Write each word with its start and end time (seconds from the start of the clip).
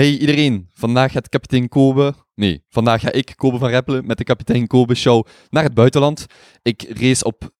Hey 0.00 0.16
iedereen, 0.18 0.68
vandaag 0.74 1.12
gaat 1.12 1.28
kapitein 1.28 1.68
Kobe, 1.68 2.14
nee, 2.34 2.64
vandaag 2.68 3.00
ga 3.00 3.12
ik, 3.12 3.32
Kobe 3.36 3.58
van 3.58 3.68
Reppelen, 3.68 4.06
met 4.06 4.18
de 4.18 4.24
kapitein 4.24 4.66
Kobe 4.66 4.94
show 4.94 5.26
naar 5.50 5.62
het 5.62 5.74
buitenland. 5.74 6.26
Ik 6.62 6.84
race 6.88 7.24
op, 7.24 7.50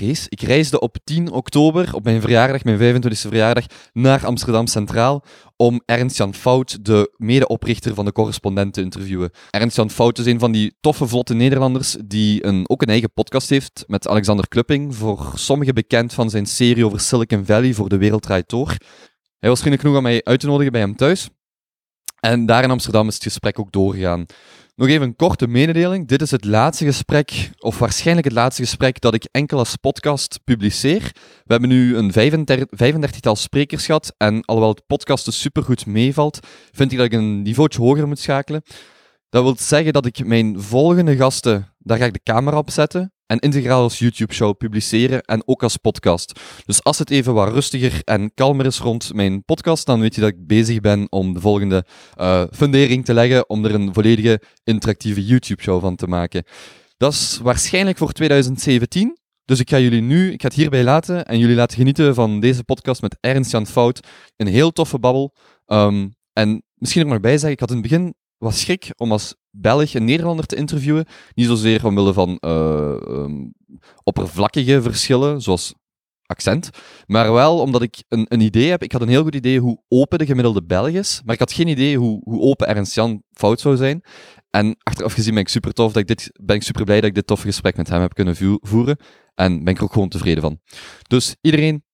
race? 0.00 0.26
Ik 0.28 0.40
reisde 0.40 0.80
op 0.80 0.96
10 1.04 1.30
oktober, 1.32 1.94
op 1.94 2.04
mijn 2.04 2.20
verjaardag, 2.20 2.64
mijn 2.64 3.02
25e 3.02 3.08
verjaardag, 3.08 3.64
naar 3.92 4.26
Amsterdam 4.26 4.66
Centraal 4.66 5.24
om 5.56 5.82
Ernst-Jan 5.84 6.34
Fout, 6.34 6.84
de 6.84 7.14
medeoprichter 7.16 7.94
van 7.94 8.04
de 8.04 8.12
correspondent, 8.12 8.74
te 8.74 8.80
interviewen. 8.80 9.30
Ernst-Jan 9.50 9.90
Fout 9.90 10.18
is 10.18 10.26
een 10.26 10.38
van 10.38 10.52
die 10.52 10.76
toffe, 10.80 11.06
vlotte 11.06 11.34
Nederlanders 11.34 11.96
die 12.04 12.46
een, 12.46 12.68
ook 12.68 12.82
een 12.82 12.88
eigen 12.88 13.12
podcast 13.12 13.48
heeft 13.48 13.84
met 13.86 14.08
Alexander 14.08 14.48
Klupping, 14.48 14.94
voor 14.94 15.32
sommigen 15.34 15.74
bekend 15.74 16.14
van 16.14 16.30
zijn 16.30 16.46
serie 16.46 16.86
over 16.86 17.00
Silicon 17.00 17.44
Valley 17.44 17.74
voor 17.74 17.88
De 17.88 17.98
Wereld 17.98 18.22
Draait 18.22 18.48
Door. 18.48 18.76
Hij 19.38 19.48
was 19.48 19.60
vriendelijk 19.60 19.80
genoeg 19.80 19.96
om 19.96 20.02
mij 20.02 20.24
uit 20.24 20.40
te 20.40 20.46
nodigen 20.46 20.72
bij 20.72 20.80
hem 20.80 20.96
thuis. 20.96 21.28
En 22.24 22.46
daar 22.46 22.62
in 22.62 22.70
Amsterdam 22.70 23.08
is 23.08 23.14
het 23.14 23.22
gesprek 23.22 23.58
ook 23.58 23.72
doorgegaan. 23.72 24.26
Nog 24.76 24.88
even 24.88 25.06
een 25.06 25.16
korte 25.16 25.46
mededeling. 25.46 26.08
Dit 26.08 26.22
is 26.22 26.30
het 26.30 26.44
laatste 26.44 26.84
gesprek, 26.84 27.50
of 27.58 27.78
waarschijnlijk 27.78 28.26
het 28.26 28.36
laatste 28.36 28.62
gesprek, 28.62 29.00
dat 29.00 29.14
ik 29.14 29.28
enkel 29.30 29.58
als 29.58 29.76
podcast 29.76 30.40
publiceer. 30.44 31.10
We 31.44 31.52
hebben 31.52 31.68
nu 31.68 31.96
een 31.96 32.12
35-tal 32.12 33.36
sprekers 33.36 33.86
gehad. 33.86 34.14
En 34.16 34.44
alhoewel 34.44 34.72
het 34.74 34.86
podcast 34.86 35.24
dus 35.24 35.40
supergoed 35.40 35.86
meevalt, 35.86 36.38
vind 36.72 36.92
ik 36.92 36.98
dat 36.98 37.06
ik 37.06 37.12
een 37.12 37.42
niveautje 37.42 37.80
hoger 37.80 38.08
moet 38.08 38.18
schakelen. 38.18 38.62
Dat 39.28 39.42
wil 39.42 39.56
zeggen 39.58 39.92
dat 39.92 40.06
ik 40.06 40.26
mijn 40.26 40.60
volgende 40.60 41.16
gasten, 41.16 41.74
daar 41.78 41.98
ga 41.98 42.04
ik 42.04 42.12
de 42.12 42.22
camera 42.22 42.58
op 42.58 42.70
zetten 42.70 43.13
en 43.26 43.38
integraal 43.38 43.82
als 43.82 43.98
YouTube-show 43.98 44.56
publiceren 44.56 45.22
en 45.22 45.42
ook 45.46 45.62
als 45.62 45.76
podcast. 45.76 46.40
Dus 46.66 46.82
als 46.82 46.98
het 46.98 47.10
even 47.10 47.34
wat 47.34 47.52
rustiger 47.52 48.00
en 48.04 48.34
kalmer 48.34 48.66
is 48.66 48.78
rond 48.78 49.14
mijn 49.14 49.44
podcast, 49.44 49.86
dan 49.86 50.00
weet 50.00 50.14
je 50.14 50.20
dat 50.20 50.30
ik 50.30 50.46
bezig 50.46 50.80
ben 50.80 51.06
om 51.12 51.34
de 51.34 51.40
volgende 51.40 51.84
uh, 52.20 52.44
fundering 52.52 53.04
te 53.04 53.14
leggen 53.14 53.48
om 53.48 53.64
er 53.64 53.74
een 53.74 53.94
volledige 53.94 54.40
interactieve 54.64 55.24
YouTube-show 55.24 55.80
van 55.80 55.96
te 55.96 56.06
maken. 56.06 56.44
Dat 56.96 57.12
is 57.12 57.38
waarschijnlijk 57.42 57.98
voor 57.98 58.12
2017. 58.12 59.18
Dus 59.44 59.60
ik 59.60 59.70
ga 59.70 59.78
jullie 59.78 60.02
nu, 60.02 60.32
ik 60.32 60.40
ga 60.40 60.48
het 60.48 60.56
hierbij 60.56 60.84
laten 60.84 61.24
en 61.24 61.38
jullie 61.38 61.56
laten 61.56 61.76
genieten 61.76 62.14
van 62.14 62.40
deze 62.40 62.64
podcast 62.64 63.02
met 63.02 63.16
Ernst 63.20 63.50
Jan 63.50 63.66
Fout. 63.66 64.06
Een 64.36 64.46
heel 64.46 64.70
toffe 64.70 64.98
babbel. 64.98 65.34
Um, 65.66 66.14
en 66.32 66.62
misschien 66.74 67.02
er 67.02 67.08
maar 67.08 67.20
bij 67.20 67.32
zeggen, 67.32 67.50
ik 67.50 67.60
had 67.60 67.70
in 67.70 67.76
het 67.76 67.88
begin 67.88 68.14
wat 68.44 68.54
schrik 68.54 68.90
om 68.96 69.12
als 69.12 69.34
Belg 69.50 69.94
een 69.94 70.04
Nederlander 70.04 70.46
te 70.46 70.56
interviewen. 70.56 71.06
Niet 71.34 71.46
zozeer 71.46 71.86
omwille 71.86 72.12
van 72.12 72.38
uh, 72.40 72.96
um, 73.08 73.54
oppervlakkige 74.02 74.82
verschillen, 74.82 75.40
zoals 75.40 75.74
accent, 76.26 76.70
maar 77.06 77.32
wel 77.32 77.60
omdat 77.60 77.82
ik 77.82 78.04
een, 78.08 78.26
een 78.28 78.40
idee 78.40 78.70
heb. 78.70 78.82
Ik 78.82 78.92
had 78.92 79.02
een 79.02 79.08
heel 79.08 79.22
goed 79.22 79.34
idee 79.34 79.60
hoe 79.60 79.82
open 79.88 80.18
de 80.18 80.26
gemiddelde 80.26 80.64
Belg 80.64 80.88
is, 80.88 81.20
maar 81.24 81.34
ik 81.34 81.40
had 81.40 81.52
geen 81.52 81.68
idee 81.68 81.98
hoe, 81.98 82.20
hoe 82.24 82.40
open 82.40 82.68
Ernst 82.68 82.94
Jan 82.94 83.22
fout 83.32 83.60
zou 83.60 83.76
zijn. 83.76 84.04
En 84.50 84.76
achteraf 84.78 85.12
gezien 85.12 85.34
ben 85.34 85.42
ik 85.42 85.48
super 85.48 85.72
tof 85.72 85.92
dat 85.92 86.02
ik 86.02 86.08
dit, 86.08 86.30
ben 86.44 86.56
ik 86.56 86.62
super 86.62 86.84
blij 86.84 87.00
dat 87.00 87.08
ik 87.08 87.14
dit 87.14 87.26
toffe 87.26 87.46
gesprek 87.46 87.76
met 87.76 87.88
hem 87.88 88.00
heb 88.00 88.14
kunnen 88.14 88.36
voeren. 88.60 88.96
En 89.34 89.64
ben 89.64 89.72
ik 89.72 89.78
er 89.78 89.84
ook 89.84 89.92
gewoon 89.92 90.08
tevreden 90.08 90.42
van. 90.42 90.60
Dus 91.02 91.36
iedereen, 91.40 91.84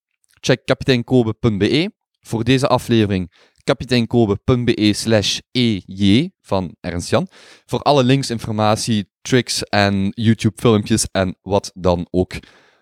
check 0.40 0.64
kapiteinkobe.be 0.64 1.92
voor 2.20 2.44
deze 2.44 2.66
aflevering 2.66 3.32
kapiteinkobe.be 3.70 4.92
slash 4.92 5.38
ej 5.52 6.30
van 6.40 6.74
Ernst 6.80 7.10
Jan. 7.10 7.28
Voor 7.66 7.82
alle 7.82 8.04
links, 8.04 8.30
informatie, 8.30 9.10
tricks 9.22 9.64
en 9.64 10.12
YouTube 10.14 10.60
filmpjes 10.60 11.06
en 11.12 11.36
wat 11.42 11.70
dan 11.74 12.06
ook. 12.10 12.32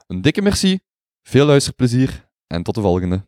Een 0.07 0.23
dikke 0.23 0.43
merci, 0.43 0.79
veel 1.23 1.47
luisterplezier 1.47 2.29
en 2.47 2.63
tot 2.63 2.75
de 2.75 2.81
volgende. 2.81 3.27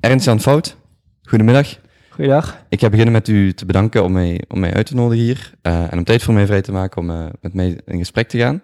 Ernst 0.00 0.24
Jan 0.24 0.40
Fout, 0.40 0.76
goedemiddag. 1.22 1.78
Goedendag. 2.10 2.64
Ik 2.68 2.80
ga 2.80 2.88
beginnen 2.88 3.12
met 3.12 3.28
u 3.28 3.52
te 3.52 3.66
bedanken 3.66 4.04
om 4.04 4.12
mij, 4.12 4.44
om 4.48 4.60
mij 4.60 4.74
uit 4.74 4.86
te 4.86 4.94
nodigen 4.94 5.24
hier 5.24 5.54
uh, 5.62 5.92
en 5.92 5.98
om 5.98 6.04
tijd 6.04 6.22
voor 6.22 6.34
mij 6.34 6.46
vrij 6.46 6.62
te 6.62 6.72
maken 6.72 7.00
om 7.00 7.10
uh, 7.10 7.26
met 7.40 7.54
mij 7.54 7.80
in 7.84 7.98
gesprek 7.98 8.28
te 8.28 8.38
gaan. 8.38 8.62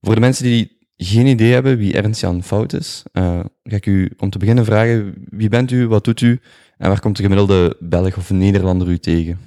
Voor 0.00 0.14
de 0.14 0.20
mensen 0.20 0.44
die 0.44 0.77
geen 0.98 1.26
idee 1.26 1.52
hebben 1.52 1.76
wie 1.76 1.94
Ernst-Jan 1.94 2.42
Fout 2.42 2.72
is, 2.72 3.02
uh, 3.12 3.40
ga 3.62 3.76
ik 3.76 3.86
u 3.86 4.10
om 4.18 4.30
te 4.30 4.38
beginnen 4.38 4.64
vragen, 4.64 5.14
wie 5.30 5.48
bent 5.48 5.70
u, 5.70 5.88
wat 5.88 6.04
doet 6.04 6.20
u 6.20 6.40
en 6.78 6.88
waar 6.88 7.00
komt 7.00 7.16
de 7.16 7.22
gemiddelde 7.22 7.76
Belg 7.80 8.16
of 8.16 8.30
Nederlander 8.30 8.88
u 8.88 8.98
tegen? 8.98 9.38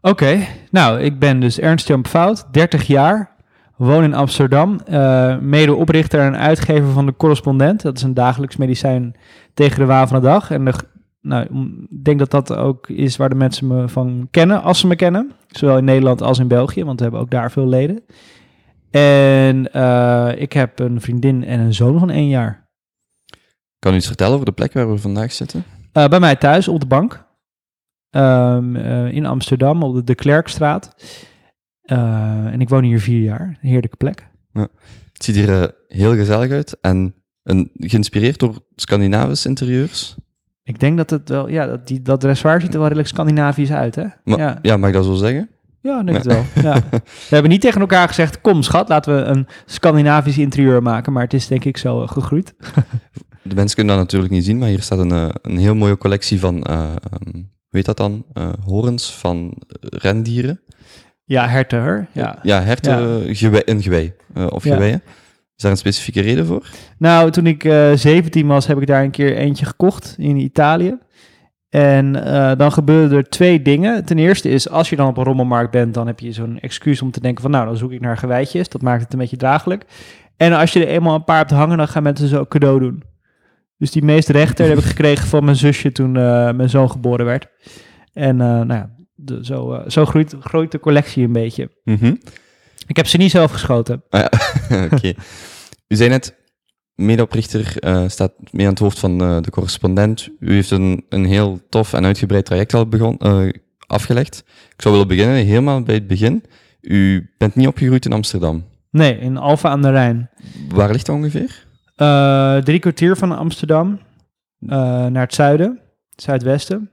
Oké, 0.00 0.38
nou, 0.70 1.00
ik 1.00 1.18
ben 1.18 1.40
dus 1.40 1.58
Ernst-Jan 1.58 2.06
Fout, 2.06 2.46
30 2.52 2.86
jaar, 2.86 3.30
woon 3.76 4.02
in 4.02 4.14
Amsterdam, 4.14 4.80
uh, 4.90 5.38
medeoprichter 5.38 6.20
en 6.20 6.36
uitgever 6.36 6.92
van 6.92 7.06
de 7.06 7.16
Correspondent. 7.16 7.82
Dat 7.82 7.96
is 7.96 8.02
een 8.02 8.14
dagelijks 8.14 8.56
medicijn 8.56 9.14
tegen 9.54 9.78
de 9.78 9.84
waan 9.84 10.08
van 10.08 10.20
de 10.20 10.26
dag. 10.26 10.50
En 10.50 10.62
nou, 11.20 11.42
ik 11.90 12.04
denk 12.04 12.18
dat 12.18 12.30
dat 12.30 12.56
ook 12.56 12.88
is 12.88 13.16
waar 13.16 13.28
de 13.28 13.34
mensen 13.34 13.66
me 13.66 13.88
van 13.88 14.28
kennen, 14.30 14.62
als 14.62 14.78
ze 14.78 14.86
me 14.86 14.96
kennen. 14.96 15.32
Zowel 15.48 15.78
in 15.78 15.84
Nederland 15.84 16.22
als 16.22 16.38
in 16.38 16.48
België, 16.48 16.84
want 16.84 16.96
we 16.96 17.02
hebben 17.02 17.22
ook 17.22 17.30
daar 17.30 17.50
veel 17.50 17.66
leden. 17.66 18.02
En 18.92 19.68
uh, 19.76 20.32
ik 20.36 20.52
heb 20.52 20.78
een 20.78 21.00
vriendin 21.00 21.44
en 21.44 21.60
een 21.60 21.74
zoon 21.74 21.98
van 21.98 22.10
één 22.10 22.28
jaar. 22.28 22.70
Kan 23.78 23.92
u 23.92 23.96
iets 23.96 24.06
vertellen 24.06 24.32
over 24.32 24.46
de 24.46 24.52
plek 24.52 24.72
waar 24.72 24.90
we 24.90 24.98
vandaag 24.98 25.32
zitten? 25.32 25.64
Uh, 25.92 26.08
bij 26.08 26.20
mij 26.20 26.36
thuis 26.36 26.68
op 26.68 26.80
de 26.80 26.86
bank. 26.86 27.24
Um, 28.10 28.76
uh, 28.76 29.12
in 29.12 29.26
Amsterdam 29.26 29.82
op 29.82 29.94
de 29.94 30.04
De 30.04 30.14
Klerkstraat. 30.14 30.94
en 31.82 32.60
ik 32.60 32.68
woon 32.68 32.84
hier 32.84 33.00
vier 33.00 33.22
jaar. 33.22 33.58
Een 33.62 33.68
heerlijke 33.68 33.96
plek. 33.96 34.28
Ja. 34.52 34.68
Het 35.12 35.24
ziet 35.24 35.34
hier 35.34 35.74
heel 35.88 36.14
gezellig 36.14 36.50
uit 36.50 36.80
en 36.80 37.14
een, 37.42 37.70
geïnspireerd 37.74 38.38
door 38.38 38.66
Scandinavische 38.74 39.48
interieurs. 39.48 40.16
Ik 40.62 40.80
denk 40.80 40.96
dat 40.96 41.10
het 41.10 41.28
wel, 41.28 41.48
ja, 41.48 41.66
dat, 41.66 41.86
die, 41.86 42.02
dat 42.02 42.20
dressoir 42.20 42.60
ziet 42.60 42.72
er 42.72 42.78
wel 42.78 42.86
redelijk 42.86 43.08
Scandinavisch 43.08 43.72
uit, 43.72 43.94
hè? 43.94 44.06
Ja. 44.24 44.58
ja, 44.62 44.76
mag 44.76 44.88
ik 44.88 44.94
dat 44.94 45.04
zo 45.04 45.14
zeggen? 45.14 45.50
Ja, 45.82 46.02
denk 46.02 46.16
het 46.16 46.26
wel. 46.26 46.44
Ja. 46.62 46.74
We 47.28 47.34
hebben 47.34 47.50
niet 47.50 47.60
tegen 47.60 47.80
elkaar 47.80 48.08
gezegd, 48.08 48.40
kom 48.40 48.62
schat, 48.62 48.88
laten 48.88 49.16
we 49.16 49.22
een 49.22 49.46
Scandinavisch 49.66 50.38
interieur 50.38 50.82
maken, 50.82 51.12
maar 51.12 51.22
het 51.22 51.34
is 51.34 51.46
denk 51.46 51.64
ik 51.64 51.76
zo 51.76 52.02
uh, 52.02 52.08
gegroeid. 52.08 52.54
De 53.44 53.54
mensen 53.54 53.76
kunnen 53.76 53.94
dat 53.96 54.04
natuurlijk 54.04 54.32
niet 54.32 54.44
zien, 54.44 54.58
maar 54.58 54.68
hier 54.68 54.82
staat 54.82 54.98
een, 54.98 55.12
uh, 55.12 55.28
een 55.42 55.58
heel 55.58 55.74
mooie 55.74 55.98
collectie 55.98 56.40
van, 56.40 56.66
uh, 56.70 56.90
um, 57.26 57.50
weet 57.68 57.84
dat 57.84 57.96
dan, 57.96 58.24
horens 58.64 59.12
van 59.12 59.54
rendieren. 59.80 60.60
Ja, 61.24 61.48
herten. 61.48 62.08
Ja, 62.12 62.38
ja 62.42 62.62
herten 62.62 63.26
ja. 63.26 63.34
Gewei, 63.80 64.12
of 64.48 64.64
ja. 64.64 64.74
geweien. 64.74 65.02
Is 65.56 65.62
daar 65.62 65.70
een 65.70 65.76
specifieke 65.76 66.20
reden 66.20 66.46
voor? 66.46 66.68
Nou, 66.98 67.30
toen 67.30 67.46
ik 67.46 67.62
17 67.94 68.46
was, 68.46 68.66
heb 68.66 68.80
ik 68.80 68.86
daar 68.86 69.02
een 69.02 69.10
keer 69.10 69.36
eentje 69.36 69.64
gekocht 69.64 70.14
in 70.18 70.36
Italië. 70.36 70.98
En 71.72 72.16
uh, 72.16 72.52
dan 72.56 72.72
gebeuren 72.72 73.16
er 73.16 73.28
twee 73.28 73.62
dingen. 73.62 74.04
Ten 74.04 74.18
eerste 74.18 74.48
is, 74.48 74.68
als 74.68 74.90
je 74.90 74.96
dan 74.96 75.08
op 75.08 75.16
een 75.16 75.24
rommelmarkt 75.24 75.70
bent, 75.70 75.94
dan 75.94 76.06
heb 76.06 76.20
je 76.20 76.32
zo'n 76.32 76.58
excuus 76.60 77.02
om 77.02 77.10
te 77.10 77.20
denken 77.20 77.42
van, 77.42 77.50
nou, 77.50 77.66
dan 77.66 77.76
zoek 77.76 77.92
ik 77.92 78.00
naar 78.00 78.16
gewijtjes. 78.16 78.68
Dat 78.68 78.82
maakt 78.82 79.02
het 79.02 79.12
een 79.12 79.18
beetje 79.18 79.36
draaglijk. 79.36 79.84
En 80.36 80.52
als 80.52 80.72
je 80.72 80.80
er 80.80 80.92
eenmaal 80.92 81.14
een 81.14 81.24
paar 81.24 81.38
hebt 81.38 81.50
hangen, 81.50 81.76
dan 81.76 81.88
gaan 81.88 82.02
mensen 82.02 82.28
zo 82.28 82.46
cadeau 82.46 82.80
doen. 82.80 83.02
Dus 83.78 83.90
die 83.90 84.02
meest 84.02 84.28
rechter 84.28 84.68
heb 84.68 84.78
ik 84.78 84.84
gekregen 84.84 85.28
van 85.28 85.44
mijn 85.44 85.56
zusje 85.56 85.92
toen 85.92 86.14
uh, 86.14 86.52
mijn 86.52 86.70
zoon 86.70 86.90
geboren 86.90 87.26
werd. 87.26 87.46
En 88.12 88.34
uh, 88.34 88.46
nou 88.46 88.74
ja, 88.74 88.90
de, 89.14 89.44
zo, 89.44 89.82
zo 89.86 90.04
groeit, 90.04 90.36
groeit 90.40 90.72
de 90.72 90.80
collectie 90.80 91.24
een 91.24 91.32
beetje. 91.32 91.70
Mm 91.84 91.96
-hmm. 92.00 92.18
Ik 92.86 92.96
heb 92.96 93.06
ze 93.06 93.16
niet 93.16 93.30
zelf 93.30 93.52
geschoten. 93.52 94.02
Ah, 94.10 94.20
ja. 94.20 94.84
Okay. 94.84 95.16
U 95.88 95.96
zei 95.96 96.08
net, 96.08 96.41
medeoprichter, 96.94 97.74
uh, 97.80 98.08
staat 98.08 98.32
mee 98.50 98.66
aan 98.66 98.72
het 98.72 98.82
hoofd 98.82 98.98
van 98.98 99.22
uh, 99.22 99.40
de 99.40 99.50
correspondent. 99.50 100.28
U 100.38 100.52
heeft 100.52 100.70
een, 100.70 101.04
een 101.08 101.24
heel 101.24 101.60
tof 101.68 101.92
en 101.92 102.04
uitgebreid 102.04 102.44
traject 102.44 102.74
al 102.74 102.86
begon, 102.86 103.16
uh, 103.20 103.52
afgelegd. 103.86 104.44
Ik 104.46 104.82
zou 104.82 104.94
willen 104.94 105.08
beginnen 105.08 105.36
helemaal 105.36 105.82
bij 105.82 105.94
het 105.94 106.06
begin. 106.06 106.44
U 106.80 107.30
bent 107.38 107.54
niet 107.54 107.66
opgegroeid 107.66 108.04
in 108.04 108.12
Amsterdam? 108.12 108.64
Nee, 108.90 109.18
in 109.18 109.36
Alfa 109.36 109.68
aan 109.68 109.82
de 109.82 109.90
Rijn. 109.90 110.30
Waar 110.68 110.90
ligt 110.90 111.06
dat 111.06 111.16
ongeveer? 111.16 111.70
drie 112.64 112.78
kwartier 112.78 113.16
van 113.16 113.36
Amsterdam, 113.36 113.98
naar 114.58 115.22
het 115.22 115.34
zuiden, 115.34 115.80
het 116.10 116.22
zuidwesten. 116.22 116.90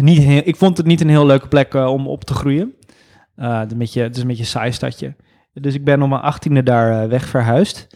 Niet 0.00 0.18
heel, 0.18 0.42
ik 0.44 0.56
vond 0.56 0.76
het 0.76 0.86
niet 0.86 1.00
een 1.00 1.08
heel 1.08 1.26
leuke 1.26 1.48
plek 1.48 1.74
om 1.74 2.08
op 2.08 2.24
te 2.24 2.34
groeien. 2.34 2.74
het, 3.34 3.72
een 3.72 3.78
beetje, 3.78 4.02
het 4.02 4.16
is 4.16 4.22
een 4.22 4.28
beetje 4.28 4.42
een 4.42 4.48
saai 4.48 4.72
stadje. 4.72 5.14
Dus 5.52 5.74
ik 5.74 5.84
ben 5.84 6.02
om 6.02 6.08
mijn 6.08 6.20
achttiende 6.20 6.62
daar 6.62 7.08
weg 7.08 7.26
verhuisd. 7.28 7.86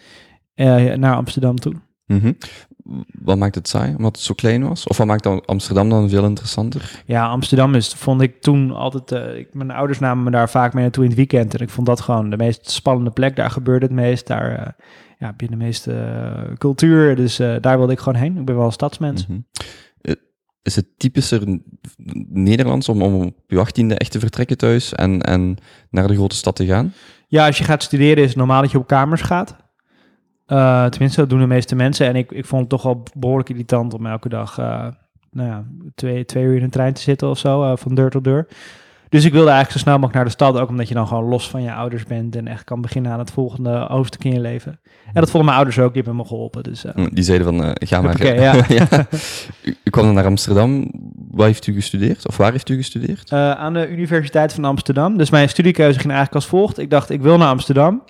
Uh, 0.55 0.95
naar 0.95 1.15
Amsterdam 1.15 1.57
toe. 1.57 1.75
Mm 2.07 2.21
-hmm. 2.21 2.37
Wat 3.23 3.39
maakt 3.39 3.55
het 3.55 3.69
saai? 3.69 3.95
Omdat 3.97 4.17
het 4.17 4.25
zo 4.25 4.35
klein 4.35 4.69
was? 4.69 4.87
Of 4.87 4.97
wat 4.97 5.07
maakt 5.07 5.47
Amsterdam 5.47 5.89
dan 5.89 6.09
veel 6.09 6.25
interessanter? 6.25 7.03
Ja, 7.07 7.29
Amsterdam 7.29 7.75
is, 7.75 7.95
vond 7.95 8.21
ik 8.21 8.41
toen 8.41 8.71
altijd... 8.71 9.13
Uh, 9.13 9.39
ik, 9.39 9.55
mijn 9.55 9.71
ouders 9.71 9.99
namen 9.99 10.25
me 10.25 10.31
daar 10.31 10.51
vaak 10.51 10.75
mee 10.75 10.83
naartoe 10.83 11.03
in 11.03 11.09
het 11.09 11.19
weekend. 11.19 11.55
En 11.55 11.61
ik 11.61 11.71
vond 11.71 11.87
dat 11.87 12.01
gewoon 12.01 12.31
de 12.31 12.37
meest 12.37 12.71
spannende 12.71 13.11
plek. 13.11 13.37
Daar 13.37 13.51
gebeurde 13.51 13.87
het 13.87 13.95
meest. 13.95 14.27
Daar 14.27 14.51
uh, 14.51 14.67
ja, 15.19 15.27
heb 15.27 15.41
je 15.41 15.49
de 15.49 15.57
meeste 15.57 16.55
cultuur. 16.59 17.17
Dus 17.17 17.37
daar 17.37 17.79
wilde 17.79 17.93
ik 17.93 17.99
gewoon 17.99 18.21
heen. 18.21 18.39
Ik 18.39 18.45
ben 18.45 18.57
wel 18.57 18.67
een 18.67 18.73
stadsmens. 18.73 19.27
Mm 19.27 19.35
-hmm. 19.35 19.69
Is 20.63 20.77
het 20.77 20.87
typischer 20.97 21.61
Nederlands 22.29 22.89
om, 22.89 23.03
om 23.03 23.23
op 23.23 23.35
je 23.47 23.59
achttiende 23.59 23.95
echt 23.95 24.11
te 24.11 24.19
vertrekken 24.19 24.57
thuis 24.57 24.95
en, 24.95 25.23
en 25.23 25.57
naar 25.91 26.09
de 26.09 26.15
grote 26.15 26.37
stad 26.37 26.57
te 26.57 26.67
gaan? 26.67 26.93
Ja, 27.29 27.47
als 27.47 27.59
je 27.59 27.65
gaat 27.65 27.83
studeren 27.83 28.23
is 28.23 28.29
het 28.29 28.37
normaal 28.37 28.63
dat 28.63 28.71
je 28.71 28.79
op 28.79 28.87
kamers 28.87 29.21
gaat. 29.21 29.57
Uh, 30.53 30.85
tenminste, 30.85 31.21
dat 31.21 31.31
doen 31.31 31.41
de 31.41 31.47
meeste 31.47 31.75
mensen. 31.75 32.07
En 32.07 32.17
ik, 32.17 32.33
ik 32.33 32.47
vond 32.47 32.61
het 32.61 32.71
toch 32.71 32.83
wel 32.83 33.03
behoorlijk 33.15 33.49
irritant 33.49 33.95
om 33.95 34.07
elke 34.07 34.29
dag 34.29 34.59
uh, 34.59 34.87
nou 35.31 35.49
ja, 35.49 35.65
twee, 35.95 36.25
twee 36.25 36.45
uur 36.45 36.57
in 36.57 36.63
een 36.63 36.71
trein 36.71 36.93
te 36.93 37.01
zitten 37.01 37.29
of 37.29 37.39
zo, 37.39 37.63
uh, 37.63 37.77
van 37.77 37.95
deur 37.95 38.11
tot 38.11 38.25
deur. 38.25 38.47
Dus 39.09 39.25
ik 39.25 39.33
wilde 39.33 39.51
eigenlijk 39.51 39.79
zo 39.79 39.79
snel 39.79 39.95
mogelijk 39.95 40.15
naar 40.15 40.25
de 40.25 40.31
stad, 40.31 40.59
ook 40.59 40.69
omdat 40.69 40.89
je 40.89 40.95
dan 40.95 41.07
gewoon 41.07 41.25
los 41.25 41.49
van 41.51 41.63
je 41.63 41.73
ouders 41.73 42.05
bent 42.05 42.37
en 42.37 42.47
echt 42.49 42.65
kan 42.65 42.81
beginnen 42.81 43.13
aan 43.13 43.19
het 43.19 43.31
volgende 43.31 43.87
hoofdstuk 43.89 44.25
in 44.25 44.33
je 44.33 44.41
leven. 44.41 44.81
En 45.07 45.21
dat 45.21 45.31
vonden 45.31 45.45
mijn 45.45 45.57
ouders 45.57 45.79
ook, 45.79 45.95
die 45.95 46.03
hebben 46.03 46.23
me 46.23 46.29
geholpen. 46.29 46.63
Dus, 46.63 46.85
die 47.13 47.25
zeiden 47.25 47.47
van, 47.47 47.77
ga 47.79 48.01
maar. 48.01 48.15
Okay, 48.15 48.41
ja. 48.41 48.55
ja. 48.69 49.07
U, 49.63 49.77
u, 49.85 49.91
kwam 49.91 50.05
dan 50.05 50.15
naar 50.15 50.25
Amsterdam. 50.25 50.91
Waar 51.31 51.47
heeft 51.47 51.67
u 51.67 51.73
gestudeerd? 51.73 52.29
Of 52.29 52.37
waar 52.37 52.53
heeft 52.53 52.69
u 52.69 52.77
gestudeerd? 52.77 53.33
aan 53.33 53.73
de 53.73 53.89
Universiteit 53.89 54.53
van 54.53 54.65
Amsterdam. 54.65 55.17
Dus 55.17 55.31
mijn 55.31 55.49
studiekeuze 55.49 55.99
ging 55.99 56.13
eigenlijk 56.13 56.35
als 56.35 56.47
volgt. 56.47 56.79
Ik 56.79 56.91
dacht, 56.91 57.11
ik 57.11 57.23
wil 57.23 57.39
naar 57.39 57.49
Amsterdam. 57.49 58.03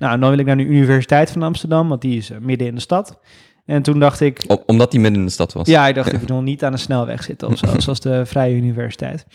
Nou, 0.00 0.20
dan 0.20 0.30
wil 0.30 0.38
ik 0.38 0.46
naar 0.46 0.56
de 0.56 0.64
Universiteit 0.64 1.30
van 1.30 1.42
Amsterdam, 1.42 1.88
want 1.88 2.00
die 2.00 2.16
is 2.16 2.30
midden 2.40 2.66
in 2.66 2.74
de 2.74 2.80
stad. 2.80 3.20
En 3.64 3.82
toen 3.82 3.98
dacht 3.98 4.20
ik... 4.20 4.44
Omdat 4.66 4.90
die 4.90 5.00
midden 5.00 5.20
in 5.20 5.26
de 5.26 5.32
stad 5.32 5.52
was? 5.52 5.68
Ja, 5.68 5.88
ik 5.88 5.94
dacht, 5.94 6.12
ik 6.12 6.20
wil 6.20 6.42
niet 6.42 6.64
aan 6.64 6.72
de 6.72 6.78
snelweg 6.78 7.22
zitten 7.22 7.48
of 7.48 7.58
zo, 7.58 7.66
zoals 7.80 8.00
de 8.00 8.26
Vrije 8.26 8.54
Universiteit. 8.54 9.26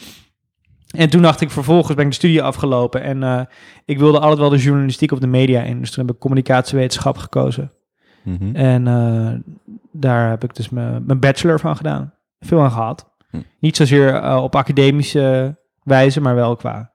En 0.88 1.10
toen 1.10 1.22
dacht 1.22 1.42
ik, 1.42 1.52
vervolgens 1.52 1.96
ben 1.96 2.04
ik 2.04 2.10
de 2.10 2.18
studie 2.18 2.44
afgelopen 2.44 3.02
en 3.02 3.22
uh, 3.22 3.42
ik 3.86 4.00
wilde 4.00 4.20
altijd 4.20 4.40
wel 4.40 4.50
de 4.50 4.58
journalistiek 4.58 5.12
of 5.12 5.20
de 5.20 5.28
media 5.28 5.62
in. 5.62 5.80
Dus 5.80 5.92
toen 5.92 6.06
heb 6.06 6.16
ik 6.16 6.22
communicatiewetenschap 6.22 7.18
gekozen. 7.18 7.72
Mm 8.24 8.38
-hmm. 8.40 8.56
En 8.56 8.86
uh, 8.86 9.32
daar 9.92 10.30
heb 10.30 10.44
ik 10.44 10.56
dus 10.56 10.70
mijn 10.70 11.20
bachelor 11.20 11.60
van 11.60 11.76
gedaan. 11.76 12.14
Veel 12.40 12.62
aan 12.62 12.72
gehad. 12.72 13.14
Hm. 13.30 13.38
Niet 13.60 13.76
zozeer 13.76 14.24
uh, 14.24 14.44
op 14.44 14.56
academische 14.56 15.58
wijze, 15.84 16.22
maar 16.22 16.36
wel 16.36 16.56
qua, 16.56 16.92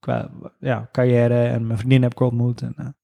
qua 0.00 0.30
ja, 0.60 0.88
carrière. 0.92 1.44
En 1.44 1.66
mijn 1.66 1.78
vriendin 1.78 2.02
heb 2.02 2.12
ik 2.12 2.20
ontmoet. 2.20 2.62
En, 2.62 2.96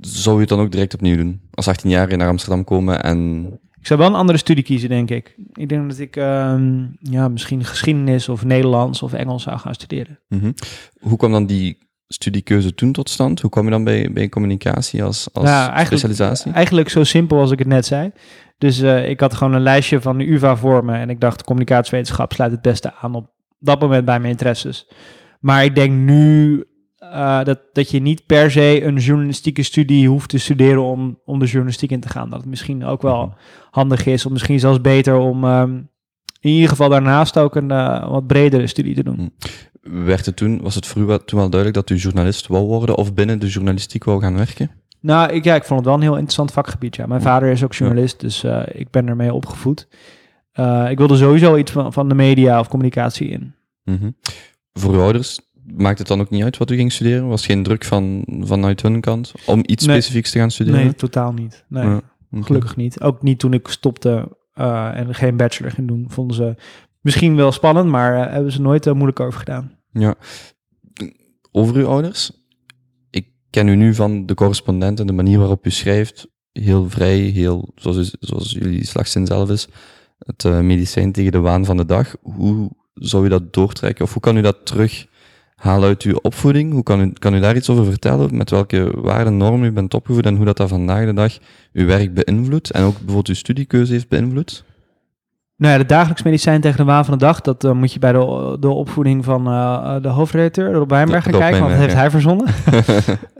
zou 0.00 0.34
je 0.34 0.40
het 0.40 0.48
dan 0.48 0.60
ook 0.60 0.70
direct 0.70 0.94
opnieuw 0.94 1.16
doen? 1.16 1.40
Als 1.50 1.68
18 1.68 1.90
jaar 1.90 2.16
naar 2.16 2.28
Amsterdam 2.28 2.64
komen 2.64 3.02
en... 3.02 3.46
Ik 3.80 3.86
zou 3.86 3.98
wel 3.98 4.08
een 4.08 4.14
andere 4.14 4.38
studie 4.38 4.64
kiezen, 4.64 4.88
denk 4.88 5.10
ik. 5.10 5.34
Ik 5.52 5.68
denk 5.68 5.88
dat 5.90 5.98
ik 5.98 6.16
uh, 6.16 6.54
ja, 7.00 7.28
misschien 7.28 7.64
geschiedenis 7.64 8.28
of 8.28 8.44
Nederlands 8.44 9.02
of 9.02 9.12
Engels 9.12 9.42
zou 9.42 9.58
gaan 9.58 9.74
studeren. 9.74 10.18
Mm 10.28 10.40
-hmm. 10.40 10.54
Hoe 11.00 11.16
kwam 11.16 11.32
dan 11.32 11.46
die 11.46 11.78
studiekeuze 12.08 12.74
toen 12.74 12.92
tot 12.92 13.10
stand? 13.10 13.40
Hoe 13.40 13.50
kwam 13.50 13.64
je 13.64 13.70
dan 13.70 13.84
bij, 13.84 14.12
bij 14.12 14.28
communicatie 14.28 15.04
als, 15.04 15.28
als 15.32 15.44
nou, 15.44 15.70
eigenlijk, 15.70 15.88
specialisatie? 15.88 16.52
Eigenlijk 16.52 16.88
zo 16.88 17.04
simpel 17.04 17.40
als 17.40 17.50
ik 17.50 17.58
het 17.58 17.68
net 17.68 17.86
zei. 17.86 18.10
Dus 18.58 18.80
uh, 18.80 19.08
ik 19.08 19.20
had 19.20 19.34
gewoon 19.34 19.52
een 19.52 19.60
lijstje 19.60 20.00
van 20.00 20.18
de 20.18 20.30
UvA 20.30 20.56
voor 20.56 20.84
me 20.84 20.96
en 20.96 21.10
ik 21.10 21.20
dacht 21.20 21.44
communicatiewetenschap 21.44 22.32
sluit 22.32 22.52
het 22.52 22.62
beste 22.62 22.94
aan 22.94 23.14
op 23.14 23.30
dat 23.58 23.80
moment 23.80 24.04
bij 24.04 24.18
mijn 24.18 24.30
interesses. 24.30 24.88
Maar 25.40 25.64
ik 25.64 25.74
denk 25.74 25.92
nu 25.92 26.64
uh, 27.10 27.44
dat, 27.44 27.60
dat 27.72 27.90
je 27.90 28.00
niet 28.00 28.26
per 28.26 28.50
se 28.50 28.84
een 28.84 28.96
journalistieke 28.96 29.62
studie 29.62 30.08
hoeft 30.08 30.28
te 30.28 30.38
studeren 30.38 30.82
om, 30.82 31.18
om 31.24 31.38
de 31.38 31.46
journalistiek 31.46 31.90
in 31.90 32.00
te 32.00 32.08
gaan. 32.08 32.30
Dat 32.30 32.40
het 32.40 32.48
misschien 32.48 32.84
ook 32.84 33.02
wel 33.02 33.34
handig 33.70 34.06
is, 34.06 34.26
of 34.26 34.32
misschien 34.32 34.60
zelfs 34.60 34.80
beter 34.80 35.16
om 35.16 35.44
um, 35.44 35.88
in 36.40 36.50
ieder 36.50 36.68
geval 36.68 36.88
daarnaast 36.88 37.38
ook 37.38 37.54
een 37.54 37.70
uh, 37.70 38.10
wat 38.10 38.26
bredere 38.26 38.66
studie 38.66 38.94
te 38.94 39.02
doen. 39.02 39.32
Werd 39.80 40.26
het 40.26 40.36
toen, 40.36 40.60
was 40.62 40.74
het 40.74 40.86
vroeger 40.86 41.24
toen 41.24 41.38
wel 41.38 41.50
duidelijk 41.50 41.86
dat 41.86 41.98
u 41.98 42.00
journalist 42.00 42.46
wou 42.46 42.66
worden 42.66 42.96
of 42.96 43.14
binnen 43.14 43.38
de 43.38 43.48
journalistiek 43.48 44.04
wou 44.04 44.20
gaan 44.20 44.36
werken? 44.36 44.70
Nou, 45.00 45.32
ik, 45.32 45.44
ja, 45.44 45.54
ik 45.54 45.64
vond 45.64 45.78
het 45.80 45.88
wel 45.88 45.96
een 45.96 46.02
heel 46.02 46.12
interessant 46.12 46.52
vakgebied. 46.52 46.96
Ja. 46.96 47.06
Mijn 47.06 47.22
vader 47.22 47.50
is 47.50 47.64
ook 47.64 47.74
journalist, 47.74 48.20
dus 48.20 48.44
uh, 48.44 48.62
ik 48.72 48.90
ben 48.90 49.08
ermee 49.08 49.34
opgevoed. 49.34 49.88
ik 50.88 50.98
wilde 50.98 51.16
sowieso 51.16 51.56
iets 51.56 51.72
van, 51.72 51.92
van 51.92 52.08
de 52.08 52.14
media 52.14 52.60
of 52.60 52.68
communicatie 52.68 53.28
in. 53.28 53.54
Mm 53.84 53.96
-hmm. 54.00 54.16
Voor 54.72 54.94
uw 54.94 55.00
ouders, 55.00 55.40
maakt 55.76 55.98
het 55.98 56.08
dan 56.08 56.20
ook 56.20 56.30
niet 56.30 56.42
uit 56.42 56.56
wat 56.56 56.70
u 56.70 56.76
ging 56.76 56.92
studeren? 56.92 57.28
Was 57.28 57.46
geen 57.46 57.62
druk 57.62 57.84
van, 57.84 58.24
vanuit 58.40 58.82
hun 58.82 59.00
kant 59.00 59.32
om 59.46 59.62
iets 59.66 59.86
nee, 59.86 59.96
specifieks 59.96 60.30
te 60.30 60.38
gaan 60.38 60.50
studeren? 60.50 60.80
Nee, 60.80 60.94
totaal 60.94 61.32
niet. 61.32 61.64
Nee, 61.68 61.84
ja, 61.84 61.96
okay. 62.30 62.42
gelukkig 62.42 62.76
niet. 62.76 63.00
Ook 63.00 63.22
niet 63.22 63.38
toen 63.38 63.52
ik 63.52 63.68
stopte 63.68 64.36
uh, 64.54 64.96
en 64.96 65.14
geen 65.14 65.36
bachelor 65.36 65.70
ging 65.70 65.88
doen, 65.88 66.04
vonden 66.08 66.36
ze 66.36 66.54
misschien 67.00 67.36
wel 67.36 67.52
spannend, 67.52 67.88
maar 67.88 68.26
uh, 68.26 68.32
hebben 68.32 68.52
ze 68.52 68.60
nooit 68.60 68.86
uh, 68.86 68.92
moeilijk 68.92 69.20
over 69.20 69.38
gedaan. 69.38 69.72
Ja. 69.92 70.14
Over 71.52 71.76
uw 71.76 71.86
ouders? 71.86 72.32
Ik 73.10 73.28
ken 73.50 73.68
u 73.68 73.74
nu 73.74 73.94
van 73.94 74.26
de 74.26 74.34
correspondent 74.34 75.00
en 75.00 75.06
de 75.06 75.12
manier 75.12 75.38
waarop 75.38 75.66
u 75.66 75.70
schrijft. 75.70 76.28
Heel 76.52 76.90
vrij, 76.90 77.18
heel, 77.18 77.72
zoals, 77.74 78.16
zoals 78.20 78.52
jullie 78.52 78.86
slagzin 78.86 79.26
zelf 79.26 79.50
is, 79.50 79.68
het 80.18 80.44
medicijn 80.62 81.12
tegen 81.12 81.32
de 81.32 81.38
waan 81.38 81.64
van 81.64 81.76
de 81.76 81.84
dag. 81.84 82.16
Hoe 82.22 82.70
zou 82.94 83.24
u 83.24 83.28
dat 83.28 83.52
doortrekken? 83.52 84.04
Of 84.04 84.12
hoe 84.12 84.22
kan 84.22 84.36
u 84.36 84.40
dat 84.40 84.66
terug 84.66 85.06
haal 85.60 85.82
uit 85.82 86.02
uw 86.02 86.18
opvoeding. 86.22 86.72
Hoe 86.72 86.82
kan 86.82 87.00
u, 87.00 87.12
kan 87.18 87.34
u 87.34 87.40
daar 87.40 87.56
iets 87.56 87.70
over 87.70 87.84
vertellen? 87.84 88.36
Met 88.36 88.50
welke 88.50 88.92
waarden, 88.94 89.36
normen 89.36 89.68
u 89.68 89.72
bent 89.72 89.94
opgevoed 89.94 90.26
en 90.26 90.36
hoe 90.36 90.44
dat, 90.44 90.56
dat 90.56 90.68
vandaag 90.68 91.04
de 91.04 91.12
dag 91.12 91.38
uw 91.72 91.86
werk 91.86 92.14
beïnvloedt 92.14 92.70
en 92.70 92.82
ook 92.82 92.94
bijvoorbeeld 92.94 93.28
uw 93.28 93.34
studiekeuze 93.34 93.92
heeft 93.92 94.08
beïnvloed? 94.08 94.64
Nou 95.56 95.72
ja, 95.72 95.78
de 95.78 95.86
dagelijks 95.86 96.22
medicijn 96.22 96.60
tegen 96.60 96.78
de 96.78 96.84
waan 96.84 97.04
van 97.04 97.18
de 97.18 97.24
dag, 97.24 97.40
dat 97.40 97.64
uh, 97.64 97.72
moet 97.72 97.92
je 97.92 97.98
bij 97.98 98.12
de, 98.12 98.56
de 98.60 98.68
opvoeding 98.68 99.24
van 99.24 99.48
uh, 99.48 99.96
de 100.02 100.08
hoofdredacteur, 100.08 100.72
Rob 100.72 100.90
Wijnberg, 100.90 101.24
gaan 101.24 101.32
kijken, 101.32 101.60
want 101.60 101.70
dat 101.70 101.80
heeft 101.80 101.94
hij 101.94 102.10
verzonnen. 102.10 102.46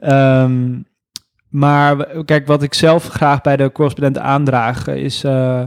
um, 0.02 0.84
maar 1.64 2.06
kijk, 2.24 2.46
wat 2.46 2.62
ik 2.62 2.74
zelf 2.74 3.08
graag 3.08 3.40
bij 3.40 3.56
de 3.56 3.72
correspondent 3.72 4.18
aandraag, 4.18 4.86
is 4.86 5.24
uh, 5.24 5.62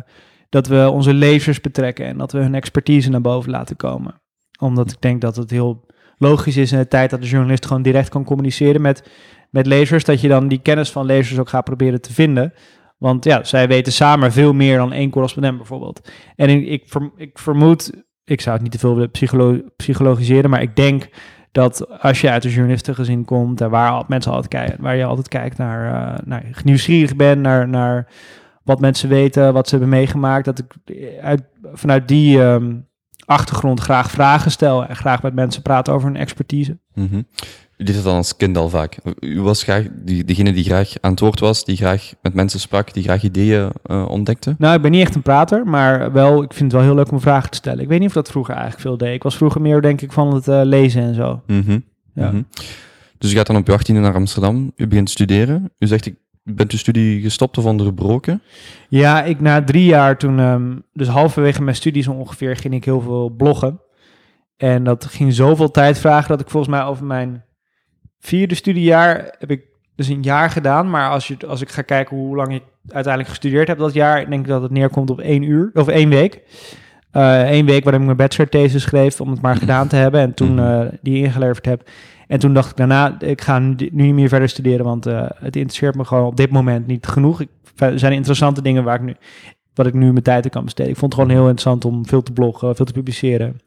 dat 0.50 0.68
we 0.68 0.90
onze 0.90 1.14
lezers 1.14 1.62
betrekken 1.62 2.06
en 2.06 2.18
dat 2.18 2.32
we 2.32 2.40
hun 2.40 2.56
expertise 2.56 3.10
naar 3.10 3.22
boven 3.22 3.52
laten 3.52 3.76
komen. 3.76 4.22
Omdat 4.60 4.92
ik 4.92 5.02
denk 5.02 5.22
dat 5.22 5.36
het 5.36 5.52
heel 5.52 5.86
logisch 6.24 6.58
is 6.58 6.72
in 6.72 6.78
de 6.78 6.88
tijd 6.88 7.10
dat 7.10 7.22
de 7.22 7.28
journalist 7.28 7.66
gewoon 7.66 7.82
direct 7.82 8.10
kan 8.10 8.24
communiceren 8.24 8.82
met, 8.82 9.10
met 9.50 9.66
lezers, 9.66 10.04
dat 10.04 10.22
je 10.22 10.28
dan 10.28 10.48
die 10.48 10.62
kennis 10.62 10.92
van 10.92 11.06
lezers 11.06 11.40
ook 11.40 11.50
gaat 11.50 11.64
proberen 11.64 12.02
te 12.02 12.14
vinden. 12.14 12.54
Want 12.98 13.24
ja, 13.24 13.44
zij 13.44 13.68
weten 13.68 13.94
samen 13.94 14.32
veel 14.32 14.54
meer 14.54 14.78
dan 14.78 14.94
één 14.94 15.10
correspondent 15.10 15.58
bijvoorbeeld. 15.58 16.10
En 16.36 16.50
ik, 16.50 16.68
ik, 16.68 16.84
ik 17.16 17.40
vermoed, 17.40 17.92
ik 18.24 18.42
zou 18.42 18.54
het 18.54 18.64
niet 18.64 18.72
te 18.72 18.80
veel 18.80 18.94
willen 18.94 19.12
psycholo 19.12 19.62
psychologiseren, 19.76 20.50
maar 20.50 20.62
ik 20.62 20.76
denk 20.76 21.10
dat 21.52 22.00
als 22.02 22.22
je 22.22 22.30
uit 22.30 22.42
de 22.42 22.50
journalistengezin 22.50 23.26
komt, 23.26 23.62
en 23.62 23.70
waar 23.70 24.04
mensen 24.08 24.32
altijd 24.32 24.50
kijken, 24.50 24.84
waar 24.84 24.96
je 24.96 25.04
altijd 25.04 25.28
kijkt 25.28 25.58
naar, 25.58 25.86
uh, 25.86 26.20
naar 26.26 26.62
nieuwsgierig 26.64 27.16
bent, 27.16 27.42
naar, 27.42 27.70
naar 27.70 28.08
wat 28.64 28.80
mensen 28.80 29.10
weten, 29.10 29.54
wat 29.54 29.68
ze 29.68 29.76
hebben 29.76 29.98
meegemaakt, 29.98 30.46
dat 30.46 30.60
ik 30.60 30.74
uit, 31.22 31.44
vanuit 31.74 32.08
die 32.08 32.40
um, 32.40 32.88
achtergrond 33.26 33.80
graag 33.80 34.12
vragen 34.12 34.52
stel 34.52 34.86
en 34.86 34.96
graag 34.96 35.22
met 35.22 35.34
mensen 35.34 35.62
praat 35.62 35.90
over 35.90 36.08
hun 36.08 36.18
expertise. 36.18 36.78
Mm 36.94 37.08
-hmm. 37.10 37.28
U 37.78 37.84
deed 37.84 38.04
dan 38.04 38.16
als 38.16 38.38
kind 38.38 38.58
al 38.58 38.70
vaak. 38.70 38.98
U 39.20 39.42
was 39.42 39.64
graag 39.64 39.86
die, 39.92 40.24
degene 40.24 40.54
die 40.54 40.64
graag 40.64 40.94
aan 41.02 41.12
het 41.12 41.20
woord 41.20 41.40
was, 41.40 41.66
die 41.66 41.78
graag 41.78 42.14
met 42.22 42.34
mensen 42.34 42.60
sprak, 42.60 42.94
die 42.94 43.04
graag 43.04 43.24
ideeën 43.24 43.70
uh, 43.86 44.06
ontdekte? 44.10 44.56
Nou, 44.58 44.76
ik 44.76 44.82
ben 44.82 44.92
niet 44.92 45.02
echt 45.02 45.16
een 45.16 45.22
prater, 45.22 45.66
maar 45.68 46.12
wel, 46.12 46.44
ik 46.44 46.54
vind 46.54 46.72
het 46.72 46.82
wel 46.82 46.90
heel 46.90 46.96
leuk 46.96 47.12
om 47.12 47.20
vragen 47.20 47.50
te 47.50 47.58
stellen. 47.58 47.80
Ik 47.80 47.88
weet 47.88 48.00
niet 48.00 48.08
of 48.08 48.14
dat 48.14 48.30
vroeger 48.30 48.54
eigenlijk 48.54 48.84
veel 48.84 48.98
deed. 48.98 49.14
Ik 49.14 49.24
was 49.24 49.36
vroeger 49.38 49.62
meer, 49.62 49.82
denk 49.82 50.02
ik, 50.02 50.12
van 50.12 50.34
het 50.34 50.48
uh, 50.48 50.62
lezen 50.64 51.02
en 51.02 51.16
zo. 51.16 51.42
Mm 51.48 51.64
-hmm. 51.66 51.84
ja. 52.14 52.26
Mm 52.26 52.32
-hmm. 52.32 52.46
Dus 53.18 53.32
u 53.32 53.36
gaat 53.36 53.48
dan 53.48 53.56
op 53.56 53.68
je 53.68 53.80
18e 53.80 53.96
naar 53.96 54.14
Amsterdam, 54.14 54.72
u 54.76 54.88
begint 54.88 55.06
te 55.06 55.12
studeren. 55.12 55.72
U 55.80 55.88
zegt, 55.88 56.06
ik 56.06 56.16
Bent 56.44 56.72
de 56.72 56.78
studie 56.78 57.22
gestopt 57.22 57.58
of 57.58 57.66
onderbroken? 57.66 58.42
Ja, 58.90 59.24
ik 59.24 59.40
na 59.40 59.64
drie 59.64 59.86
jaar 59.86 60.18
toen, 60.18 60.40
um, 60.40 60.84
dus 60.94 61.08
halverwege 61.08 61.62
mijn 61.62 61.76
studie 61.76 62.04
zo 62.04 62.12
ongeveer, 62.12 62.56
ging 62.56 62.74
ik 62.74 62.86
heel 62.86 63.02
veel 63.02 63.30
bloggen. 63.30 63.82
En 64.58 64.84
dat 64.84 65.06
ging 65.06 65.34
zoveel 65.34 65.72
tijd 65.72 66.00
vragen 66.00 66.30
dat 66.30 66.42
ik 66.42 66.50
volgens 66.50 66.76
mij 66.76 66.84
over 66.84 67.06
mijn 67.06 67.44
vierde 68.20 68.56
studiejaar 68.56 69.36
heb 69.40 69.52
ik 69.52 69.66
dus 69.96 70.08
een 70.08 70.22
jaar 70.22 70.50
gedaan. 70.50 70.90
Maar 70.90 71.10
als, 71.10 71.28
je, 71.28 71.38
als 71.48 71.62
ik 71.62 71.70
ga 71.70 71.82
kijken 71.82 72.18
hoe 72.18 72.36
lang 72.36 72.54
ik 72.54 72.64
uiteindelijk 72.88 73.34
gestudeerd 73.34 73.68
heb 73.68 73.78
dat 73.78 73.94
jaar, 73.94 74.30
denk 74.30 74.42
ik 74.42 74.48
dat 74.48 74.62
het 74.62 74.72
neerkomt 74.72 75.10
op 75.10 75.20
één 75.20 75.42
uur 75.44 75.70
of 75.74 75.88
één 75.88 76.10
week. 76.10 76.42
Eén 77.12 77.66
uh, 77.66 77.72
week 77.72 77.84
waarin 77.84 78.02
ik 78.02 78.06
mijn 78.06 78.18
bachelor 78.18 78.70
schreef 78.70 79.22
om 79.22 79.30
het 79.30 79.42
maar 79.42 79.56
gedaan 79.56 79.88
te 79.88 79.96
hebben 79.96 80.22
en 80.22 80.34
toen 80.34 80.58
uh, 80.58 80.82
die 81.02 81.24
ingeleverd 81.24 81.66
heb. 81.66 81.90
En 82.34 82.40
toen 82.40 82.54
dacht 82.54 82.70
ik 82.70 82.78
daarna, 82.78 83.20
ik 83.20 83.42
ga 83.42 83.60
nu 83.60 83.76
niet 83.92 84.14
meer 84.14 84.28
verder 84.28 84.50
studeren, 84.50 84.86
want 84.86 85.08
uh, 85.08 85.26
het 85.36 85.56
interesseert 85.56 85.96
me 85.96 86.06
gewoon 86.06 86.26
op 86.26 86.36
dit 86.36 86.50
moment 86.50 86.88
niet 86.88 87.06
genoeg. 87.06 87.42
Ik, 87.42 87.48
er 87.76 88.00
zijn 88.00 88.14
interessante 88.14 88.62
dingen 88.62 88.84
waar 88.84 88.96
ik 88.96 89.02
nu, 89.02 89.16
wat 89.74 89.86
ik 89.86 89.94
nu 89.94 90.12
mijn 90.12 90.24
tijd 90.24 90.44
aan 90.44 90.50
kan 90.50 90.64
besteden. 90.64 90.92
Ik 90.92 90.98
vond 90.98 91.14
het 91.14 91.22
gewoon 91.22 91.38
heel 91.38 91.50
interessant 91.50 91.86
om 91.86 92.06
veel 92.06 92.24
te 92.24 92.32
bloggen, 92.32 92.76
veel 92.76 92.86
te 92.86 92.94
publiceren. 92.94 93.62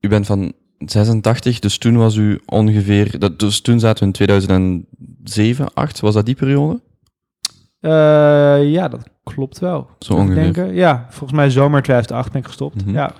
U 0.00 0.08
bent 0.08 0.26
van 0.26 0.52
86, 0.78 1.58
dus 1.58 1.78
toen 1.78 1.96
was 1.96 2.16
u 2.16 2.40
ongeveer, 2.46 3.18
dat, 3.18 3.38
dus 3.38 3.60
toen 3.60 3.80
zaten 3.80 3.98
we 4.00 4.06
in 4.06 4.12
2007, 4.12 5.74
8, 5.74 6.00
was 6.00 6.14
dat 6.14 6.26
die 6.26 6.34
periode? 6.34 6.80
Uh, 7.80 7.90
ja, 8.72 8.88
dat 8.88 9.08
klopt 9.22 9.58
wel. 9.58 9.90
Zo 9.98 10.14
ongeveer? 10.14 10.42
Denken. 10.42 10.74
Ja, 10.74 11.06
volgens 11.08 11.38
mij 11.38 11.50
zomer 11.50 11.82
2008 11.82 12.32
ben 12.32 12.40
ik 12.40 12.46
gestopt. 12.46 12.74
Mm 12.74 12.84
-hmm. 12.84 12.94
ja. 12.94 13.12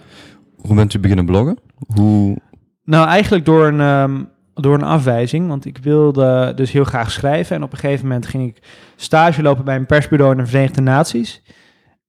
Hoe 0.56 0.76
bent 0.76 0.94
u 0.94 0.98
beginnen 0.98 1.26
bloggen? 1.26 1.58
Hoe... 1.94 2.36
Nou, 2.84 3.08
eigenlijk 3.08 3.44
door 3.44 3.66
een, 3.66 3.80
um, 3.80 4.30
door 4.54 4.74
een 4.74 4.82
afwijzing. 4.82 5.48
Want 5.48 5.64
ik 5.64 5.78
wilde 5.78 6.52
dus 6.54 6.72
heel 6.72 6.84
graag 6.84 7.10
schrijven. 7.10 7.56
En 7.56 7.62
op 7.62 7.72
een 7.72 7.78
gegeven 7.78 8.06
moment 8.06 8.26
ging 8.26 8.48
ik 8.48 8.62
stage 8.96 9.42
lopen 9.42 9.64
bij 9.64 9.76
een 9.76 9.86
persbureau 9.86 10.32
in 10.32 10.38
de 10.38 10.46
Verenigde 10.46 10.80
Naties. 10.80 11.42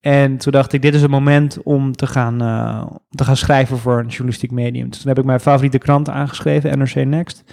En 0.03 0.37
toen 0.37 0.51
dacht 0.51 0.73
ik, 0.73 0.81
dit 0.81 0.93
is 0.93 1.01
het 1.01 1.11
moment 1.11 1.63
om 1.63 1.95
te 1.95 2.07
gaan, 2.07 2.43
uh, 2.43 2.85
te 3.09 3.23
gaan 3.23 3.37
schrijven 3.37 3.77
voor 3.77 3.99
een 3.99 4.07
journalistiek 4.07 4.51
medium. 4.51 4.89
Dus 4.89 4.99
toen 4.99 5.07
heb 5.07 5.19
ik 5.19 5.25
mijn 5.25 5.39
favoriete 5.39 5.77
krant 5.77 6.09
aangeschreven, 6.09 6.77
NRC 6.77 6.95
Next. 6.95 7.43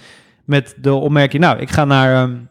Met 0.45 0.75
de 0.81 0.93
opmerking, 0.93 1.43
nou, 1.43 1.59
ik 1.59 1.69
ga 1.69 1.85
naar, 1.85 2.23
um, 2.23 2.49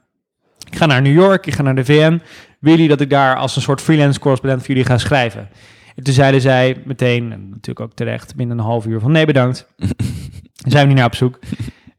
Ik 0.67 0.77
ga 0.77 0.87
naar 0.87 1.03
New 1.03 1.13
York, 1.13 1.47
ik 1.47 1.55
ga 1.55 1.63
naar 1.63 1.75
de 1.75 1.85
VN. 1.85 2.21
Willen 2.61 2.79
jullie 2.79 2.89
dat 2.89 3.01
ik 3.01 3.11
daar 3.11 3.37
als 3.37 3.57
een 3.57 3.63
soort 3.63 3.81
freelance 3.81 4.21
correspondent 4.21 4.61
voor 4.61 4.75
jullie 4.75 4.89
ga 4.91 4.99
schrijven? 4.99 5.49
En 5.97 6.03
toen 6.03 6.15
zeiden 6.15 6.41
zij 6.41 6.83
meteen, 6.85 7.33
en 7.33 7.49
natuurlijk 7.49 7.81
ook 7.81 7.95
terecht, 7.95 8.35
binnen 8.35 8.59
een 8.59 8.65
half 8.65 8.87
uur 8.87 9.01
van 9.01 9.13
nee 9.13 9.27
bedankt. 9.27 9.67
zijn 10.73 10.83
we 10.83 10.89
niet 10.89 10.97
naar 10.97 11.07
op 11.07 11.15
zoek. 11.15 11.39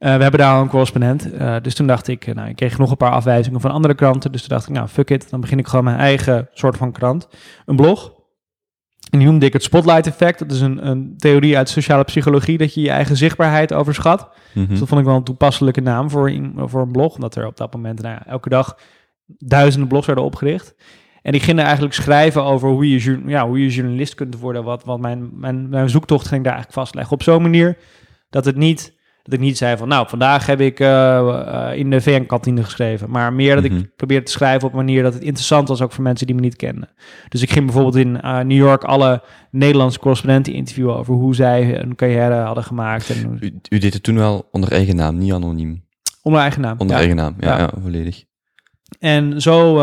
Eh, 0.02 0.16
we 0.16 0.22
hebben 0.22 0.40
daar 0.40 0.56
al 0.56 0.62
een 0.62 0.68
correspondent. 0.68 1.34
Uh, 1.34 1.56
dus 1.62 1.76
toen 1.76 1.88
dacht 1.88 2.08
ik, 2.08 2.34
nou, 2.34 2.50
ik 2.50 2.56
kreeg 2.56 2.78
nog 2.78 2.92
een 2.92 2.98
paar 2.98 3.12
afwijzingen 3.12 3.62
van 3.62 3.72
andere 3.72 3.94
kranten. 3.94 4.32
Dus 4.32 4.42
toen 4.42 4.50
dacht 4.50 4.68
ik, 4.68 4.74
nou, 4.74 4.88
fuck 4.88 5.10
it. 5.10 5.30
Dan 5.30 5.42
begin 5.42 5.60
ik 5.60 5.68
gewoon 5.68 5.86
mijn 5.86 5.98
eigen 5.98 6.50
soort 6.54 6.78
van 6.78 6.92
krant. 6.92 7.28
Een 7.66 7.76
blog. 7.76 8.14
En 9.10 9.20
die 9.20 9.28
noemde 9.28 9.46
ik 9.46 9.54
het 9.54 9.64
Spotlight 9.64 10.08
Effect. 10.08 10.40
Dat 10.40 10.52
is 10.52 10.62
een, 10.62 10.88
een 10.88 11.14
theorie 11.18 11.58
uit 11.58 11.70
sociale 11.70 12.04
psychologie, 12.04 12.58
dat 12.58 12.74
je 12.74 12.82
je 12.82 12.90
eigen 12.90 13.18
zichtbaarheid 13.18 13.74
overschat. 13.74 14.30
Mhm. 14.54 14.68
Dus 14.68 14.80
dat 14.80 14.88
vond 14.88 15.02
ik 15.02 15.08
wel 15.08 15.16
een 15.16 15.24
toepasselijke 15.24 15.82
naam 15.82 16.10
voor 16.10 16.30
een, 16.30 16.54
voor 16.58 16.82
een 16.82 16.92
blog. 16.92 17.16
Omdat 17.16 17.36
er 17.36 17.48
op 17.48 17.58
dat 17.58 17.74
moment 17.74 18.02
nou 18.02 18.16
ja, 18.16 18.28
elke 18.28 18.50
dag 18.50 18.78
duizenden 19.26 19.90
blogs 19.90 20.06
werden 20.06 20.24
opgericht. 20.24 20.76
En 21.22 21.34
ik 21.34 21.44
ging 21.44 21.60
er 21.60 21.66
eigenlijk 21.66 21.94
schrijven 21.94 22.44
over 22.44 22.70
hoe 22.70 22.90
je, 22.90 23.22
ja, 23.26 23.48
hoe 23.48 23.62
je 23.62 23.70
journalist 23.70 24.16
kunt 24.16 24.40
worden. 24.40 24.64
Wat, 24.64 24.84
wat 24.84 25.00
mijn, 25.00 25.30
mijn, 25.34 25.70
mijn 25.70 25.90
zoektocht 25.90 26.28
ging 26.28 26.44
daar 26.44 26.54
eigenlijk 26.54 26.82
vastleggen. 26.82 27.14
Op 27.14 27.24
zo'n 27.24 27.42
manier 27.42 27.78
dat 28.30 28.46
het 28.46 28.56
niet... 28.56 29.00
Dat 29.24 29.34
ik 29.34 29.40
niet 29.40 29.58
zei 29.58 29.78
van, 29.78 29.88
nou, 29.88 30.10
vandaag 30.10 30.46
heb 30.46 30.62
ik 30.62 30.80
eh, 30.80 31.18
eh, 31.72 31.78
in 31.78 31.90
de 31.90 32.02
VN-kantine 32.02 32.64
geschreven. 32.64 33.10
Maar 33.10 33.34
meer 33.34 33.56
dat 33.56 33.64
Mhm. 33.64 33.76
ik 33.78 33.96
probeerde 33.96 34.26
te 34.26 34.32
schrijven 34.32 34.68
op 34.68 34.72
een 34.74 34.80
manier 34.80 35.04
dat 35.04 35.14
het 35.14 35.24
interessant 35.24 35.68
was, 35.68 35.82
ook 35.82 35.92
voor 35.92 36.04
mensen 36.04 36.26
die 36.28 36.36
me 36.36 36.42
niet 36.42 36.56
kenden. 36.56 36.90
Dus 37.30 37.42
ik 37.42 37.52
ging 37.52 37.66
bijvoorbeeld 37.66 37.96
in 37.96 38.22
eh, 38.22 38.40
New 38.40 38.58
York 38.58 38.84
alle 38.84 39.24
Nederlandse 39.52 40.00
correspondenten 40.00 40.54
interviewen 40.54 40.96
over 40.96 41.14
hoe 41.14 41.36
zij 41.36 41.80
een 41.82 41.96
carrière 41.96 42.34
hadden 42.36 42.64
gemaakt. 42.64 43.10
En 43.10 43.38
U, 43.42 43.60
u 43.70 43.78
deed 43.78 43.94
het 43.94 44.04
toen 44.04 44.16
wel 44.16 44.48
onder 44.52 44.72
eigen 44.72 44.96
naam, 44.96 45.18
niet 45.18 45.34
anoniem. 45.34 45.84
onder 46.22 46.42
eigen 46.42 46.62
naam. 46.62 46.72
Onder 46.78 46.96
ja. 46.96 47.02
eigen 47.02 47.16
naam, 47.18 47.36
ja, 47.40 47.48
Ja. 47.52 47.58
ja. 47.60 47.70
volledig. 47.82 48.24
En 49.00 49.42
zo, 49.42 49.78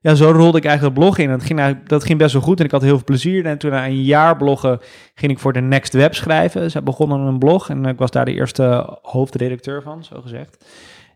ja, 0.00 0.14
zo 0.14 0.30
rolde 0.30 0.58
ik 0.58 0.64
eigenlijk 0.64 0.94
blog 0.98 1.18
in. 1.18 1.24
En 1.30 1.30
dat 1.38 1.46
ging, 1.46 1.58
eigenlijk, 1.58 1.88
dat 1.88 2.04
ging 2.04 2.18
best 2.18 2.32
wel 2.32 2.42
goed 2.42 2.58
en 2.58 2.64
ik 2.64 2.70
had 2.70 2.82
heel 2.82 2.96
veel 2.96 3.04
plezier. 3.04 3.46
En 3.46 3.58
toen 3.58 3.70
na 3.70 3.86
een 3.86 4.02
jaar 4.02 4.36
bloggen 4.36 4.78
ging 5.14 5.32
ik 5.32 5.38
voor 5.38 5.52
de 5.52 5.60
Next 5.60 5.92
Web 5.92 6.14
schrijven. 6.14 6.70
Zij 6.70 6.82
begonnen 6.82 7.20
een 7.20 7.38
blog 7.38 7.68
en 7.70 7.84
ik 7.84 7.98
was 7.98 8.10
daar 8.10 8.24
de 8.24 8.34
eerste 8.34 8.98
hoofdredacteur 9.02 9.82
van, 9.82 10.04
zo 10.04 10.20
gezegd. 10.20 10.64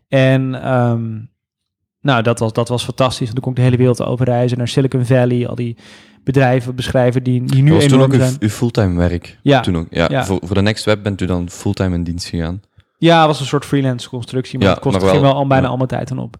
En 0.07 0.61
ehm, 0.63 1.13
nou, 2.01 2.21
dat 2.23 2.39
was, 2.39 2.53
dat 2.53 2.69
was 2.69 2.83
fantastisch. 2.83 3.29
Toen 3.29 3.39
kon 3.39 3.51
ik 3.51 3.57
de 3.57 3.63
hele 3.63 3.77
wereld 3.77 4.01
over 4.03 4.25
reizen 4.25 4.57
naar 4.57 4.67
Silicon 4.67 5.05
Valley. 5.05 5.47
Al 5.47 5.55
die 5.55 5.77
bedrijven 6.23 6.75
beschrijven 6.75 7.23
die, 7.23 7.43
die 7.43 7.61
nu 7.63 7.69
Dat 7.71 7.81
was 7.81 7.87
toen 7.91 8.01
ook 8.01 8.11
uw, 8.13 8.19
zijn. 8.19 8.35
uw 8.39 8.49
fulltime 8.49 8.97
werk. 9.07 9.37
Ja, 9.41 9.59
Toen 9.59 9.77
ook, 9.77 9.87
ja, 9.89 10.05
ja. 10.09 10.25
Voor, 10.25 10.39
voor 10.43 10.55
de 10.55 10.61
Next 10.61 10.85
Web 10.85 11.03
bent 11.03 11.21
u 11.21 11.25
dan 11.25 11.49
fulltime 11.49 11.95
in 11.95 12.03
dienst 12.03 12.27
gegaan. 12.27 12.61
ja, 12.97 13.17
het 13.17 13.27
was 13.27 13.39
een 13.39 13.45
soort 13.45 13.65
freelance 13.65 14.09
constructie, 14.09 14.57
maar 14.59 14.67
Ja, 14.67 14.73
het 14.73 14.83
kostte 14.83 14.99
maar 14.99 15.09
wel- 15.11 15.19
ging 15.19 15.31
wel 15.31 15.41
al 15.41 15.47
bijna 15.47 15.63
ja. 15.63 15.69
allemaal 15.69 15.87
tijd 15.87 16.11
aan 16.11 16.19
op. 16.19 16.35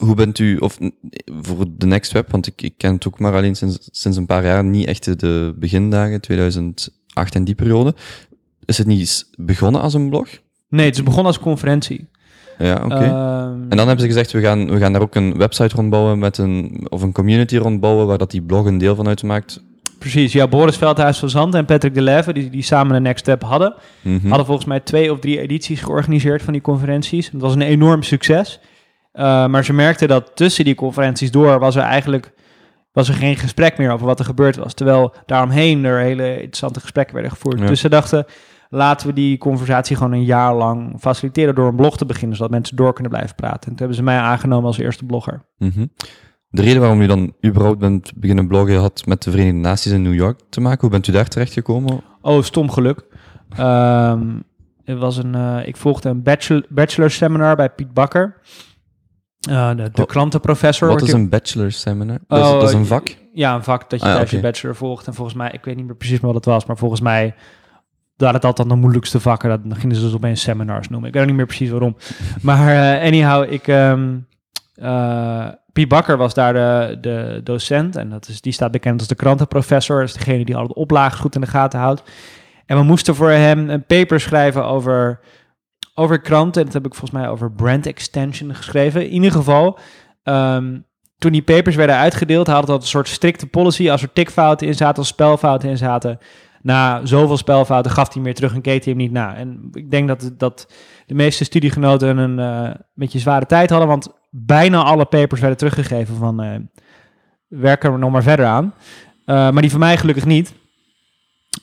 Hoe 0.00 0.14
bent 0.14 0.38
u, 0.38 0.56
of 0.56 0.78
voor 1.40 1.64
de 1.76 1.86
Next 1.86 2.12
Web, 2.12 2.30
want 2.30 2.46
ik, 2.46 2.62
ik 2.62 2.74
ken 2.76 2.92
het 2.94 3.06
ook 3.06 3.18
maar 3.18 3.34
alleen 3.34 3.54
sinds, 3.56 3.88
sinds 3.92 4.16
een 4.18 4.26
paar 4.26 4.44
jaar, 4.44 4.64
niet 4.64 4.86
echt 4.86 5.20
de- 5.20 5.54
begindagen, 5.56 6.20
2008 6.20 7.34
en 7.34 7.44
die 7.44 7.54
periode. 7.54 7.94
Is 8.64 8.78
het 8.78 8.86
niet 8.86 9.28
begonnen 9.38 9.80
als 9.80 9.94
een 9.94 10.08
blog? 10.08 10.28
Nee, 10.68 10.86
het 10.86 10.94
is 10.94 11.02
begonnen 11.02 11.26
als 11.26 11.38
conferentie. 11.38 12.06
Ja, 12.58 12.74
oké. 12.84 12.94
Ehm, 12.94 13.62
En 13.68 13.76
dan 13.76 13.86
hebben 13.86 14.00
ze 14.00 14.06
gezegd, 14.06 14.32
we 14.32 14.40
gaan, 14.40 14.70
we 14.70 14.78
gaan 14.78 14.92
daar 14.92 15.02
ook 15.02 15.14
een 15.14 15.36
website 15.36 15.74
rondbouwen 15.76 16.18
met 16.18 16.38
een, 16.38 16.86
of 16.88 17.02
een 17.02 17.12
community 17.12 17.56
rondbouwen 17.56 18.06
waar 18.06 18.18
dat 18.18 18.30
die 18.30 18.42
blog 18.42 18.66
een 18.66 18.78
deel 18.78 18.94
van 18.94 19.08
uitmaakt. 19.08 19.62
Precies, 19.98 20.32
ja, 20.32 20.48
Boris 20.48 20.76
Veldhuis 20.76 21.18
van 21.18 21.30
Zandt 21.30 21.54
en 21.54 21.64
Patrick 21.64 21.94
de 21.94 22.02
Leve, 22.02 22.32
die, 22.32 22.50
die 22.50 22.62
samen 22.62 22.92
de 22.94 23.00
Next 23.00 23.20
Step 23.20 23.42
hadden, 23.42 23.74
Mhm. 24.02 24.28
hadden 24.28 24.46
volgens 24.46 24.66
mij 24.66 24.80
twee 24.80 25.12
of 25.12 25.18
drie 25.18 25.40
edities 25.40 25.80
georganiseerd 25.80 26.42
van 26.42 26.52
die 26.52 26.62
conferenties. 26.62 27.30
Het 27.30 27.40
was 27.40 27.54
een 27.54 27.62
enorm 27.62 28.02
succes. 28.02 28.60
Uh, 29.12 29.46
maar 29.46 29.64
ze 29.64 29.72
merkten 29.72 30.08
dat 30.08 30.30
tussen 30.34 30.64
die 30.64 30.74
conferenties 30.74 31.30
door 31.30 31.58
was 31.58 31.76
er 31.76 31.82
eigenlijk 31.82 32.32
was 32.92 33.08
er 33.08 33.14
geen 33.14 33.36
gesprek 33.36 33.78
meer 33.78 33.92
over 33.92 34.06
wat 34.06 34.18
er 34.18 34.24
gebeurd 34.24 34.56
was. 34.56 34.74
Terwijl 34.74 35.14
daaromheen 35.26 35.84
er 35.84 35.98
hele 35.98 36.32
interessante 36.32 36.80
gesprekken 36.80 37.14
werden 37.14 37.32
gevoerd. 37.32 37.58
Ja. 37.58 37.66
Dus 37.66 37.80
ze 37.80 37.88
dachten, 37.88 38.24
laten 38.68 39.06
we 39.06 39.12
die 39.12 39.38
conversatie 39.38 39.96
gewoon 39.96 40.12
een 40.12 40.24
jaar 40.24 40.54
lang 40.54 40.94
faciliteren 40.98 41.54
door 41.54 41.68
een 41.68 41.76
blog 41.76 41.96
te 41.96 42.06
beginnen, 42.06 42.36
zodat 42.36 42.50
mensen 42.50 42.76
door 42.76 42.92
kunnen 42.92 43.12
blijven 43.12 43.34
praten. 43.34 43.60
En 43.60 43.68
toen 43.68 43.76
hebben 43.76 43.96
ze 43.96 44.02
mij 44.02 44.18
aangenomen 44.18 44.66
als 44.66 44.78
eerste 44.78 45.04
blogger. 45.04 45.42
Mhm. 45.58 45.86
De 46.48 46.62
reden 46.62 46.80
waarom 46.80 47.00
u 47.00 47.06
dan 47.06 47.32
überhaupt 47.46 47.78
bent 47.78 48.12
beginnen 48.16 48.48
bloggen 48.48 48.78
had 48.78 49.06
met 49.06 49.22
de 49.22 49.30
Verenigde 49.30 49.58
Naties 49.58 49.92
in 49.92 50.02
New 50.02 50.14
York 50.14 50.40
te 50.48 50.60
maken. 50.60 50.80
Hoe 50.80 50.90
bent 50.90 51.06
u 51.06 51.12
daar 51.12 51.28
terechtgekomen? 51.28 52.00
Oh, 52.20 52.42
stom 52.42 52.70
geluk. 52.70 53.06
Ehm, 53.56 54.26
het 54.84 54.98
was 54.98 55.16
een, 55.16 55.34
eh, 55.34 55.66
ik 55.66 55.76
volgde 55.76 56.08
een 56.08 56.22
bachelor, 56.22 56.64
bachelor 56.68 57.10
seminar 57.10 57.56
bij 57.56 57.70
Piet 57.70 57.94
Bakker. 57.94 58.40
Eh, 59.48 59.70
de, 59.92 60.06
krantenprofessor. 60.06 60.88
Wat 60.88 61.02
is 61.02 61.12
een 61.12 61.28
bachelor 61.28 61.72
seminar? 61.72 62.18
Dat 62.26 62.38
is, 62.38 62.44
Oh, 62.46 62.52
dat 62.60 62.68
is 62.68 62.74
een 62.74 62.86
vak? 62.86 63.16
Ja, 63.32 63.54
een 63.54 63.62
vak 63.64 63.90
dat 63.90 64.00
je 64.00 64.06
Ah, 64.06 64.10
tijdens 64.12 64.30
je 64.30 64.40
bachelor 64.40 64.76
volgt. 64.76 65.06
En 65.06 65.14
volgens 65.14 65.36
mij, 65.36 65.50
ik 65.52 65.64
weet 65.64 65.76
niet 65.76 65.86
meer 65.86 65.96
precies 65.96 66.20
meer 66.20 66.32
wat 66.32 66.44
het 66.44 66.54
was, 66.54 66.66
maar 66.66 66.76
volgens 66.76 67.00
mij 67.00 67.34
waren 68.16 68.34
het 68.34 68.44
altijd 68.44 68.68
de 68.68 68.74
moeilijkste 68.74 69.20
vakken. 69.20 69.48
Dat, 69.48 69.60
dan 69.64 69.76
gingen 69.76 69.96
ze 69.96 70.02
dus 70.02 70.14
opeens 70.14 70.40
seminars 70.42 70.88
noemen. 70.88 71.08
Ik 71.08 71.14
weet 71.14 71.22
ook 71.22 71.28
niet 71.28 71.38
meer 71.38 71.46
precies 71.46 71.70
waarom. 71.70 71.96
Maar 72.42 72.94
eh, 72.98 73.06
anyhow, 73.06 73.52
ik... 73.52 73.68
eh, 73.68 75.48
Piet 75.72 75.88
Bakker 75.88 76.16
was 76.16 76.34
daar 76.34 76.52
de, 76.52 76.98
de 77.00 77.40
docent. 77.44 77.96
En 77.96 78.10
dat 78.10 78.28
is, 78.28 78.40
die 78.40 78.52
staat 78.52 78.70
bekend 78.70 78.98
als 78.98 79.08
de 79.08 79.14
krantenprofessor. 79.14 79.98
Dat 80.00 80.08
is 80.08 80.14
degene 80.14 80.44
die 80.44 80.56
alle 80.56 80.66
de 80.66 80.74
oplages 80.74 81.20
goed 81.20 81.34
in 81.34 81.40
de 81.40 81.46
gaten 81.46 81.78
houdt. 81.78 82.02
En 82.66 82.76
we 82.76 82.82
moesten 82.82 83.14
voor 83.14 83.30
hem 83.30 83.70
een 83.70 83.84
paper 83.86 84.20
schrijven 84.20 84.64
over, 84.64 85.20
over 85.94 86.20
kranten. 86.20 86.60
En 86.60 86.66
dat 86.66 86.74
heb 86.74 86.86
ik 86.86 86.94
volgens 86.94 87.20
mij 87.20 87.30
over 87.30 87.52
brand 87.52 87.86
extension 87.86 88.54
geschreven. 88.54 89.04
In 89.04 89.12
ieder 89.12 89.32
geval, 89.32 89.78
ehm, 90.22 90.78
toen 91.18 91.32
die 91.32 91.42
papers 91.42 91.76
werden 91.76 91.96
uitgedeeld, 91.96 92.46
hadden 92.46 92.70
dat 92.70 92.82
een 92.82 92.88
soort 92.88 93.08
strikte 93.08 93.46
policy. 93.46 93.90
Als 93.90 94.02
er 94.02 94.12
tikfouten 94.12 94.66
in 94.66 94.74
zaten, 94.74 94.98
als 94.98 95.08
spelfouten 95.08 95.68
in 95.68 95.76
zaten, 95.76 96.18
na 96.62 97.06
zoveel 97.06 97.36
spelfouten 97.36 97.90
gaf 97.90 98.12
hij 98.12 98.22
meer 98.22 98.34
terug 98.34 98.54
en 98.54 98.60
keek 98.60 98.84
hij 98.84 98.92
hem 98.92 99.02
niet 99.02 99.12
na. 99.12 99.36
En 99.36 99.68
ik 99.72 99.90
denk 99.90 100.08
dat, 100.08 100.32
dat 100.36 100.72
de 101.06 101.14
meeste 101.14 101.44
studiegenoten 101.44 102.18
een 102.18 102.38
eh 102.38 102.74
beetje 102.94 103.18
zware 103.18 103.46
tijd 103.46 103.70
hadden, 103.70 103.88
want 103.88 104.08
bijna 104.30 104.82
alle 104.82 105.04
papers 105.04 105.40
werden 105.40 105.58
teruggegeven 105.58 106.16
van 106.16 106.42
eh 106.42 106.54
werk 107.48 107.84
er 107.84 107.98
nog 107.98 108.10
maar 108.10 108.22
verder 108.22 108.46
aan. 108.46 108.74
Eh, 109.24 109.34
maar 109.34 109.62
die 109.62 109.70
van 109.70 109.80
mij 109.80 109.96
gelukkig 109.96 110.24
niet. 110.24 110.54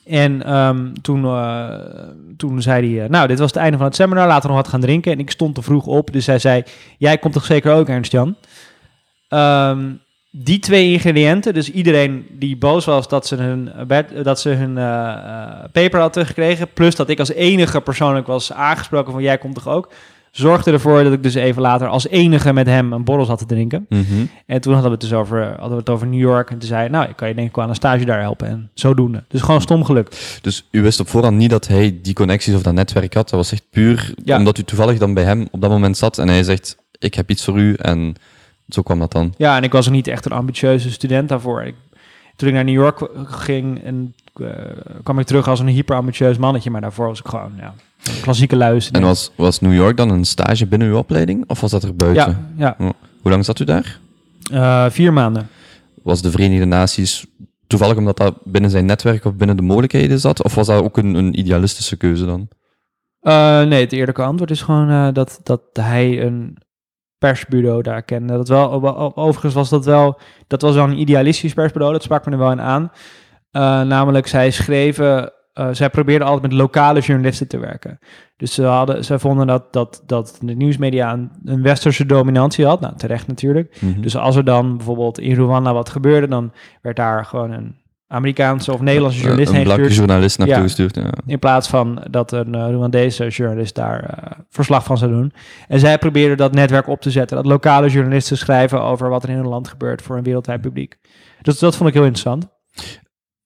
En 0.04 0.42
ehm, 0.42 0.92
toen, 1.02 1.24
eh, 1.24 1.68
toen 2.36 2.62
zei 2.62 2.94
hij, 2.94 3.04
eh, 3.04 3.10
nou, 3.10 3.26
dit 3.28 3.38
was 3.38 3.50
het 3.50 3.60
einde 3.60 3.76
van 3.76 3.86
het 3.86 3.96
seminar, 3.96 4.26
laten 4.26 4.42
we 4.42 4.54
nog 4.54 4.62
wat 4.62 4.68
gaan 4.68 4.80
drinken. 4.80 5.12
En 5.12 5.18
ik 5.18 5.30
stond 5.30 5.54
te 5.54 5.62
vroeg 5.62 5.86
op, 5.86 6.12
dus 6.12 6.26
hij 6.26 6.38
zei, 6.38 6.62
jij 6.98 7.18
komt 7.18 7.34
toch 7.34 7.44
zeker 7.44 7.72
ook, 7.72 7.88
Ernst-Jan? 7.88 8.36
Ehm, 9.28 9.78
die 10.30 10.58
twee 10.58 10.92
ingrediënten, 10.92 11.54
dus 11.54 11.70
iedereen 11.70 12.26
die 12.30 12.56
boos 12.56 12.84
was 12.84 13.08
dat 13.08 13.26
ze 13.26 13.34
hun, 13.34 13.72
eh, 13.88 14.22
dat 14.22 14.40
ze 14.40 14.48
hun 14.48 14.78
eh, 14.78 15.64
paper 15.72 16.00
had 16.00 16.12
teruggekregen, 16.12 16.72
plus 16.72 16.94
dat 16.94 17.08
ik 17.08 17.18
als 17.18 17.32
enige 17.32 17.80
persoonlijk 17.80 18.26
was 18.26 18.52
aangesproken 18.52 19.12
van 19.12 19.22
jij 19.22 19.38
komt 19.38 19.54
toch 19.54 19.68
ook, 19.68 19.88
zorgde 20.38 20.72
ervoor 20.72 21.02
dat 21.04 21.12
ik 21.12 21.22
dus 21.22 21.34
even 21.34 21.62
later 21.62 21.88
als 21.88 22.08
enige 22.08 22.52
met 22.52 22.66
hem 22.66 22.92
een 22.92 23.04
borrel 23.04 23.24
zat 23.24 23.38
te 23.38 23.46
drinken. 23.46 23.86
Mhm. 23.88 24.02
En 24.46 24.60
toen 24.60 24.72
hadden 24.72 24.90
we 24.90 24.96
het 25.00 25.08
dus 25.10 25.18
over, 25.18 25.44
hadden 25.46 25.70
we 25.70 25.76
het 25.76 25.88
over 25.90 26.06
New 26.06 26.20
York 26.20 26.50
en 26.50 26.58
toen 26.58 26.68
zei 26.68 26.80
hij, 26.80 26.88
nou, 26.88 27.08
ik 27.08 27.16
kan 27.16 27.28
je 27.28 27.34
denk 27.34 27.48
ik 27.48 27.54
wel 27.54 27.64
aan 27.64 27.70
een 27.70 27.76
stage 27.76 28.04
daar 28.04 28.20
helpen 28.20 28.48
en 28.48 28.70
zodoende. 28.74 29.24
Dus 29.28 29.40
gewoon 29.40 29.60
stom 29.60 29.84
geluk. 29.84 30.38
Dus 30.42 30.66
u 30.70 30.82
wist 30.82 31.00
op 31.00 31.08
voorhand 31.08 31.36
niet 31.36 31.50
dat 31.50 31.66
hij 31.66 31.98
die 32.02 32.14
connecties 32.14 32.54
of 32.54 32.62
dat 32.62 32.74
netwerk 32.74 33.14
had. 33.14 33.28
Dat 33.28 33.38
was 33.38 33.52
echt 33.52 33.64
puur 33.70 34.14
Ja. 34.24 34.36
omdat 34.38 34.58
u 34.58 34.62
toevallig 34.62 34.98
dan 34.98 35.14
bij 35.14 35.24
hem 35.24 35.48
op 35.50 35.60
dat 35.60 35.70
moment 35.70 35.96
zat 35.96 36.18
en 36.18 36.28
hij 36.28 36.42
zegt, 36.42 36.76
ik 36.98 37.14
heb 37.14 37.30
iets 37.30 37.44
voor 37.44 37.58
u. 37.58 37.74
En 37.74 38.14
zo 38.68 38.82
kwam 38.82 38.98
dat 38.98 39.12
dan. 39.12 39.34
Ja, 39.36 39.56
en 39.56 39.62
ik 39.62 39.72
was 39.72 39.86
ook 39.86 39.92
niet 39.92 40.06
echt 40.06 40.24
een 40.24 40.32
ambitieuze 40.32 40.90
student 40.90 41.28
daarvoor. 41.28 41.62
Ik, 41.62 41.74
toen 42.38 42.48
ik 42.48 42.54
naar 42.54 42.64
New 42.64 42.74
York 42.74 43.08
ging 43.24 43.84
en 43.84 44.14
eh, 44.34 44.48
kwam 45.02 45.18
ik 45.18 45.26
terug 45.26 45.48
als 45.48 45.60
een 45.60 45.66
hyperambitieus 45.66 46.38
mannetje, 46.38 46.70
maar 46.70 46.80
daarvoor 46.80 47.06
was 47.06 47.18
ik 47.18 47.26
gewoon, 47.26 47.52
ja, 47.56 47.74
een 48.04 48.20
klassieke 48.20 48.56
luis. 48.56 48.90
En 48.90 49.02
was, 49.02 49.32
was 49.36 49.60
New 49.60 49.74
York 49.74 49.96
dan 49.96 50.10
een 50.10 50.24
stage 50.24 50.66
binnen 50.66 50.88
uw 50.88 50.96
opleiding? 50.96 51.44
Of 51.46 51.60
was 51.60 51.70
dat 51.70 51.82
er 51.82 51.96
buiten? 51.96 52.52
Ja, 52.56 52.76
ja. 52.78 52.92
Hoe 53.22 53.30
lang 53.30 53.44
zat 53.44 53.58
u 53.58 53.64
daar? 53.64 53.98
Eh, 54.52 54.86
vier 54.90 55.12
maanden. 55.12 55.48
Was 56.02 56.22
de 56.22 56.30
Verenigde 56.30 56.64
Naties 56.64 57.26
toevallig 57.66 57.96
omdat 57.96 58.16
dat 58.16 58.34
binnen 58.44 58.70
zijn 58.70 58.86
netwerk 58.86 59.24
of 59.24 59.34
binnen 59.34 59.56
de 59.56 59.62
mogelijkheden 59.62 60.20
zat? 60.20 60.44
Of 60.44 60.54
was 60.54 60.66
dat 60.66 60.82
ook 60.82 60.96
een, 60.96 61.14
een 61.14 61.38
idealistische 61.38 61.96
keuze 61.96 62.26
dan? 62.26 62.48
Eh, 63.20 63.62
nee, 63.62 63.80
het 63.80 63.92
eerlijke 63.92 64.22
antwoord 64.22 64.50
is 64.50 64.62
gewoon 64.62 65.12
dat, 65.12 65.40
dat 65.42 65.62
hij 65.72 66.22
een 66.22 66.56
persbureau 67.18 67.82
daar 67.82 68.02
kende. 68.02 68.32
Dat 68.32 68.48
wel, 68.48 69.16
overigens 69.16 69.54
was 69.54 69.68
dat 69.68 69.84
wel, 69.84 70.18
dat 70.46 70.62
was 70.62 70.74
wel 70.74 70.84
een 70.84 71.00
idealistisch 71.00 71.54
persbureau, 71.54 71.92
dat 71.92 72.02
sprak 72.02 72.26
me 72.26 72.32
er 72.32 72.38
wel 72.38 72.50
in 72.50 72.60
aan. 72.60 72.92
Eh, 73.50 73.82
namelijk, 73.82 74.26
zij 74.26 74.50
schreven, 74.50 75.32
eh, 75.52 75.68
zij 75.72 75.90
probeerden 75.90 76.26
altijd 76.26 76.50
met 76.50 76.60
lokale 76.60 77.00
journalisten 77.00 77.48
te 77.48 77.58
werken. 77.58 77.98
Dus 78.36 78.54
ze, 78.54 78.62
hadden, 78.62 79.04
zij 79.04 79.18
vonden 79.18 79.46
dat, 79.46 79.72
dat, 79.72 80.02
dat 80.06 80.38
de 80.42 80.54
nieuwsmedia 80.54 81.12
een, 81.12 81.30
een 81.44 81.62
westerse 81.62 82.06
dominantie 82.06 82.66
had. 82.66 82.80
Nou, 82.80 82.96
terecht 82.96 83.26
natuurlijk. 83.26 83.76
Mhm. 83.80 84.00
Dus 84.00 84.16
als 84.16 84.36
er 84.36 84.44
dan 84.44 84.76
bijvoorbeeld 84.76 85.18
in 85.18 85.34
Rwanda 85.34 85.72
wat 85.72 85.88
gebeurde, 85.88 86.28
dan 86.28 86.52
werd 86.82 86.96
daar 86.96 87.24
gewoon 87.24 87.50
een 87.50 87.76
Amerikaanse 88.08 88.72
of 88.72 88.80
Nederlandse 88.80 89.18
Een- 89.18 89.24
journalist 89.24 89.52
een 89.52 89.58
heen 89.58 89.66
gestuurd. 89.74 89.94
journalist 89.94 90.38
naartoe 90.38 90.56
Ja. 90.56 90.62
gestuurd. 90.62 90.94
Ja. 90.94 91.10
In 91.26 91.38
plaats 91.38 91.68
van 91.68 92.06
dat 92.10 92.32
een 92.32 92.54
uh, 92.56 92.68
Rwandese 92.70 93.28
journalist 93.28 93.74
daar 93.74 94.02
eh, 94.04 94.38
verslag 94.48 94.84
van 94.84 94.98
zou 94.98 95.10
doen. 95.10 95.32
En 95.68 95.80
zij 95.80 95.98
probeerden 95.98 96.36
dat 96.36 96.52
netwerk 96.52 96.88
op 96.88 97.00
te 97.00 97.10
zetten. 97.10 97.36
Dat 97.36 97.46
lokale 97.46 97.88
journalisten 97.88 98.36
schrijven 98.38 98.82
over 98.82 99.08
wat 99.08 99.22
er 99.22 99.28
in 99.28 99.36
hun 99.36 99.48
land 99.48 99.68
gebeurt 99.68 100.02
voor 100.02 100.16
een 100.16 100.22
wereldwijd 100.22 100.60
publiek. 100.60 100.96
Dus 101.42 101.58
dat 101.58 101.76
vond 101.76 101.88
ik 101.88 101.94
heel 101.94 102.04
interessant. 102.04 102.48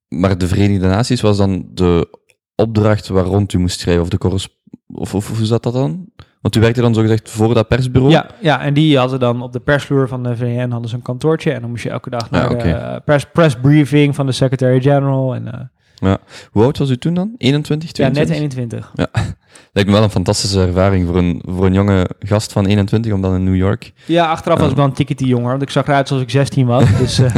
Maar 0.09 0.39
de 0.39 0.49
Verenigde 0.49 0.87
Naties 0.87 1.21
was 1.21 1.37
dan 1.37 1.69
de 1.73 2.19
opdracht 2.55 3.09
waar 3.09 3.25
rond 3.25 3.53
u 3.53 3.59
moest 3.59 3.81
schrijven, 3.81 4.03
of 4.03 4.09
de 4.09 4.49
of, 4.95 5.15
of 5.15 5.37
hoe 5.37 5.47
zat 5.47 5.63
dat 5.63 5.73
dan? 5.73 6.07
Want 6.43 6.57
u 6.57 6.61
werkte 6.61 6.81
dan 6.81 6.95
zogezegd 6.95 7.31
voor 7.31 7.55
dat 7.55 7.69
persbureau? 7.69 8.13
Ja, 8.13 8.27
ja, 8.41 8.61
en 8.61 8.75
die 8.75 8.99
hadden 8.99 9.21
dan 9.21 9.43
op 9.43 9.53
de 9.53 9.61
persvloer 9.61 10.09
van 10.09 10.23
de 10.23 10.37
VN 10.37 10.71
hadden 10.71 10.89
ze 10.91 10.97
een 10.97 11.03
kantoortje. 11.03 11.53
En 11.53 11.61
dan 11.61 11.71
moest 11.71 11.83
je 11.83 11.91
elke 11.91 12.11
dag 12.11 12.31
naar 12.31 12.43
Ja, 12.43 12.49
de 12.49 12.55
oké. 12.55 12.69
eh, 12.69 12.97
press, 13.05 13.27
press 13.33 13.57
briefing 13.63 14.15
van 14.15 14.27
de 14.27 14.33
Secretary-General. 14.33 15.35
En 15.35 15.71
eh, 16.01 16.15
Hoe 16.51 16.63
oud 16.65 16.79
was 16.79 16.91
u 16.91 16.97
toen 16.97 17.15
dan? 17.15 17.35
21, 17.39 17.97
ja, 17.97 18.09
net 18.09 18.15
22? 18.27 18.91
21. 18.93 18.93
Lijkt 19.73 19.89
me 19.89 19.95
wel 19.97 20.05
een 20.05 20.11
fantastische 20.11 20.61
ervaring 20.67 21.07
voor 21.07 21.17
een, 21.17 21.43
voor 21.47 21.67
een 21.67 21.73
jonge 21.75 22.09
gast 22.19 22.53
van 22.53 22.67
21 22.67 23.13
om 23.13 23.21
dan 23.23 23.35
in 23.35 23.45
New 23.45 23.57
York. 23.57 23.93
Ja, 24.07 24.27
achteraf 24.31 24.57
was 24.59 24.65
Ja. 24.67 24.71
ik 24.73 24.77
wel 24.79 24.87
een 24.87 24.93
tikkie 24.93 25.27
jonger, 25.27 25.51
want 25.51 25.63
ik 25.63 25.71
zag 25.71 25.87
eruit 25.87 26.11
alsof 26.11 26.25
ik 26.25 26.31
16 26.31 26.67
was. 26.67 26.97
dus, 26.99 27.19
eh, 27.19 27.35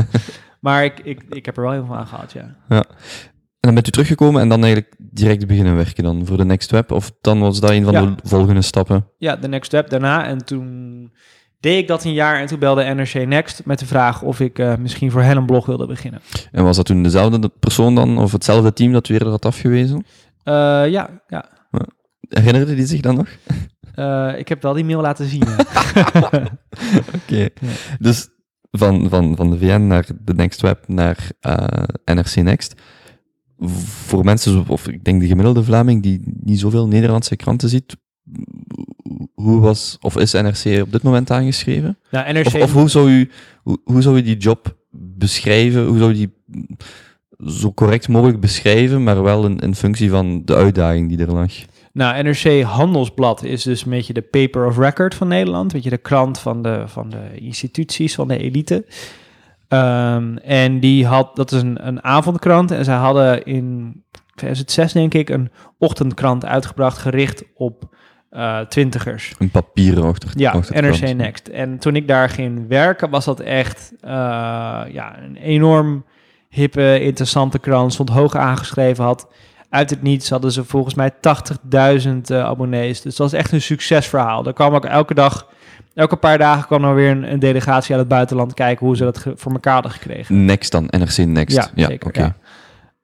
maar 0.61 0.85
ik, 0.85 1.01
ik, 1.05 1.23
ik 1.31 1.47
heb 1.47 1.57
er 1.57 1.63
wel 1.63 1.73
heel 1.73 1.85
veel 1.87 1.97
aan 1.97 2.07
gehad, 2.07 2.33
ja. 2.33 2.85
En 3.65 3.71
dan 3.71 3.83
bent 3.83 3.87
u 3.87 3.91
teruggekomen 3.91 4.41
en 4.43 4.49
dan 4.49 4.63
eigenlijk 4.65 4.95
direct 4.99 5.47
beginnen 5.47 5.77
werken 5.77 6.05
dan 6.05 6.27
voor 6.27 6.37
de 6.37 6.45
Next 6.45 6.71
Web? 6.71 6.91
Of 6.93 7.13
dan 7.21 7.39
was 7.41 7.61
dat 7.61 7.71
een 7.71 7.85
van 7.85 7.93
Ja. 7.93 8.01
de 8.01 8.15
volgende 8.29 8.63
stappen? 8.63 9.07
Ja, 9.19 9.37
de 9.37 9.49
next 9.49 9.67
step 9.67 9.89
daarna. 9.91 10.27
En 10.27 10.45
toen 10.45 11.13
deed 11.61 11.79
ik 11.79 11.89
dat 11.89 12.05
een 12.05 12.13
jaar 12.13 12.41
en 12.41 12.47
toen 12.47 12.59
belde 12.59 12.83
NRC 12.95 13.27
Next 13.27 13.65
met 13.65 13.79
de 13.79 13.87
vraag 13.87 14.23
of 14.23 14.41
ik 14.41 14.59
eh, 14.59 14.77
misschien 14.77 15.11
voor 15.11 15.23
hen 15.23 15.37
een 15.37 15.47
blog 15.47 15.67
wilde 15.67 15.87
beginnen. 15.87 16.21
En 16.53 16.65
was 16.65 16.77
dat 16.77 16.87
toen 16.87 17.03
dezelfde 17.03 17.51
persoon 17.61 17.95
dan, 17.95 18.19
of 18.19 18.33
hetzelfde 18.33 18.73
team 18.73 18.93
dat 18.93 19.09
u 19.09 19.13
eerder 19.13 19.29
had 19.29 19.45
afgewezen? 19.45 20.05
Eh, 20.43 20.55
ja, 20.89 21.11
ja. 21.29 21.45
Herinnerde 22.29 22.75
die 22.75 22.87
zich 22.87 23.01
dan 23.01 23.15
nog? 23.17 23.29
Eh, 23.95 24.33
ik 24.39 24.49
heb 24.49 24.63
wel 24.63 24.73
die 24.73 24.85
mail 24.85 25.01
laten 25.01 25.27
zien. 25.29 25.43
ja. 25.95 26.09
Oké. 27.17 27.49
Dus 27.99 28.29
van, 28.71 29.09
van, 29.09 29.37
van 29.37 29.51
de 29.51 29.59
VN 29.59 29.87
naar 29.87 30.07
de 30.21 30.35
Next 30.35 30.61
Web 30.61 30.85
naar 30.87 31.17
NRC 32.05 32.35
Next. 32.35 32.75
Voor 33.69 34.25
mensen, 34.25 34.65
of 34.69 34.89
ik 34.89 35.05
denk 35.05 35.21
de 35.21 35.27
gemiddelde 35.27 35.65
Vlaming 35.65 36.03
die 36.03 36.21
niet 36.41 36.61
zoveel 36.61 36.89
Nederlandse 36.89 37.37
kranten 37.37 37.69
ziet, 37.69 37.97
hoe 39.35 39.61
was, 39.61 39.97
of 40.01 40.17
is 40.17 40.33
NRC 40.33 40.83
op 40.83 40.93
dit 40.93 41.03
moment 41.03 41.31
aangeschreven? 41.31 41.99
nou, 42.11 42.33
NRC, 42.33 42.47
Of, 42.47 42.55
of 42.55 42.73
hoe, 42.73 42.89
zou 42.89 43.11
u, 43.11 43.31
hoe, 43.63 43.79
hoe 43.85 44.03
zou 44.03 44.17
u 44.17 44.23
die 44.23 44.37
job 44.37 44.77
beschrijven? 44.91 45.87
Hoe 45.87 45.99
zou 45.99 46.11
u 46.11 46.15
die 46.15 46.33
zo 47.47 47.73
correct 47.73 48.09
mogelijk 48.09 48.41
beschrijven, 48.41 49.03
maar 49.03 49.23
wel 49.23 49.45
in, 49.47 49.59
in 49.59 49.75
functie 49.75 50.11
van 50.11 50.43
de 50.45 50.55
uitdaging 50.55 51.09
die 51.09 51.19
er 51.19 51.33
lag? 51.33 51.53
nou, 51.93 52.23
NRC 52.23 52.63
Handelsblad 52.63 53.45
is 53.45 53.63
dus 53.63 53.85
een 53.85 53.91
beetje 53.91 54.13
de 54.13 54.23
paper 54.23 54.67
of 54.67 54.79
record 54.79 55.15
van 55.15 55.29
Nederland. 55.29 55.73
Weet 55.73 55.83
je, 55.83 55.91
de 55.91 55.99
krant 55.99 56.39
van 56.39 56.63
de, 56.63 56.83
van 56.87 57.11
de 57.11 57.39
instituties, 57.39 58.15
van 58.15 58.29
de 58.29 58.39
elite. 58.39 58.85
Ehm, 59.75 60.37
en 60.37 60.81
die 60.81 61.07
had, 61.07 61.37
dat 61.37 61.53
is 61.53 61.63
een, 61.63 61.87
een 61.87 62.05
avondkrant. 62.05 62.71
En 62.71 62.85
zij 62.85 62.97
hadden 62.97 63.45
in 63.45 64.03
2006, 64.35 64.93
denk 64.93 65.15
ik, 65.15 65.29
een 65.29 65.51
ochtendkrant 65.79 66.45
uitgebracht 66.45 66.99
gericht 66.99 67.45
op 67.55 67.93
eh, 68.31 68.61
twintigers. 68.61 69.35
Een 69.39 69.51
papieren 69.51 70.05
ochter, 70.05 70.31
Ja, 70.35 70.53
ochtendkrant. 70.53 71.01
NRC 71.01 71.17
Next. 71.17 71.49
En 71.49 71.79
toen 71.79 71.97
ik 71.97 72.09
daar 72.09 72.29
ging 72.29 72.69
werken, 72.69 73.11
was 73.11 73.25
dat 73.25 73.41
echt 73.41 73.93
eh, 74.01 74.11
ja, 74.89 75.19
een 75.23 75.37
enorm 75.37 76.05
hippe, 76.49 77.01
interessante 77.01 77.59
krant. 77.59 77.93
Stond 77.93 78.09
hoog 78.09 78.37
aangeschreven, 78.37 79.05
had 79.05 79.29
uit 79.69 79.91
het 79.91 80.03
niets 80.03 80.31
hadden 80.31 80.53
ze 80.53 80.65
volgens 80.65 80.95
mij 80.95 81.11
80.000 81.11 81.21
eh, 82.27 82.45
abonnees. 82.45 83.01
Dus 83.01 83.17
dat 83.17 83.31
was 83.31 83.41
echt 83.41 83.53
een 83.53 83.63
succesverhaal. 83.63 84.47
Er 84.47 84.53
kwam 84.53 84.75
ook 84.75 84.85
elke 84.85 85.15
dag, 85.15 85.49
elke 85.95 86.17
paar 86.17 86.39
dagen 86.39 86.67
kwam 86.67 86.85
er 86.85 86.95
weer 86.95 87.11
een, 87.11 87.33
een 87.33 87.39
delegatie 87.39 87.91
uit 87.91 88.01
het 88.01 88.09
buitenland 88.09 88.55
kijken 88.55 88.87
hoe 88.87 88.97
ze 88.97 89.05
dat 89.05 89.27
voor 89.35 89.53
elkaar 89.53 89.73
hadden 89.73 89.93
gekregen. 89.93 90.45
Next 90.45 90.73
dan, 90.73 90.85
NRC 90.91 91.17
Next. 91.17 91.57
Ja, 91.57 91.71
Ja, 91.75 91.97
ja. 92.13 92.37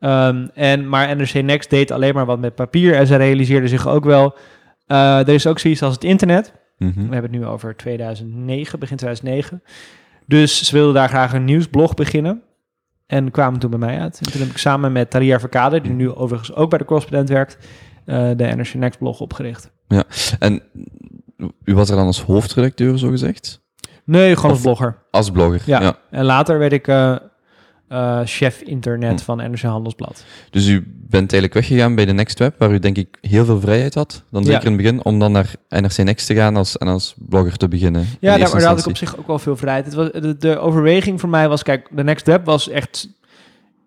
Ehm, 0.00 0.46
en, 0.54 0.88
maar 0.88 1.16
NRC 1.16 1.35
Next 1.35 1.70
deed 1.70 1.90
alleen 1.90 2.14
maar 2.14 2.26
wat 2.26 2.38
met 2.38 2.54
papier. 2.54 2.94
En 2.94 3.06
ze 3.06 3.16
realiseerden 3.16 3.68
zich 3.68 3.88
ook 3.88 4.04
wel, 4.04 4.35
eh, 4.87 5.18
er 5.18 5.28
is 5.28 5.46
ook 5.46 5.59
zoiets 5.59 5.83
als 5.83 5.94
het 5.94 6.04
internet. 6.04 6.52
Mhm. 6.78 6.94
We 6.94 7.00
hebben 7.00 7.30
het 7.30 7.40
nu 7.40 7.46
over 7.46 7.76
2009, 7.76 8.78
begin 8.78 8.96
2009. 8.96 9.62
Dus 10.26 10.64
ze 10.64 10.74
wilden 10.74 10.94
daar 10.94 11.09
graag 11.09 11.33
een 11.33 11.44
nieuwsblog 11.44 11.94
beginnen. 11.94 12.42
En 13.06 13.30
kwamen 13.30 13.61
toen 13.61 13.70
bij 13.70 13.78
mij 13.78 13.98
uit. 13.98 14.20
En 14.24 14.33
toen 14.33 14.40
heb 14.40 14.50
ik 14.50 14.56
samen 14.56 14.92
met 14.92 15.11
Taria 15.11 15.40
Verkade, 15.40 15.80
die 15.80 15.92
nu 15.92 16.11
overigens 16.14 16.54
ook 16.54 16.70
bij 16.70 16.78
de 16.78 16.85
correspondent 16.85 17.28
werkt, 17.28 17.59
eh, 18.04 18.30
de 18.37 18.44
NRC 18.44 18.74
Next 18.74 18.98
blog 18.98 19.20
opgericht. 19.20 19.70
En 20.38 20.62
u 21.64 21.74
was 21.74 21.90
er 21.90 21.96
dan 21.96 22.07
als 22.07 22.22
hoofdredacteur, 22.22 22.98
zo 22.98 23.09
gezegd? 23.09 23.61
Nee, 24.05 24.37
gewoon 24.37 24.50
als 24.50 24.61
blogger. 24.61 24.96
Als 25.11 25.31
blogger, 25.31 25.62
Ja. 25.66 25.81
ja. 25.83 25.98
En 26.11 26.24
later 26.24 26.59
werd 26.59 26.72
ik 26.72 26.88
eh, 26.88 27.16
eh, 27.88 28.20
chef 28.24 28.61
internet 28.61 29.18
Hm. 29.20 29.24
van 29.24 29.37
NRC 29.37 29.61
Handelsblad. 29.62 30.24
Dus 30.50 30.66
u 30.68 30.81
bent 30.87 31.33
eigenlijk 31.33 31.55
weggegaan 31.55 31.94
bij 31.94 32.05
de 32.05 32.12
Next 32.12 32.38
Web, 32.38 32.55
waar 32.59 32.72
u 32.72 32.79
denk 32.79 32.96
ik 32.96 33.18
heel 33.20 33.44
veel 33.44 33.61
vrijheid 33.61 33.94
had, 33.94 34.22
dan 34.31 34.42
Ja. 34.42 34.48
zeker 34.50 34.64
in 34.66 34.72
het 34.72 34.83
begin, 34.83 35.05
om 35.05 35.18
dan 35.18 35.33
naar 35.33 35.55
NRC 35.68 35.96
Next 35.96 36.26
te 36.26 36.35
gaan 36.35 36.57
als, 36.57 36.79
en 36.79 36.88
als 36.88 37.14
blogger 37.18 37.57
te 37.57 37.68
beginnen. 37.68 38.00
in 38.00 38.09
Ja, 38.20 38.38
daar, 38.38 38.50
daar 38.50 38.62
had 38.62 38.79
ik 38.79 38.87
op 38.87 38.96
zich 38.96 39.18
ook 39.18 39.26
wel 39.26 39.38
veel 39.38 39.57
vrijheid. 39.57 39.85
Het 39.85 39.94
was, 39.94 40.11
de, 40.12 40.37
de 40.37 40.59
overweging 40.59 41.20
voor 41.20 41.29
mij 41.29 41.48
was, 41.48 41.62
kijk, 41.62 41.88
de 41.90 42.05
Next 42.05 42.26
Web 42.26 42.44
was 42.44 42.68
echt, 42.68 43.09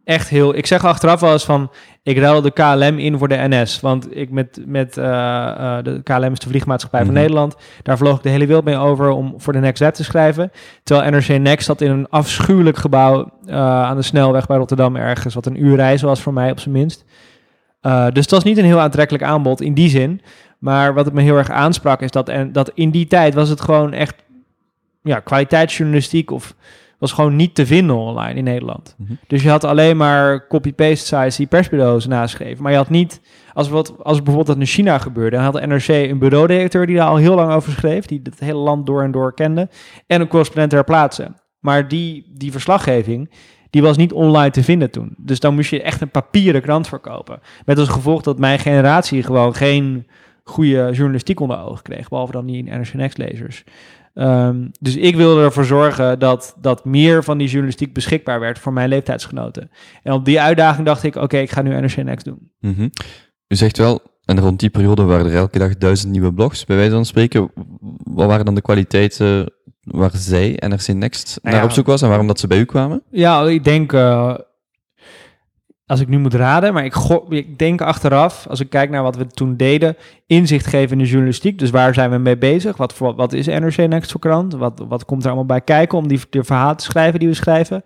echt 0.04 0.30
heel... 0.30 0.56
Ik 0.56 0.66
zeg 0.66 0.86
achteraf 0.86 1.20
wel 1.20 1.32
eens 1.32 1.46
van, 1.46 1.72
ik 2.04 2.18
ruil 2.18 2.42
de 2.42 2.52
KLM 2.52 3.00
in 3.00 3.18
voor 3.18 3.28
de 3.28 3.46
NS. 3.48 3.80
Want 3.80 4.18
ik 4.18 4.30
met, 4.30 4.60
met 4.66 4.98
eh, 4.98 5.78
eh, 5.78 5.84
de 5.84 6.02
KLM 6.04 6.32
is 6.32 6.39
de 6.39 6.50
vliegmaatschappij 6.50 7.00
Mhm. 7.00 7.10
van 7.10 7.20
Nederland. 7.20 7.56
Daar 7.84 7.98
vloog 7.98 8.18
ik 8.18 8.24
de 8.24 8.30
hele 8.30 8.46
wereld 8.46 8.66
mee 8.66 8.78
over 8.78 9.10
om 9.10 9.34
voor 9.38 9.54
de 9.54 9.60
Next 9.60 9.80
Web 9.80 9.94
te 9.94 10.04
schrijven. 10.04 10.52
Terwijl 10.84 11.12
NRC 11.12 11.28
Next 11.28 11.66
zat 11.66 11.82
in 11.82 11.92
een 11.92 12.10
afschuwelijk 12.10 12.78
gebouw 12.78 13.32
eh, 13.46 13.56
aan 13.84 13.96
de 13.96 14.02
snelweg 14.02 14.46
bij 14.46 14.58
Rotterdam 14.58 14.96
ergens. 14.96 15.34
Wat 15.34 15.46
een 15.46 15.63
uur 15.63 15.76
reizen 15.76 16.08
was 16.08 16.22
voor 16.22 16.34
mij 16.34 16.52
op 16.52 16.60
zijn 16.60 16.76
minst. 16.76 17.06
Dus 17.82 18.22
het 18.22 18.32
was 18.32 18.44
niet 18.44 18.58
een 18.58 18.66
heel 18.66 18.80
aantrekkelijk 18.80 19.24
aanbod 19.24 19.62
in 19.62 19.74
die 19.74 19.89
zin. 19.89 20.22
Maar 20.60 20.94
wat 20.94 21.06
het 21.06 21.13
me 21.13 21.22
heel 21.22 21.38
erg 21.38 21.50
aansprak 21.50 22.02
is 22.02 22.12
dat, 22.12 22.30
en, 22.30 22.52
dat 22.52 22.72
in 22.74 22.89
die 22.89 23.08
tijd 23.08 23.34
was 23.34 23.50
het 23.50 23.62
gewoon 23.62 23.94
echt 23.94 24.16
ja, 25.02 25.20
kwaliteitsjournalistiek 25.20 26.32
of 26.32 26.56
was 27.04 27.12
gewoon 27.12 27.36
niet 27.36 27.56
te 27.56 27.66
vinden 27.66 27.96
online 27.96 28.34
in 28.34 28.44
Nederland. 28.44 28.96
Mhm. 28.98 29.13
Dus 29.28 29.44
je 29.44 29.50
had 29.50 29.63
alleen 29.63 29.98
maar 29.98 30.48
copy-paste 30.48 31.06
sites 31.06 31.36
die 31.36 31.48
persbureaus 31.48 32.08
naschreven. 32.08 32.63
Maar 32.63 32.72
je 32.72 32.78
had 32.78 32.89
niet, 32.89 33.22
als, 33.54 33.70
wat, 33.70 33.94
als 34.04 34.18
bijvoorbeeld 34.18 34.48
dat 34.48 34.58
in 34.58 34.66
China 34.66 34.98
gebeurde, 34.98 35.36
dan 35.36 35.46
had 35.46 35.54
de 35.54 35.68
NRC 35.68 35.88
een 35.88 36.20
bureaudirecteur 36.20 36.86
die 36.86 36.96
daar 36.96 37.08
al 37.08 37.16
heel 37.16 37.36
lang 37.36 37.52
over 37.52 37.72
schreef, 37.72 38.06
die 38.06 38.20
het 38.24 38.39
hele 38.39 38.58
land 38.58 38.86
door 38.86 39.04
en 39.04 39.12
door 39.12 39.34
kende, 39.34 39.70
en 40.08 40.22
een 40.22 40.28
correspondent 40.28 40.72
ter 40.72 40.84
plaatse. 40.84 41.32
Maar 41.60 41.88
die, 41.88 42.32
die 42.36 42.52
verslaggeving, 42.52 43.32
die 43.70 43.82
was 43.82 43.98
niet 43.98 44.13
online 44.13 44.52
te 44.52 44.63
vinden 44.63 44.92
toen. 44.92 45.16
Dus 45.18 45.39
dan 45.39 45.56
moest 45.56 45.70
je 45.70 45.82
echt 45.82 46.02
een 46.02 46.12
papieren 46.12 46.62
krant 46.62 46.88
verkopen. 46.88 47.39
Met 47.66 47.78
als 47.78 47.89
gevolg 47.89 48.22
dat 48.22 48.39
mijn 48.39 48.60
generatie 48.60 49.24
gewoon 49.24 49.56
geen 49.56 50.08
goede 50.44 50.89
journalistiek 50.92 51.39
onder 51.39 51.60
ogen 51.60 51.84
kreeg. 51.84 52.10
Behalve 52.10 52.32
dan 52.32 52.46
die 52.46 52.63
NRC 52.63 52.94
Next 52.94 53.18
lezers. 53.18 53.63
Ehm, 54.13 54.67
dus 54.80 54.95
ik 54.95 55.15
wilde 55.15 55.41
ervoor 55.41 55.65
zorgen 55.65 56.19
dat, 56.19 56.56
dat 56.62 56.86
meer 56.86 57.23
van 57.23 57.38
die 57.38 57.47
journalistiek 57.47 57.93
beschikbaar 57.93 58.39
werd 58.39 58.60
voor 58.60 58.73
mijn 58.73 58.89
leeftijdsgenoten. 58.89 59.71
En 60.04 60.13
op 60.13 60.26
die 60.26 60.41
uitdaging 60.41 60.86
dacht 60.86 61.04
ik, 61.04 61.15
oké, 61.15 61.38
ik 61.38 61.52
ga 61.52 61.62
nu 61.62 61.80
NRC 61.80 61.95
Next 61.95 62.26
doen. 62.26 62.52
Mhm. 62.60 62.89
U 63.47 63.56
zegt 63.56 63.78
wel, 63.78 64.02
en 64.26 64.39
rond 64.39 64.60
die 64.60 64.69
periode 64.69 65.04
waren 65.04 65.26
er 65.26 65.36
elke 65.36 65.60
dag 65.60 65.78
duizend 65.78 66.12
nieuwe 66.12 66.34
blogs. 66.34 66.65
Bij 66.65 66.76
wijze 66.76 66.91
van 66.91 67.06
spreken, 67.06 67.52
wat 68.04 68.28
waren 68.28 68.45
dan 68.45 68.56
de 68.56 68.62
kwaliteiten 68.62 69.54
waar 69.82 70.12
zij, 70.13 70.58
NRC 70.67 70.88
Next, 70.88 71.39
Nou 71.41 71.56
naar 71.56 71.65
op 71.65 71.71
zoek 71.71 71.86
was 71.86 72.02
en 72.02 72.08
waarom 72.08 72.28
dat 72.28 72.39
ze 72.39 72.47
bij 72.47 72.60
u 72.60 72.65
kwamen? 72.65 73.04
Ja, 73.12 73.43
ik 73.43 73.63
denk, 73.63 73.93
eh, 73.93 74.36
als 75.93 76.01
ik 76.01 76.08
nu 76.08 76.19
moet 76.19 76.34
raden, 76.34 76.73
maar 76.73 76.86
ik, 76.86 76.95
ik 77.29 77.60
denk 77.60 77.82
achteraf, 77.82 78.47
als 78.49 78.60
ik 78.60 78.69
kijk 78.69 78.89
naar 78.89 79.03
wat 79.03 79.15
we 79.15 79.27
toen 79.27 79.58
deden, 79.58 79.95
inzicht 80.25 80.65
geven 80.65 80.91
in 80.91 81.03
de 81.03 81.10
journalistiek. 81.10 81.60
Dus 81.60 81.69
waar 81.69 81.93
zijn 81.93 82.10
we 82.10 82.17
mee 82.17 82.38
bezig? 82.38 82.77
Wat, 82.77 82.93
voor, 82.93 83.15
wat 83.15 83.34
is 83.34 83.45
NRC 83.45 83.77
Next 83.77 84.12
voor 84.12 84.19
krant? 84.19 84.53
Wat, 84.53 84.84
wat 84.88 85.06
komt 85.06 85.21
er 85.21 85.27
allemaal 85.27 85.45
bij 85.45 85.62
kijken 85.62 85.97
om 85.97 86.08
die 86.08 86.19
de 86.29 86.43
verhalen 86.43 86.77
te 86.77 86.84
schrijven 86.84 87.19
die 87.19 87.27
we 87.27 87.34
schrijven? 87.34 87.84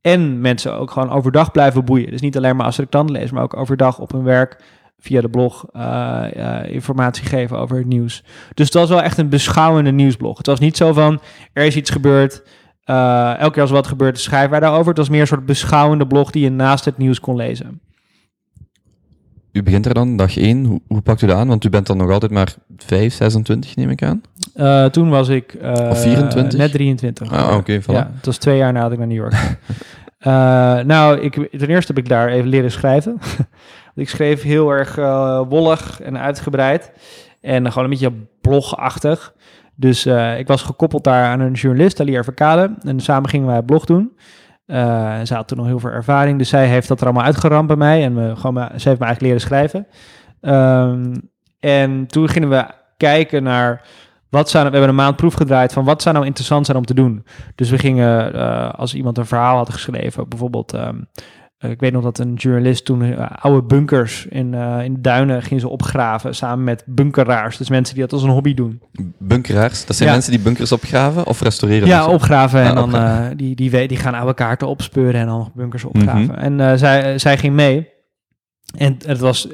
En 0.00 0.40
mensen 0.40 0.78
ook 0.78 0.90
gewoon 0.90 1.10
overdag 1.10 1.50
blijven 1.50 1.84
boeien. 1.84 2.10
Dus 2.10 2.20
niet 2.20 2.36
alleen 2.36 2.56
maar 2.56 2.66
als 2.66 2.78
ik 2.78 3.02
lees, 3.06 3.30
maar 3.30 3.42
ook 3.42 3.56
overdag 3.56 3.98
op 3.98 4.12
hun 4.12 4.24
werk 4.24 4.62
via 4.98 5.20
de 5.20 5.28
blog 5.28 5.66
eh, 5.72 6.60
eh, 6.62 6.72
informatie 6.72 7.24
geven 7.24 7.58
over 7.58 7.76
het 7.76 7.86
nieuws. 7.86 8.24
Dus 8.54 8.66
het 8.66 8.74
was 8.74 8.88
wel 8.88 9.02
echt 9.02 9.18
een 9.18 9.28
beschouwende 9.28 9.92
nieuwsblog. 9.92 10.36
Het 10.36 10.46
was 10.46 10.60
niet 10.60 10.76
zo 10.76 10.92
van, 10.92 11.20
er 11.52 11.64
is 11.64 11.76
iets 11.76 11.90
gebeurd, 11.90 12.42
eh, 12.84 13.38
elke 13.38 13.52
keer 13.52 13.60
als 13.60 13.70
er 13.70 13.76
wat 13.76 13.86
gebeurt, 13.86 14.20
schrijven 14.20 14.50
wij 14.50 14.60
daarover. 14.60 14.88
Het 14.88 14.96
was 14.96 15.08
meer 15.08 15.20
een 15.20 15.26
soort 15.26 15.46
beschouwende 15.46 16.06
blog 16.06 16.30
die 16.30 16.42
je 16.42 16.50
naast 16.50 16.84
het 16.84 16.98
nieuws 16.98 17.20
kon 17.20 17.36
lezen. 17.36 17.80
U 19.52 19.62
begint 19.62 19.86
er 19.86 19.94
dan, 19.94 20.16
dag 20.16 20.36
één. 20.36 20.64
Hoe, 20.64 20.80
hoe 20.86 21.00
pakt 21.00 21.22
u 21.22 21.26
dat 21.26 21.36
aan? 21.36 21.48
Want 21.48 21.64
u 21.64 21.70
bent 21.70 21.86
dan 21.86 21.96
nog 21.96 22.10
altijd 22.10 22.32
maar 22.32 22.54
5, 22.76 23.14
26, 23.14 23.76
neem 23.76 23.90
ik 23.90 24.02
aan. 24.02 24.22
Eh, 24.54 24.84
toen 24.84 25.08
was 25.08 25.28
ik 25.28 25.54
eh, 25.54 25.88
Of 25.90 26.02
24? 26.02 26.58
net 26.58 26.72
23. 26.72 27.32
Ah, 27.32 27.56
oké, 27.56 27.82
voilà. 27.82 27.84
Ja, 27.84 28.10
het 28.14 28.26
was 28.26 28.36
twee 28.36 28.56
jaar 28.56 28.72
nadat 28.72 28.92
ik 28.92 28.98
naar 28.98 29.06
New 29.06 29.16
York 29.16 29.58
nou, 30.86 31.20
ik, 31.20 31.32
ten 31.34 31.68
eerste 31.68 31.92
heb 31.92 32.02
ik 32.04 32.08
daar 32.08 32.28
even 32.28 32.48
leren 32.48 32.70
schrijven. 32.70 33.18
ik 33.94 34.08
schreef 34.08 34.42
heel 34.42 34.70
erg 34.70 34.96
wollig 35.48 36.00
en 36.00 36.18
uitgebreid. 36.18 36.92
En 37.40 37.68
gewoon 37.68 37.84
een 37.84 37.90
beetje 37.90 38.12
blogachtig. 38.40 39.34
Dus 39.76 40.06
uh, 40.06 40.38
ik 40.38 40.46
was 40.46 40.62
gekoppeld 40.62 41.04
daar 41.04 41.24
aan 41.24 41.40
een 41.40 41.52
journalist, 41.52 42.00
Ali 42.00 42.22
Verkade. 42.22 42.74
En 42.80 43.00
samen 43.00 43.28
gingen 43.28 43.46
wij 43.46 43.56
een 43.56 43.64
blog 43.64 43.84
doen. 43.84 44.16
Uh, 44.66 45.20
ze 45.24 45.34
had 45.34 45.48
toen 45.48 45.58
nog 45.58 45.66
heel 45.66 45.78
veel 45.78 45.90
ervaring, 45.90 46.38
dus 46.38 46.48
zij 46.48 46.66
heeft 46.66 46.88
dat 46.88 47.00
er 47.00 47.06
allemaal 47.06 47.24
uitgeramd 47.24 47.66
bij 47.66 47.76
mij. 47.76 48.04
En 48.04 48.14
we, 48.14 48.36
gewoon, 48.36 48.56
ze 48.56 48.88
heeft 48.88 49.00
me 49.00 49.06
eigenlijk 49.06 49.20
leren 49.20 49.40
schrijven. 49.40 49.86
Um, 50.40 51.30
en 51.60 52.06
toen 52.06 52.28
gingen 52.28 52.48
we 52.48 52.66
kijken 52.96 53.42
naar 53.42 53.82
wat 54.28 54.50
zou, 54.50 54.64
we 54.64 54.70
hebben 54.70 54.88
een 54.88 54.94
maand 54.94 55.16
proef 55.16 55.34
gedraaid 55.34 55.72
van 55.72 55.84
wat 55.84 56.02
zou 56.02 56.14
nou 56.14 56.26
interessant 56.26 56.66
zijn 56.66 56.78
om 56.78 56.84
te 56.84 56.94
doen. 56.94 57.24
Dus 57.54 57.70
we 57.70 57.78
gingen, 57.78 58.36
uh, 58.36 58.70
als 58.70 58.94
iemand 58.94 59.18
een 59.18 59.26
verhaal 59.26 59.56
had 59.56 59.72
geschreven, 59.72 60.28
bijvoorbeeld, 60.28 60.74
um, 60.74 61.08
ik 61.70 61.80
weet 61.80 61.92
nog 61.92 62.02
dat 62.02 62.18
een 62.18 62.34
journalist 62.34 62.84
toen 62.84 63.02
uh, 63.02 63.30
oude 63.40 63.62
bunkers 63.62 64.26
in, 64.26 64.52
uh, 64.52 64.84
in 64.84 64.94
de 64.94 65.00
duinen 65.00 65.42
ging 65.42 65.60
ze 65.60 65.68
opgraven 65.68 66.34
samen 66.34 66.64
met 66.64 66.82
bunkeraars. 66.86 67.56
Dus 67.56 67.68
mensen 67.68 67.94
die 67.94 68.02
dat 68.02 68.12
als 68.12 68.22
een 68.22 68.28
hobby 68.28 68.54
doen. 68.54 68.82
Bunkeraars? 69.18 69.86
Dat 69.86 69.96
zijn 69.96 70.10
mensen 70.10 70.30
die 70.30 70.40
bunkers 70.40 70.72
opgraven 70.72 71.26
of 71.26 71.40
restaureren? 71.40 71.88
Ja, 71.88 72.06
opgraven. 72.06 72.62
en 72.62 72.74
dan 72.74 72.84
opgraven. 72.84 73.36
die, 73.36 73.54
die, 73.54 73.88
die 73.88 73.96
gaan 73.96 74.14
oude 74.14 74.34
kaarten 74.34 74.68
opspeuren 74.68 75.20
en 75.20 75.26
dan 75.26 75.52
bunkers 75.54 75.84
opgraven. 75.84 76.20
Mm 76.20 76.30
-hmm. 76.30 76.58
En 76.58 76.78
zij, 76.78 77.18
zij 77.18 77.38
ging 77.38 77.54
mee. 77.54 77.92
En 78.76 78.96
het 79.06 79.18
was, 79.18 79.48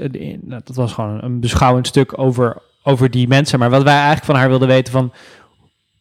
dat 0.46 0.77
was 0.77 0.92
gewoon 0.92 1.23
een 1.23 1.40
beschouwend 1.40 1.87
stuk 1.87 2.18
over, 2.18 2.62
over 2.83 3.11
die 3.11 3.29
mensen. 3.29 3.59
Maar 3.59 3.70
wat 3.70 3.83
wij 3.83 3.94
eigenlijk 3.94 4.25
van 4.25 4.35
haar 4.35 4.49
wilden 4.49 4.68
weten 4.68 4.92
van... 4.92 5.12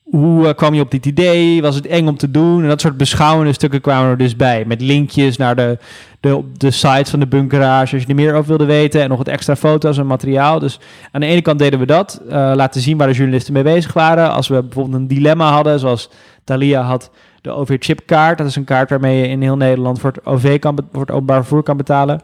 Hoe 0.10 0.46
uh, 0.46 0.54
kwam 0.54 0.74
je 0.74 0.82
op 0.82 0.92
dit 0.92 1.06
idee? 1.06 1.62
Was 1.62 1.76
het 1.76 1.88
eng 1.88 2.08
om 2.08 2.18
te 2.18 2.32
doen? 2.32 2.62
En 2.62 2.68
dat 2.68 2.82
soort 2.82 2.98
beschouwende 2.98 3.54
stukken 3.54 3.82
kwamen 3.82 4.10
er 4.10 4.18
dus 4.18 4.36
bij. 4.36 4.64
Met 4.66 4.82
linkjes 4.82 5.38
naar 5.38 5.56
de, 5.56 5.78
de, 6.20 6.44
de 6.58 6.72
sites 6.72 7.10
van 7.10 7.20
de 7.20 7.28
bunkeraars. 7.28 7.94
Als 7.94 8.02
je 8.02 8.08
er 8.08 8.16
meer 8.16 8.34
over 8.34 8.48
wilde 8.48 8.66
weten. 8.66 9.02
En 9.02 9.10
nog 9.10 9.20
het 9.20 9.28
extra 9.28 9.56
foto's 9.56 9.98
en 9.98 10.08
materiaal. 10.08 10.60
Dus 10.60 10.80
aan 11.12 11.22
de 11.22 11.28
ene 11.28 11.42
kant 11.42 11.60
deden 11.60 11.80
we 11.80 11.86
dat. 11.86 12.22
Uh, 12.26 12.32
laten 12.32 12.82
zien 12.82 12.98
waar 12.98 13.08
de 13.08 13.14
journalisten 13.14 13.54
mee 13.54 13.64
bezig 13.64 13.94
waren. 13.94 14.32
Als 14.32 14.48
we 14.48 14.64
bijvoorbeeld 14.64 14.96
een 14.96 15.08
dilemma 15.08 15.52
hadden. 15.52 15.80
Zoals 15.80 16.10
Thalia 16.44 16.82
had 16.82 17.12
de 17.42 17.52
OV-chipkaart. 17.52 18.38
Dat 18.38 18.48
is 18.48 18.56
een 18.56 18.64
kaart 18.64 18.90
waarmee 18.90 19.18
je 19.18 19.28
in 19.28 19.42
heel 19.42 19.58
Nederland 19.58 20.00
voor 20.00 20.12
het 20.12 20.26
OV 20.26 20.60
kan, 20.60 20.78
voor 20.92 21.02
het 21.02 21.12
openbaar 21.12 21.40
vervoer 21.40 21.64
kan 21.64 21.78
betalen 21.78 22.22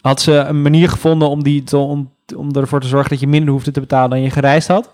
had 0.00 0.20
ze 0.20 0.32
een 0.32 0.62
manier 0.62 0.88
gevonden 0.88 1.28
om, 1.28 1.42
die 1.42 1.76
om, 1.76 2.12
om 2.36 2.52
ervoor 2.52 2.80
te 2.80 2.86
zorgen 2.86 3.10
dat 3.10 3.20
je 3.20 3.26
minder 3.26 3.52
hoefde 3.52 3.70
te 3.70 3.80
betalen 3.80 4.10
dan 4.10 4.22
je 4.22 4.30
gereisd 4.30 4.68
had. 4.68 4.90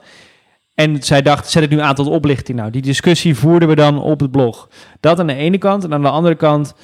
En 0.76 1.02
zij 1.02 1.22
dacht, 1.22 1.50
zet 1.50 1.62
het 1.62 1.70
nu 1.70 1.80
aan 1.80 1.94
tot 1.94 2.06
oplichting. 2.06 2.58
Nou, 2.58 2.70
die 2.70 2.82
discussie 2.82 3.36
voerden 3.36 3.68
we 3.68 3.74
dan 3.74 4.02
op 4.02 4.20
het 4.20 4.30
blog. 4.30 4.68
Dat 5.00 5.20
aan 5.20 5.26
de 5.26 5.34
ene 5.34 5.58
kant. 5.58 5.84
En 5.84 5.92
aan 5.92 6.02
de 6.02 6.08
andere 6.08 6.34
kant, 6.34 6.74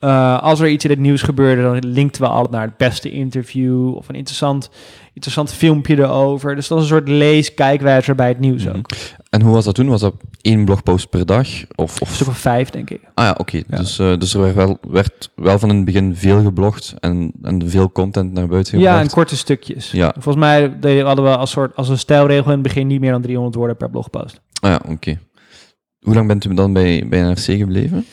uh, 0.00 0.42
als 0.42 0.60
er 0.60 0.68
iets 0.68 0.84
in 0.84 0.90
het 0.90 0.98
nieuws 0.98 1.22
gebeurde, 1.22 1.62
dan 1.62 1.92
linkten 1.92 2.22
we 2.22 2.28
altijd 2.28 2.50
naar 2.50 2.66
het 2.66 2.76
beste 2.76 3.10
interview 3.10 3.94
of 3.94 4.08
een 4.08 4.14
interessant, 4.14 4.70
interessant 5.14 5.52
filmpje 5.52 5.98
erover. 5.98 6.54
Dus 6.54 6.68
dat 6.68 6.78
was 6.78 6.90
een 6.90 6.96
soort 6.96 7.08
lees-kijkwijzer 7.08 8.14
bij 8.14 8.28
het 8.28 8.38
nieuws 8.38 8.68
ook. 8.68 8.74
Mm 8.74 8.82
-hmm. 8.82 9.20
En 9.30 9.40
hoe 9.42 9.52
was 9.52 9.64
dat 9.64 9.74
toen? 9.74 9.88
Was 9.88 10.00
dat 10.00 10.14
één 10.40 10.64
blogpost 10.64 11.10
per 11.10 11.26
dag? 11.26 11.48
Of, 11.74 12.00
of... 12.00 12.26
Een 12.26 12.34
vijf, 12.34 12.70
denk 12.70 12.90
ik. 12.90 13.00
Ah 13.14 13.24
ja, 13.24 13.30
oké. 13.30 13.40
Okay. 13.40 13.64
Ja. 13.68 13.76
Dus, 13.76 13.98
uh, 13.98 14.18
dus 14.18 14.34
er 14.34 14.40
werd 14.40 14.54
wel, 14.54 14.78
werd 14.88 15.30
wel 15.34 15.58
van 15.58 15.68
in 15.68 15.76
het 15.76 15.84
begin 15.84 16.16
veel 16.16 16.42
geblogd 16.42 16.94
en, 17.00 17.32
en 17.42 17.70
veel 17.70 17.92
content 17.92 18.32
naar 18.32 18.46
buiten 18.46 18.72
gebracht. 18.72 18.96
Ja, 18.96 19.02
en 19.02 19.10
korte 19.10 19.36
stukjes. 19.36 19.90
Ja. 19.90 20.12
Volgens 20.12 20.36
mij 20.36 20.60
hadden 21.02 21.24
we 21.24 21.36
als, 21.36 21.50
soort, 21.50 21.76
als 21.76 21.88
een 21.88 21.98
stijlregel 21.98 22.44
in 22.44 22.50
het 22.50 22.62
begin 22.62 22.86
niet 22.86 23.00
meer 23.00 23.10
dan 23.10 23.22
300 23.22 23.56
woorden 23.56 23.76
per 23.76 23.90
blogpost. 23.90 24.40
Ah 24.60 24.70
ja, 24.70 24.76
oké. 24.76 24.92
Okay. 24.92 25.18
Hoe 26.00 26.14
lang 26.14 26.26
bent 26.26 26.44
u 26.44 26.54
dan 26.54 26.72
bij, 26.72 27.06
bij 27.08 27.22
NRC 27.22 27.36
gebleven? 27.40 28.06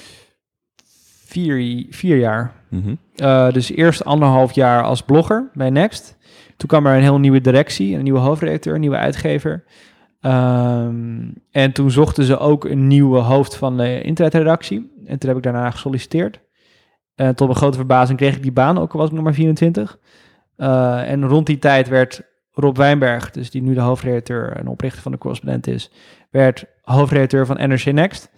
Vier, 1.27 1.85
vier 1.89 2.17
jaar. 2.17 2.53
Mm 2.69 2.81
-hmm. 2.81 2.97
uh, 3.15 3.51
dus 3.51 3.71
eerst 3.71 4.05
anderhalf 4.05 4.51
jaar 4.51 4.83
als 4.83 5.01
blogger 5.01 5.49
bij 5.53 5.69
Next. 5.69 6.17
Toen 6.57 6.69
kwam 6.69 6.85
er 6.85 6.95
een 6.95 7.01
heel 7.01 7.19
nieuwe 7.19 7.41
directie, 7.41 7.95
een 7.95 8.03
nieuwe 8.03 8.19
hoofdredacteur, 8.19 8.73
een 8.73 8.79
nieuwe 8.79 8.97
uitgever. 8.97 9.63
Um, 10.21 11.33
en 11.51 11.71
toen 11.71 11.91
zochten 11.91 12.23
ze 12.23 12.37
ook 12.37 12.65
een 12.65 12.87
nieuwe 12.87 13.19
hoofd 13.19 13.55
van 13.55 13.77
de 13.77 14.01
internetredactie. 14.01 14.91
En 15.05 15.19
toen 15.19 15.29
heb 15.29 15.37
ik 15.37 15.43
daarna 15.43 15.71
gesolliciteerd. 15.71 16.39
En 17.15 17.35
tot 17.35 17.47
mijn 17.47 17.59
grote 17.59 17.77
verbazing 17.77 18.17
kreeg 18.17 18.35
ik 18.35 18.41
die 18.41 18.51
baan, 18.51 18.77
ook 18.77 18.93
al 18.93 18.99
was 18.99 19.09
ik 19.09 19.15
nog 19.15 19.23
maar 19.23 19.33
24. 19.33 19.99
Uh, 20.57 21.09
en 21.09 21.25
rond 21.25 21.45
die 21.45 21.59
tijd 21.59 21.87
werd 21.87 22.21
Rob 22.51 22.77
Wijnberg, 22.77 23.31
dus 23.31 23.51
die 23.51 23.61
nu 23.61 23.73
de 23.73 23.79
hoofdredacteur 23.79 24.51
en 24.51 24.67
oprichter 24.67 25.01
van 25.01 25.11
de 25.11 25.17
correspondent 25.17 25.67
is, 25.67 25.91
werd 26.31 26.65
hoofdredacteur 26.81 27.45
van 27.45 27.69
NRC 27.69 27.85
Next. 27.85 28.31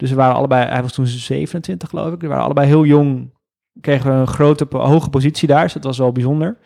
Dus 0.00 0.10
we 0.10 0.16
waren 0.16 0.34
allebei, 0.34 0.68
hij 0.68 0.82
was 0.82 0.92
toen 0.92 1.06
27 1.06 1.88
geloof 1.88 2.12
ik, 2.12 2.20
we 2.20 2.26
waren 2.26 2.44
allebei 2.44 2.66
heel 2.66 2.84
jong, 2.84 3.34
kregen 3.80 4.10
we 4.10 4.16
een 4.16 4.26
grote, 4.26 4.66
hoge 4.70 5.10
positie 5.10 5.48
daar, 5.48 5.62
dus 5.62 5.72
dat 5.72 5.84
was 5.84 5.98
wel 5.98 6.12
bijzonder. 6.12 6.58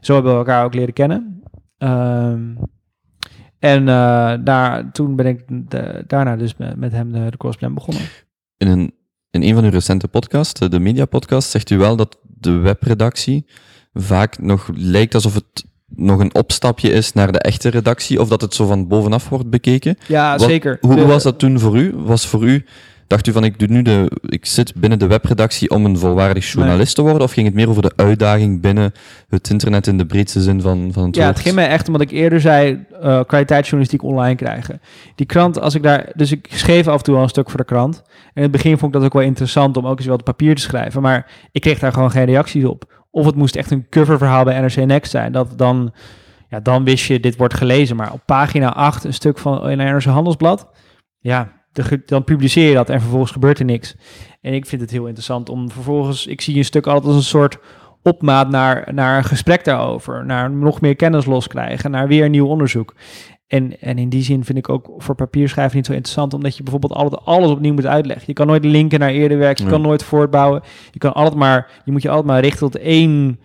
Zo 0.00 0.14
hebben 0.14 0.32
we 0.32 0.38
elkaar 0.38 0.64
ook 0.64 0.74
leren 0.74 0.92
kennen. 0.92 1.42
Um, 1.78 2.58
en 3.58 3.80
uh, 3.80 4.34
daar, 4.44 4.92
toen 4.92 5.16
ben 5.16 5.26
ik 5.26 5.70
de, 5.70 6.04
daarna 6.06 6.36
dus 6.36 6.56
met, 6.56 6.92
hem 6.92 7.12
de, 7.12 7.30
de 7.30 7.70
begonnen. 7.70 8.02
In 8.56 8.68
een, 8.68 8.94
in 9.30 9.42
een 9.42 9.54
van 9.54 9.64
uw 9.64 9.70
recente 9.70 10.08
podcasts, 10.08 10.60
de 10.68 10.80
media 10.80 11.04
podcast, 11.04 11.50
zegt 11.50 11.70
u 11.70 11.78
wel 11.78 11.96
dat 11.96 12.18
de 12.22 12.52
webredactie 12.52 13.46
vaak 13.92 14.38
nog 14.38 14.70
lijkt 14.74 15.14
alsof 15.14 15.34
het 15.34 15.64
nog 15.96 16.20
een 16.20 16.34
opstapje 16.34 16.90
is 16.90 17.12
naar 17.12 17.32
de 17.32 17.38
echte 17.38 17.68
redactie, 17.68 18.20
of 18.20 18.28
dat 18.28 18.40
het 18.40 18.54
zo 18.54 18.66
van 18.66 18.88
bovenaf 18.88 19.28
wordt 19.28 19.50
bekeken. 19.50 19.96
Ja, 20.06 20.36
Wat, 20.36 20.48
zeker. 20.48 20.78
Hoe 20.80 20.94
De- 20.96 21.06
was 21.06 21.22
dat 21.22 21.38
toen 21.38 21.58
voor 21.58 21.76
u? 21.78 21.92
Was 21.96 22.26
voor 22.26 22.42
u, 22.44 22.64
dacht 23.06 23.26
u 23.26 23.32
van 23.32 23.44
ik 23.44 23.58
doe 23.58 23.68
nu 23.68 23.82
de, 23.82 24.10
ik 24.22 24.46
zit 24.46 24.74
binnen 24.74 24.98
de 24.98 25.06
webredactie 25.06 25.70
om 25.70 25.84
een 25.84 25.98
volwaardig 25.98 26.52
journalist 26.52 26.94
te 26.94 27.02
worden, 27.02 27.22
of 27.22 27.32
ging 27.32 27.46
het 27.46 27.54
meer 27.54 27.68
over 27.68 27.82
de 27.82 27.92
uitdaging 27.96 28.60
binnen 28.60 28.92
het 29.28 29.50
internet 29.50 29.86
in 29.86 29.98
de 29.98 30.06
breedste 30.06 30.40
zin 30.40 30.60
van, 30.60 30.88
van 30.92 31.06
het 31.06 31.16
Ja, 31.16 31.22
woord? 31.22 31.34
het 31.34 31.44
ging 31.44 31.54
mij 31.54 31.68
echt 31.68 31.86
omdat 31.86 32.02
ik 32.02 32.10
eerder 32.10 32.40
zei 32.40 32.84
eh 33.00 33.20
kwaliteitsjournalistiek 33.26 34.02
online 34.02 34.34
krijgen. 34.36 34.80
Die 35.14 35.26
krant, 35.26 35.60
als 35.60 35.74
ik 35.74 35.82
daar, 35.82 36.06
dus 36.14 36.32
ik 36.32 36.46
schreef 36.50 36.88
af 36.88 36.96
en 36.98 37.02
toe 37.04 37.16
al 37.16 37.22
een 37.22 37.28
stuk 37.28 37.48
voor 37.50 37.58
de 37.58 37.64
krant. 37.64 38.02
En 38.06 38.30
in 38.34 38.42
het 38.42 38.50
begin 38.50 38.78
vond 38.78 38.94
ik 38.94 38.98
dat 39.00 39.06
ook 39.08 39.14
wel 39.16 39.22
interessant 39.22 39.76
om 39.76 39.86
ook 39.86 39.98
eens 39.98 40.06
wat 40.08 40.24
papier 40.24 40.54
te 40.54 40.62
schrijven, 40.62 41.02
maar 41.02 41.26
ik 41.52 41.60
kreeg 41.60 41.78
daar 41.78 41.92
gewoon 41.92 42.10
geen 42.10 42.24
reacties 42.24 42.64
op. 42.64 43.02
Of 43.14 43.26
het 43.26 43.34
moest 43.34 43.56
echt 43.56 43.70
een 43.70 43.88
coververhaal 43.88 44.44
bij 44.44 44.60
NRC 44.60 44.76
Next 44.76 45.10
zijn. 45.10 45.32
Dat 45.32 45.58
dan, 45.58 45.94
ja, 46.48 46.60
dan 46.60 46.84
wist 46.84 47.06
je, 47.06 47.20
dit 47.20 47.36
wordt 47.36 47.54
gelezen. 47.54 47.96
Maar 47.96 48.12
op 48.12 48.20
pagina 48.26 48.74
8, 48.74 49.04
een 49.04 49.14
stuk 49.14 49.38
van 49.38 49.70
in 49.70 49.78
NRC 49.78 50.04
Handelsblad, 50.04 50.68
ja, 51.18 51.52
dan 52.06 52.24
publiceer 52.24 52.68
je 52.68 52.74
dat 52.74 52.90
en 52.90 53.00
vervolgens 53.00 53.32
gebeurt 53.32 53.58
er 53.58 53.64
niks. 53.64 53.96
En 54.40 54.52
ik 54.52 54.66
vind 54.66 54.80
het 54.80 54.90
heel 54.90 55.04
interessant 55.04 55.48
om 55.48 55.70
vervolgens, 55.70 56.26
ik 56.26 56.40
zie 56.40 56.56
een 56.56 56.64
stuk 56.64 56.86
altijd 56.86 57.06
als 57.06 57.16
een 57.16 57.22
soort 57.22 57.58
opmaat 58.02 58.48
naar, 58.48 58.94
naar 58.94 59.16
een 59.16 59.24
gesprek 59.24 59.64
daarover, 59.64 60.24
naar 60.24 60.50
nog 60.50 60.80
meer 60.80 60.96
kennis 60.96 61.24
loskrijgen, 61.24 61.90
naar 61.90 62.08
weer 62.08 62.28
nieuw 62.28 62.46
onderzoek. 62.46 62.94
En, 63.46 63.80
en 63.80 63.98
in 63.98 64.08
die 64.08 64.22
zin 64.22 64.44
vind 64.44 64.58
ik 64.58 64.68
ook 64.68 64.90
voor 64.96 65.14
papierschrijven 65.14 65.76
niet 65.76 65.86
zo 65.86 65.92
interessant, 65.92 66.34
omdat 66.34 66.56
je 66.56 66.62
bijvoorbeeld 66.62 66.92
altijd 66.94 67.24
alles 67.24 67.50
opnieuw 67.50 67.72
moet 67.74 67.86
uitleggen. 67.86 68.24
Je 68.26 68.32
kan 68.32 68.46
nooit 68.46 68.64
linken 68.64 68.98
naar 69.00 69.10
eerder 69.10 69.38
werk, 69.38 69.58
je 69.58 69.64
Ja. 69.64 69.70
kan 69.70 69.80
nooit 69.80 70.02
voortbouwen. 70.02 70.62
Je 70.90 70.98
kan 70.98 71.12
altijd 71.12 71.34
maar, 71.38 71.70
je 71.84 71.92
moet 71.92 72.02
je 72.02 72.08
altijd 72.08 72.26
maar 72.26 72.40
richten 72.40 72.70
tot 72.70 72.80
één, 72.82 73.40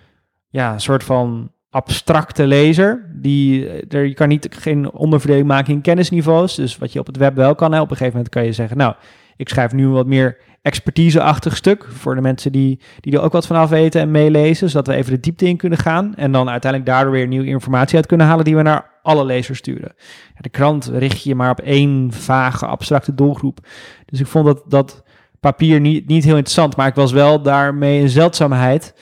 ja, 0.49 0.77
soort 0.77 1.03
van 1.03 1.51
abstracte 1.69 2.47
lezer. 2.47 3.12
Die, 3.15 3.67
er, 3.88 4.05
je 4.05 4.13
kan 4.13 4.27
niet 4.27 4.47
geen 4.59 4.91
onderverdeling 4.91 5.47
maken 5.47 5.73
in 5.73 5.81
kennisniveaus. 5.81 6.55
Dus 6.55 6.77
wat 6.77 6.93
je 6.93 6.99
op 6.99 7.05
het 7.07 7.17
web 7.17 7.35
wel 7.35 7.55
kan. 7.55 7.71
Hè. 7.71 7.77
Op 7.81 7.89
een 7.91 7.97
gegeven 7.97 8.13
moment 8.13 8.33
kan 8.33 8.45
je 8.45 8.53
zeggen, 8.53 8.77
nou, 8.77 8.93
ik 9.35 9.49
schrijf 9.49 9.73
nu 9.73 9.88
wat 9.88 10.05
meer 10.07 10.38
expertise-achtig 10.62 11.56
stuk 11.56 11.86
voor 11.89 12.15
de 12.15 12.22
mensen 12.22 12.52
die, 12.52 12.80
die 13.00 13.13
er 13.13 13.22
ook 13.22 13.32
wat 13.32 13.48
vanaf 13.48 13.69
weten 13.69 14.02
en 14.02 14.12
meelezen, 14.12 14.69
zodat 14.69 14.88
we 14.88 14.93
even 14.93 15.13
de 15.13 15.19
diepte 15.19 15.48
in 15.48 15.58
kunnen 15.58 15.80
gaan 15.80 16.15
en 16.15 16.32
dan 16.32 16.50
uiteindelijk 16.50 16.91
daardoor 16.91 17.13
weer 17.13 17.28
nieuwe 17.28 17.48
informatie 17.48 17.95
uit 17.95 18.06
kunnen 18.06 18.28
halen 18.28 18.45
die 18.45 18.56
we 18.56 18.62
naar 18.62 18.89
alle 19.02 19.26
lezers 19.26 19.58
sturen. 19.58 19.93
De 20.38 20.50
krant 20.50 20.86
richt 20.86 21.24
je 21.24 21.36
maar 21.36 21.52
op 21.52 21.60
één 21.60 22.12
vage, 22.12 22.65
abstracte 22.65 23.15
doelgroep. 23.15 23.60
Dus 24.06 24.19
ik 24.19 24.28
vond 24.28 24.45
dat, 24.45 24.63
dat 24.67 25.04
papier 25.39 25.80
niet, 25.80 26.08
niet 26.08 26.24
heel 26.24 26.36
interessant, 26.36 26.76
maar 26.76 26.88
ik 26.88 26.95
was 26.95 27.12
wel 27.12 27.41
daarmee 27.41 28.02
een 28.02 28.10
zeldzaamheid 28.10 28.93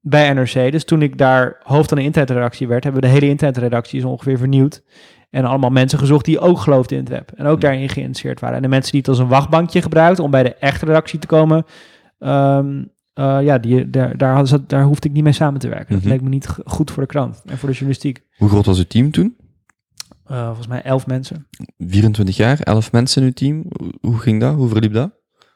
bij 0.00 0.32
NRC. 0.32 0.72
Dus 0.72 0.84
toen 0.84 1.02
ik 1.02 1.18
daar 1.18 1.60
hoofd 1.62 1.88
van 1.88 1.98
de 1.98 2.04
internetredactie 2.04 2.68
werd, 2.68 2.84
hebben 2.84 3.02
we 3.02 3.08
de 3.08 3.12
hele 3.12 3.28
internetredactie 3.28 3.98
is 3.98 4.04
ongeveer 4.04 4.38
vernieuwd. 4.38 4.82
En 5.32 5.44
allemaal 5.44 5.70
mensen 5.70 5.98
gezocht 5.98 6.24
die 6.24 6.38
ook 6.40 6.58
geloofden 6.58 6.98
in 6.98 7.04
het 7.04 7.12
web. 7.12 7.30
En 7.34 7.46
ook 7.46 7.60
daarin 7.60 7.88
geïnteresseerd 7.88 8.40
waren. 8.40 8.56
En 8.56 8.62
de 8.62 8.68
mensen 8.68 8.90
die 8.92 9.00
het 9.00 9.08
als 9.08 9.18
een 9.18 9.28
wachtbankje 9.28 9.82
gebruikten 9.82 10.24
om 10.24 10.30
bij 10.30 10.42
de 10.42 10.54
echte 10.54 10.84
redactie 10.86 11.18
te 11.18 11.26
komen. 11.26 11.64
ehm, 12.18 12.82
eh, 13.14 13.38
ja, 13.42 13.58
die, 13.58 13.90
daar, 13.90 14.16
daar, 14.66 14.82
hoefde 14.84 15.08
ik 15.08 15.14
niet 15.14 15.24
mee 15.24 15.32
samen 15.32 15.60
te 15.60 15.68
werken. 15.68 15.92
Dat 15.94 16.00
Mhm. 16.02 16.08
leek 16.12 16.20
me 16.22 16.28
niet 16.28 16.56
goed 16.64 16.90
voor 16.90 17.02
de 17.02 17.08
krant 17.08 17.42
en 17.46 17.58
voor 17.58 17.68
de 17.68 17.74
journalistiek. 17.74 18.22
Hoe 18.36 18.48
groot 18.48 18.66
was 18.66 18.78
uw 18.78 18.84
team 18.84 19.10
toen? 19.10 19.36
Eh, 20.26 20.46
volgens 20.46 20.66
mij 20.66 20.82
elf 20.82 21.06
mensen. 21.06 21.46
24 21.78 22.36
jaar, 22.36 22.60
11 22.60 22.92
mensen 22.92 23.20
in 23.22 23.26
uw 23.28 23.32
team. 23.34 23.64
Hoe- 24.00 24.18
ging 24.18 24.40
dat? 24.40 24.54
Hoe 24.54 24.68
verliep 24.68 24.92
dat? 24.92 25.10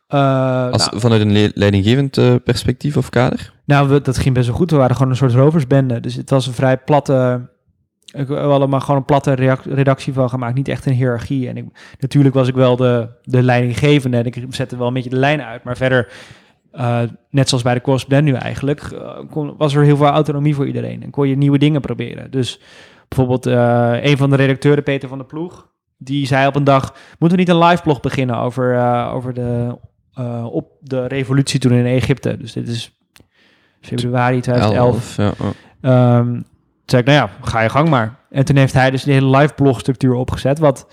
Eh, 0.07 0.71
Als, 0.71 0.87
nou, 0.91 1.01
Vanuit 1.01 1.21
een 1.21 1.33
le- 1.33 1.51
leidinggevend 1.55 2.43
perspectief 2.45 2.97
of 2.97 3.09
kader? 3.11 3.53
Nou, 3.65 3.89
we, 3.89 4.01
dat 4.01 4.19
ging 4.19 4.35
best 4.35 4.47
wel 4.47 4.57
goed. 4.57 4.71
We 4.71 4.77
waren 4.77 4.97
gewoon 4.97 5.11
een 5.11 5.17
soort 5.17 5.33
roversbende. 5.33 6.01
Dus 6.01 6.15
het 6.15 6.31
was 6.31 6.47
een 6.47 6.53
vrij 6.53 6.79
platte... 6.79 7.49
Ik 8.17 8.27
we 8.27 8.35
hadden 8.35 8.69
maar 8.69 8.81
gewoon 8.81 8.97
een 8.97 9.05
platte 9.05 9.33
redactie 9.65 10.13
van 10.13 10.29
gemaakt. 10.29 10.55
Niet 10.55 10.69
echt 10.69 10.87
een 10.87 10.93
hiërarchie. 10.93 11.49
En 11.49 11.57
ik, 11.57 11.65
natuurlijk 11.99 12.35
was 12.35 12.49
ik 12.49 12.55
wel 12.55 12.77
de, 12.77 13.09
de 13.23 13.43
leidinggevende. 13.43 14.17
En 14.17 14.25
ik 14.25 14.45
zette 14.49 14.77
wel 14.77 14.87
een 14.87 14.93
beetje 14.93 15.11
de 15.11 15.17
lijn 15.17 15.43
uit. 15.43 15.65
Maar 15.65 15.77
verder 15.77 16.09
eh, 16.77 17.03
net 17.31 17.49
zoals 17.49 17.65
bij 17.65 17.75
de 17.75 17.81
correspondent 17.81 18.25
nu 18.25 18.33
eigenlijk, 18.33 18.81
eh, 18.81 19.19
kon, 19.31 19.55
was 19.57 19.75
er 19.75 19.83
heel 19.83 19.97
veel 19.97 20.07
autonomie 20.07 20.55
voor 20.55 20.67
iedereen. 20.67 21.03
En 21.03 21.11
kon 21.11 21.29
je 21.29 21.37
nieuwe 21.37 21.59
dingen 21.59 21.81
proberen. 21.81 22.31
Dus 22.31 22.61
bijvoorbeeld 23.09 23.47
eh, 23.47 23.93
een 24.01 24.17
van 24.17 24.31
de 24.31 24.37
redacteuren, 24.37 24.83
Peter 24.83 25.09
van 25.09 25.19
der 25.19 25.27
Ploeg, 25.27 25.69
die 25.99 26.27
zei 26.27 26.47
op 26.47 26.57
een 26.57 26.65
dag, 26.65 26.95
moeten 27.19 27.39
we 27.39 27.45
niet 27.45 27.55
een 27.55 27.65
live 27.65 27.83
blog 27.83 28.01
beginnen 28.01 28.37
over, 28.37 28.79
over 29.13 29.35
de, 29.35 29.79
op 30.51 30.71
de 30.81 31.07
revolutie 31.07 31.61
toen 31.61 31.73
in 31.73 31.87
Egypte. 31.87 32.37
Dus 32.37 32.53
dit 32.53 32.69
is 32.69 32.93
februari 33.81 34.41
2011. 34.41 35.19
Elf, 35.19 35.35
ja. 35.39 35.53
Ehm, 35.81 36.41
zei 36.87 37.03
ik, 37.03 37.09
nou 37.09 37.19
ja, 37.19 37.47
ga 37.47 37.61
je 37.61 37.69
gang 37.69 37.89
maar. 37.89 38.19
En 38.31 38.45
toen 38.45 38.57
heeft 38.57 38.73
hij 38.73 38.91
dus 38.91 39.03
de 39.03 39.13
hele 39.13 39.37
live 39.37 39.55
blog 39.55 39.81
structuur 39.81 40.15
opgezet, 40.15 40.59
wat, 40.59 40.87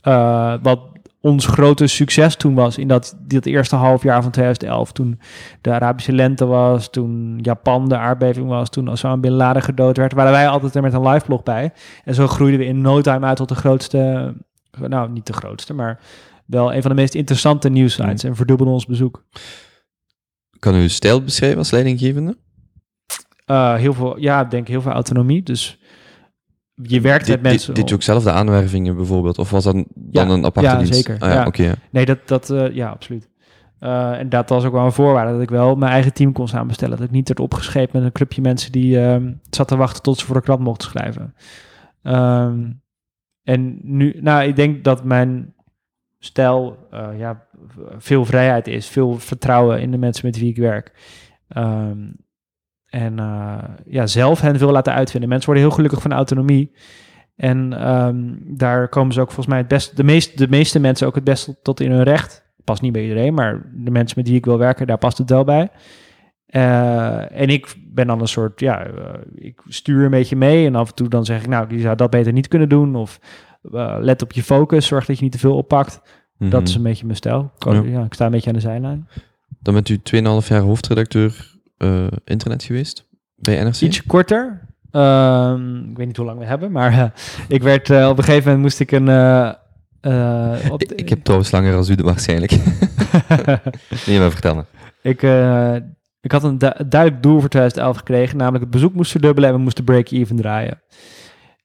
eh, 0.00 0.54
wat 0.62 0.80
ons 1.20 1.46
grote 1.46 1.86
succes 1.86 2.36
toen 2.36 2.54
was 2.54 2.78
in 2.78 2.88
dat, 2.88 3.16
dat 3.26 3.46
eerste 3.46 3.76
half 3.76 4.02
jaar 4.02 4.22
van 4.22 4.30
2011. 4.30 4.92
Toen 4.92 5.20
de 5.60 5.70
Arabische 5.70 6.12
lente 6.12 6.46
was, 6.46 6.90
toen 6.90 7.38
Japan 7.42 7.88
de 7.88 7.96
aardbeving 7.96 8.48
was, 8.48 8.70
toen 8.70 8.88
Osama 8.88 9.16
Bin 9.16 9.32
Laden 9.32 9.62
gedood 9.62 9.96
werd, 9.96 10.12
waren 10.12 10.32
wij 10.32 10.48
altijd 10.48 10.74
er 10.74 10.82
met 10.82 10.92
een 10.92 11.08
live 11.08 11.24
blog 11.24 11.42
bij. 11.42 11.72
En 12.04 12.14
zo 12.14 12.26
groeiden 12.26 12.60
we 12.60 12.66
in 12.66 12.80
no 12.80 13.00
time 13.00 13.26
uit 13.26 13.36
tot 13.36 13.48
de 13.48 13.54
grootste, 13.54 14.34
nou 14.78 15.10
niet 15.10 15.26
de 15.26 15.32
grootste, 15.32 15.74
maar 15.74 16.00
wel 16.46 16.74
een 16.74 16.82
van 16.82 16.90
de 16.90 16.96
meest 16.96 17.14
interessante 17.14 17.68
nieuwsites 17.68 18.24
en 18.24 18.36
verdubbelden 18.36 18.74
ons 18.74 18.86
bezoek. 18.86 19.24
Kan 20.58 20.74
u 20.74 20.80
uw 20.80 20.88
stijl 20.88 21.22
beschrijven 21.22 21.58
als 21.58 21.70
leidinggevende? 21.70 22.36
Eh, 23.44 23.74
heel 23.74 23.92
veel, 23.92 24.18
ja, 24.18 24.40
ik 24.40 24.50
denk 24.50 24.68
heel 24.68 24.80
veel 24.82 24.92
autonomie. 24.92 25.42
Dus 25.42 25.78
je 26.74 27.00
werkt 27.00 27.28
met 27.28 27.42
mensen. 27.42 27.74
Deed 27.74 27.90
u 27.90 27.94
ook 27.94 28.02
zelf 28.02 28.22
de 28.22 28.30
aanwervingen 28.30 28.96
bijvoorbeeld? 28.96 29.38
Of 29.38 29.50
was 29.50 29.64
dat 29.64 29.74
dan 29.74 29.86
Ja, 30.10 30.22
een 30.28 30.44
aparte 30.44 30.70
ja, 30.70 30.76
dienst? 30.76 30.94
zeker, 30.94 31.14
Ah, 31.18 31.28
ja, 31.28 31.34
ja. 31.34 31.46
oké. 31.46 31.62
ja. 31.62 31.74
Nee, 31.90 32.04
dat, 32.04 32.18
dat 32.28 32.50
eh, 32.50 32.74
ja, 32.74 32.88
absoluut. 32.88 33.28
Eh, 33.78 34.18
en 34.18 34.28
dat 34.28 34.48
was 34.48 34.64
ook 34.64 34.72
wel 34.72 34.84
een 34.84 34.92
voorwaarde 34.92 35.32
dat 35.32 35.40
ik 35.42 35.50
wel 35.50 35.74
mijn 35.76 35.92
eigen 35.92 36.12
team 36.12 36.32
kon 36.32 36.48
samenstellen. 36.48 36.96
Dat 36.96 37.06
ik 37.06 37.12
niet 37.12 37.28
werd 37.28 37.40
opgescheept 37.40 37.92
met 37.92 38.02
een 38.02 38.12
clubje 38.12 38.40
mensen 38.40 38.72
die 38.72 39.00
ehm, 39.00 39.32
zat 39.50 39.68
te 39.68 39.76
wachten 39.76 40.02
tot 40.02 40.18
ze 40.18 40.26
voor 40.26 40.34
de 40.34 40.42
krant 40.42 40.60
mochten 40.60 40.88
schrijven. 40.88 41.34
Ehm, 42.02 42.70
en 43.42 43.78
nu, 43.82 44.16
nou, 44.20 44.44
ik 44.48 44.56
denk 44.56 44.84
dat 44.84 45.04
mijn 45.04 45.54
stijl 46.18 46.88
ja, 47.16 47.46
veel 47.98 48.24
vrijheid 48.24 48.66
is, 48.66 48.88
veel 48.88 49.18
vertrouwen 49.18 49.80
in 49.80 49.90
de 49.90 49.98
mensen 49.98 50.26
met 50.26 50.38
wie 50.38 50.50
ik 50.50 50.56
werk. 50.56 50.92
Ehm, 51.48 51.98
en 52.94 53.18
eh, 53.18 53.58
ja, 53.86 54.06
zelf 54.06 54.40
hen 54.40 54.58
veel 54.58 54.70
laten 54.70 54.92
uitvinden. 54.92 55.28
Mensen 55.28 55.46
worden 55.46 55.64
heel 55.66 55.74
gelukkig 55.74 56.02
van 56.02 56.12
autonomie. 56.12 56.72
En 57.36 57.72
ehm, 57.72 58.16
daar 58.40 58.88
komen 58.88 59.12
ze 59.12 59.20
ook 59.20 59.26
volgens 59.26 59.46
mij 59.46 59.58
het 59.58 59.68
best, 59.68 59.96
de, 59.96 60.04
meest, 60.04 60.38
de 60.38 60.48
meeste 60.48 60.78
mensen 60.80 61.06
ook 61.06 61.14
het 61.14 61.24
best 61.24 61.54
tot 61.62 61.80
in 61.80 61.90
hun 61.90 62.02
recht. 62.02 62.44
Past 62.64 62.82
niet 62.82 62.92
bij 62.92 63.02
iedereen, 63.02 63.34
maar 63.34 63.70
de 63.74 63.90
mensen 63.90 64.14
met 64.18 64.26
die 64.26 64.36
ik 64.36 64.44
wil 64.44 64.58
werken, 64.58 64.86
daar 64.86 64.98
past 64.98 65.18
het 65.18 65.30
wel 65.30 65.44
bij. 65.44 65.68
Eh, 66.46 67.40
en 67.40 67.48
ik 67.48 67.74
ben 67.86 68.06
dan 68.06 68.20
een 68.20 68.28
soort, 68.28 68.60
ja, 68.60 68.86
eh, 68.86 68.92
ik 69.34 69.60
stuur 69.68 70.04
een 70.04 70.10
beetje 70.10 70.36
mee 70.36 70.66
en 70.66 70.74
af 70.74 70.88
en 70.88 70.94
toe 70.94 71.08
dan 71.08 71.24
zeg 71.24 71.40
ik, 71.40 71.48
nou, 71.48 71.66
die 71.68 71.80
zou 71.80 71.96
dat 71.96 72.10
beter 72.10 72.32
niet 72.32 72.48
kunnen 72.48 72.68
doen. 72.68 72.96
Of 72.96 73.20
let 74.00 74.22
op 74.22 74.32
je 74.32 74.42
focus, 74.42 74.86
zorg 74.86 75.04
dat 75.06 75.16
je 75.16 75.22
niet 75.22 75.32
te 75.32 75.38
veel 75.38 75.56
oppakt. 75.56 76.00
Dat 76.38 76.50
Mhm. 76.60 76.62
is 76.62 76.74
een 76.74 76.82
beetje 76.82 77.04
mijn 77.04 77.16
stijl. 77.16 77.52
Ik, 77.58 77.64
Ja. 77.72 77.82
ja, 77.82 78.04
ik 78.04 78.14
sta 78.14 78.24
een 78.24 78.30
beetje 78.30 78.48
aan 78.48 78.54
de 78.56 78.60
zijlijn. 78.60 79.08
Dan 79.60 79.74
bent 79.74 79.88
u 79.88 79.98
2,5 80.02 80.48
jaar 80.48 80.60
hoofdredacteur 80.60 81.53
eh, 81.84 82.06
internet 82.24 82.62
geweest 82.62 83.06
bij 83.34 83.62
NRC? 83.64 83.80
Ietsje 83.80 84.06
korter. 84.06 84.60
Ehm, 84.90 85.76
ik 85.90 85.96
weet 85.96 86.06
niet 86.06 86.16
hoe 86.16 86.26
lang 86.26 86.38
we 86.38 86.44
hebben, 86.44 86.72
maar 86.72 86.92
eh, 86.92 87.04
ik 87.48 87.62
werd 87.62 87.90
eh, 87.90 88.08
op 88.08 88.18
een 88.18 88.24
gegeven 88.24 88.44
moment 88.44 88.62
moest 88.62 88.80
ik 88.80 88.90
een. 88.90 89.08
op 90.70 90.82
Ik, 90.82 90.88
de- 90.88 90.94
ik 90.94 91.08
heb 91.08 91.22
trouwens 91.24 91.50
langer 91.50 91.74
als 91.76 91.88
u 91.88 91.94
waarschijnlijk. 92.02 92.50
nee, 94.06 94.18
maar 94.18 94.30
vertel 94.30 94.54
me. 94.54 94.64
ik, 95.02 95.22
ik 96.20 96.32
had 96.32 96.44
een 96.44 96.58
du- 96.58 96.88
duidelijk 96.88 97.22
doel 97.22 97.40
voor 97.40 97.48
2011 97.48 97.96
gekregen, 97.96 98.36
namelijk 98.36 98.62
het 98.64 98.72
bezoek 98.72 98.94
moest 98.94 99.10
verdubbelen 99.10 99.48
en 99.50 99.56
we 99.56 99.62
moesten 99.62 99.84
break-even 99.84 100.36
draaien. 100.36 100.82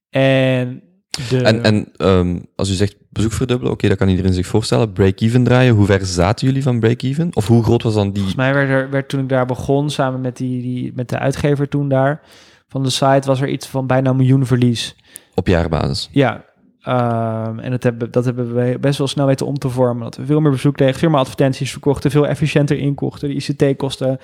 En, 0.10 0.82
de, 1.30 1.42
En, 1.42 1.64
en 1.64 1.92
ehm, 1.98 2.40
als 2.56 2.70
u 2.70 2.74
zegt 2.74 2.96
bezoek 3.10 3.32
verdubbelen, 3.32 3.74
oké, 3.74 3.88
dat 3.88 3.98
kan 3.98 4.10
iedereen 4.10 4.34
zich 4.34 4.48
voorstellen. 4.48 4.94
Break-even 4.94 5.44
draaien, 5.44 5.76
hoe 5.76 5.86
ver 5.86 6.06
zaten 6.06 6.48
jullie 6.48 6.64
van 6.64 6.80
break-even? 6.80 7.30
Of 7.34 7.48
hoe 7.48 7.64
groot 7.64 7.84
was 7.84 7.94
dan 7.94 8.06
die... 8.06 8.14
volgens 8.14 8.36
mij 8.36 8.54
werd 8.54 8.70
er 8.70 8.90
werd 8.90 9.10
toen 9.10 9.20
ik 9.20 9.30
daar 9.30 9.46
begon, 9.46 9.90
samen 9.90 10.22
met, 10.22 10.38
die, 10.38 10.62
die, 10.62 10.92
met 10.96 11.10
de 11.10 11.20
uitgever 11.20 11.68
toen 11.70 11.90
daar 11.90 12.22
van 12.68 12.84
de 12.84 12.90
site, 12.90 13.28
was 13.28 13.42
er 13.42 13.50
iets 13.50 13.68
van 13.68 13.88
bijna 13.88 14.10
een 14.10 14.16
miljoen 14.16 14.46
verlies. 14.46 14.96
Op 15.36 15.48
jaarbasis. 15.48 16.10
Ja, 16.12 16.46
ehm, 16.82 17.60
en 17.60 17.72
dat 17.72 17.84
hebben, 17.84 18.12
dat 18.12 18.26
hebben 18.26 18.56
we 18.56 18.78
best 18.80 18.98
wel 18.98 19.08
snel 19.08 19.26
weten 19.26 19.46
om 19.46 19.58
te 19.58 19.70
vormen. 19.70 20.04
Dat 20.04 20.18
we 20.18 20.26
veel 20.26 20.40
meer 20.40 20.52
bezoek 20.52 20.76
kregen, 20.76 21.00
veel 21.00 21.10
meer 21.10 21.20
advertenties 21.20 21.72
verkochten, 21.72 22.12
veel 22.12 22.28
efficiënter 22.28 22.78
inkochten. 22.78 23.30
De 23.30 23.36
ICT-kosten 23.36 24.20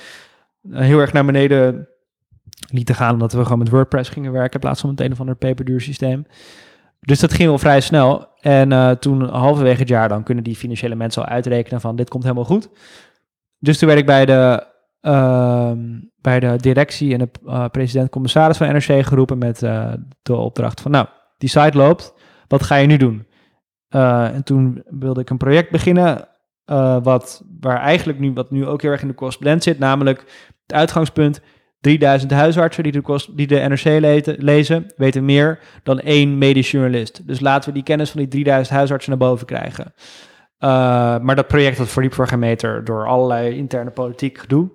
eh, 0.71 0.79
heel 0.79 0.99
erg 0.99 1.13
naar 1.13 1.25
beneden 1.25 1.87
lieten 2.69 2.95
gaan, 2.95 3.13
omdat 3.13 3.33
we 3.33 3.43
gewoon 3.43 3.59
met 3.59 3.69
WordPress 3.69 4.09
gingen 4.09 4.31
werken 4.31 4.53
in 4.53 4.59
plaats 4.59 4.81
van 4.81 4.89
met 4.89 5.01
een 5.01 5.11
of 5.11 5.19
ander 5.19 5.35
peperduur 5.35 5.81
systeem. 5.81 6.25
Dus 7.05 7.19
dat 7.19 7.33
ging 7.33 7.49
wel 7.49 7.57
vrij 7.57 7.81
snel. 7.81 8.27
En 8.39 8.71
eh, 8.71 8.91
toen 8.91 9.29
halverwege 9.29 9.79
het 9.79 9.87
jaar 9.87 10.09
dan 10.09 10.23
kunnen 10.23 10.43
die 10.43 10.55
financiële 10.55 10.95
mensen 10.95 11.23
al 11.23 11.27
uitrekenen 11.27 11.81
van 11.81 11.95
dit 11.95 12.09
komt 12.09 12.23
helemaal 12.23 12.45
goed. 12.45 12.69
Dus 13.59 13.77
toen 13.77 13.87
werd 13.87 13.99
ik 13.99 14.05
bij 14.05 14.25
de, 14.25 14.67
ehm, 15.01 15.79
bij 16.21 16.39
de 16.39 16.55
directie 16.57 17.13
en 17.13 17.19
de 17.19 17.29
eh, 17.45 17.65
president-commissaris 17.71 18.57
van 18.57 18.67
NRC 18.67 19.05
geroepen 19.05 19.37
met 19.37 19.63
eh, 19.63 19.93
de 20.21 20.35
opdracht 20.35 20.81
van 20.81 20.91
nou, 20.91 21.07
die 21.37 21.49
site 21.49 21.77
loopt, 21.77 22.13
wat 22.47 22.63
ga 22.63 22.75
je 22.75 22.87
nu 22.87 22.97
doen? 22.97 23.27
En 23.89 24.43
toen 24.43 24.83
wilde 24.85 25.21
ik 25.21 25.29
een 25.29 25.37
project 25.37 25.71
beginnen, 25.71 26.27
wat, 27.03 27.43
waar 27.59 27.79
eigenlijk 27.79 28.19
nu, 28.19 28.33
wat 28.33 28.51
nu 28.51 28.65
ook 28.65 28.81
heel 28.81 28.91
erg 28.91 29.01
in 29.01 29.07
de 29.07 29.13
correspondent 29.13 29.63
zit, 29.63 29.79
namelijk 29.79 30.19
het 30.61 30.73
uitgangspunt, 30.73 31.41
3000 31.85 32.31
huisartsen 32.31 32.83
die 32.83 32.91
de, 32.91 33.01
kos- 33.01 33.29
die 33.35 33.47
de 33.47 33.59
NRC 33.59 33.83
lezen, 34.37 34.93
weten 34.95 35.25
meer 35.25 35.59
dan 35.83 35.99
één 35.99 36.37
medisch 36.37 36.71
journalist. 36.71 37.27
Dus 37.27 37.39
laten 37.39 37.69
we 37.69 37.75
die 37.75 37.83
kennis 37.83 38.09
van 38.09 38.19
die 38.19 38.29
3000 38.29 38.75
huisartsen 38.75 39.09
naar 39.09 39.29
boven 39.29 39.45
krijgen. 39.45 39.93
Eh, 40.57 40.69
maar 41.19 41.35
dat 41.35 41.47
project 41.47 41.77
dat 41.77 41.87
verliep 41.87 42.13
voor 42.13 42.27
geen 42.27 42.57
door 42.83 43.07
allerlei 43.07 43.55
interne 43.55 43.91
politiek 43.91 44.37
gedoe. 44.37 44.71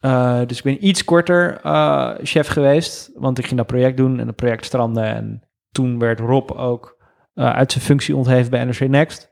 Eh, 0.00 0.40
dus 0.46 0.58
ik 0.58 0.64
ben 0.64 0.86
iets 0.86 1.04
korter 1.04 1.60
eh, 1.62 2.10
chef 2.22 2.48
geweest, 2.48 3.10
want 3.14 3.38
ik 3.38 3.46
ging 3.46 3.56
dat 3.56 3.66
project 3.66 3.96
doen 3.96 4.20
en 4.20 4.26
het 4.26 4.36
project 4.36 4.64
strandde. 4.64 5.00
En 5.00 5.42
toen 5.72 5.98
werd 5.98 6.20
Rob 6.20 6.50
ook 6.50 6.98
uit 7.34 7.72
zijn 7.72 7.84
functie 7.84 8.16
ontheven 8.16 8.50
bij 8.50 8.64
NRC 8.64 8.88
Next. 8.88 9.30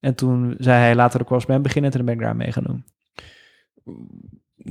En 0.00 0.14
toen 0.14 0.54
zei 0.58 0.78
hij, 0.78 0.94
laten 0.94 1.12
we 1.12 1.18
de 1.18 1.24
correspondent 1.24 1.66
beginnen. 1.66 1.90
En 1.90 1.96
toen 1.96 2.06
ben 2.06 2.14
ik 2.14 2.20
daar 2.20 2.36
mee 2.36 2.52
gaan 2.52 2.64
doen. 2.64 2.84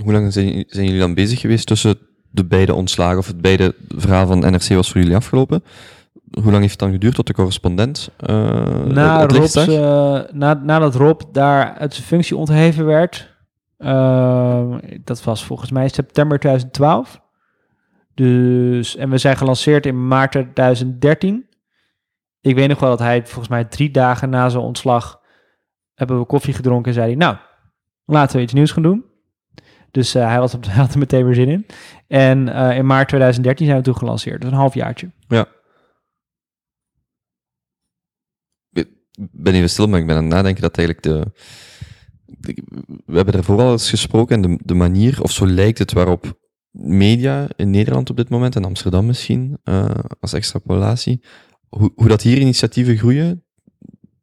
Hoe 0.03 0.11
lang 0.11 0.33
zijn, 0.33 0.63
zijn 0.67 0.85
jullie 0.85 0.99
dan 0.99 1.13
bezig 1.13 1.39
geweest 1.39 1.67
tussen 1.67 1.97
de 2.29 2.45
beide 2.45 2.73
ontslagen, 2.73 3.17
of 3.17 3.27
het 3.27 3.41
beide 3.41 3.75
verhaal 3.87 4.27
van 4.27 4.39
NRC 4.39 4.67
was 4.67 4.91
voor 4.91 5.01
jullie 5.01 5.15
afgelopen? 5.15 5.63
Hoe 6.31 6.51
lang 6.51 6.59
heeft 6.59 6.71
het 6.71 6.79
dan 6.79 6.91
geduurd 6.91 7.15
tot 7.15 7.27
de 7.27 7.33
correspondent 7.33 8.09
eh 8.17 8.85
Na 8.85 9.25
Rob's, 9.25 9.55
eh, 9.55 10.19
na, 10.31 10.53
nadat 10.53 10.95
Rob 10.95 11.21
daar 11.31 11.73
uit 11.73 11.93
zijn 11.93 12.07
functie 12.07 12.37
ontheven 12.37 12.85
werd, 12.85 13.35
eh, 13.77 14.75
dat 15.03 15.23
was 15.23 15.45
volgens 15.45 15.71
mij 15.71 15.87
september 15.87 16.39
2012. 16.39 17.21
Dus, 18.13 18.95
en 18.95 19.09
we 19.09 19.17
zijn 19.17 19.37
gelanceerd 19.37 19.85
in 19.85 20.07
maart 20.07 20.31
2013. 20.31 21.49
Ik 22.41 22.55
weet 22.55 22.67
nog 22.67 22.79
wel 22.79 22.89
dat 22.89 22.99
hij 22.99 23.21
volgens 23.25 23.47
mij 23.47 23.65
drie 23.65 23.91
dagen 23.91 24.29
na 24.29 24.49
zijn 24.49 24.63
ontslag 24.63 25.19
hebben 25.93 26.19
we 26.19 26.25
koffie 26.25 26.53
gedronken 26.53 26.87
en 26.87 26.93
zei 26.93 27.07
hij, 27.07 27.15
nou, 27.15 27.35
laten 28.05 28.37
we 28.37 28.43
iets 28.43 28.53
nieuws 28.53 28.71
gaan 28.71 28.83
doen. 28.83 29.05
Dus 29.91 30.15
eh, 30.15 30.25
hij, 30.27 30.39
was 30.39 30.53
op, 30.53 30.65
had 30.83 30.93
er 30.93 30.99
meteen 30.99 31.25
weer 31.25 31.35
zin 31.35 31.49
in. 31.49 31.65
En 32.07 32.49
eh, 32.49 32.77
in 32.77 32.85
maart 32.85 33.07
2013 33.07 33.65
zijn 33.65 33.77
we 33.77 33.83
toen 33.83 33.97
gelanceerd. 33.97 34.41
Dus 34.41 34.49
een 34.51 34.55
halfjaartje. 34.57 35.11
Ik 38.71 39.27
ben 39.31 39.53
even 39.53 39.69
stil, 39.69 39.87
maar 39.87 39.99
ik 39.99 40.05
ben 40.07 40.15
aan 40.15 40.23
het 40.23 40.33
nadenken 40.33 40.61
dat 40.61 40.77
eigenlijk 40.77 41.07
de... 41.07 41.31
de- 42.25 42.63
We 43.05 43.15
hebben 43.15 43.33
er 43.33 43.43
vooral 43.43 43.71
eens 43.71 43.89
gesproken 43.89 44.35
en 44.35 44.41
de, 44.51 44.59
de 44.65 44.73
manier, 44.73 45.21
of 45.21 45.31
zo 45.31 45.47
lijkt 45.47 45.77
het, 45.77 45.91
waarop 45.93 46.39
media 46.71 47.47
in 47.55 47.69
Nederland 47.69 48.09
op 48.09 48.17
dit 48.17 48.29
moment, 48.29 48.55
en 48.55 48.65
Amsterdam 48.65 49.05
misschien, 49.05 49.57
eh, 49.63 49.89
als 50.19 50.33
extrapolatie, 50.33 51.23
hoe, 51.69 51.91
hoe 51.95 52.07
dat 52.07 52.21
hier 52.21 52.37
initiatieven 52.37 52.97
groeien, 52.97 53.45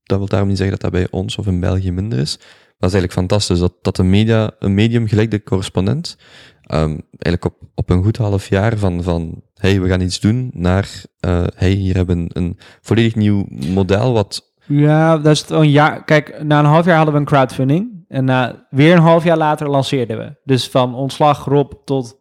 dat 0.02 0.18
wil 0.18 0.26
daarom 0.28 0.48
niet 0.48 0.56
zeggen 0.58 0.78
dat 0.80 0.92
dat 0.92 1.00
bij 1.00 1.10
ons 1.10 1.36
of 1.36 1.46
in 1.46 1.60
België 1.60 1.92
minder 1.92 2.18
is. 2.18 2.38
Dat 2.78 2.90
is 2.90 2.96
eigenlijk 2.96 3.12
fantastisch, 3.12 3.58
dat, 3.58 3.74
dat 3.82 3.98
een, 3.98 4.10
media, 4.10 4.50
een 4.58 4.74
medium 4.74 5.06
gelijk 5.06 5.30
de 5.30 5.42
correspondent, 5.42 6.16
ehm, 6.62 6.98
eigenlijk 7.18 7.44
op, 7.44 7.54
op 7.74 7.90
een 7.90 8.02
goed 8.02 8.16
half 8.16 8.48
jaar 8.48 8.76
van, 8.76 9.02
van 9.02 9.42
hey, 9.54 9.80
we 9.80 9.88
gaan 9.88 10.00
iets 10.00 10.20
doen, 10.20 10.50
naar 10.54 11.04
eh, 11.20 11.44
hey, 11.54 11.70
hier 11.70 11.94
hebben 11.94 12.24
we 12.24 12.30
een, 12.32 12.58
volledig 12.80 13.14
nieuw 13.14 13.46
model 13.48 14.12
wat 14.12 14.52
Ja, 14.66 15.18
dat 15.18 15.32
is 15.32 15.40
het 15.40 15.50
een 15.50 15.70
jaar. 15.70 16.04
Kijk, 16.04 16.42
na 16.42 16.58
een 16.58 16.64
half 16.64 16.84
jaar 16.84 16.96
hadden 16.96 17.14
we 17.14 17.20
een 17.20 17.26
crowdfunding. 17.26 18.04
En 18.08 18.24
na, 18.24 18.66
weer 18.70 18.92
een 18.92 19.02
half 19.02 19.24
jaar 19.24 19.36
later 19.36 19.68
lanceerden 19.68 20.18
we. 20.18 20.36
Dus 20.44 20.68
van 20.68 20.94
ontslag 20.94 21.44
Rob 21.44 21.72
tot 21.84 22.16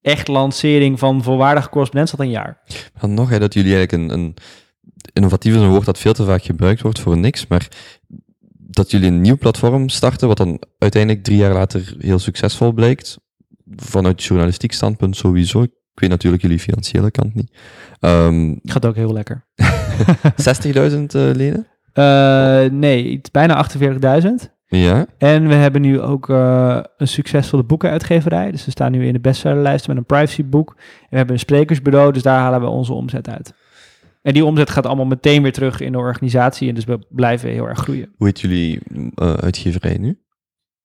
echt 0.00 0.28
lancering 0.28 0.98
van 0.98 1.22
volwaardige 1.22 1.68
correspondent 1.68 2.10
zat 2.10 2.20
een 2.20 2.30
jaar. 2.30 2.60
Dan 3.00 3.14
nog, 3.14 3.30
hè, 3.30 3.38
dat 3.38 3.54
jullie 3.54 3.76
eigenlijk 3.76 4.12
een, 4.12 4.18
een... 4.18 4.36
Innovatief 5.12 5.54
is 5.54 5.60
een 5.60 5.68
woord 5.68 5.84
dat 5.84 5.98
veel 5.98 6.12
te 6.12 6.24
vaak 6.24 6.42
gebruikt 6.42 6.80
wordt 6.80 7.00
voor 7.00 7.18
niks, 7.18 7.46
maar 7.46 7.68
dat 8.78 8.90
jullie 8.90 9.08
een 9.08 9.20
nieuw 9.20 9.38
platform 9.38 9.88
starten, 9.88 10.28
wat 10.28 10.36
dan 10.36 10.62
uiteindelijk 10.78 11.24
drie 11.24 11.36
jaar 11.36 11.52
later 11.52 11.94
heel 11.98 12.18
succesvol 12.18 12.72
blijkt. 12.72 13.18
Vanuit 13.76 14.24
journalistiek 14.24 14.72
standpunt 14.72 15.16
sowieso. 15.16 15.62
Ik 15.62 15.70
weet 15.94 16.10
natuurlijk 16.10 16.42
jullie 16.42 16.58
financiële 16.58 17.10
kant 17.10 17.34
niet. 17.34 17.56
Ehm 18.00 18.54
Gaat 18.62 18.86
ook 18.86 18.94
heel 18.94 19.12
lekker. 19.12 19.44
60.000 19.54 19.62
eh, 20.72 21.30
leden? 21.34 21.66
Eh, 21.92 22.64
nee, 22.70 23.20
bijna 23.32 23.68
48.000. 24.20 24.28
Ja. 24.66 25.06
En 25.18 25.48
we 25.48 25.54
hebben 25.54 25.80
nu 25.80 26.00
ook 26.00 26.28
eh, 26.28 26.80
een 26.96 27.08
succesvolle 27.08 27.64
boekenuitgeverij. 27.64 28.50
Dus 28.50 28.64
we 28.64 28.70
staan 28.70 28.92
nu 28.92 29.06
in 29.06 29.12
de 29.12 29.20
bestsellerlijst 29.20 29.88
met 29.88 29.96
een 29.96 30.04
privacyboek. 30.04 30.74
En 30.76 31.06
we 31.10 31.16
hebben 31.16 31.34
een 31.34 31.40
sprekersbureau, 31.40 32.12
dus 32.12 32.22
daar 32.22 32.40
halen 32.40 32.60
we 32.60 32.66
onze 32.66 32.92
omzet 32.92 33.28
uit. 33.28 33.54
En 34.28 34.34
die 34.34 34.44
omzet 34.44 34.70
gaat 34.70 34.86
allemaal 34.86 35.06
meteen 35.06 35.42
weer 35.42 35.52
terug 35.52 35.80
in 35.80 35.92
de 35.92 35.98
organisatie. 35.98 36.68
En 36.68 36.74
dus 36.74 36.84
we 36.84 36.98
blijven 37.08 37.50
heel 37.50 37.68
erg 37.68 37.78
groeien. 37.78 38.08
Hoe 38.16 38.26
heet 38.26 38.40
jullie 38.40 38.80
eh, 39.14 39.32
uitgeverij 39.32 39.96
nu? 39.98 40.18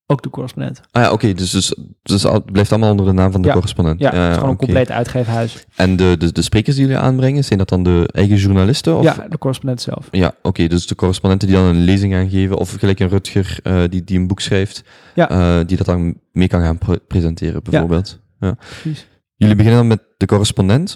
Ook 0.06 0.22
de 0.24 0.30
correspondent. 0.30 0.82
Ah 0.92 1.04
ja, 1.04 1.12
oké. 1.12 1.34
dus, 1.34 1.52
dus, 1.52 1.76
dus 2.04 2.24
het 2.24 2.52
blijft 2.52 2.72
allemaal 2.72 2.92
onder 2.92 3.06
de 3.06 3.12
naam 3.12 3.32
van 3.32 3.42
de 3.42 3.48
Ja. 3.48 3.54
correspondent. 3.54 4.00
Ja, 4.00 4.12
het 4.16 4.30
is 4.32 4.36
gewoon 4.36 4.50
een 4.50 4.56
compleet 4.58 4.92
uitgeefhuis. 4.92 5.66
En 5.76 5.96
de, 5.96 6.16
de, 6.20 6.32
de 6.32 6.42
sprekers 6.42 6.76
die 6.76 6.86
jullie 6.86 7.00
aanbrengen, 7.02 7.44
zijn 7.44 7.60
dat 7.60 7.70
dan 7.70 7.84
de 7.84 8.10
eigen 8.12 8.36
journalisten? 8.38 8.98
Of? 8.98 9.04
Ja, 9.04 9.28
de 9.30 9.38
correspondent 9.38 9.82
zelf. 9.82 10.08
Ja, 10.12 10.34
oké. 10.42 10.68
dus 10.68 10.88
de 10.88 10.96
correspondenten 10.96 11.48
die 11.48 11.58
dan 11.58 11.66
een 11.66 11.82
lezing 11.84 12.14
gaan 12.14 12.30
geven, 12.30 12.58
of 12.58 12.72
gelijk 12.80 13.00
een 13.00 13.10
Rutger 13.10 13.60
eh, 13.64 13.82
die, 13.90 14.04
die 14.04 14.20
een 14.20 14.28
boek 14.28 14.40
schrijft, 14.40 14.84
Ja. 15.16 15.30
eh, 15.30 15.66
die 15.68 15.78
dat 15.78 15.86
dan 15.86 16.18
mee 16.32 16.48
kan 16.48 16.62
gaan 16.62 16.78
pre- 16.78 17.00
presenteren, 17.08 17.64
bijvoorbeeld. 17.64 18.20
Ja. 18.40 18.56
Precies. 18.82 19.08
Jullie 19.36 19.56
beginnen 19.56 19.80
dan 19.80 19.90
met 19.90 20.02
de 20.18 20.26
correspondent, 20.26 20.96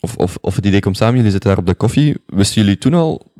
of, 0.00 0.16
of, 0.16 0.38
of 0.40 0.56
het 0.56 0.66
idee 0.66 0.80
komt 0.80 0.96
samen, 0.96 1.16
jullie 1.16 1.30
zitten 1.30 1.50
daar 1.50 1.58
op 1.58 1.66
de 1.66 1.74
koffie. 1.74 2.16
Wisten 2.26 2.62
jullie 2.62 2.78
toen 2.78 2.94
al, 2.94 3.32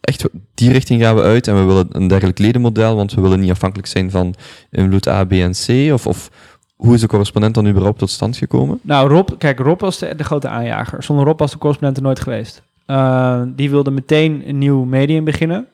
echt, 0.00 0.28
die 0.54 0.72
richting 0.72 1.02
gaan 1.02 1.14
we 1.14 1.22
uit 1.22 1.48
en 1.48 1.54
we 1.54 1.62
willen 1.62 1.86
een 1.90 2.08
dergelijk 2.08 2.38
ledenmodel, 2.38 2.96
want 2.96 3.14
we 3.14 3.20
willen 3.20 3.40
niet 3.40 3.50
afhankelijk 3.50 3.88
zijn 3.88 4.10
van 4.10 4.34
invloed 4.70 5.08
A, 5.08 5.24
B 5.24 5.32
en 5.32 5.52
C? 5.52 5.92
Of, 5.92 6.06
of 6.06 6.30
hoe 6.76 6.94
is 6.94 7.00
de 7.00 7.06
correspondent 7.06 7.54
dan 7.54 7.66
überhaupt 7.66 7.98
tot 7.98 8.10
stand 8.10 8.36
gekomen? 8.36 8.80
Nou, 8.82 9.08
Rob, 9.08 9.28
kijk, 9.38 9.58
Rob 9.58 9.80
was 9.80 9.98
de, 9.98 10.24
grote 10.24 10.48
aanjager. 10.48 11.02
Zonder 11.02 11.26
Rob 11.26 11.38
was 11.38 11.50
de 11.50 11.58
correspondent 11.58 11.96
er 11.98 12.04
nooit 12.04 12.20
geweest. 12.20 12.62
Eh, 12.86 13.42
die 13.46 13.70
wilde 13.70 13.90
meteen 13.90 14.48
een 14.48 14.58
nieuw 14.58 14.84
medium 14.84 15.24
beginnen. 15.24 15.66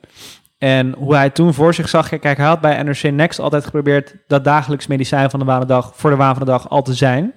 En 0.58 0.94
hoe 0.98 1.14
hij 1.14 1.30
toen 1.30 1.54
voor 1.54 1.74
zich 1.74 1.88
zag, 1.88 2.08
kijk, 2.08 2.36
hij 2.36 2.46
had 2.46 2.60
bij 2.60 2.82
NRC 2.82 3.02
Next 3.02 3.38
altijd 3.38 3.64
geprobeerd 3.64 4.14
dat 4.26 4.44
dagelijks 4.44 4.86
medicijn 4.86 5.30
van 5.30 5.38
de 5.38 5.44
waan 5.44 5.66
dag 5.66 5.92
voor 5.94 6.10
de 6.10 6.16
waan 6.16 6.34
van 6.34 6.44
de 6.44 6.50
dag 6.50 6.68
al 6.68 6.82
te 6.82 6.94
zijn. 6.94 7.32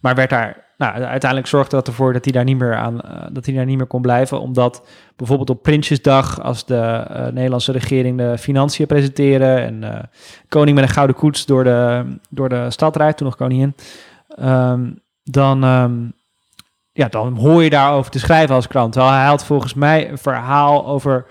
Maar 0.00 0.14
werd 0.14 0.30
daar, 0.30 0.65
nou, 0.76 0.92
uiteindelijk 0.92 1.46
zorgde 1.46 1.76
dat 1.76 1.86
ervoor 1.86 2.12
dat 2.12 2.24
hij 2.24 2.32
daar 2.32 2.44
niet 2.44 2.58
meer 2.58 2.74
aan, 2.74 3.00
eh, 3.00 3.26
dat 3.30 3.46
hij 3.46 3.54
daar 3.54 3.64
niet 3.64 3.76
meer 3.76 3.86
kon 3.86 4.02
blijven, 4.02 4.40
omdat 4.40 4.86
bijvoorbeeld 5.16 5.50
op 5.50 5.62
Prinsjesdag, 5.62 6.42
als 6.42 6.64
de 6.64 6.76
eh, 6.76 7.26
Nederlandse 7.26 7.72
regering 7.72 8.18
de 8.18 8.38
financiën 8.38 8.86
presenteren 8.86 9.62
en 9.62 9.84
eh, 9.84 10.04
koning 10.48 10.76
met 10.76 10.84
een 10.84 10.94
gouden 10.94 11.16
koets 11.16 11.46
door 11.46 11.64
de, 11.64 12.04
door 12.30 12.48
de 12.48 12.70
stad 12.70 12.96
rijdt, 12.96 13.16
toen 13.16 13.26
nog 13.26 13.36
koningin, 13.36 13.74
ehm, 14.28 14.90
dan, 15.22 15.64
ehm, 15.64 15.94
ja, 16.92 17.08
dan 17.08 17.36
hoor 17.36 17.62
je 17.62 17.70
daarover 17.70 18.10
te 18.10 18.18
schrijven 18.18 18.54
als 18.54 18.66
krant. 18.66 18.92
Terwijl 18.92 19.14
hij 19.14 19.26
had 19.26 19.44
volgens 19.44 19.74
mij 19.74 20.10
een 20.10 20.18
verhaal 20.18 20.86
over, 20.86 21.26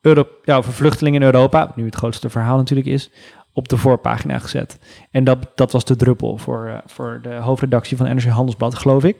Euro 0.00 0.28
ja, 0.42 0.56
over 0.56 0.72
vluchtelingen 0.72 1.20
in 1.20 1.26
Europa, 1.26 1.72
nu 1.74 1.84
het 1.84 1.94
grootste 1.94 2.30
verhaal 2.30 2.56
natuurlijk 2.56 2.88
is, 2.88 3.10
op 3.56 3.68
de 3.68 3.76
voorpagina 3.76 4.38
gezet. 4.38 4.78
En 5.10 5.24
dat, 5.24 5.38
dat 5.54 5.72
was 5.72 5.84
de 5.84 5.96
druppel 5.96 6.38
voor, 6.38 6.66
eh, 6.66 6.78
voor 6.86 7.18
de 7.22 7.34
hoofdredactie 7.34 7.96
van 7.96 8.06
NRC 8.14 8.24
Handelsblad, 8.24 8.74
geloof 8.74 9.04
ik. 9.04 9.16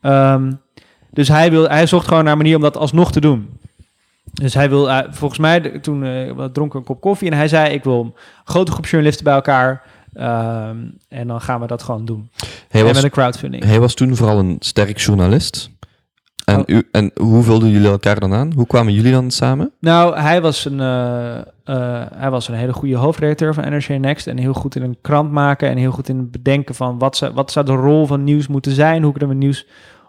Ehm, 0.00 0.52
dus 1.10 1.28
hij, 1.28 1.50
wil, 1.50 1.68
hij 1.68 1.86
zocht 1.86 2.08
gewoon 2.08 2.22
naar 2.24 2.32
een 2.32 2.38
manier 2.38 2.56
om 2.56 2.62
dat 2.62 2.76
alsnog 2.76 3.12
te 3.12 3.20
doen. 3.20 3.48
Dus 4.32 4.54
hij 4.54 4.68
wil, 4.68 4.90
eh, 4.90 4.98
volgens 5.10 5.40
mij, 5.40 5.60
de- 5.60 5.80
toen 5.80 6.00
we 6.36 6.48
dronken 6.52 6.78
een 6.78 6.84
kop 6.84 7.00
koffie 7.00 7.30
en 7.30 7.36
hij 7.36 7.48
zei: 7.48 7.74
Ik 7.74 7.84
wil 7.84 8.00
een 8.00 8.14
grote 8.44 8.72
groep 8.72 8.86
journalisten 8.86 9.24
bij 9.24 9.34
elkaar. 9.34 9.82
ehm, 10.14 10.76
en 11.08 11.26
dan 11.26 11.40
gaan 11.40 11.60
we 11.60 11.66
dat 11.66 11.82
gewoon 11.82 12.04
doen. 12.04 12.30
Hij 12.68 12.80
en 12.80 12.86
was, 12.86 12.94
met 12.94 13.04
een 13.04 13.10
crowdfunding. 13.10 13.64
hij 13.64 13.80
was 13.80 13.94
toen 13.94 14.16
vooral 14.16 14.38
een 14.38 14.56
sterk 14.58 14.98
journalist. 14.98 15.70
En, 16.46 16.62
u, 16.66 16.88
en 16.92 17.10
hoe 17.20 17.42
vulden 17.42 17.70
jullie 17.70 17.88
elkaar 17.88 18.20
dan 18.20 18.32
aan? 18.32 18.52
Hoe 18.56 18.66
kwamen 18.66 18.92
jullie 18.92 19.12
dan 19.12 19.30
samen? 19.30 19.72
Nou, 19.80 20.18
hij 20.18 20.40
was, 20.40 20.64
een, 20.64 20.80
eh, 20.80 21.36
eh, 21.38 22.06
hij 22.14 22.30
was 22.30 22.48
een 22.48 22.54
hele 22.54 22.72
goede 22.72 22.96
hoofdredacteur 22.96 23.54
van 23.54 23.70
NRC 23.70 23.88
Next. 23.88 24.26
En 24.26 24.38
heel 24.38 24.52
goed 24.52 24.76
in 24.76 24.82
een 24.82 24.98
krant 25.00 25.30
maken. 25.30 25.68
En 25.68 25.76
heel 25.76 25.90
goed 25.90 26.08
in 26.08 26.18
het 26.18 26.30
bedenken 26.30 26.74
van 26.74 26.98
wat 26.98 27.16
zou, 27.16 27.32
wat 27.34 27.52
zou 27.52 27.66
de 27.66 27.72
rol 27.72 28.06
van 28.06 28.24
nieuws 28.24 28.46
moeten 28.46 28.72
zijn. 28.72 29.02
Hoe 29.02 29.12
kunnen 29.12 29.38
we 29.38 29.44
nieuws 29.44 29.66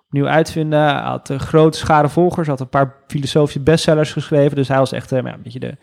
opnieuw 0.07 0.27
uitvinden. 0.27 0.79
Hij 0.79 1.01
had 1.01 1.29
een 1.29 1.39
grote 1.39 1.77
schade 1.77 2.09
volgers. 2.09 2.47
had 2.47 2.59
een 2.59 2.69
paar 2.69 2.95
filosofische 3.07 3.59
bestsellers 3.59 4.11
geschreven. 4.11 4.55
Dus 4.55 4.67
hij 4.67 4.77
was 4.77 4.91
echt 4.91 5.11
eh, 5.11 5.17
een 5.17 5.41
beetje 5.43 5.59
de, 5.59 5.77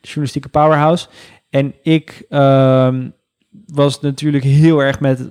de 0.00 0.08
journalistieke 0.08 0.48
powerhouse. 0.48 1.08
En 1.50 1.74
ik 1.82 2.24
ehm, 2.28 3.08
was 3.66 4.00
natuurlijk 4.00 4.44
heel 4.44 4.82
erg 4.82 5.00
met, 5.00 5.30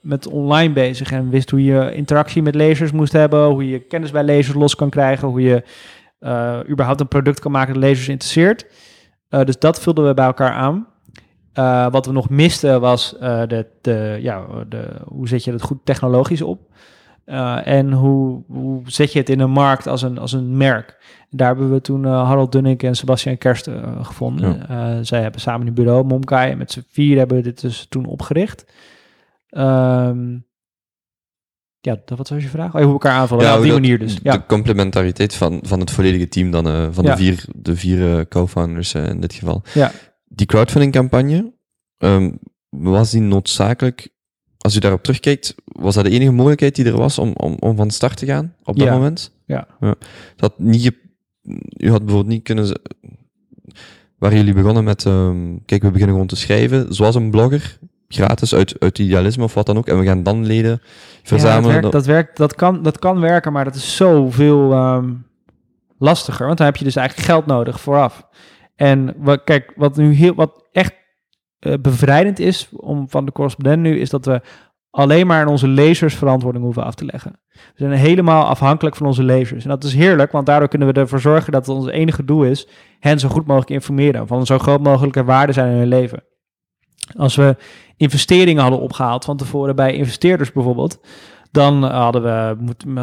met 0.00 0.26
online 0.26 0.72
bezig. 0.72 1.12
En 1.12 1.30
wist 1.30 1.50
hoe 1.50 1.64
je 1.64 1.94
interactie 1.94 2.42
met 2.42 2.54
lezers 2.54 2.92
moest 2.92 3.12
hebben. 3.12 3.46
Hoe 3.46 3.68
je 3.68 3.78
kennis 3.78 4.10
bij 4.10 4.24
lezers 4.24 4.56
los 4.56 4.74
kan 4.74 4.90
krijgen. 4.90 5.28
Hoe 5.28 5.42
je 5.42 5.62
eh, 6.24 6.58
überhaupt 6.68 7.00
een 7.00 7.08
product 7.08 7.40
kan 7.40 7.50
maken 7.50 7.74
dat 7.74 7.82
lezers 7.82 8.08
interesseert. 8.08 8.66
Eh, 9.28 9.44
dus 9.44 9.58
dat 9.58 9.80
vulden 9.80 10.06
we 10.06 10.14
bij 10.14 10.24
elkaar 10.24 10.52
aan. 10.52 10.86
Eh, 11.52 11.90
wat 11.90 12.06
we 12.06 12.12
nog 12.12 12.30
misten 12.30 12.80
was 12.80 13.16
de, 13.20 13.66
de, 13.80 14.18
ja, 14.20 14.46
de, 14.68 14.88
hoe 15.04 15.28
zet 15.28 15.44
je 15.44 15.52
het 15.52 15.62
goed 15.62 15.78
technologisch 15.84 16.42
op? 16.42 16.60
Eh, 17.24 17.66
en 17.66 17.92
hoe, 17.92 18.42
hoe 18.46 18.82
zet 18.86 19.12
je 19.12 19.18
het 19.18 19.28
in 19.28 19.40
een 19.40 19.50
markt 19.50 19.86
als 19.86 20.02
een, 20.02 20.18
als 20.18 20.32
een 20.32 20.56
merk? 20.56 21.02
Daar 21.30 21.46
hebben 21.48 21.72
we 21.72 21.80
toen 21.80 22.04
eh, 22.04 22.10
Harold 22.26 22.52
Dunnik 22.52 22.82
en 22.82 22.94
Sebastian 22.94 23.38
Kerst 23.38 23.66
eh, 23.66 24.04
gevonden. 24.04 24.68
Eh, 24.68 24.98
zij 25.02 25.22
hebben 25.22 25.40
samen 25.40 25.66
een 25.66 25.74
bureau, 25.74 26.04
Momkai, 26.04 26.50
en 26.50 26.58
met 26.58 26.72
z'n 26.72 26.84
vier 26.90 27.18
hebben 27.18 27.36
we 27.36 27.42
dit 27.42 27.60
dus 27.60 27.86
toen 27.88 28.04
opgericht. 28.06 28.64
Ehm, 29.48 30.32
ja, 31.80 31.96
dat, 32.04 32.18
wat 32.18 32.28
was 32.28 32.42
je 32.42 32.48
vraag? 32.48 32.74
Oh, 32.74 32.82
hoe 32.82 32.92
elkaar 32.92 33.12
aanvallen. 33.12 33.44
Ja, 33.44 33.50
op 33.50 33.56
hoe 33.56 33.64
die 33.64 33.72
dat- 33.72 33.82
manier 33.82 33.98
dus. 33.98 34.14
De 34.14 34.20
Ja. 34.22 34.44
complementariteit 34.48 35.34
van, 35.34 35.58
van 35.62 35.80
het 35.80 35.90
volledige 35.90 36.28
team 36.28 36.50
dan, 36.50 36.92
van 36.94 37.04
Ja. 37.04 37.10
de 37.10 37.16
vier, 37.16 37.44
de 37.56 37.76
vier 37.76 38.28
co-founders 38.28 38.94
in 38.94 39.20
dit 39.20 39.34
geval. 39.34 39.62
Ja. 39.74 39.90
Die 40.24 40.46
crowdfunding 40.46 40.92
campagne, 40.92 41.52
ehm, 41.98 42.32
was 42.68 43.10
die 43.10 43.20
noodzakelijk, 43.20 44.13
als 44.64 44.76
u 44.76 44.78
daarop 44.78 45.02
terugkijkt, 45.02 45.54
was 45.64 45.94
dat 45.94 46.04
de 46.04 46.10
enige 46.10 46.30
mogelijkheid 46.30 46.74
die 46.74 46.84
er 46.84 46.96
was 46.96 47.18
om, 47.18 47.32
om, 47.36 47.56
om 47.58 47.76
van 47.76 47.90
start 47.90 48.16
te 48.16 48.26
gaan 48.26 48.54
op 48.62 48.76
dat 48.78 48.86
Ja. 48.86 48.92
moment? 48.94 49.32
Ja. 49.46 49.66
Dat 50.36 50.58
niet 50.58 50.92
u 51.76 51.90
had 51.90 52.04
bijvoorbeeld 52.04 52.26
niet 52.34 52.42
kunnen... 52.42 52.80
Waar 54.18 54.34
jullie 54.34 54.54
begonnen 54.54 54.84
met, 54.84 55.06
ehm, 55.06 55.56
kijk, 55.66 55.82
we 55.82 55.88
beginnen 55.90 56.12
gewoon 56.14 56.26
te 56.26 56.36
schrijven, 56.36 56.94
zoals 56.94 57.14
een 57.14 57.30
blogger, 57.30 57.78
gratis, 58.08 58.54
uit, 58.54 58.80
uit 58.80 58.98
idealisme 58.98 59.44
of 59.44 59.54
wat 59.54 59.66
dan 59.66 59.76
ook, 59.76 59.88
en 59.88 59.98
we 59.98 60.04
gaan 60.04 60.22
dan 60.22 60.46
leden 60.46 60.70
Ja, 60.70 60.78
verzamelen. 61.22 61.62
dat, 61.62 61.72
werkt, 61.82 61.92
dat, 61.92 62.06
werkt, 62.06 62.36
dat, 62.36 62.54
kan, 62.54 62.82
dat 62.82 62.98
kan 62.98 63.20
werken, 63.20 63.52
maar 63.52 63.64
dat 63.64 63.74
is 63.74 63.96
zoveel 63.96 64.72
ehm, 64.72 65.12
lastiger. 65.98 66.46
Want 66.46 66.58
dan 66.58 66.66
heb 66.66 66.76
je 66.76 66.84
dus 66.84 66.96
eigenlijk 66.96 67.28
geld 67.28 67.46
nodig 67.46 67.80
vooraf. 67.80 68.26
En 68.76 69.14
wat, 69.18 69.44
kijk, 69.44 69.72
wat 69.76 69.96
nu 69.96 70.12
heel, 70.12 70.34
wat 70.34 70.63
eh, 71.64 71.78
bevrijdend 71.80 72.38
is 72.38 72.68
om 72.76 73.08
van 73.08 73.24
de 73.24 73.32
correspondent 73.32 73.82
nu, 73.82 73.98
is 74.00 74.10
dat 74.10 74.24
we 74.24 74.40
alleen 74.90 75.26
maar 75.26 75.46
onze 75.46 75.68
lezers 75.68 76.14
verantwoording 76.14 76.64
hoeven 76.64 76.84
af 76.84 76.94
te 76.94 77.04
leggen. 77.04 77.40
We 77.50 77.58
zijn 77.74 77.92
helemaal 77.92 78.44
afhankelijk 78.44 78.96
van 78.96 79.06
onze 79.06 79.22
lezers. 79.22 79.64
En 79.64 79.70
dat 79.70 79.84
is 79.84 79.94
heerlijk, 79.94 80.32
want 80.32 80.46
daardoor 80.46 80.68
kunnen 80.68 80.88
we 80.88 81.00
ervoor 81.00 81.20
zorgen 81.20 81.52
dat 81.52 81.66
het 81.66 81.76
ons 81.76 81.88
enige 81.88 82.24
doel 82.24 82.44
is 82.44 82.68
hen 83.00 83.18
zo 83.18 83.28
goed 83.28 83.46
mogelijk 83.46 83.70
informeren. 83.70 84.26
Van 84.26 84.46
zo 84.46 84.58
groot 84.58 84.82
mogelijke 84.82 85.24
waarde 85.24 85.52
zijn 85.52 85.72
in 85.72 85.78
hun 85.78 85.88
leven. 85.88 86.24
Als 87.16 87.36
we 87.36 87.56
investeringen 87.96 88.62
hadden 88.62 88.80
opgehaald 88.80 89.24
van 89.24 89.36
tevoren 89.36 89.76
bij 89.76 89.92
investeerders 89.92 90.52
bijvoorbeeld, 90.52 91.00
dan 91.50 91.82
hadden 91.82 92.22
we 92.22 92.56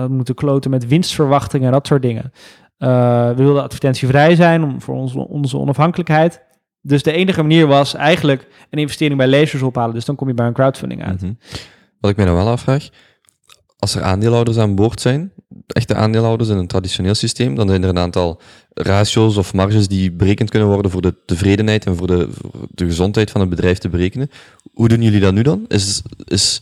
moeten, 0.07 0.35
kloten 0.35 0.71
met 0.71 0.87
winstverwachtingen 0.87 1.67
en 1.67 1.73
dat 1.73 1.87
soort 1.87 2.01
dingen. 2.01 2.31
Eh, 2.77 3.27
we 3.27 3.43
wilden 3.43 3.63
advertentievrij 3.63 4.35
zijn 4.35 4.63
om, 4.63 4.81
voor 4.81 4.95
onze 5.27 5.57
onafhankelijkheid. 5.57 6.49
Dus 6.81 7.03
de 7.03 7.11
enige 7.11 7.41
manier 7.41 7.67
was 7.67 7.93
eigenlijk 7.93 8.47
een 8.69 8.79
investering 8.79 9.17
bij 9.17 9.27
lezers 9.27 9.61
ophalen. 9.61 9.93
Dus 9.93 10.05
dan 10.05 10.15
kom 10.15 10.27
je 10.27 10.33
bij 10.33 10.45
een 10.45 10.53
crowdfunding 10.53 11.03
uit. 11.03 11.21
Mhm. 11.21 11.33
Wat 11.99 12.11
ik 12.11 12.17
mij 12.17 12.25
dan 12.25 12.35
wel 12.35 12.47
afvraag, 12.47 12.89
als 13.79 13.95
er 13.95 14.01
aandeelhouders 14.01 14.57
aan 14.57 14.75
boord 14.75 15.01
zijn, 15.01 15.31
echte 15.67 15.95
aandeelhouders 15.95 16.49
in 16.49 16.57
een 16.57 16.67
traditioneel 16.67 17.15
systeem, 17.15 17.55
dan 17.55 17.67
zijn 17.67 17.83
er 17.83 17.89
een 17.89 17.97
aantal 17.97 18.41
ratio's 18.73 19.37
of 19.37 19.53
marges 19.53 19.87
die 19.87 20.11
berekend 20.11 20.49
kunnen 20.49 20.69
worden 20.69 20.91
voor 20.91 21.01
de 21.01 21.15
tevredenheid 21.25 21.85
en 21.85 21.95
voor 21.95 22.07
de, 22.07 22.29
de 22.69 22.85
gezondheid 22.85 23.31
van 23.31 23.41
het 23.41 23.49
bedrijf 23.49 23.77
te 23.77 23.89
berekenen. 23.89 24.29
Hoe 24.73 24.87
doen 24.87 25.01
jullie 25.01 25.19
dat 25.19 25.33
nu 25.33 25.41
dan? 25.41 25.65
Is, 25.67 26.01
is 26.25 26.61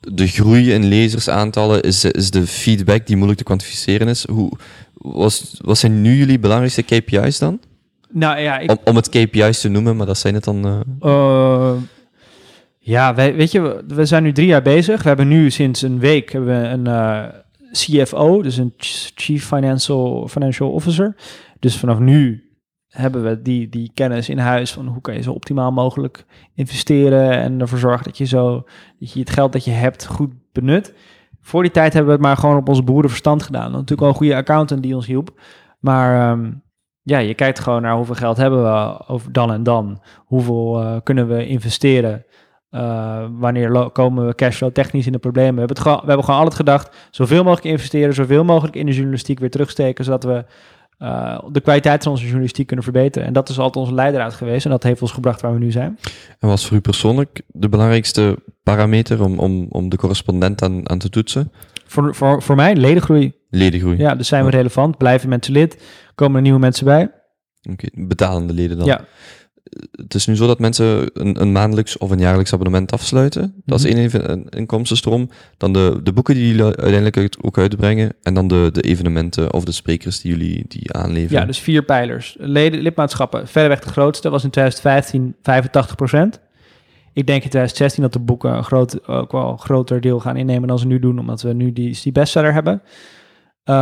de 0.00 0.26
groei 0.26 0.72
in 0.72 0.84
lezersaantallen, 0.84 1.82
is, 1.82 2.04
is 2.04 2.30
de 2.30 2.46
feedback 2.46 3.06
die 3.06 3.16
moeilijk 3.16 3.38
te 3.38 3.44
kwantificeren 3.44 4.08
is, 4.08 4.26
hoe, 4.26 4.52
was, 4.94 5.54
wat 5.60 5.78
zijn 5.78 6.02
nu 6.02 6.16
jullie 6.16 6.38
belangrijkste 6.38 6.82
KPI's 6.82 7.38
dan? 7.38 7.60
Nou 8.10 8.38
ja, 8.40 8.58
ik, 8.58 8.70
Om, 8.70 8.78
om 8.84 8.96
het 8.96 9.08
KPI's 9.08 9.60
te 9.60 9.68
noemen, 9.68 9.96
maar 9.96 10.06
dat 10.06 10.18
zijn 10.18 10.34
het 10.34 10.44
dan... 10.44 10.64
eh, 10.64 10.80
Eh, 11.00 11.72
ja, 12.78 13.14
wij, 13.14 13.34
weet 13.34 13.52
je, 13.52 13.84
we, 13.88 14.04
zijn 14.04 14.22
nu 14.22 14.32
drie 14.32 14.46
jaar 14.46 14.62
bezig. 14.62 15.02
We 15.02 15.08
hebben 15.08 15.28
nu 15.28 15.50
sinds 15.50 15.82
een 15.82 15.98
week 15.98 16.32
hebben 16.32 16.60
we 16.62 16.68
een 16.68 16.86
eh, 16.86 17.24
CFO, 17.72 18.42
dus 18.42 18.56
een 18.56 18.72
Ch- 18.76 19.10
Chief 19.14 19.46
Financial, 19.46 20.28
Financial 20.28 20.70
Officer. 20.70 21.16
Dus 21.58 21.78
vanaf 21.78 21.98
nu 21.98 22.42
hebben 22.88 23.22
we 23.24 23.42
die, 23.42 23.68
die 23.68 23.90
kennis 23.94 24.28
in 24.28 24.38
huis 24.38 24.72
van 24.72 24.86
hoe 24.86 25.00
kan 25.00 25.14
je 25.14 25.22
zo 25.22 25.32
optimaal 25.32 25.70
mogelijk 25.72 26.24
investeren 26.54 27.30
en 27.30 27.60
ervoor 27.60 27.78
zorgen 27.78 28.04
dat 28.04 28.18
je 28.18 28.24
zo 28.24 28.64
dat 28.98 29.12
je 29.12 29.20
het 29.20 29.30
geld 29.30 29.52
dat 29.52 29.64
je 29.64 29.70
hebt 29.70 30.06
goed 30.06 30.32
benut. 30.52 30.94
Voor 31.40 31.62
die 31.62 31.70
tijd 31.70 31.92
hebben 31.92 32.10
we 32.12 32.16
het 32.18 32.26
maar 32.26 32.36
gewoon 32.36 32.56
op 32.56 32.68
onze 32.68 32.82
boerenverstand 32.82 33.42
gedaan. 33.42 33.70
Natuurlijk 33.70 34.00
wel 34.00 34.08
een 34.08 34.14
goede 34.14 34.34
accountant 34.36 34.82
die 34.82 34.94
ons 34.94 35.06
hielp, 35.06 35.40
maar 35.80 36.30
ehm, 36.30 36.50
ja, 37.08 37.18
je 37.18 37.34
kijkt 37.34 37.58
gewoon 37.58 37.82
naar 37.82 37.96
hoeveel 37.96 38.14
geld 38.14 38.36
hebben 38.36 38.62
we 38.62 39.06
over 39.06 39.32
dan 39.32 39.52
en 39.52 39.62
dan, 39.62 40.00
hoeveel 40.16 40.82
uh, 40.82 40.96
kunnen 41.02 41.28
we 41.28 41.46
investeren. 41.46 42.24
Uh, 42.70 43.24
wanneer 43.30 43.90
komen 43.90 44.26
we 44.26 44.34
cashflow 44.34 44.72
technisch 44.72 45.06
in 45.06 45.12
de 45.12 45.18
problemen? 45.18 45.54
We 45.54 45.58
hebben, 45.58 45.76
het 45.76 45.86
gewoon, 45.86 46.00
we 46.00 46.06
hebben 46.06 46.24
gewoon 46.24 46.40
altijd 46.40 46.56
gedacht: 46.56 46.96
zoveel 47.10 47.42
mogelijk 47.42 47.66
investeren, 47.66 48.14
zoveel 48.14 48.44
mogelijk 48.44 48.76
in 48.76 48.86
de 48.86 48.92
journalistiek 48.92 49.38
weer 49.38 49.50
terugsteken, 49.50 50.04
zodat 50.04 50.24
we 50.24 50.44
uh, 50.98 51.38
de 51.52 51.60
kwaliteit 51.60 52.02
van 52.02 52.12
onze 52.12 52.24
journalistiek 52.24 52.66
kunnen 52.66 52.84
verbeteren. 52.84 53.28
En 53.28 53.32
dat 53.32 53.48
is 53.48 53.58
altijd 53.58 53.84
onze 53.84 53.94
leidraad 53.94 54.34
geweest 54.34 54.64
en 54.64 54.70
dat 54.70 54.82
heeft 54.82 55.02
ons 55.02 55.12
gebracht 55.12 55.40
waar 55.40 55.52
we 55.52 55.58
nu 55.58 55.70
zijn. 55.70 55.98
En 56.38 56.48
was 56.48 56.66
voor 56.66 56.76
u 56.76 56.80
persoonlijk 56.80 57.40
de 57.46 57.68
belangrijkste 57.68 58.36
parameter 58.62 59.24
om, 59.24 59.38
om, 59.38 59.66
om 59.70 59.88
de 59.88 59.96
correspondent 59.96 60.62
aan, 60.62 60.88
aan 60.88 60.98
te 60.98 61.08
toetsen? 61.08 61.52
Voor, 61.86 62.14
voor, 62.14 62.42
voor 62.42 62.56
mij 62.56 62.76
ledengroei. 62.76 63.37
Ledengroei. 63.50 63.96
Ja, 63.98 64.14
dus 64.14 64.28
zijn 64.28 64.44
we 64.44 64.50
relevant, 64.50 64.96
blijven 64.98 65.28
mensen 65.28 65.52
lid, 65.52 65.82
komen 66.14 66.36
er 66.36 66.42
nieuwe 66.42 66.58
mensen 66.58 66.84
bij. 66.84 67.02
Oké, 67.70 67.86
okay, 67.86 68.06
betalende 68.06 68.52
leden 68.52 68.76
dan. 68.78 68.86
Ja, 68.86 69.04
het 69.90 70.14
is 70.14 70.26
nu 70.26 70.36
zo 70.36 70.46
dat 70.46 70.58
mensen 70.58 71.10
een, 71.12 71.40
een, 71.40 71.52
maandelijks 71.52 71.98
of 71.98 72.10
een 72.10 72.18
jaarlijks 72.18 72.52
abonnement 72.52 72.92
afsluiten. 72.92 73.62
Dat 73.64 73.78
is 73.78 73.84
Mhm. 73.92 73.96
één 73.98 74.30
een 74.30 74.48
inkomstenstroom. 74.48 75.30
Dan 75.56 75.72
de, 75.72 76.00
de 76.02 76.12
boeken 76.12 76.34
die 76.34 76.46
jullie 76.46 76.62
uiteindelijk 76.64 77.16
uit- 77.16 77.42
ook 77.42 77.58
uitbrengen. 77.58 78.12
En 78.22 78.34
dan 78.34 78.48
de, 78.48 78.68
de 78.72 78.80
evenementen 78.80 79.52
of 79.52 79.64
de 79.64 79.72
sprekers 79.72 80.20
die 80.20 80.30
jullie 80.32 80.64
die 80.68 80.92
aanleveren. 80.92 81.40
ja, 81.40 81.46
dus 81.46 81.58
vier 81.58 81.82
pijlers. 81.82 82.36
Leden, 82.38 82.80
lidmaatschappen, 82.80 83.48
verreweg 83.48 83.80
de 83.80 83.88
grootste, 83.88 84.30
was 84.30 84.44
in 84.44 84.50
2015 84.50 85.34
85% 85.42 86.40
Ik 87.12 87.26
denk 87.26 87.42
in 87.42 87.48
2016 87.50 88.02
dat 88.02 88.12
de 88.12 88.18
boeken 88.18 88.52
een 88.56 88.64
groot, 88.64 89.08
ook 89.08 89.32
wel 89.32 89.50
een 89.50 89.58
groter 89.58 90.00
deel 90.00 90.20
gaan 90.20 90.36
innemen 90.36 90.68
dan 90.68 90.78
ze 90.78 90.86
nu 90.86 90.98
doen, 90.98 91.18
omdat 91.18 91.42
we 91.42 91.52
nu 91.52 91.72
die, 91.72 91.98
die 92.02 92.12
bestseller 92.12 92.52
hebben. 92.52 92.82
Eh, 93.68 93.74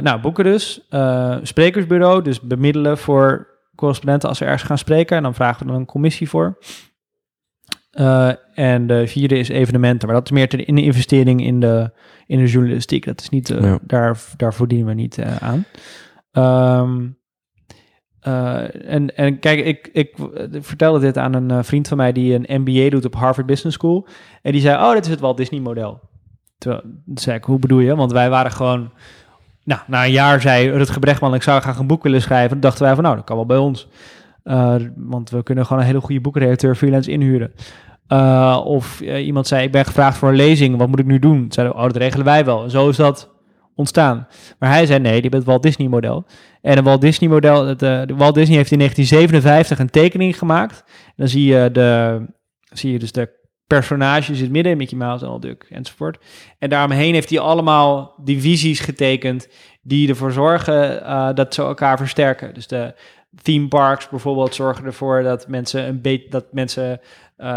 nou, 0.00 0.20
boeken 0.20 0.44
dus. 0.44 0.86
Eh, 0.88 1.36
sprekersbureau, 1.42 2.22
dus 2.22 2.40
bemiddelen 2.40 2.98
voor 2.98 3.46
correspondenten 3.74 4.28
als 4.28 4.38
ze 4.38 4.44
ergens 4.44 4.62
gaan 4.62 4.78
spreken. 4.78 5.16
En 5.16 5.22
dan 5.22 5.34
vragen 5.34 5.66
we 5.66 5.72
dan 5.72 5.80
een 5.80 5.86
commissie 5.86 6.28
voor. 6.28 6.58
Eh, 7.90 8.30
en 8.54 8.86
de 8.86 9.06
vierde 9.06 9.38
is 9.38 9.48
evenementen, 9.48 10.08
maar 10.08 10.16
dat 10.16 10.24
is 10.24 10.30
meer 10.30 10.48
ter- 10.48 10.68
in 10.68 10.74
de 10.74 10.82
investering 10.82 11.44
in 11.44 11.60
de, 11.60 11.90
in 12.26 12.38
de 12.38 12.46
journalistiek. 12.46 13.04
Dat 13.04 13.20
is 13.20 13.28
niet, 13.28 13.48
Ja. 13.48 13.78
daar, 13.82 14.18
daar 14.36 14.54
verdienen 14.54 14.86
we 14.86 14.94
niet 14.94 15.18
aan. 15.40 15.64
Ehm, 16.32 17.06
eh, 18.20 18.92
en, 18.92 19.16
en 19.16 19.38
kijk, 19.38 19.64
ik, 19.64 19.88
ik 19.92 20.14
vertelde 20.60 21.00
dit 21.00 21.18
aan 21.18 21.34
een 21.34 21.64
vriend 21.64 21.88
van 21.88 21.96
mij 21.96 22.12
die 22.12 22.34
een 22.44 22.60
MBA 22.62 22.90
doet 22.90 23.04
op 23.04 23.14
Harvard 23.14 23.46
Business 23.46 23.76
School. 23.76 24.06
En 24.42 24.52
die 24.52 24.60
zei, 24.60 24.76
oh, 24.82 24.92
dit 24.92 25.04
is 25.04 25.10
het 25.10 25.20
Walt 25.20 25.36
Disney 25.36 25.60
model. 25.60 26.00
Toen 26.58 26.80
zei 27.14 27.36
ik, 27.36 27.44
hoe 27.44 27.58
bedoel 27.58 27.78
je? 27.80 27.96
Want 27.96 28.12
wij 28.12 28.30
waren 28.30 28.52
gewoon... 28.52 28.92
Nou, 29.64 29.80
na 29.86 30.04
een 30.04 30.10
jaar 30.10 30.40
zei 30.40 30.70
Rutger 30.70 31.00
Brechtman, 31.00 31.34
ik 31.34 31.42
zou 31.42 31.60
graag 31.60 31.78
een 31.78 31.86
boek 31.86 32.02
willen 32.02 32.22
schrijven. 32.22 32.50
Toen 32.50 32.60
dachten 32.60 32.84
wij 32.84 32.94
van, 32.94 33.02
nou, 33.02 33.16
dat 33.16 33.24
kan 33.24 33.36
wel 33.36 33.46
bij 33.46 33.56
ons. 33.56 33.88
Eh, 34.42 34.74
want 34.96 35.30
we 35.30 35.42
kunnen 35.42 35.66
gewoon 35.66 35.82
een 35.82 35.88
hele 35.88 36.00
goede 36.00 36.20
boekredacteur 36.20 36.74
freelance 36.74 37.10
inhuren. 37.10 37.52
Eh, 38.06 38.60
of 38.64 39.00
eh, 39.00 39.26
iemand 39.26 39.46
zei, 39.46 39.64
ik 39.64 39.72
ben 39.72 39.84
gevraagd 39.84 40.16
voor 40.16 40.28
een 40.28 40.34
lezing, 40.34 40.76
wat 40.76 40.88
moet 40.88 40.98
ik 40.98 41.06
nu 41.06 41.18
doen? 41.18 41.46
Zeiden 41.48 41.76
oh, 41.76 41.82
dat 41.82 41.96
regelen 41.96 42.24
wij 42.24 42.44
wel. 42.44 42.70
Zo 42.70 42.88
is 42.88 42.96
dat 42.96 43.30
ontstaan. 43.74 44.26
Maar 44.58 44.70
hij 44.70 44.86
zei, 44.86 45.00
nee, 45.00 45.20
die 45.20 45.30
bent 45.30 45.42
het 45.42 45.44
Walt 45.44 45.62
Disney 45.62 45.88
model. 45.88 46.26
En 46.62 46.78
een 46.78 46.84
Walt 46.84 47.00
Disney 47.00 47.30
model, 47.30 47.66
het, 47.66 47.80
Walt 48.16 48.34
Disney 48.34 48.56
heeft 48.56 48.70
in 48.70 48.78
1957 48.78 49.78
een 49.78 49.90
tekening 49.90 50.38
gemaakt. 50.38 50.84
Dan 51.16 51.28
zie 51.28 51.44
je, 51.44 51.70
de, 51.72 52.20
zie 52.72 52.92
je 52.92 52.98
dus 52.98 53.12
de 53.12 53.42
personages 53.74 54.36
in 54.36 54.42
het 54.42 54.52
midden, 54.52 54.76
Mickey 54.76 54.98
Mouse, 54.98 55.24
Donald 55.24 55.42
Duck 55.42 55.66
enzovoort. 55.70 56.18
En 56.58 56.68
daaromheen 56.68 57.14
heeft 57.14 57.30
hij 57.30 57.38
allemaal 57.38 58.14
divisies 58.24 58.80
getekend 58.80 59.48
die 59.82 60.08
ervoor 60.08 60.32
zorgen 60.32 61.04
eh, 61.04 61.28
dat 61.34 61.54
ze 61.54 61.62
elkaar 61.62 61.96
versterken. 61.98 62.54
Dus 62.54 62.66
de 62.66 62.94
theme 63.42 63.68
parks 63.68 64.08
bijvoorbeeld 64.08 64.54
zorgen 64.54 64.84
ervoor 64.84 65.22
dat 65.22 65.48
mensen 65.48 65.88
een 65.88 66.00
beetje 66.00 66.30
dat 66.30 66.44
mensen 66.52 67.00
eh, 67.36 67.48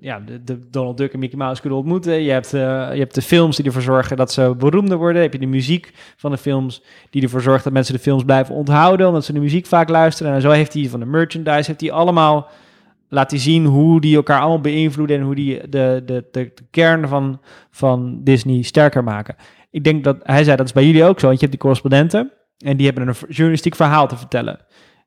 ja, 0.00 0.20
de, 0.26 0.44
de 0.44 0.68
Donald 0.70 0.96
Duck 0.96 1.12
en 1.12 1.18
Mickey 1.18 1.38
Mouse 1.38 1.60
kunnen 1.60 1.78
ontmoeten. 1.78 2.22
Je 2.22 2.30
hebt, 2.30 2.54
eh, 2.54 2.60
je 2.92 2.98
hebt 2.98 3.14
de 3.14 3.22
films 3.22 3.56
die 3.56 3.64
ervoor 3.64 3.82
zorgen 3.82 4.16
dat 4.16 4.32
ze 4.32 4.54
beroemder 4.58 4.98
worden. 4.98 5.22
Heb 5.22 5.32
je 5.32 5.38
de 5.38 5.46
muziek 5.46 5.92
van 6.16 6.30
de 6.30 6.36
films 6.36 6.82
die 7.10 7.22
ervoor 7.22 7.40
zorgt 7.40 7.64
dat 7.64 7.72
mensen 7.72 7.94
de 7.94 8.00
films 8.00 8.24
blijven 8.24 8.54
onthouden, 8.54 9.06
omdat 9.06 9.24
ze 9.24 9.32
de 9.32 9.40
muziek 9.40 9.66
vaak 9.66 9.88
luisteren. 9.88 10.32
En 10.32 10.40
zo 10.40 10.50
heeft 10.50 10.72
hij 10.72 10.88
van 10.88 11.00
de 11.00 11.06
merchandise, 11.06 11.66
heeft 11.66 11.80
hij 11.80 11.92
allemaal 11.92 12.48
laat 13.10 13.30
hij 13.30 13.40
zien 13.40 13.64
hoe 13.64 14.00
die 14.00 14.16
elkaar 14.16 14.40
allemaal 14.40 14.60
beïnvloeden 14.60 15.16
en 15.16 15.22
hoe 15.22 15.34
die 15.34 15.68
de, 15.68 16.02
de, 16.04 16.28
de, 16.30 16.50
de 16.54 16.66
kern 16.70 17.08
van, 17.08 17.40
van 17.70 18.20
Disney 18.22 18.62
sterker 18.62 19.04
maken. 19.04 19.36
Ik 19.70 19.84
denk 19.84 20.04
dat 20.04 20.16
hij 20.22 20.44
zei 20.44 20.56
dat 20.56 20.66
is 20.66 20.72
bij 20.72 20.86
jullie 20.86 21.04
ook 21.04 21.20
zo, 21.20 21.26
want 21.26 21.40
je 21.40 21.46
hebt 21.46 21.50
die 21.50 21.60
correspondenten 21.60 22.32
en 22.58 22.76
die 22.76 22.86
hebben 22.86 23.08
een 23.08 23.14
journalistiek 23.28 23.74
verhaal 23.74 24.08
te 24.08 24.16
vertellen. 24.16 24.58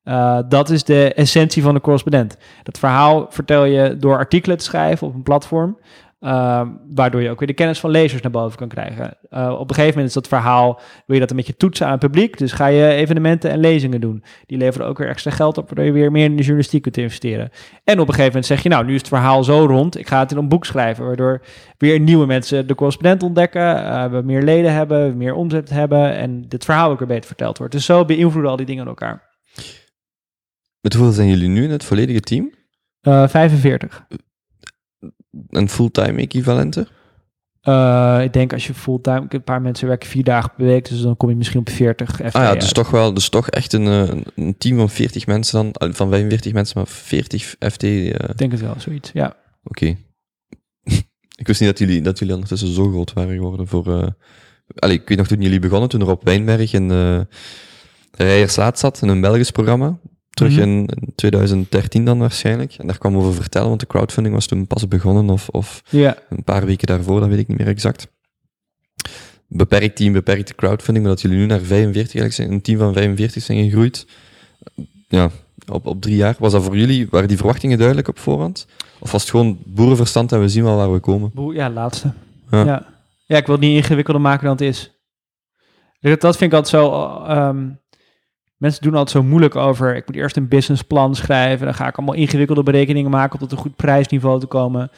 Uh, 0.03 0.39
dat 0.49 0.69
is 0.69 0.83
de 0.83 1.13
essentie 1.13 1.63
van 1.63 1.73
de 1.73 1.81
correspondent. 1.81 2.37
Dat 2.63 2.79
verhaal 2.79 3.25
vertel 3.29 3.65
je 3.65 3.97
door 3.97 4.17
artikelen 4.17 4.57
te 4.57 4.63
schrijven 4.63 5.07
op 5.07 5.13
een 5.13 5.23
platform. 5.23 5.79
Uh, 6.23 6.61
waardoor 6.95 7.21
je 7.21 7.29
ook 7.29 7.39
weer 7.39 7.47
de 7.47 7.53
kennis 7.53 7.79
van 7.79 7.89
lezers 7.89 8.21
naar 8.21 8.31
boven 8.31 8.57
kan 8.57 8.67
krijgen. 8.67 9.17
Uh, 9.29 9.55
op 9.59 9.69
een 9.69 9.75
gegeven 9.75 9.89
moment 9.89 10.07
is 10.07 10.13
dat 10.13 10.27
verhaal, 10.27 10.79
wil 11.05 11.15
je 11.15 11.19
dat 11.19 11.29
een 11.29 11.35
beetje 11.35 11.55
toetsen 11.55 11.85
aan 11.85 11.91
het 11.91 12.01
publiek. 12.01 12.37
Dus 12.37 12.51
ga 12.51 12.67
je 12.67 12.87
evenementen 12.87 13.51
en 13.51 13.59
lezingen 13.59 14.01
doen. 14.01 14.23
Die 14.45 14.57
leveren 14.57 14.87
ook 14.87 14.97
weer 14.97 15.07
extra 15.07 15.31
geld 15.31 15.57
op, 15.57 15.65
waardoor 15.65 15.85
je 15.85 15.91
weer 15.91 16.11
meer 16.11 16.25
in 16.25 16.35
de 16.35 16.41
journalistiek 16.41 16.81
kunt 16.81 16.97
investeren. 16.97 17.49
En 17.83 17.99
op 17.99 18.07
een 18.07 18.13
gegeven 18.13 18.25
moment 18.25 18.45
zeg 18.45 18.63
je, 18.63 18.69
nou, 18.69 18.85
nu 18.85 18.93
is 18.93 18.99
het 18.99 19.07
verhaal 19.07 19.43
zo 19.43 19.65
rond, 19.65 19.97
ik 19.97 20.07
ga 20.07 20.19
het 20.19 20.31
in 20.31 20.37
een 20.37 20.49
boek 20.49 20.65
schrijven. 20.65 21.05
Waardoor 21.05 21.41
weer 21.77 21.99
nieuwe 21.99 22.25
mensen 22.25 22.67
de 22.67 22.75
correspondent 22.75 23.23
ontdekken, 23.23 23.75
uh, 23.77 24.05
we 24.05 24.21
meer 24.21 24.41
leden 24.41 24.73
hebben, 24.73 25.17
meer 25.17 25.33
omzet 25.33 25.69
hebben 25.69 26.15
en 26.15 26.41
dit 26.47 26.65
verhaal 26.65 26.91
ook 26.91 26.99
weer 26.99 27.07
beter 27.07 27.27
verteld 27.27 27.57
wordt. 27.57 27.73
Dus 27.73 27.85
zo 27.85 28.05
beïnvloeden 28.05 28.51
al 28.51 28.57
die 28.57 28.65
dingen 28.65 28.87
elkaar. 28.87 29.31
Met 30.81 30.93
hoeveel 30.93 31.13
zijn 31.13 31.27
jullie 31.27 31.49
nu 31.49 31.63
in 31.63 31.71
het 31.71 31.83
volledige 31.83 32.19
team? 32.19 32.51
Uh, 33.01 33.27
45. 33.27 34.05
Een 35.49 35.69
fulltime 35.69 36.21
equivalente? 36.21 36.87
Uh, 37.63 38.19
ik 38.23 38.33
denk 38.33 38.53
als 38.53 38.67
je 38.67 38.73
fulltime, 38.73 39.25
een 39.29 39.43
paar 39.43 39.61
mensen 39.61 39.87
werken 39.87 40.09
vier 40.09 40.23
dagen 40.23 40.51
per 40.57 40.65
week, 40.65 40.89
dus 40.89 41.01
dan 41.01 41.17
kom 41.17 41.29
je 41.29 41.35
misschien 41.35 41.59
op 41.59 41.69
40 41.69 42.11
FTE 42.15 42.31
Ah 42.31 42.43
ja, 42.43 42.53
dus 42.53 42.71
toch 42.71 42.89
wel, 42.89 43.13
dus 43.13 43.29
toch 43.29 43.49
echt 43.49 43.73
een, 43.73 43.85
een, 43.85 44.25
een 44.35 44.57
team 44.57 44.77
van 44.77 44.89
40 44.89 45.27
mensen 45.27 45.73
dan, 45.73 45.93
van 45.93 46.09
45 46.09 46.53
mensen, 46.53 46.77
maar 46.77 46.87
40 46.87 47.55
FT. 47.59 47.83
Uh... 47.83 48.05
Ik 48.07 48.37
denk 48.37 48.51
het 48.51 48.61
wel, 48.61 48.75
zoiets, 48.77 49.11
ja. 49.13 49.25
Oké. 49.63 49.83
Okay. 49.83 49.97
ik 51.41 51.47
wist 51.47 51.59
niet 51.59 51.69
dat 51.69 51.79
jullie, 51.79 52.01
dat 52.01 52.19
jullie 52.19 52.33
ondertussen 52.33 52.73
zo 52.73 52.89
groot 52.89 53.13
waren 53.13 53.35
geworden 53.35 53.67
voor... 53.67 53.87
Uh... 53.87 54.07
Allee, 54.75 54.95
ik 54.95 55.07
weet 55.07 55.17
nog 55.17 55.27
toen 55.27 55.41
jullie 55.41 55.59
begonnen, 55.59 55.89
toen 55.89 56.01
er 56.01 56.09
op 56.09 56.23
Wijnberg 56.23 56.73
in 56.73 56.89
uh, 56.89 57.19
Rijerslaat 58.11 58.79
zat, 58.79 59.01
in 59.01 59.07
een 59.07 59.21
Belgisch 59.21 59.51
programma. 59.51 59.99
Terug 60.33 60.53
-hmm. 60.53 60.61
in, 60.61 60.85
in 60.85 61.11
2013 61.15 62.05
dan 62.05 62.19
waarschijnlijk. 62.19 62.75
En 62.77 62.87
daar 62.87 62.97
kwam 62.97 63.17
over 63.17 63.33
vertellen, 63.33 63.67
want 63.67 63.79
de 63.79 63.87
crowdfunding 63.87 64.35
was 64.35 64.45
toen 64.45 64.67
pas 64.67 64.87
begonnen 64.87 65.29
of, 65.29 65.49
of 65.49 65.83
een 65.91 66.43
paar 66.43 66.65
weken 66.65 66.87
daarvoor, 66.87 67.19
dat 67.19 67.29
weet 67.29 67.39
ik 67.39 67.47
niet 67.47 67.57
meer 67.57 67.67
exact. 67.67 68.07
Beperkt 69.47 69.95
team, 69.95 70.13
beperkte 70.13 70.55
crowdfunding, 70.55 71.05
maar 71.05 71.15
dat 71.15 71.23
jullie 71.23 71.37
nu 71.37 71.45
naar 71.45 71.59
45 71.59 71.95
eigenlijk 71.95 72.33
zijn, 72.33 72.51
een 72.51 72.61
team 72.61 72.77
van 72.77 72.93
45 72.93 73.43
zijn 73.43 73.63
gegroeid. 73.63 74.07
Ja, 75.07 75.29
op, 75.67 75.85
op 75.85 76.01
drie 76.01 76.15
jaar. 76.15 76.35
Was 76.39 76.51
dat 76.51 76.63
voor 76.63 76.77
jullie, 76.77 77.07
waren 77.09 77.27
die 77.27 77.37
verwachtingen 77.37 77.77
duidelijk 77.77 78.07
op 78.07 78.19
voorhand? 78.19 78.67
Of 78.99 79.11
was 79.11 79.21
het 79.21 79.31
gewoon 79.31 79.57
boerenverstand 79.65 80.31
en 80.31 80.39
we 80.39 80.49
zien 80.49 80.63
wel 80.63 80.75
waar 80.75 80.93
we 80.93 80.99
komen? 80.99 81.31
Ja, 81.53 81.69
laatste. 81.69 82.13
Ja. 82.51 82.65
ja. 82.65 82.85
Ja. 83.25 83.37
ik 83.37 83.45
wil 83.45 83.55
het 83.55 83.63
niet 83.63 83.75
ingewikkelder 83.75 84.21
maken 84.21 84.43
dan 84.43 84.51
het 84.51 84.61
is. 84.61 84.91
Dat 85.99 86.37
vind 86.37 86.51
ik 86.51 86.57
altijd 86.57 86.67
zo... 86.67 87.23
Um, 87.29 87.81
Mensen 88.63 88.81
doen 88.81 88.91
altijd 88.91 89.09
zo 89.09 89.23
moeilijk 89.23 89.55
over. 89.55 89.95
Ik 89.95 90.07
moet 90.07 90.15
eerst 90.15 90.37
een 90.37 90.47
businessplan 90.47 91.15
schrijven. 91.15 91.65
Dan 91.65 91.75
ga 91.75 91.87
ik 91.87 91.97
allemaal 91.97 92.15
ingewikkelde 92.15 92.63
berekeningen 92.63 93.11
maken 93.11 93.33
om 93.33 93.39
tot 93.39 93.51
een 93.51 93.57
goed 93.57 93.75
prijsniveau 93.75 94.39
te 94.39 94.45
komen. 94.45 94.91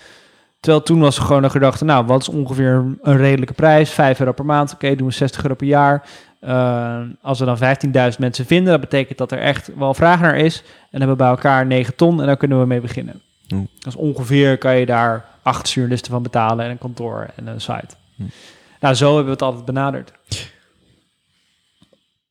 Terwijl 0.59 0.84
toen 0.84 0.99
was 0.99 1.18
gewoon 1.18 1.41
de 1.41 1.49
gedachte, 1.49 1.86
nou, 1.86 2.05
wat 2.05 2.22
is 2.22 2.30
ongeveer 2.30 2.97
een 3.01 3.18
redelijke 3.18 3.53
prijs? 3.53 3.89
5 3.89 4.20
euro 4.20 4.32
per 4.32 4.45
maand, 4.45 4.74
oké, 4.74 4.86
okay, 4.86 4.95
doen 4.97 5.07
we 5.07 5.13
60 5.13 5.43
euro 5.43 5.55
per 5.55 5.68
jaar. 5.68 6.07
Uh, 6.41 6.99
als 7.22 7.39
we 7.39 7.45
dan 7.45 7.57
15.000 8.13 8.20
mensen 8.20 8.45
vinden, 8.45 8.72
dat 8.72 8.82
betekent 8.82 9.18
dat 9.18 9.32
er 9.32 9.39
echt 9.39 9.72
wel 9.76 9.93
vraag 9.93 10.20
naar 10.20 10.38
is. 10.38 10.57
En 10.57 10.99
dan 10.99 10.99
hebben 10.99 11.09
we 11.09 11.24
bij 11.24 11.32
elkaar 11.32 11.66
9 11.66 11.95
ton 11.95 12.20
en 12.20 12.26
daar 12.26 12.38
kunnen 12.38 12.59
we 12.59 12.66
mee 12.66 12.82
beginnen. 12.82 13.22
Mm. 13.47 13.68
Dus 13.80 13.95
ongeveer 13.95 14.57
kan 14.57 14.78
je 14.78 14.86
daar 14.86 15.26
acht 15.41 15.70
journalisten 15.70 16.11
van 16.11 16.24
betalen 16.24 16.66
en 16.66 16.72
een 16.72 16.78
kantoor 16.78 17.28
en 17.36 17.47
een 17.47 17.61
site. 17.61 17.95
Mm. 18.16 18.30
Nou, 18.80 18.95
zo 18.95 19.05
hebben 19.05 19.26
we 19.26 19.32
het 19.32 19.41
altijd 19.41 19.66
benaderd 19.66 20.11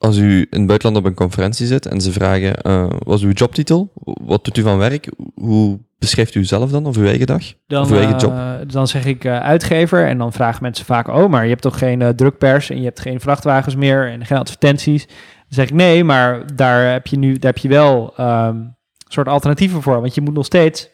als 0.05 0.17
u 0.17 0.47
in 0.51 0.59
het 0.59 0.67
buitenland 0.67 1.05
op 1.05 1.11
een 1.11 1.17
conferentie 1.17 1.67
zit 1.67 1.87
en 1.87 2.01
ze 2.01 2.13
vragen, 2.13 2.57
uh, 2.67 2.87
wat 2.99 3.19
is 3.19 3.25
uw 3.25 3.33
jobtitel? 3.33 3.93
Wat 4.03 4.45
doet 4.45 4.57
u 4.57 4.63
van 4.63 4.79
werk? 4.79 5.09
Hoe 5.35 5.79
beschrijft 5.99 6.35
u 6.35 6.45
zelf 6.45 6.71
dan, 6.71 6.87
of 6.87 6.97
uw 6.97 7.07
eigen 7.07 7.27
dag? 7.27 7.43
Dan, 7.67 7.83
of 7.83 7.91
uw 7.91 7.97
eigen 7.97 8.19
job? 8.19 8.33
Uh, 8.33 8.53
dan 8.67 8.89
zeg 8.89 9.05
ik 9.05 9.25
uh, 9.25 9.41
uitgever 9.41 10.07
en 10.07 10.19
dan 10.19 10.33
vragen 10.33 10.63
mensen 10.63 10.85
vaak, 10.85 11.09
oh, 11.09 11.31
maar 11.31 11.43
je 11.43 11.49
hebt 11.49 11.63
toch 11.63 11.79
geen 11.79 12.17
drukpers 12.17 12.71
en 12.71 12.79
je 12.79 12.85
hebt 12.85 13.01
geen 13.01 13.21
vrachtwagens 13.21 13.75
meer 13.75 14.11
en 14.11 14.27
geen 14.27 14.39
advertenties. 14.39 15.09
zeg 15.49 15.69
ik 15.69 15.75
nee, 15.75 16.05
maar 16.05 16.57
daar 16.57 16.93
heb 16.93 17.07
je 17.07 17.17
nu 17.17 17.39
daar 17.39 17.53
heb 17.53 17.63
je 17.63 17.69
wel 17.69 18.13
ehm, 18.17 18.57
een 18.57 18.75
soort 19.09 19.29
alternatieven 19.29 19.83
voor. 19.83 20.01
Want 20.01 20.15
je 20.15 20.21
moet 20.21 20.35
nog 20.35 20.45
steeds 20.45 20.91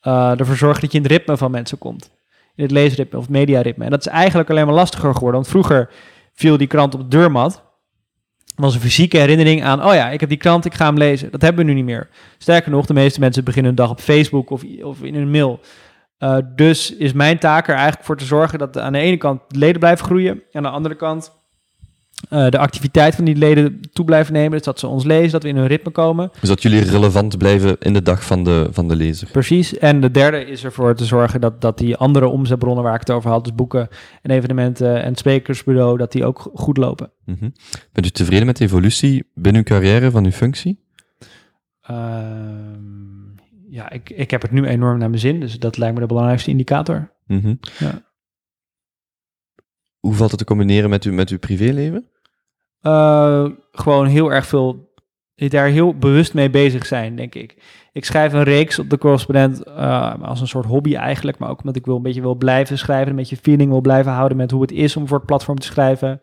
eh, 0.00 0.38
ervoor 0.38 0.56
zorgen 0.56 0.80
dat 0.80 0.92
je 0.92 0.98
in 0.98 1.02
het 1.02 1.12
ritme 1.12 1.36
van 1.36 1.50
mensen 1.50 1.78
komt. 1.78 2.10
In 2.54 2.62
het 2.62 2.72
leesritme 2.72 3.18
of 3.18 3.28
mediaritme. 3.28 3.84
En 3.84 3.90
dat 3.90 4.00
is 4.00 4.06
eigenlijk 4.06 4.50
alleen 4.50 4.66
maar 4.66 4.74
lastiger 4.74 5.14
geworden. 5.14 5.40
Want 5.40 5.48
vroeger 5.48 5.90
viel 6.34 6.56
die 6.56 6.66
krant 6.66 6.94
op 6.94 7.00
de 7.00 7.08
deurmat. 7.08 7.62
Was 8.64 8.74
een 8.74 8.80
fysieke 8.80 9.18
herinnering 9.18 9.64
aan, 9.64 9.84
oh 9.84 9.94
ja, 9.94 10.10
ik 10.10 10.20
heb 10.20 10.28
die 10.28 10.38
krant, 10.38 10.64
ik 10.64 10.74
ga 10.74 10.86
hem 10.86 10.96
lezen. 10.96 11.30
Dat 11.30 11.42
hebben 11.42 11.64
we 11.64 11.70
nu 11.70 11.76
niet 11.76 11.84
meer. 11.84 12.08
Sterker 12.38 12.70
nog, 12.70 12.86
de 12.86 12.94
meeste 12.94 13.20
mensen 13.20 13.44
beginnen 13.44 13.74
hun 13.74 13.80
dag 13.80 13.90
op 13.90 14.00
Facebook 14.00 14.50
of, 14.50 14.62
of 14.82 15.02
in 15.02 15.14
een 15.14 15.30
mail. 15.30 15.60
Uh, 16.18 16.36
dus 16.54 16.96
is 16.96 17.12
mijn 17.12 17.38
taak 17.38 17.68
er 17.68 17.74
eigenlijk 17.74 18.04
voor 18.04 18.16
te 18.16 18.24
zorgen 18.24 18.58
dat 18.58 18.78
aan 18.78 18.92
de 18.92 18.98
ene 18.98 19.16
kant 19.16 19.40
de 19.48 19.58
leden 19.58 19.80
blijven 19.80 20.04
groeien. 20.04 20.32
En 20.32 20.42
aan 20.52 20.62
de 20.62 20.68
andere 20.68 20.94
kant 20.94 21.37
uh, 22.30 22.48
de 22.48 22.58
activiteit 22.58 23.14
van 23.14 23.24
die 23.24 23.36
leden 23.36 23.80
toe 23.92 24.04
blijven 24.04 24.32
nemen. 24.32 24.50
Dus 24.50 24.62
dat 24.62 24.78
ze 24.78 24.86
ons 24.86 25.04
lezen, 25.04 25.32
dat 25.32 25.42
we 25.42 25.48
in 25.48 25.56
hun 25.56 25.66
ritme 25.66 25.90
komen. 25.90 26.30
Dus 26.40 26.48
dat 26.48 26.62
jullie 26.62 26.82
relevant 26.82 27.38
blijven 27.38 27.76
in 27.78 27.92
de 27.92 28.02
dag 28.02 28.24
van 28.24 28.44
de, 28.44 28.68
van 28.70 28.88
de 28.88 28.96
lezer. 28.96 29.28
Precies. 29.30 29.78
En 29.78 30.00
de 30.00 30.10
derde 30.10 30.44
is 30.44 30.64
ervoor 30.64 30.94
te 30.94 31.04
zorgen 31.04 31.40
dat, 31.40 31.60
dat 31.60 31.78
die 31.78 31.96
andere 31.96 32.28
omzetbronnen 32.28 32.84
waar 32.84 32.94
ik 32.94 33.00
het 33.00 33.10
over 33.10 33.30
had, 33.30 33.44
dus 33.44 33.54
boeken 33.54 33.88
en 34.22 34.30
evenementen 34.30 35.02
en 35.02 35.14
sprekersbureau, 35.14 35.96
dat 35.96 36.12
die 36.12 36.24
ook 36.24 36.50
goed 36.54 36.76
lopen. 36.76 37.10
Mm 37.24 37.36
-hmm. 37.40 37.52
Bent 37.92 38.06
u 38.06 38.10
tevreden 38.10 38.46
met 38.46 38.56
de 38.56 38.64
evolutie 38.64 39.30
binnen 39.34 39.62
uw 39.66 39.76
carrière 39.76 40.10
van 40.10 40.24
uw 40.24 40.30
functie? 40.30 40.86
Uh, 41.90 41.96
ja, 43.70 43.90
ik, 43.90 44.10
ik 44.10 44.30
heb 44.30 44.42
het 44.42 44.50
nu 44.50 44.66
enorm 44.66 44.98
naar 44.98 45.08
mijn 45.08 45.20
zin, 45.20 45.40
dus 45.40 45.58
dat 45.58 45.78
lijkt 45.78 45.94
me 45.94 46.00
de 46.00 46.06
belangrijkste 46.06 46.50
indicator. 46.50 47.12
Mm 47.26 47.40
-hmm. 47.40 47.58
ja. 47.78 48.06
Hoe 49.98 50.14
valt 50.14 50.30
het 50.30 50.38
te 50.38 50.44
combineren 50.44 50.90
met, 50.90 51.04
u, 51.04 51.12
met 51.12 51.30
uw 51.30 51.38
privéleven? 51.38 52.08
Uh, 52.82 53.48
gewoon 53.72 54.06
heel 54.06 54.32
erg 54.32 54.46
veel, 54.46 54.92
daar 55.34 55.68
heel 55.68 55.94
bewust 55.94 56.34
mee 56.34 56.50
bezig 56.50 56.86
zijn, 56.86 57.16
denk 57.16 57.34
ik. 57.34 57.62
Ik 57.92 58.04
schrijf 58.04 58.32
een 58.32 58.42
reeks 58.42 58.78
op 58.78 58.90
de 58.90 58.98
correspondent 58.98 59.66
uh, 59.66 60.14
als 60.22 60.40
een 60.40 60.48
soort 60.48 60.66
hobby 60.66 60.94
eigenlijk, 60.94 61.38
maar 61.38 61.50
ook 61.50 61.58
omdat 61.58 61.76
ik 61.76 61.86
wil 61.86 61.96
een 61.96 62.02
beetje 62.02 62.20
wil 62.20 62.34
blijven 62.34 62.78
schrijven, 62.78 63.10
een 63.10 63.16
beetje 63.16 63.36
feeling 63.36 63.70
wil 63.70 63.80
blijven 63.80 64.12
houden 64.12 64.36
met 64.36 64.50
hoe 64.50 64.62
het 64.62 64.72
is 64.72 64.96
om 64.96 65.08
voor 65.08 65.16
het 65.16 65.26
platform 65.26 65.58
te 65.58 65.66
schrijven 65.66 66.20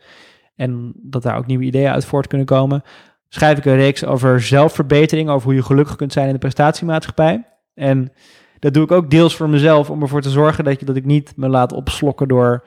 en 0.56 0.94
dat 0.96 1.24
daar 1.24 1.38
ook 1.38 1.46
nieuwe 1.46 1.64
ideeën 1.64 1.92
uit 1.92 2.06
voort 2.06 2.28
kunnen 2.28 2.48
komen. 2.48 2.84
Schrijf 3.30 3.58
ik 3.58 3.66
een 3.66 3.76
reeks 3.76 4.06
over 4.06 4.42
zelfverbetering, 4.42 5.30
over 5.30 5.46
hoe 5.46 5.56
je 5.56 5.64
gelukkig 5.64 5.96
kunt 5.96 6.14
zijn 6.14 6.28
in 6.28 6.34
de 6.34 6.40
prestatiemaatschappij. 6.40 7.44
En 7.74 8.12
dat 8.60 8.74
doe 8.74 8.84
ik 8.84 8.92
ook 8.92 9.10
deels 9.10 9.36
voor 9.36 9.50
mezelf, 9.50 9.90
om 9.90 10.02
ervoor 10.02 10.22
te 10.22 10.30
zorgen 10.30 10.64
dat, 10.64 10.80
je, 10.80 10.86
dat 10.86 10.96
ik 10.96 11.06
niet 11.06 11.34
me 11.36 11.50
laat 11.50 11.74
opslokken 11.74 12.28
door 12.28 12.64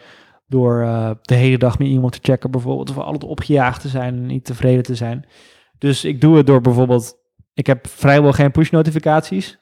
door 0.49 0.81
uh, 0.81 1.11
de 1.23 1.35
hele 1.35 1.59
dag 1.59 1.79
met 1.79 1.89
iemand 1.89 2.13
te 2.13 2.19
checken 2.23 2.51
bijvoorbeeld. 2.51 2.91
Of 2.91 2.99
altijd 2.99 3.25
opgejaagd 3.25 3.81
te 3.81 3.89
zijn 3.89 4.15
en 4.15 4.27
niet 4.27 4.45
tevreden 4.45 4.83
te 4.83 4.95
zijn. 4.95 5.27
Dus 5.79 6.05
ik 6.05 6.21
doe 6.21 6.37
het 6.37 6.47
door 6.47 6.61
bijvoorbeeld... 6.61 7.17
Ik 7.55 7.67
heb 7.67 7.87
vrijwel 7.87 8.33
geen 8.33 8.51
push 8.51 8.71
notificaties. 8.71 9.59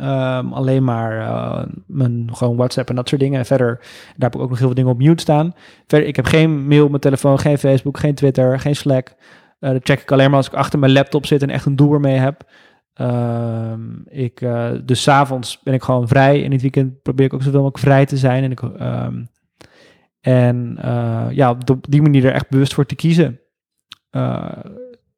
Um, 0.00 0.52
alleen 0.52 0.84
maar 0.84 1.20
uh, 1.20 1.62
mijn 1.86 2.28
gewoon 2.32 2.56
WhatsApp 2.56 2.88
en 2.88 2.94
dat 2.94 3.08
soort 3.08 3.20
dingen. 3.20 3.38
En 3.38 3.46
verder, 3.46 3.78
daar 3.78 4.30
heb 4.30 4.34
ik 4.34 4.40
ook 4.40 4.48
nog 4.48 4.58
heel 4.58 4.66
veel 4.66 4.76
dingen 4.76 4.90
op 4.90 4.98
mute 4.98 5.22
staan. 5.22 5.54
Verder, 5.86 6.08
ik 6.08 6.16
heb 6.16 6.24
geen 6.24 6.66
mail 6.66 6.82
op 6.82 6.88
mijn 6.88 7.00
telefoon, 7.00 7.38
geen 7.38 7.58
Facebook, 7.58 7.98
geen 7.98 8.14
Twitter, 8.14 8.60
geen 8.60 8.76
Slack. 8.76 9.14
Uh, 9.60 9.70
dat 9.70 9.80
check 9.84 10.00
ik 10.00 10.12
alleen 10.12 10.28
maar 10.28 10.38
als 10.38 10.46
ik 10.46 10.54
achter 10.54 10.78
mijn 10.78 10.92
laptop 10.92 11.26
zit 11.26 11.42
en 11.42 11.50
echt 11.50 11.66
een 11.66 11.76
doel 11.76 11.92
ermee 11.92 12.16
heb. 12.16 12.50
Uh, 13.00 13.72
ik, 14.04 14.46
dus 14.84 15.02
s'avonds 15.02 15.60
ben 15.62 15.74
ik 15.74 15.82
gewoon 15.82 16.08
vrij. 16.08 16.38
En 16.38 16.44
in 16.44 16.52
het 16.52 16.62
weekend 16.62 17.02
probeer 17.02 17.26
ik 17.26 17.32
ook 17.32 17.42
zoveel 17.42 17.60
mogelijk 17.60 17.84
vrij 17.84 18.06
te 18.06 18.16
zijn. 18.16 18.44
En 18.44 18.50
ik, 18.50 18.62
um, 18.62 19.28
en 20.22 20.78
uh, 20.84 21.26
ja, 21.30 21.50
op 21.50 21.86
die 21.88 22.02
manier 22.02 22.24
er 22.24 22.32
echt 22.32 22.48
bewust 22.48 22.74
voor 22.74 22.86
te 22.86 22.94
kiezen, 22.94 23.40
uh, 24.10 24.52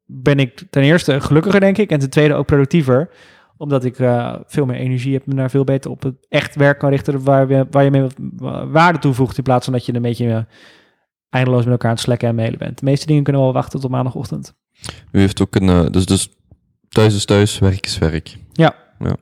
ben 0.05 0.39
ik 0.39 0.63
ten 0.69 0.83
eerste 0.83 1.21
gelukkiger, 1.21 1.59
denk 1.59 1.77
ik. 1.77 1.89
En 1.89 1.99
ten 1.99 2.09
tweede 2.09 2.33
ook 2.33 2.45
productiever. 2.45 3.09
Omdat 3.57 3.85
ik 3.85 3.99
uh, 3.99 4.35
veel 4.45 4.65
meer 4.65 4.75
energie 4.75 5.13
heb 5.13 5.27
en 5.27 5.35
daar 5.35 5.49
veel 5.49 5.63
beter 5.63 5.91
op 5.91 6.03
het 6.03 6.15
echt 6.29 6.55
werk 6.55 6.79
kan 6.79 6.89
richten. 6.89 7.23
Waar, 7.23 7.47
we, 7.47 7.65
waar 7.71 7.83
je 7.83 7.91
mee 7.91 8.01
wat 8.01 8.15
waarde 8.71 8.99
toevoegt. 8.99 9.37
In 9.37 9.43
plaats 9.43 9.65
van 9.65 9.73
dat 9.73 9.85
je 9.85 9.93
een 9.93 10.01
beetje 10.01 10.47
eindeloos 11.29 11.63
met 11.63 11.71
elkaar 11.71 11.89
aan 11.89 11.95
het 11.95 12.03
slekken 12.03 12.27
en 12.27 12.35
mailen 12.35 12.59
bent. 12.59 12.79
De 12.79 12.85
meeste 12.85 13.05
dingen 13.05 13.23
kunnen 13.23 13.41
wel 13.41 13.53
wachten 13.53 13.79
tot 13.79 13.91
maandagochtend. 13.91 14.55
U 15.11 15.19
heeft 15.19 15.41
ook 15.41 15.55
een. 15.55 15.91
dus, 15.91 16.05
dus 16.05 16.29
thuis 16.89 17.15
is 17.15 17.25
thuis, 17.25 17.59
werk 17.59 17.85
is 17.85 17.97
werk. 17.97 18.37
Ja. 18.51 18.75
ja. 18.99 19.15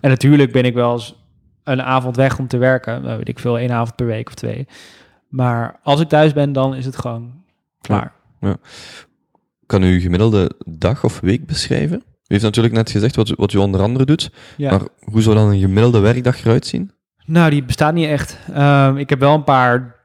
En 0.00 0.10
natuurlijk 0.10 0.52
ben 0.52 0.64
ik 0.64 0.74
wel 0.74 0.92
eens 0.92 1.14
een 1.64 1.82
avond 1.82 2.16
weg 2.16 2.38
om 2.38 2.46
te 2.48 2.58
werken. 2.58 3.02
Nou, 3.02 3.16
weet 3.16 3.28
ik 3.28 3.38
veel, 3.38 3.58
één 3.58 3.72
avond 3.72 3.96
per 3.96 4.06
week 4.06 4.28
of 4.28 4.34
twee. 4.34 4.66
Maar 5.34 5.80
als 5.82 6.00
ik 6.00 6.08
thuis 6.08 6.32
ben, 6.32 6.52
dan 6.52 6.74
is 6.74 6.84
het 6.84 6.96
gewoon 6.96 7.32
klaar. 7.80 8.12
Ja, 8.40 8.48
ja. 8.48 8.56
Kan 9.66 9.82
u 9.82 9.92
uw 9.92 10.00
gemiddelde 10.00 10.50
dag 10.66 11.04
of 11.04 11.20
week 11.20 11.46
beschrijven? 11.46 11.96
U 11.96 12.02
heeft 12.26 12.42
natuurlijk 12.42 12.74
net 12.74 12.90
gezegd 12.90 13.16
wat, 13.16 13.28
wat 13.28 13.52
u 13.52 13.58
onder 13.58 13.80
andere 13.80 14.04
doet. 14.04 14.30
Ja. 14.56 14.70
Maar 14.70 14.80
hoe 14.98 15.22
zou 15.22 15.36
dan 15.36 15.48
een 15.48 15.60
gemiddelde 15.60 15.98
werkdag 15.98 16.44
eruit 16.44 16.66
zien? 16.66 16.90
Nou, 17.26 17.50
die 17.50 17.64
bestaat 17.64 17.94
niet 17.94 18.08
echt. 18.08 18.38
Um, 18.56 18.96
ik 18.96 19.10
heb 19.10 19.18
wel 19.18 19.34
een 19.34 19.44
paar 19.44 19.96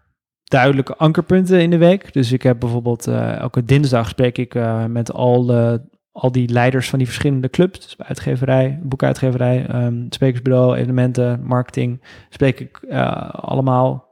duidelijke 0.44 0.96
ankerpunten 0.96 1.62
in 1.62 1.70
de 1.70 1.78
week. 1.78 2.14
Dus 2.14 2.32
ik 2.32 2.44
heb 2.44 2.60
bijvoorbeeld 2.60 3.08
uh, 3.08 3.38
elke 3.38 3.66
dinsdag 3.66 4.10
spreek 4.10 4.38
ik 4.38 4.56
uh, 4.56 4.86
met 4.86 5.12
al, 5.12 5.46
de, 5.46 5.82
al 6.12 6.32
die 6.32 6.50
leiders 6.50 6.90
van 6.90 7.00
die 7.00 7.08
verschillende 7.08 7.50
clubs. 7.50 7.80
Dus 7.80 7.98
uitgeverij, 7.98 8.80
boekuitgeverij, 8.84 9.86
um, 9.86 10.06
sprekersbureau, 10.10 10.76
evenementen, 10.76 11.44
marketing. 11.44 12.02
Spreek 12.30 12.60
ik 12.60 12.80
uh, 12.90 13.30
allemaal 13.30 14.09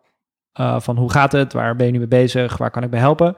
uh, 0.60 0.80
van 0.80 0.98
hoe 0.98 1.12
gaat 1.12 1.32
het, 1.32 1.54
waar 1.54 1.76
ben 1.76 1.86
je 1.86 1.92
nu 1.92 1.98
mee 1.98 2.08
bezig, 2.08 2.58
waar 2.58 2.72
kan 2.72 2.84
ik 2.84 2.90
bij 2.90 3.00
helpen. 3.00 3.36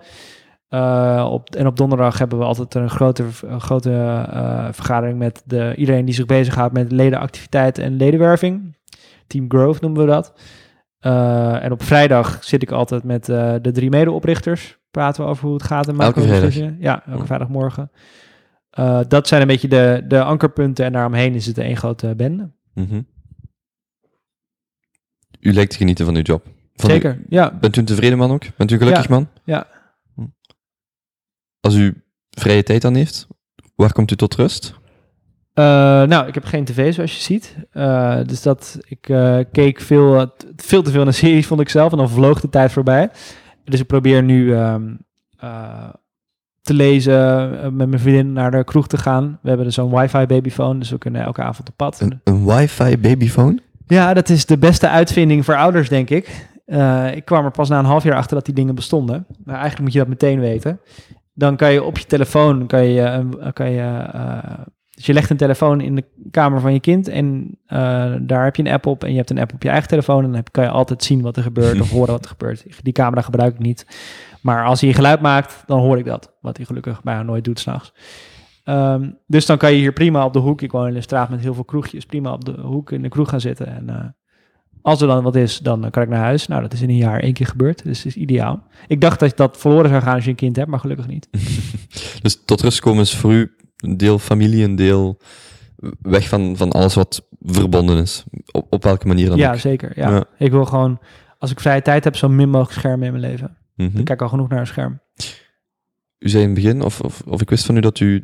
Uh, 0.70 1.28
op, 1.32 1.56
en 1.56 1.68
op 1.68 1.78
donderdag 1.78 2.18
hebben 2.18 2.38
we 2.38 2.44
altijd 2.44 2.76
een 2.76 2.90
grote, 2.90 3.26
een 3.42 3.62
grote 3.62 3.90
uh, 3.90 4.68
vergadering 4.72 5.18
met 5.18 5.44
de, 5.46 5.74
iedereen 5.76 6.06
die 6.06 6.14
zich 6.14 6.26
bezighoudt 6.26 6.74
met 6.74 6.92
ledenactiviteit 6.92 7.78
en 7.78 7.96
ledenwerving. 7.96 8.78
Team 9.28 9.46
Growth 9.48 9.82
noemen 9.82 10.06
we 10.06 10.08
dat. 10.08 10.34
en 11.62 11.72
op 11.72 11.84
vrijdag 11.84 12.44
zit 12.44 12.62
ik 12.62 12.72
altijd 12.72 13.04
met 13.04 13.26
de 13.26 13.70
drie 13.72 13.90
medeoprichters. 13.90 14.78
Praten 14.92 15.24
we 15.24 15.30
over 15.30 15.46
hoe 15.46 15.54
het 15.54 15.64
gaat. 15.64 15.88
En 15.88 16.00
elke 16.00 16.22
vrijdag? 16.22 16.54
Ja, 16.80 17.06
elke 17.06 17.26
vrijdagmorgen. 17.26 17.92
dat 19.08 19.28
zijn 19.28 19.42
een 19.42 19.48
beetje 19.48 19.68
de, 19.68 20.04
de 20.08 20.24
ankerpunten 20.24 20.86
en 20.86 20.92
daaromheen 20.92 21.34
is 21.34 21.46
het 21.46 21.58
een 21.58 21.78
één 21.78 22.18
bende. 22.18 22.52
Mm 22.74 22.86
-hmm. 22.90 23.08
U 25.40 25.54
lijkt 25.54 25.72
te 25.72 25.78
genieten 25.78 26.06
van 26.06 26.16
uw 26.16 26.22
job. 26.22 26.46
Zeker, 26.88 27.16
u, 27.16 27.26
ja. 27.30 27.58
Bent 27.60 27.76
u 27.76 27.80
een 27.80 27.86
tevreden 27.86 28.18
man 28.18 28.32
ook? 28.32 28.44
Bent 28.58 28.72
u 28.72 28.74
een 28.74 28.80
gelukkig 28.80 29.08
ja. 29.08 29.14
man? 29.14 29.28
Ja. 29.44 29.68
Als 31.60 31.76
u 31.76 32.04
vrije 32.30 32.64
tijd 32.64 32.82
dan 32.82 32.96
heeft, 32.96 33.28
waar 33.76 33.94
komt 33.94 34.12
u 34.12 34.16
tot 34.16 34.36
rust? 34.36 34.74
Uh, 35.54 35.66
nou, 36.04 36.28
ik 36.28 36.34
heb 36.34 36.46
geen 36.46 36.66
tv 36.66 36.94
zoals 36.94 37.16
je 37.16 37.22
ziet. 37.22 37.56
Uh, 37.74 38.20
dus 38.26 38.42
dat, 38.42 38.80
ik 38.88 39.10
uh, 39.10 39.40
keek 39.52 39.80
veel, 39.80 40.34
veel 40.56 40.84
te 40.84 40.92
veel 40.92 41.04
naar 41.04 41.14
series, 41.14 41.48
vond 41.48 41.62
ik 41.62 41.70
zelf. 41.70 41.92
En 41.92 41.98
dan 41.98 42.10
vloog 42.10 42.40
de 42.40 42.50
tijd 42.50 42.72
voorbij. 42.72 43.10
Dus 43.64 43.80
ik 43.80 43.88
probeer 43.88 44.24
nu 44.24 44.56
um, 44.56 44.98
te 46.62 46.74
lezen, 46.74 47.50
met 47.76 47.90
mijn 47.90 48.00
vriendin 48.00 48.34
naar 48.34 48.52
de 48.52 48.64
kroeg 48.64 48.88
te 48.88 48.98
gaan. 48.98 49.40
We 49.42 49.48
hebben 49.48 49.66
dus 49.66 49.76
zo'n 49.76 49.96
wifi 49.96 50.26
babyphone, 50.26 50.80
dus 50.80 50.90
we 50.90 50.98
kunnen 50.98 51.22
elke 51.22 51.42
avond 51.42 51.70
op 51.70 51.76
pad. 51.76 52.00
Een, 52.02 52.22
een 52.24 52.46
wifi 52.46 52.98
babyphone? 52.98 53.60
Ja, 53.88 54.14
dat 54.14 54.30
is 54.30 54.46
de 54.46 54.58
beste 54.58 54.90
uitvinding 54.90 55.46
voor 55.46 55.56
ouders, 55.56 55.90
denk 55.90 56.10
ik. 56.10 56.48
Uh, 56.70 57.16
ik 57.16 57.26
kwam 57.26 57.46
er 57.46 57.52
pas 57.52 57.70
na 57.70 57.80
een 57.80 57.86
half 57.86 58.04
jaar 58.04 58.16
achter 58.16 58.36
dat 58.36 58.46
die 58.46 58.54
dingen 58.54 58.76
bestonden. 58.76 59.26
Maar 59.44 59.56
eigenlijk 59.56 59.84
moet 59.84 59.94
je 59.94 60.00
dat 60.00 60.08
meteen 60.08 60.40
weten. 60.40 60.80
Dan 61.34 61.56
kan 61.56 61.72
je 61.72 61.84
op 61.84 61.98
je 61.98 62.06
telefoon, 62.06 62.68
kan 62.68 62.84
je, 62.84 63.24
uh, 63.40 63.48
kan 63.54 63.72
je, 63.72 64.10
uh, 64.16 64.38
dus 64.90 65.06
je 65.06 65.14
legt 65.14 65.30
een 65.30 65.38
telefoon 65.38 65.82
in 65.82 65.96
de 65.96 66.04
kamer 66.32 66.60
van 66.60 66.74
je 66.74 66.80
kind 66.80 67.08
en 67.08 67.58
daar 68.22 68.44
heb 68.44 68.56
je 68.56 68.64
een 68.64 68.72
app 68.72 68.86
op 68.86 69.04
en 69.04 69.12
je 69.12 69.18
hebt 69.18 69.30
een 69.30 69.40
app 69.40 69.54
op 69.54 69.64
je 69.64 69.70
eigen 69.70 69.88
telefoon 69.88 70.24
en 70.24 70.32
dan 70.32 70.44
kan 70.52 70.64
je 70.64 70.70
altijd 70.70 71.04
zien 71.04 71.22
wat 71.22 71.38
er 71.38 71.44
gebeurt 71.44 71.82
of 71.82 71.90
horen 71.98 72.12
wat 72.12 72.24
er 72.24 72.30
gebeurt. 72.30 72.66
Die 72.84 72.94
camera 72.94 73.22
gebruik 73.22 73.54
ik 73.54 73.60
niet. 73.60 73.86
Maar 74.42 74.66
als 74.66 74.82
hij 74.82 74.94
geluid 74.94 75.22
maakt, 75.22 75.64
dan 75.66 75.80
hoor 75.80 75.98
ik 75.98 76.06
dat. 76.06 76.36
Wat 76.42 76.58
hij 76.58 76.66
gelukkig 76.66 77.04
bijna 77.04 77.24
nooit 77.24 77.44
doet 77.44 77.60
s'nachts. 77.60 77.94
Um, 78.66 79.18
dus 79.28 79.46
dan 79.46 79.58
kan 79.58 79.72
je 79.72 79.78
hier 79.78 79.94
prima 79.94 80.26
op 80.26 80.34
de 80.34 80.40
hoek, 80.40 80.62
ik 80.62 80.72
woon 80.72 80.88
in 80.88 80.96
een 80.96 81.04
straat 81.04 81.30
met 81.30 81.40
heel 81.40 81.54
veel 81.54 81.64
kroegjes, 81.64 82.06
prima 82.06 82.34
op 82.34 82.46
de 82.46 82.62
hoek 82.62 82.92
in 82.92 83.02
de 83.02 83.10
kroeg 83.10 83.30
gaan 83.30 83.42
zitten. 83.42 83.68
En 83.68 84.16
als 84.82 85.02
er 85.02 85.08
dan 85.08 85.24
wat 85.24 85.36
is, 85.36 85.58
dan 85.58 85.90
kan 85.90 86.04
ik 86.04 86.10
naar 86.10 86.20
huis. 86.24 86.48
Nou, 86.48 86.62
dat 86.62 86.74
is 86.74 86.82
in 86.82 86.90
een 86.90 86.98
jaar 86.98 87.20
één 87.20 87.34
keer 87.34 87.46
gebeurd, 87.46 87.84
dus 87.84 88.06
is 88.06 88.16
ideaal. 88.16 88.64
Ik 88.88 89.02
dacht 89.02 89.20
dat 89.20 89.38
dat 89.38 89.58
verloren 89.58 89.90
zou 89.90 90.02
gaan 90.02 90.16
als 90.16 90.24
je 90.24 90.30
een 90.30 90.36
kind 90.36 90.56
hebt, 90.56 90.70
maar 90.70 90.80
gelukkig 90.80 91.08
niet. 91.08 91.28
dus 92.22 92.42
tot 92.46 92.62
rust 92.62 92.80
komen 92.80 93.02
is 93.02 93.16
voor 93.16 93.34
u 93.34 93.56
een 93.78 93.98
deel 93.98 94.20
familie, 94.20 94.64
een 94.64 94.76
deel 94.76 95.20
weg 96.02 96.28
van, 96.28 96.58
van 96.58 96.72
alles 96.72 96.94
wat 96.94 97.28
verbonden 97.40 97.98
is. 98.02 98.24
Op, 98.52 98.66
op 98.70 98.84
welke 98.84 99.08
manier 99.08 99.30
dan 99.30 99.38
Ja, 99.38 99.52
ook. 99.52 99.58
zeker. 99.60 99.92
Ja. 99.96 100.10
ja. 100.10 100.26
Ik 100.38 100.52
wil 100.52 100.66
gewoon, 100.66 101.00
als 101.38 101.52
ik 101.52 101.60
vrije 101.60 101.82
tijd 101.82 102.04
heb, 102.04 102.16
zo 102.16 102.30
min 102.30 102.50
mogelijk 102.50 102.80
schermen 102.80 103.06
in 103.06 103.12
mijn 103.20 103.32
leven. 103.32 103.58
Mm 103.76 103.88
-hmm. 103.88 104.00
Ik 104.00 104.06
kijk 104.06 104.22
al 104.22 104.30
genoeg 104.30 104.50
naar 104.50 104.60
een 104.60 104.68
scherm. 104.68 105.00
U 106.20 106.30
zei 106.30 106.44
in 106.44 106.50
het 106.50 106.60
begin, 106.62 106.82
of, 106.82 107.02
of, 107.02 107.22
of 107.26 107.42
ik 107.42 107.50
wist 107.50 107.66
van 107.66 107.78
u 107.78 107.80
dat 107.80 108.00
u 108.00 108.24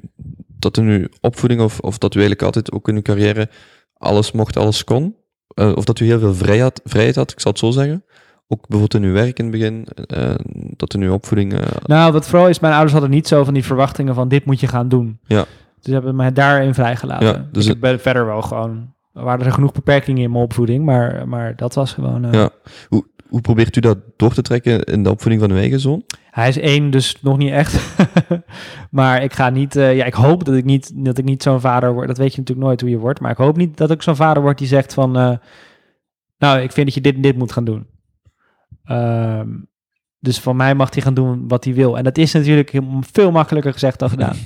dat 0.59 0.77
in 0.77 0.85
uw 0.85 1.07
opvoeding 1.21 1.61
of, 1.61 1.79
of 1.79 1.97
dat 1.97 2.13
u 2.15 2.19
eigenlijk 2.19 2.45
altijd 2.45 2.71
ook 2.71 2.87
in 2.87 2.95
uw 2.95 3.01
carrière 3.01 3.49
alles 3.93 4.31
mocht, 4.31 4.57
alles 4.57 4.83
kon. 4.83 5.15
Uh, 5.55 5.75
of 5.75 5.83
dat 5.85 5.99
u 5.99 6.05
heel 6.05 6.19
veel 6.19 6.33
vrijheid, 6.33 6.81
vrijheid 6.83 7.15
had, 7.15 7.31
ik 7.31 7.39
zal 7.39 7.51
het 7.51 7.59
zo 7.59 7.71
zeggen. 7.71 8.03
Ook 8.47 8.67
bijvoorbeeld 8.67 9.03
in 9.03 9.09
uw 9.09 9.13
werk 9.15 9.37
in 9.39 9.45
het 9.45 9.53
begin. 9.53 9.87
Uh, 10.17 10.35
dat 10.77 10.93
in 10.93 11.01
uw 11.01 11.13
opvoeding... 11.13 11.53
eh, 11.53 11.59
Nou, 11.85 12.11
wat 12.11 12.27
vooral 12.27 12.49
is, 12.49 12.59
mijn 12.59 12.73
ouders 12.73 12.91
hadden 12.93 13.11
niet 13.11 13.27
zo 13.27 13.43
van 13.43 13.53
die 13.53 13.63
verwachtingen 13.65 14.15
van 14.15 14.27
dit 14.27 14.45
moet 14.45 14.59
je 14.59 14.67
gaan 14.67 14.87
doen. 14.89 15.19
Ja. 15.25 15.41
Dus 15.41 15.47
ze 15.81 15.91
hebben 15.93 16.15
mij 16.15 16.31
daarin 16.33 16.73
vrijgelaten. 16.73 17.27
Ja, 17.27 17.45
dus 17.51 17.63
ik 17.63 17.69
het- 17.69 17.79
ben 17.79 17.99
verder 17.99 18.25
wel 18.25 18.41
gewoon... 18.41 18.93
Er 19.13 19.23
waren 19.23 19.45
er 19.45 19.51
genoeg 19.51 19.71
beperkingen 19.71 20.23
in 20.23 20.31
mijn 20.31 20.43
opvoeding, 20.43 20.85
maar, 20.85 21.27
maar 21.27 21.55
dat 21.55 21.73
was 21.73 21.93
gewoon... 21.93 22.25
eh, 22.25 22.33
Ja. 22.33 22.49
hoe, 22.89 23.05
hoe 23.29 23.41
probeert 23.41 23.75
u 23.75 23.79
dat 23.79 23.97
door 24.15 24.33
te 24.33 24.41
trekken 24.41 24.83
in 24.83 25.03
de 25.03 25.09
opvoeding 25.09 25.41
van 25.41 25.51
uw 25.51 25.57
eigen 25.57 25.79
zoon? 25.79 26.03
Hij 26.31 26.47
is 26.47 26.57
één, 26.57 26.89
dus 26.89 27.21
nog 27.21 27.37
niet 27.37 27.51
echt. 27.51 27.95
maar 28.91 29.23
ik 29.23 29.33
ga 29.33 29.49
niet... 29.49 29.75
eh, 29.75 29.95
ja, 29.95 30.05
ik 30.05 30.13
hoop 30.13 30.43
dat 30.43 30.55
ik 30.55 30.65
niet, 30.65 30.91
dat 30.95 31.17
ik 31.17 31.25
niet 31.25 31.43
zo'n 31.43 31.59
vader 31.61 31.93
word. 31.93 32.07
Dat 32.07 32.17
weet 32.17 32.33
je 32.33 32.39
natuurlijk 32.39 32.67
nooit 32.67 32.81
hoe 32.81 32.89
je 32.89 32.97
wordt. 32.97 33.19
Maar 33.19 33.31
ik 33.31 33.37
hoop 33.37 33.57
niet 33.57 33.77
dat 33.77 33.91
ik 33.91 34.01
zo'n 34.01 34.15
vader 34.15 34.41
word 34.43 34.57
die 34.57 34.67
zegt 34.67 34.93
van... 34.93 35.17
eh, 35.17 35.37
nou, 36.37 36.59
ik 36.59 36.71
vind 36.71 36.85
dat 36.85 36.95
je 36.95 37.01
dit 37.01 37.15
en 37.15 37.21
dit 37.21 37.37
moet 37.37 37.51
gaan 37.51 37.65
doen. 37.65 37.87
Ehm, 38.83 39.49
dus 40.19 40.39
van 40.39 40.55
mij 40.55 40.75
mag 40.75 40.93
hij 40.93 41.03
gaan 41.03 41.13
doen 41.13 41.47
wat 41.47 41.63
hij 41.63 41.73
wil. 41.73 41.97
En 41.97 42.03
dat 42.03 42.17
is 42.17 42.33
natuurlijk 42.33 42.79
veel 43.01 43.31
makkelijker 43.31 43.73
gezegd 43.73 43.99
dan 43.99 44.09
gedaan. 44.09 44.35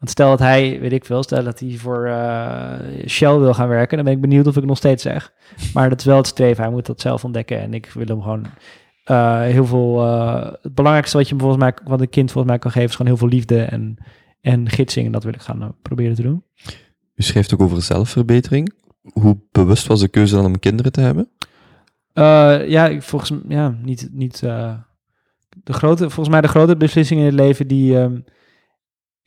Want 0.00 0.12
stel 0.12 0.28
dat 0.30 0.38
hij, 0.38 0.80
weet 0.80 0.92
ik 0.92 1.04
veel, 1.04 1.22
stel 1.22 1.44
dat 1.44 1.60
hij 1.60 1.76
voor 1.76 2.06
eh, 2.06 2.72
Shell 3.06 3.38
wil 3.38 3.54
gaan 3.54 3.68
werken, 3.68 3.96
dan 3.96 4.04
ben 4.04 4.14
ik 4.14 4.20
benieuwd 4.20 4.46
of 4.46 4.56
ik 4.56 4.64
nog 4.64 4.76
steeds 4.76 5.02
zeg. 5.02 5.32
Maar 5.74 5.88
dat 5.88 5.98
is 5.98 6.04
wel 6.04 6.16
het 6.16 6.26
streven. 6.26 6.62
Hij 6.62 6.72
moet 6.72 6.86
dat 6.86 7.00
zelf 7.00 7.24
ontdekken. 7.24 7.60
En 7.60 7.74
ik 7.74 7.90
wil 7.94 8.06
hem 8.06 8.22
gewoon 8.22 8.46
eh, 9.04 9.40
heel 9.40 9.66
veel. 9.66 10.00
eh, 10.06 10.52
het 10.62 10.74
belangrijkste 10.74 11.16
wat 11.16 11.28
je 11.28 11.34
hem 11.34 11.42
volgens 11.42 11.62
mij, 11.62 11.74
wat 11.84 12.00
een 12.00 12.08
kind 12.08 12.30
volgens 12.32 12.52
mij 12.52 12.62
kan 12.62 12.70
geven, 12.70 12.88
is 12.88 12.94
gewoon 12.94 13.10
heel 13.12 13.20
veel 13.20 13.28
liefde 13.28 13.62
en, 13.62 13.96
en 14.40 14.68
gidsing. 14.70 15.06
En 15.06 15.12
dat 15.12 15.24
wil 15.24 15.32
ik 15.34 15.40
gaan 15.42 15.76
proberen 15.82 16.14
te 16.14 16.22
doen. 16.22 16.44
U 17.14 17.22
schrijft 17.22 17.54
ook 17.54 17.60
over 17.60 17.82
zelfverbetering. 17.82 18.72
Hoe 19.12 19.38
bewust 19.52 19.86
was 19.86 20.00
de 20.00 20.08
keuze 20.08 20.34
dan 20.34 20.44
om 20.44 20.58
kinderen 20.58 20.92
te 20.92 21.00
hebben? 21.00 21.28
Ja, 22.68 22.86
ik- 22.88 23.02
volgens 23.02 23.30
mij, 23.30 23.40
ja, 23.48 23.76
niet, 23.82 24.08
niet 24.12 24.40
de 25.64 25.72
grote, 25.72 26.02
volgens 26.04 26.28
mij 26.28 26.40
de 26.40 26.48
grote 26.48 26.76
beslissingen 26.76 27.22
in 27.24 27.30
het 27.30 27.40
leven 27.40 27.66
die, 27.66 27.98
ehm, 27.98 28.18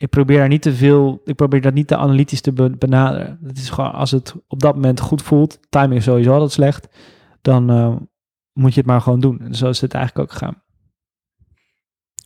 ik 0.04 0.10
probeer 0.10 0.38
daar 0.38 0.47
niet 0.47 0.62
te 0.62 0.74
veel, 0.74 1.22
ik 1.26 1.36
probeer 1.36 1.62
dat 1.62 1.74
niet 1.74 1.88
te 1.88 1.97
analytisch 1.97 2.41
te 2.41 2.51
be- 2.51 2.78
benaderen. 2.78 3.39
Het 3.43 3.58
is 3.58 3.70
gewoon, 3.70 3.91
als 3.91 4.12
het 4.12 4.34
op 4.47 4.60
dat 4.60 4.76
moment 4.76 4.99
goed 4.99 5.22
voelt, 5.22 5.60
timing 5.70 5.95
is 5.95 6.04
sowieso 6.04 6.34
altijd 6.34 6.51
slecht, 6.51 6.88
dan 7.41 7.70
eh, 7.70 7.95
moet 8.54 8.74
je 8.74 8.80
het 8.80 8.89
maar 8.89 9.01
gewoon 9.01 9.20
doen. 9.20 9.39
En 9.39 9.56
zo 9.56 9.70
is 9.70 9.82
het 9.82 9.93
eigenlijk 9.93 10.26
ook 10.26 10.38
gegaan. 10.38 10.62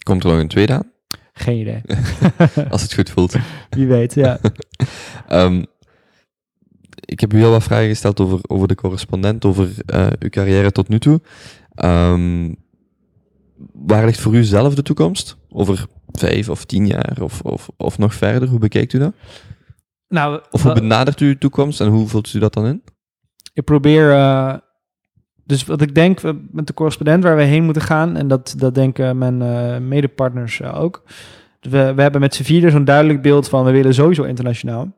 Komt 0.04 0.24
er 0.24 0.30
nog 0.30 0.40
een 0.40 0.48
tweede 0.48 0.74
aan? 0.74 0.92
Geen 1.34 1.60
idee. 1.60 1.82
Als 2.70 2.82
het 2.82 2.94
goed 2.94 3.10
voelt. 3.10 3.36
Wie 3.70 3.88
weet, 3.88 4.14
ja. 4.14 4.40
Ehm, 5.28 5.64
ik 7.06 7.20
heb 7.20 7.34
u 7.34 7.44
al 7.44 7.52
wat 7.52 7.64
vragen 7.64 7.88
gesteld 7.88 8.20
over, 8.20 8.40
over 8.48 8.68
de 8.68 8.76
correspondent, 8.76 9.46
over 9.46 9.70
eh, 9.86 10.08
uw 10.20 10.30
carrière 10.30 10.72
tot 10.72 10.88
nu 10.88 11.00
toe. 11.00 11.22
Ehm, 11.74 12.54
waar 13.86 14.06
ligt 14.06 14.20
voor 14.20 14.36
u 14.36 14.44
zelf 14.44 14.76
de 14.76 14.82
toekomst? 14.82 15.38
Over 15.50 15.86
vijf 16.12 16.50
of 16.50 16.66
tien 16.66 16.88
jaar 16.88 17.18
of, 17.22 17.42
of, 17.42 17.70
of 17.78 17.98
nog 17.98 18.14
verder? 18.14 18.50
Hoe 18.50 18.60
bekijkt 18.60 18.94
u 18.94 19.00
dat? 19.00 19.14
Nou, 20.08 20.42
Of 20.52 20.64
hoe 20.64 20.74
benadert 20.74 21.20
u 21.22 21.28
uw 21.28 21.38
toekomst 21.38 21.82
en 21.82 21.88
hoe 21.88 22.08
vult 22.08 22.34
u 22.34 22.40
dat 22.40 22.54
dan 22.54 22.66
in? 22.66 22.84
ik 23.54 23.64
probeer. 23.64 24.12
eh, 24.12 24.54
dus 25.44 25.66
wat 25.66 25.82
ik 25.82 25.96
denk 25.96 26.22
met 26.52 26.68
de 26.68 26.74
correspondent 26.74 27.24
waar 27.24 27.36
we 27.36 27.44
heen 27.44 27.64
moeten 27.64 27.82
gaan, 27.82 28.16
en 28.16 28.28
dat, 28.28 28.54
dat 28.58 28.76
denken 28.76 29.18
mijn 29.18 29.42
eh, 29.42 29.78
medepartners 29.78 30.60
eh, 30.60 30.82
ook. 30.82 31.04
We, 31.62 31.94
we 31.94 32.02
hebben 32.02 32.22
met 32.22 32.36
z'n 32.36 32.44
vierde 32.44 32.70
zo'n 32.70 32.86
duidelijk 32.86 33.22
beeld 33.22 33.50
van 33.50 33.64
we 33.66 33.72
willen 33.72 33.94
sowieso 33.94 34.24
internationaal. 34.24 34.96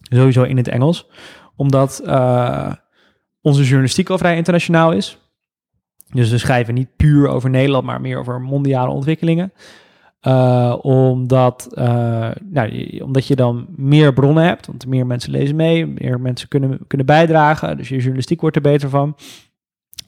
Sowieso 0.00 0.42
in 0.42 0.56
het 0.56 0.68
Engels. 0.68 1.06
Omdat 1.56 2.00
onze 3.40 3.62
journalistiek 3.62 4.10
al 4.10 4.18
vrij 4.18 4.36
internationaal 4.36 4.92
is. 4.92 5.23
Dus 6.14 6.30
we 6.30 6.38
schrijven 6.38 6.74
niet 6.74 6.96
puur 6.96 7.28
over 7.28 7.50
Nederland, 7.50 7.84
maar 7.84 8.00
meer 8.00 8.18
over 8.18 8.40
mondiale 8.40 8.90
ontwikkelingen. 8.90 9.52
Eh, 10.20 10.76
omdat, 10.82 11.68
eh, 11.74 12.30
nou, 12.50 12.98
omdat 13.02 13.26
je 13.26 13.36
dan 13.36 13.66
meer 13.76 14.12
bronnen 14.12 14.44
hebt, 14.44 14.66
want 14.66 14.86
meer 14.86 15.06
mensen 15.06 15.30
lezen 15.30 15.56
mee, 15.56 15.86
meer 15.86 16.20
mensen 16.20 16.48
kunnen, 16.48 16.78
kunnen 16.86 17.06
bijdragen, 17.06 17.76
dus 17.76 17.88
je 17.88 17.96
journalistiek 17.96 18.40
wordt 18.40 18.56
er 18.56 18.62
beter 18.62 18.88
van. 18.88 19.16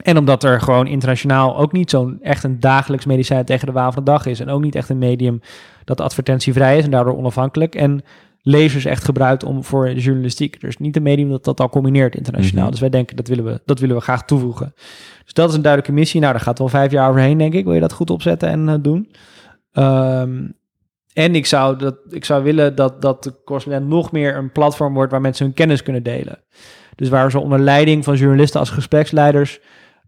En 0.03 0.17
omdat 0.17 0.43
er 0.43 0.61
gewoon 0.61 0.87
internationaal 0.87 1.57
ook 1.57 1.71
niet 1.71 1.89
zo'n 1.89 2.17
echt 2.21 2.43
een 2.43 2.59
dagelijks 2.59 3.05
medicijn 3.05 3.45
tegen 3.45 3.67
de 3.67 3.73
waan 3.73 3.93
van 3.93 4.03
de 4.03 4.11
dag 4.11 4.25
is. 4.25 4.39
En 4.39 4.49
ook 4.49 4.61
niet 4.61 4.75
echt 4.75 4.89
een 4.89 4.97
medium 4.97 5.41
dat 5.83 6.01
advertentievrij 6.01 6.77
is 6.77 6.83
en 6.83 6.91
daardoor 6.91 7.17
onafhankelijk. 7.17 7.75
En 7.75 8.01
lezers 8.47 8.85
echt 8.85 9.03
gebruikt 9.03 9.43
om 9.43 9.63
voor 9.63 9.85
de 9.85 9.99
journalistiek. 9.99 10.61
Dus 10.61 10.77
niet 10.77 10.95
een 10.95 11.03
medium 11.03 11.29
dat 11.29 11.43
dat 11.43 11.59
al 11.59 11.69
combineert 11.69 12.15
internationaal. 12.15 12.63
Mhm. 12.63 12.71
Dus 12.71 12.79
wij 12.79 12.89
denken 12.89 13.15
dat 13.15 13.27
willen, 13.27 13.45
we, 13.45 13.61
dat 13.65 13.79
willen 13.79 13.95
we 13.95 14.01
graag 14.01 14.25
toevoegen. 14.25 14.73
Dus 15.23 15.33
dat 15.33 15.49
is 15.49 15.55
een 15.55 15.61
duidelijke 15.61 15.95
missie. 15.95 16.19
Nou, 16.19 16.33
daar 16.33 16.41
gaat 16.41 16.59
wel 16.59 16.67
vijf 16.67 16.91
jaar 16.91 17.09
overheen, 17.09 17.37
denk 17.37 17.53
ik. 17.53 17.63
Wil 17.63 17.73
je 17.73 17.79
dat 17.79 17.93
goed 17.93 18.09
opzetten 18.09 18.49
en 18.49 18.69
eh, 18.69 18.75
doen? 18.81 19.11
Ehm, 19.71 20.47
en 21.13 21.35
ik 21.35 21.45
zou, 21.45 21.77
dat, 21.77 21.95
ik 22.09 22.25
zou 22.25 22.43
willen 22.43 22.75
dat, 22.75 23.01
dat 23.01 23.23
de 23.23 23.33
correspondent 23.45 23.87
nog 23.87 24.11
meer 24.11 24.35
een 24.35 24.51
platform 24.51 24.93
wordt 24.93 25.11
waar 25.11 25.21
mensen 25.21 25.45
hun 25.45 25.53
kennis 25.53 25.83
kunnen 25.83 26.03
delen. 26.03 26.43
Dus 26.95 27.09
waar 27.09 27.31
ze 27.31 27.39
onder 27.39 27.59
leiding 27.59 28.03
van 28.03 28.15
journalisten 28.15 28.59
als 28.59 28.69
gespreksleiders 28.69 29.59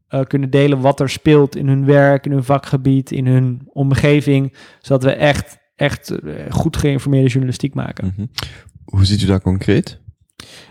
eh, 0.07 0.21
kunnen 0.21 0.49
delen 0.49 0.81
wat 0.81 0.99
er 0.99 1.09
speelt 1.09 1.55
in 1.55 1.67
hun 1.67 1.85
werk, 1.85 2.25
in 2.25 2.31
hun 2.31 2.43
vakgebied, 2.43 3.11
in 3.11 3.27
hun 3.27 3.61
omgeving. 3.65 4.53
Zodat 4.79 5.03
we 5.03 5.11
echt, 5.11 5.58
echt 5.79 6.09
eh, 6.09 6.33
goed 6.49 6.77
geïnformeerde 6.77 7.27
journalistiek 7.27 7.73
maken. 7.73 8.13
Mhm. 8.15 8.27
Hoe 8.85 9.05
ziet 9.05 9.21
u 9.21 9.25
dat 9.25 9.41
concreet? 9.41 9.99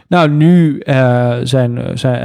Nou, 0.09 0.31
nu 0.31 0.79
eh, 0.79 1.39
zijn, 1.43 1.79
eh, 1.79 1.97
zijn, 1.97 2.23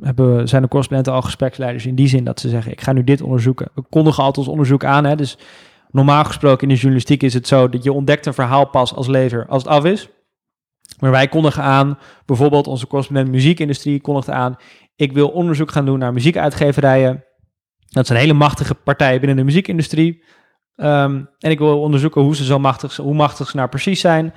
hebben, 0.00 0.48
zijn 0.48 0.62
de 0.62 0.68
correspondenten 0.68 1.12
al 1.14 1.22
gespreksleiders 1.22 1.86
in 1.86 1.94
die 1.94 2.08
zin 2.08 2.24
dat 2.24 2.40
ze 2.40 2.48
zeggen: 2.48 2.72
Ik 2.72 2.80
ga 2.80 2.92
nu 2.92 3.04
dit 3.04 3.22
onderzoeken. 3.22 3.68
We 3.74 3.82
kondigen 3.90 4.22
altijd 4.22 4.38
ons 4.38 4.54
onderzoek 4.54 4.84
aan. 4.84 5.04
Hè? 5.04 5.16
Dus 5.16 5.38
normaal 5.90 6.24
gesproken 6.24 6.62
in 6.62 6.74
de 6.74 6.80
journalistiek 6.80 7.22
is 7.22 7.34
het 7.34 7.46
zo 7.46 7.68
dat 7.68 7.84
je 7.84 7.92
ontdekt 7.92 8.26
een 8.26 8.34
verhaal 8.34 8.66
pas 8.66 8.94
als 8.94 9.06
lezer 9.06 9.46
als 9.46 9.62
het 9.62 9.72
af 9.72 9.84
is. 9.84 10.08
Maar 11.00 11.10
wij 11.10 11.28
kondigen 11.28 11.62
aan, 11.62 11.98
bijvoorbeeld 12.24 12.66
onze 12.66 12.86
correspondent 12.86 13.30
muziekindustrie 13.30 14.00
kondigt 14.00 14.30
aan: 14.30 14.56
Ik 14.96 15.12
wil 15.12 15.28
onderzoek 15.28 15.70
gaan 15.70 15.84
doen 15.84 15.98
naar 15.98 16.12
muziekuitgeverijen. 16.12 17.24
Dat 17.86 18.06
zijn 18.06 18.18
hele 18.18 18.32
machtige 18.32 18.74
partijen 18.74 19.18
binnen 19.18 19.36
de 19.36 19.44
muziekindustrie. 19.44 20.22
Ehm, 20.76 21.24
en 21.38 21.50
ik 21.50 21.58
wil 21.58 21.80
onderzoeken 21.80 22.22
hoe 22.22 22.36
ze 22.36 22.44
zo 22.44 22.58
machtig, 22.58 22.96
hoe 22.96 23.14
machtig 23.14 23.50
ze 23.50 23.56
nou 23.56 23.68
precies 23.68 24.00
zijn 24.00 24.34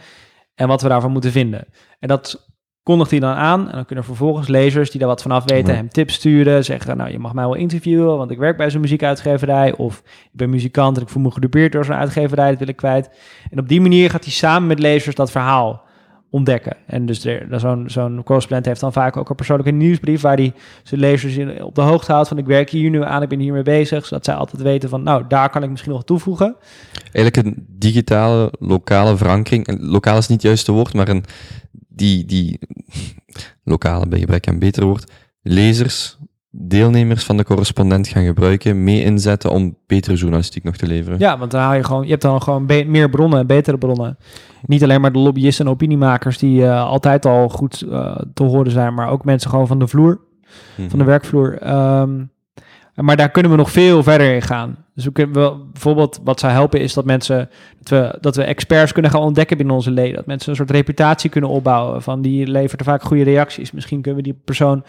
en 0.55 0.67
wat 0.67 0.81
we 0.81 0.87
daarvan 0.87 1.11
moeten 1.11 1.31
vinden. 1.31 1.67
En 1.99 2.07
dat 2.07 2.47
kondigt 2.83 3.11
hij 3.11 3.19
dan 3.19 3.35
aan. 3.35 3.69
En 3.69 3.75
dan 3.75 3.85
kunnen 3.85 4.05
vervolgens 4.05 4.47
lezers 4.47 4.89
die 4.91 4.99
daar 4.99 5.09
wat 5.09 5.21
vanaf 5.21 5.43
weten 5.45 5.75
hem 5.75 5.89
tips 5.89 6.13
sturen. 6.13 6.65
Zeggen, 6.65 6.97
nou, 6.97 7.11
je 7.11 7.19
mag 7.19 7.33
mij 7.33 7.43
wel 7.43 7.55
interviewen, 7.55 8.17
want 8.17 8.31
ik 8.31 8.37
werk 8.37 8.57
bij 8.57 8.69
zo'n 8.69 8.81
muziekuitgeverij. 8.81 9.75
Of 9.75 9.99
ik 10.05 10.29
ben 10.37 10.49
muzikant 10.49 10.97
en 10.97 11.03
ik 11.03 11.09
voel 11.09 11.23
me 11.23 11.31
gedupeerd 11.31 11.71
door 11.71 11.85
zo'n 11.85 11.95
uitgeverij, 11.95 12.49
dat 12.49 12.59
wil 12.59 12.67
ik 12.67 12.75
kwijt. 12.75 13.09
En 13.51 13.59
op 13.59 13.67
die 13.67 13.81
manier 13.81 14.09
gaat 14.09 14.23
hij 14.23 14.33
samen 14.33 14.67
met 14.67 14.79
lezers 14.79 15.15
dat 15.15 15.31
verhaal 15.31 15.87
ontdekken. 16.29 16.77
En 16.85 17.05
dus 17.05 17.27
zo'n 17.51 17.83
zo'n 17.89 18.23
correspondent 18.23 18.65
heeft 18.65 18.79
dan 18.79 18.93
vaak 18.93 19.17
ook 19.17 19.29
een 19.29 19.35
persoonlijke 19.35 19.71
nieuwsbrief... 19.71 20.21
waar 20.21 20.35
hij 20.35 20.53
zijn 20.83 20.99
lezers 20.99 21.35
in, 21.35 21.63
op 21.63 21.75
de 21.75 21.81
hoogte 21.81 22.11
houdt 22.11 22.27
van... 22.27 22.37
ik 22.37 22.45
werk 22.45 22.69
hier 22.69 22.89
nu 22.89 23.03
aan, 23.03 23.21
ik 23.21 23.29
ben 23.29 23.39
hiermee 23.39 23.63
bezig. 23.63 24.05
Zodat 24.05 24.25
zij 24.25 24.33
altijd 24.33 24.61
weten 24.61 24.89
van, 24.89 25.03
nou, 25.03 25.23
daar 25.27 25.49
kan 25.49 25.63
ik 25.63 25.69
misschien 25.69 25.91
nog 25.91 26.03
toevoegen. 26.03 26.55
Eigenlijk 27.11 27.37
een 27.37 27.65
digitale, 27.67 28.53
lokale 28.59 29.17
verankering. 29.17 29.77
Lokaal 29.79 30.17
is 30.17 30.27
niet 30.27 30.37
het 30.37 30.47
juiste 30.47 30.71
woord, 30.71 30.93
maar 30.93 31.07
een, 31.07 31.23
die, 31.87 32.25
die 32.25 32.59
lokale, 33.63 34.07
bij 34.07 34.19
gebrek 34.19 34.47
aan 34.47 34.59
beter 34.59 34.85
woord, 34.85 35.11
lezers, 35.41 36.17
deelnemers 36.51 37.23
van 37.23 37.37
de 37.37 37.43
correspondent 37.43 38.07
gaan 38.07 38.25
gebruiken, 38.25 38.83
mee 38.83 39.03
inzetten 39.03 39.51
om 39.51 39.75
betere 39.87 40.15
journalistiek 40.15 40.63
nog 40.63 40.75
te 40.77 40.87
leveren. 40.87 41.19
Ja, 41.19 41.37
want 41.37 41.51
dan 41.51 41.61
haal 41.61 41.73
je 41.73 41.83
gewoon, 41.83 42.03
je 42.03 42.09
hebt 42.09 42.21
dan 42.21 42.41
gewoon 42.41 42.65
meer 42.65 43.09
bronnen, 43.09 43.47
betere 43.47 43.77
bronnen. 43.77 44.17
Niet 44.65 44.83
alleen 44.83 45.01
maar 45.01 45.11
de 45.11 45.19
lobbyisten 45.19 45.65
en 45.65 45.71
opiniemakers 45.71 46.37
die 46.37 46.65
eh, 46.65 46.83
altijd 46.85 47.25
al 47.25 47.49
goed 47.49 47.81
eh, 47.91 48.15
te 48.33 48.43
horen 48.43 48.71
zijn, 48.71 48.93
maar 48.93 49.09
ook 49.09 49.25
mensen 49.25 49.49
gewoon 49.49 49.67
van 49.67 49.79
de 49.79 49.87
vloer, 49.87 50.19
Mhm. 50.77 50.89
van 50.89 50.99
de 50.99 51.05
werkvloer. 51.05 51.57
Ehm, 51.57 52.23
maar 52.95 53.15
daar 53.15 53.29
kunnen 53.29 53.51
we 53.51 53.57
nog 53.57 53.71
veel 53.71 54.03
verder 54.03 54.33
in 54.33 54.41
gaan. 54.41 54.75
Dus 54.95 55.05
we 55.05 55.11
kunnen 55.11 55.35
wel, 55.35 55.65
bijvoorbeeld 55.71 56.19
wat 56.23 56.39
zou 56.39 56.51
helpen 56.53 56.79
is 56.81 56.93
dat 56.93 57.05
mensen, 57.05 57.49
dat 57.79 57.89
we, 57.89 58.17
dat 58.21 58.35
we 58.35 58.43
experts 58.43 58.91
kunnen 58.91 59.11
gaan 59.11 59.21
ontdekken 59.21 59.57
binnen 59.57 59.75
onze 59.75 59.91
leden. 59.91 60.15
Dat 60.15 60.25
mensen 60.25 60.49
een 60.49 60.55
soort 60.55 60.71
reputatie 60.71 61.29
kunnen 61.29 61.49
opbouwen 61.49 62.01
van 62.01 62.21
die 62.21 62.47
levert 62.47 62.83
vaak 62.83 63.01
goede 63.03 63.23
reacties. 63.23 63.71
Misschien 63.71 64.01
kunnen 64.01 64.23
we 64.23 64.29
die 64.31 64.41
persoon 64.45 64.83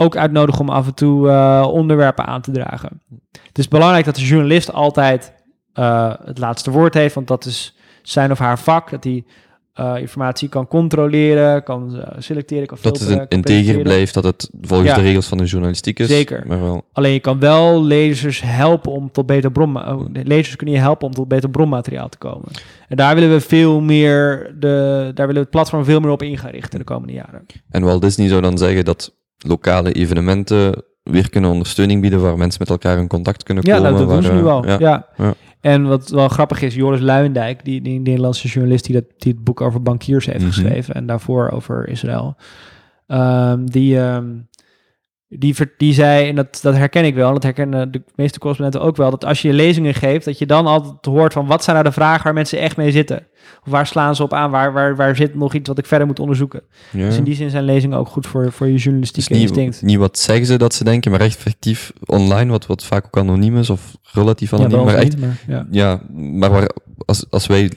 ook 0.00 0.16
uitnodigen 0.16 0.60
om 0.60 0.68
af 0.68 0.86
en 0.86 0.94
toe 0.94 1.28
eh, 1.28 1.68
onderwerpen 1.72 2.26
aan 2.26 2.40
te 2.40 2.50
dragen. 2.50 3.02
Het 3.46 3.58
is 3.58 3.68
belangrijk 3.68 4.04
dat 4.04 4.14
de 4.16 4.24
journalist 4.26 4.72
altijd 4.72 5.32
eh, 5.72 6.12
het 6.24 6.38
laatste 6.38 6.70
woord 6.70 6.94
heeft, 6.94 7.14
want 7.14 7.26
dat 7.28 7.44
is 7.44 7.76
zijn 8.02 8.30
of 8.30 8.38
haar 8.38 8.58
vak. 8.58 8.90
Dat 8.90 9.04
hij 9.04 9.24
eh, 9.72 9.94
informatie 9.96 10.48
kan 10.48 10.66
controleren, 10.66 11.62
kan 11.62 12.04
selecteren, 12.18 12.66
kan 12.66 12.78
Dat 12.82 12.92
het 12.92 13.02
filteren. 13.02 13.26
een 13.28 13.42
kan 13.42 13.54
integer 13.54 13.82
blijft, 13.82 14.14
dat 14.14 14.24
het 14.24 14.50
volgens 14.60 14.90
Ja. 14.90 14.94
de 14.96 15.02
regels 15.02 15.26
van 15.26 15.38
de 15.38 15.44
journalistiek 15.44 15.98
is. 15.98 16.08
Zeker. 16.08 16.44
Maar 16.46 16.60
wel, 16.60 16.84
Alleen 16.92 17.12
je 17.12 17.20
kan 17.20 17.38
wel 17.38 17.82
lezers 17.84 18.40
helpen 18.42 18.92
om 18.92 19.10
tot 19.12 19.26
beter 19.26 19.52
bron... 19.52 19.78
lezers 20.24 20.56
kunnen 20.56 20.74
je 20.74 20.80
helpen 20.80 21.06
om 21.06 21.12
tot 21.14 21.28
beter 21.28 21.50
bronmateriaal 21.50 22.08
te 22.08 22.18
komen. 22.18 22.48
En 22.88 22.96
daar 22.96 23.14
willen 23.14 23.30
we 23.30 23.40
veel 23.40 23.80
meer... 23.80 24.54
De, 24.58 25.10
daar 25.14 25.26
willen 25.26 25.34
we 25.34 25.40
het 25.40 25.50
platform 25.50 25.84
veel 25.84 26.00
meer 26.00 26.10
op 26.10 26.22
in 26.22 26.38
gaan 26.38 26.50
richten 26.50 26.78
de 26.78 26.84
komende 26.84 27.12
jaren. 27.12 27.46
en 27.70 27.82
Walt 27.82 28.02
Disney 28.02 28.28
zou 28.28 28.40
dan 28.40 28.58
zeggen 28.58 28.84
dat 28.84 29.18
lokale 29.46 29.92
evenementen 29.92 30.84
weer 31.02 31.30
kunnen 31.30 31.50
ondersteuning 31.50 32.00
bieden 32.00 32.20
waar 32.20 32.36
mensen 32.38 32.58
met 32.60 32.70
elkaar 32.70 32.98
in 32.98 33.06
contact 33.08 33.42
kunnen 33.42 33.64
Ja, 33.66 33.76
komen. 33.76 33.90
nou, 33.92 34.02
dat 34.04 34.12
waar, 34.12 34.22
doen 34.22 34.30
ze 34.30 34.32
nu 34.32 34.38
eh, 34.38 34.44
wel. 34.44 34.66
Ja. 34.66 34.76
Ja, 34.78 35.06
ja. 35.16 35.34
En 35.60 35.82
wat 35.88 36.08
wel 36.08 36.28
grappig 36.28 36.62
is, 36.62 36.74
Joris 36.74 37.00
Luijendijk, 37.00 37.64
die, 37.64 37.82
die 37.82 38.00
Nederlandse 38.00 38.48
journalist 38.48 38.84
die, 38.84 38.94
dat, 38.94 39.04
die 39.18 39.32
het 39.32 39.44
boek 39.44 39.60
over 39.60 39.82
bankiers 39.82 40.26
heeft 40.26 40.38
Mhm. 40.38 40.46
geschreven 40.46 40.94
en 40.94 41.06
daarvoor 41.06 41.50
over 41.50 41.88
Israël, 41.88 42.36
ehm, 43.06 43.64
die, 43.64 43.98
ehm, 44.00 44.26
die, 45.76 45.92
zei, 45.92 46.28
en 46.28 46.34
dat, 46.34 46.58
dat 46.62 46.76
herken 46.76 47.04
ik 47.04 47.14
wel, 47.14 47.32
dat 47.32 47.42
herkennen 47.42 47.90
de 47.90 48.02
meeste 48.14 48.38
correspondenten 48.38 48.88
ook 48.88 48.96
wel, 48.96 49.10
dat 49.10 49.24
als 49.24 49.42
je 49.42 49.52
lezingen 49.52 49.94
geeft, 49.94 50.24
dat 50.24 50.38
je 50.38 50.46
dan 50.46 50.66
altijd 50.66 51.04
hoort 51.14 51.32
van 51.32 51.46
wat 51.46 51.64
zijn 51.64 51.76
nou 51.76 51.88
de 51.88 51.94
vragen 51.94 52.24
waar 52.24 52.34
mensen 52.34 52.58
echt 52.58 52.76
mee 52.76 52.90
zitten? 52.90 53.26
Of 53.64 53.70
waar 53.72 53.86
slaan 53.86 54.16
ze 54.16 54.22
op 54.22 54.32
aan? 54.32 54.50
Waar, 54.50 54.72
waar, 54.72 54.96
waar 54.96 55.16
zit 55.16 55.34
nog 55.34 55.54
iets 55.54 55.68
wat 55.68 55.78
ik 55.78 55.86
verder 55.86 56.06
moet 56.06 56.18
onderzoeken? 56.20 56.62
Ja. 56.90 57.06
Dus 57.06 57.16
in 57.16 57.24
die 57.24 57.34
zin 57.34 57.50
zijn 57.50 57.64
lezingen 57.64 57.98
ook 57.98 58.08
goed 58.08 58.26
voor, 58.26 58.52
voor 58.52 58.66
je 58.68 58.76
journalistieke 58.76 59.32
niet, 59.32 59.42
instinct. 59.42 59.82
niet 59.82 59.96
wat 59.98 60.18
zeggen 60.18 60.46
ze 60.46 60.58
dat 60.58 60.74
ze 60.74 60.84
denken, 60.84 61.10
maar 61.10 61.20
echt 61.20 61.36
effectief 61.36 61.92
online, 62.04 62.50
wat, 62.50 62.66
wat 62.66 62.84
vaak 62.84 63.04
ook 63.06 63.18
anoniem 63.18 63.56
is 63.56 63.70
of 63.70 63.96
relatief 64.12 64.50
Ja, 64.50 64.56
anoniem. 64.56 64.76
wel 64.76 64.84
maar 64.84 64.94
echt, 64.94 65.04
niet, 65.16 65.20
maar 65.20 65.42
ja. 65.46 65.66
ja, 65.70 66.00
maar 66.38 66.50
waar, 66.50 66.70
als, 67.04 67.30
als 67.30 67.46
wij 67.46 67.70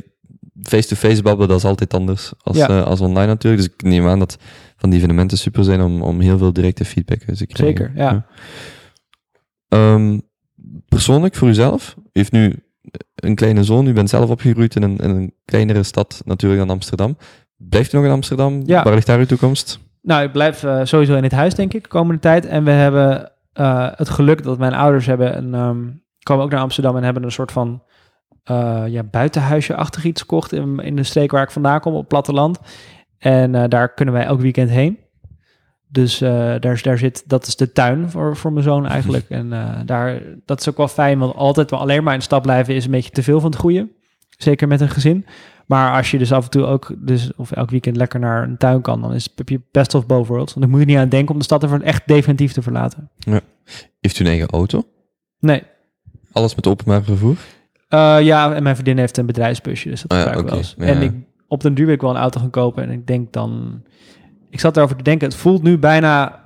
face-to-face 0.61 1.22
babbelen, 1.22 1.47
dat 1.49 1.57
is 1.57 1.66
altijd 1.66 1.93
anders 1.93 2.34
als, 2.41 2.57
Ja. 2.57 2.68
eh, 2.68 2.84
als 2.86 2.99
online 2.99 3.28
natuurlijk. 3.28 3.64
Dus 3.64 3.72
ik 3.74 3.82
neem 3.82 4.07
aan 4.07 4.20
dat 4.20 4.38
van 4.78 4.89
die 4.89 4.99
evenementen 4.99 5.38
super 5.38 5.64
zijn 5.64 5.82
om, 5.82 6.01
om 6.01 6.20
heel 6.20 6.38
veel 6.38 6.53
directe 6.53 6.86
feedback 6.86 7.20
te 7.20 7.45
krijgen. 7.47 7.78
Zeker, 7.78 7.91
ja. 7.95 8.26
Ehm, 9.68 10.20
persoonlijk, 10.88 11.36
voor 11.36 11.47
uzelf, 11.47 11.95
heeft 12.11 12.32
nu 12.32 12.64
een 13.24 13.36
kleine 13.36 13.64
zoon, 13.64 13.88
u 13.88 13.94
bent 13.94 14.10
zelf 14.10 14.30
opgegroeid 14.30 14.76
in 14.76 14.84
een, 14.84 14.98
in 14.98 15.10
een 15.10 15.34
kleinere 15.46 15.84
stad 15.84 16.22
natuurlijk 16.26 16.62
dan 16.62 16.70
Amsterdam. 16.70 17.18
Blijft 17.58 17.94
u 17.94 17.98
nog 17.98 18.06
in 18.06 18.12
Amsterdam? 18.12 18.62
Ja. 18.66 18.84
Waar 18.84 18.94
ligt 18.94 19.08
daar 19.08 19.20
uw 19.20 19.26
toekomst? 19.26 19.80
Nou, 20.02 20.24
ik 20.24 20.32
blijf 20.32 20.64
eh, 20.64 20.80
sowieso 20.84 21.16
in 21.16 21.24
het 21.24 21.32
huis, 21.32 21.56
denk 21.56 21.74
ik, 21.74 21.84
de 21.84 21.90
komende 21.90 22.22
tijd. 22.22 22.46
En 22.46 22.64
we 22.64 22.72
hebben 22.72 23.32
eh, 23.54 23.88
het 23.96 24.10
geluk 24.10 24.44
dat 24.44 24.58
mijn 24.58 24.74
ouders 24.74 25.06
hebben 25.06 25.38
een, 25.38 25.54
ehm, 25.54 25.82
komen 26.24 26.44
ook 26.44 26.52
naar 26.52 26.60
Amsterdam 26.60 26.98
en 26.98 27.04
hebben 27.04 27.24
een 27.24 27.32
soort 27.32 27.52
van 27.52 27.84
eh, 28.44 28.84
ja, 28.88 29.04
buitenhuisje-achtig 29.04 30.04
iets 30.04 30.22
gekocht 30.22 30.52
in, 30.52 30.80
in 30.80 30.96
de 30.96 31.04
streek 31.04 31.32
waar 31.32 31.44
ik 31.44 31.52
vandaan 31.52 31.80
kom, 31.80 31.94
op 31.94 32.00
het 32.00 32.08
platteland. 32.08 32.60
En 33.18 33.70
daar 33.70 33.94
kunnen 33.94 34.14
wij 34.14 34.26
elk 34.26 34.42
weekend 34.42 34.70
heen. 34.70 35.03
Dus 35.94 36.22
eh, 36.22 36.30
daar, 36.60 36.80
daar 36.82 36.98
zit, 36.98 37.24
dat 37.26 37.48
is 37.48 37.56
de 37.56 37.72
tuin 37.72 38.10
voor, 38.10 38.38
voor 38.38 38.54
mijn 38.54 38.64
zoon 38.64 38.86
eigenlijk. 38.86 39.26
En 39.39 39.54
eh, 39.54 39.80
daar, 39.86 40.22
dat 40.46 40.60
is 40.60 40.70
ook 40.70 40.78
wel 40.78 40.88
fijn, 40.88 41.20
want 41.20 41.36
altijd 41.36 41.70
wel 41.70 41.80
alleen 41.80 42.04
maar 42.04 42.14
in 42.14 42.22
stad 42.22 42.41
blijven 42.41 42.76
is 42.76 42.86
een 42.86 42.91
beetje 42.91 43.10
te 43.10 43.24
veel 43.24 43.39
van 43.39 43.52
het 43.52 43.60
goede. 43.60 43.88
Zeker 44.38 44.68
met 44.68 44.82
een 44.82 44.89
gezin. 44.89 45.26
Maar 45.66 45.96
als 45.96 46.12
je 46.12 46.18
dus 46.18 46.32
af 46.32 46.44
en 46.44 46.50
toe 46.50 46.66
ook, 46.66 46.94
dus, 46.98 47.32
of 47.36 47.52
elk 47.52 47.70
weekend 47.70 47.96
lekker 47.96 48.20
naar 48.20 48.44
een 48.44 48.58
tuin 48.58 48.82
kan, 48.82 49.02
dan 49.02 49.14
is 49.14 49.24
het 49.24 49.32
heb 49.36 49.50
je 49.50 49.62
best 49.72 49.94
of 49.94 50.06
both 50.06 50.28
worlds. 50.28 50.54
Want 50.54 50.66
dan 50.66 50.70
moet 50.70 50.80
je 50.80 50.86
niet 50.86 50.98
aan 50.98 51.10
denken 51.10 51.34
om 51.34 51.38
de 51.38 51.46
stad 51.46 51.64
ervoor 51.64 51.80
echt 51.80 52.08
definitief 52.08 52.54
te 52.54 52.62
verlaten. 52.62 53.10
Heeft 54.00 54.20
u 54.20 54.24
een 54.24 54.30
eigen 54.30 54.48
auto? 54.48 54.84
Nee. 55.39 55.64
Alles 56.32 56.56
met 56.56 56.68
openbaar 56.68 57.04
vervoer? 57.04 57.36
Eh, 57.89 58.18
ja, 58.22 58.54
en 58.54 58.64
mijn 58.64 58.76
vriendin 58.76 58.98
heeft 58.98 59.18
een 59.18 59.26
bedrijfsbusje, 59.26 59.89
dus 59.89 60.02
dat 60.02 60.18
ja, 60.18 60.24
gebruik 60.24 60.39
ik 60.39 60.50
wel 60.50 60.58
eens. 60.58 60.76
Ja. 60.78 60.86
En 60.86 61.02
ik, 61.02 61.14
op 61.48 61.62
den 61.62 61.74
duur 61.74 61.86
wil 61.86 61.96
ik 61.96 62.02
wel 62.02 62.10
een 62.10 62.16
auto 62.16 62.39
gaan 62.39 62.50
kopen. 62.50 62.84
En 62.84 62.89
ik 62.89 63.08
denk 63.08 63.34
dan... 63.34 63.84
Ik 64.54 64.60
zat 64.60 64.78
erover 64.78 64.95
te 64.95 65.04
denken, 65.04 65.28
het 65.28 65.38
voelt 65.38 65.64
nu 65.64 65.78
bijna 65.78 66.39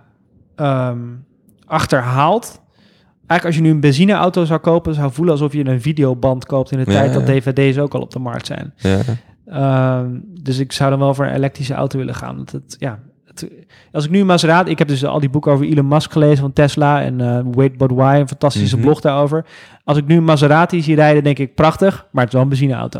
ehm, 0.56 1.00
achterhaald. 1.66 2.62
Eigenlijk 3.28 3.46
als 3.46 3.56
je 3.56 3.62
nu 3.62 3.70
een 3.70 3.80
benzineauto 3.80 4.46
zou 4.46 4.60
kopen, 4.60 4.94
zou 4.94 5.12
voelen 5.12 5.34
alsof 5.34 5.54
je 5.54 5.66
een 5.66 5.82
videoband 5.82 6.46
koopt 6.46 6.72
in 6.72 6.78
de 6.84 6.92
Ja, 6.92 6.98
tijd 6.98 7.14
dat 7.14 7.26
dvd's 7.26 7.78
ook 7.78 7.94
al 7.94 8.02
op 8.02 8.12
de 8.12 8.20
markt 8.20 8.46
zijn. 8.46 8.74
Ja. 8.78 9.00
Ehm, 9.46 10.10
dus 10.42 10.60
ik 10.60 10.72
zou 10.72 10.90
dan 10.90 11.00
wel 11.00 11.14
voor 11.14 11.26
een 11.26 11.34
elektrische 11.34 11.74
auto 11.74 11.98
willen 11.98 12.16
gaan. 12.16 12.36
Want 12.36 12.52
het, 12.52 12.76
ja, 12.80 13.00
het, 13.26 13.48
als 13.92 14.06
ik 14.06 14.12
nu 14.12 14.24
Maserati... 14.26 14.72
Ik 14.72 14.78
heb 14.80 14.88
dus 14.88 15.06
al 15.06 15.20
die 15.20 15.30
boeken 15.30 15.52
over 15.52 15.66
Elon 15.66 15.88
Musk 15.88 16.12
gelezen 16.12 16.38
van 16.38 16.54
Tesla... 16.54 17.02
en 17.02 17.22
eh 17.22 17.40
Wait 17.52 17.78
But 17.78 17.92
Why, 17.92 18.18
een 18.20 18.28
fantastische 18.28 18.76
Mhm. 18.76 18.86
blog 18.86 19.02
daarover. 19.02 19.46
Als 19.84 19.98
ik 19.98 20.08
nu 20.08 20.18
een 20.18 20.24
Maserati 20.24 20.82
zie 20.82 20.96
rijden, 20.96 21.24
denk 21.24 21.40
ik 21.40 21.56
prachtig... 21.56 22.08
maar 22.12 22.24
het 22.24 22.28
is 22.28 22.34
wel 22.34 22.42
een 22.44 22.50
benzineauto. 22.50 23.00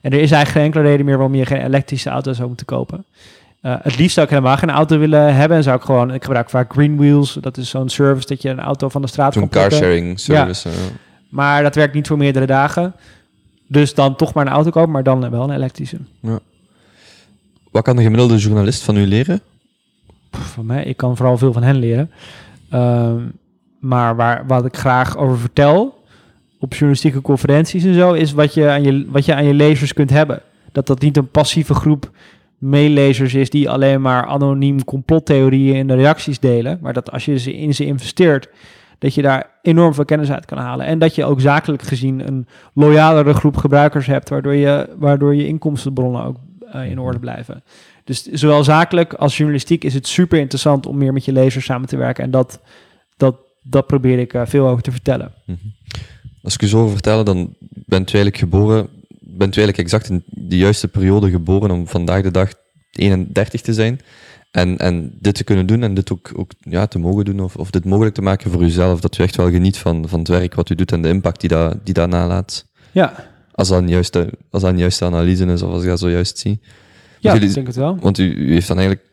En 0.00 0.10
er 0.10 0.20
is 0.20 0.30
eigenlijk 0.30 0.48
geen 0.50 0.62
enkele 0.64 0.82
reden 0.84 1.06
meer... 1.06 1.16
waarom 1.16 1.34
je 1.34 1.46
geen 1.46 1.64
elektrische 1.64 2.10
auto 2.10 2.32
zou 2.32 2.48
moeten 2.48 2.66
kopen. 2.66 3.04
Eh, 3.62 3.74
het 3.82 3.98
liefst 3.98 4.14
zou 4.14 4.26
ik 4.26 4.32
helemaal 4.32 4.56
geen 4.56 4.70
auto 4.70 4.98
willen 4.98 5.34
hebben. 5.34 5.56
En 5.56 5.62
zou 5.62 5.76
ik 5.76 5.82
gewoon... 5.82 6.14
Ik 6.14 6.22
gebruik 6.24 6.50
vaak 6.50 6.72
Green 6.72 6.96
Wheels. 6.96 7.38
Dat 7.40 7.56
is 7.56 7.68
zo'n 7.70 7.88
service 7.88 8.26
dat 8.26 8.42
je 8.42 8.48
een 8.48 8.60
auto 8.60 8.88
van 8.88 9.02
de 9.02 9.08
straat 9.08 9.32
Zo'n 9.32 9.48
plukken. 9.48 9.70
carsharing 9.70 10.20
service. 10.20 10.68
eh. 10.68 10.74
Maar 11.28 11.62
dat 11.62 11.74
werkt 11.74 11.94
niet 11.94 12.06
voor 12.06 12.16
meerdere 12.16 12.46
dagen. 12.46 12.94
Dus 13.66 13.94
dan 13.94 14.16
toch 14.16 14.34
maar 14.34 14.46
een 14.46 14.52
auto 14.52 14.70
kopen, 14.70 14.90
maar 14.90 15.02
dan 15.02 15.30
wel 15.30 15.42
een 15.42 15.54
elektrische. 15.54 15.96
Wat 17.70 17.82
kan 17.82 17.96
de 17.96 18.02
gemiddelde 18.02 18.36
journalist 18.36 18.82
van 18.82 18.96
u 18.96 19.06
leren? 19.06 19.40
Pff, 20.30 20.52
van 20.52 20.66
mij, 20.66 20.84
ik 20.84 20.96
kan 20.96 21.16
vooral 21.16 21.38
veel 21.38 21.52
van 21.52 21.62
hen 21.62 21.76
leren. 21.76 22.10
Ehm, 22.70 23.18
maar 23.80 24.16
waar, 24.16 24.46
wat 24.46 24.64
ik 24.64 24.76
graag 24.76 25.16
over 25.16 25.38
vertel 25.38 26.04
op 26.58 26.70
journalistieke 26.72 27.20
conferenties 27.20 27.84
en 27.84 27.94
zo, 27.94 28.12
is 28.12 28.32
wat 28.32 28.54
je 28.54 28.68
aan 28.68 28.82
je, 28.82 29.06
wat 29.08 29.24
je 29.24 29.34
aan 29.34 29.44
je 29.44 29.54
lezers 29.54 29.92
kunt 29.92 30.10
hebben. 30.10 30.40
Dat 30.72 30.86
dat 30.86 31.00
niet 31.00 31.16
een 31.16 31.30
passieve 31.30 31.74
groep 31.74 32.10
meelezers 32.62 33.34
is 33.34 33.50
die 33.50 33.70
alleen 33.70 34.00
maar 34.00 34.26
anoniem 34.26 34.84
complottheorieën 34.84 35.76
in 35.76 35.86
de 35.86 35.94
reacties 35.94 36.38
delen. 36.38 36.78
Maar 36.80 36.92
dat 36.92 37.10
als 37.10 37.24
je 37.24 37.38
ze 37.38 37.54
in 37.54 37.74
ze 37.74 37.84
investeert, 37.84 38.48
dat 38.98 39.14
je 39.14 39.22
daar 39.22 39.50
enorm 39.62 39.94
veel 39.94 40.04
kennis 40.04 40.30
uit 40.30 40.44
kan 40.44 40.58
halen. 40.58 40.86
En 40.86 40.98
dat 40.98 41.14
je 41.14 41.24
ook 41.24 41.40
zakelijk 41.40 41.82
gezien 41.82 42.26
een 42.26 42.46
loyalere 42.72 43.34
groep 43.34 43.56
gebruikers 43.56 44.06
hebt, 44.06 44.28
waardoor 44.28 44.54
je, 44.54 44.88
waardoor 44.98 45.34
je 45.34 45.46
inkomstenbronnen 45.46 46.24
ook 46.24 46.36
eh, 46.72 46.90
in 46.90 46.98
orde 46.98 47.18
blijven. 47.18 47.62
Dus 48.04 48.22
zowel 48.22 48.64
zakelijk 48.64 49.14
als 49.14 49.36
journalistiek 49.36 49.84
is 49.84 49.94
het 49.94 50.06
super 50.06 50.38
interessant 50.38 50.86
om 50.86 50.98
meer 50.98 51.12
met 51.12 51.24
je 51.24 51.32
lezers 51.32 51.64
samen 51.64 51.88
te 51.88 51.96
werken. 51.96 52.24
En 52.24 52.30
dat, 52.30 52.60
dat, 53.16 53.36
dat 53.62 53.86
probeer 53.86 54.18
ik 54.18 54.34
eh, 54.34 54.42
veel 54.44 54.68
over 54.68 54.82
te 54.82 54.90
vertellen. 54.90 55.32
Als 56.42 56.54
ik 56.54 56.62
u 56.62 56.66
zo 56.66 56.88
vertellen, 56.88 57.24
dan 57.24 57.54
bent 57.70 58.10
u 58.10 58.14
eigenlijk 58.18 58.36
geboren, 58.36 58.88
bent 59.36 59.56
u 59.56 59.60
eigenlijk 59.60 59.78
exact 59.78 60.08
in 60.08 60.22
de 60.26 60.56
juiste 60.56 60.88
periode 60.88 61.30
geboren 61.30 61.70
om 61.70 61.88
vandaag 61.88 62.22
de 62.22 62.30
dag 62.30 62.52
31 62.90 63.60
te 63.60 63.74
zijn. 63.74 64.00
En, 64.50 64.78
en 64.78 65.12
dit 65.20 65.34
te 65.34 65.44
kunnen 65.44 65.66
doen 65.66 65.82
en 65.82 65.94
dit 65.94 66.12
ook, 66.12 66.30
ook 66.36 66.50
ja, 66.60 66.86
te 66.86 66.98
mogen 66.98 67.24
doen 67.24 67.40
of, 67.40 67.56
of 67.56 67.70
dit 67.70 67.84
mogelijk 67.84 68.14
te 68.14 68.22
maken 68.22 68.50
voor 68.50 68.62
uzelf. 68.62 69.00
Dat 69.00 69.18
u 69.18 69.22
echt 69.22 69.36
wel 69.36 69.50
geniet 69.50 69.78
van, 69.78 70.08
van 70.08 70.18
het 70.18 70.28
werk 70.28 70.54
wat 70.54 70.70
u 70.70 70.74
doet 70.74 70.92
en 70.92 71.02
de 71.02 71.08
impact 71.08 71.40
die 71.40 71.48
dat, 71.48 71.76
die 71.84 71.94
dat 71.94 72.08
nalaat. 72.08 72.66
Ja, 72.92 73.30
Als 73.52 73.68
dat 73.68 73.78
een 73.82 73.88
juiste, 73.88 74.32
als 74.50 74.62
dat 74.62 74.70
een 74.72 74.78
juiste 74.78 75.04
analyse 75.04 75.44
is 75.46 75.62
of 75.62 75.72
als 75.72 75.82
ik 75.82 75.88
dat 75.88 75.98
zo 75.98 76.10
juist 76.10 76.38
zie. 76.38 76.60
ja 77.20 77.32
jullie- 77.32 77.48
ik 77.48 77.54
denk 77.54 77.66
het 77.66 77.76
wel. 77.76 77.98
Want 78.00 78.18
u, 78.18 78.34
u 78.34 78.52
heeft 78.52 78.68
dan 78.68 78.78
eigenlijk 78.78 79.08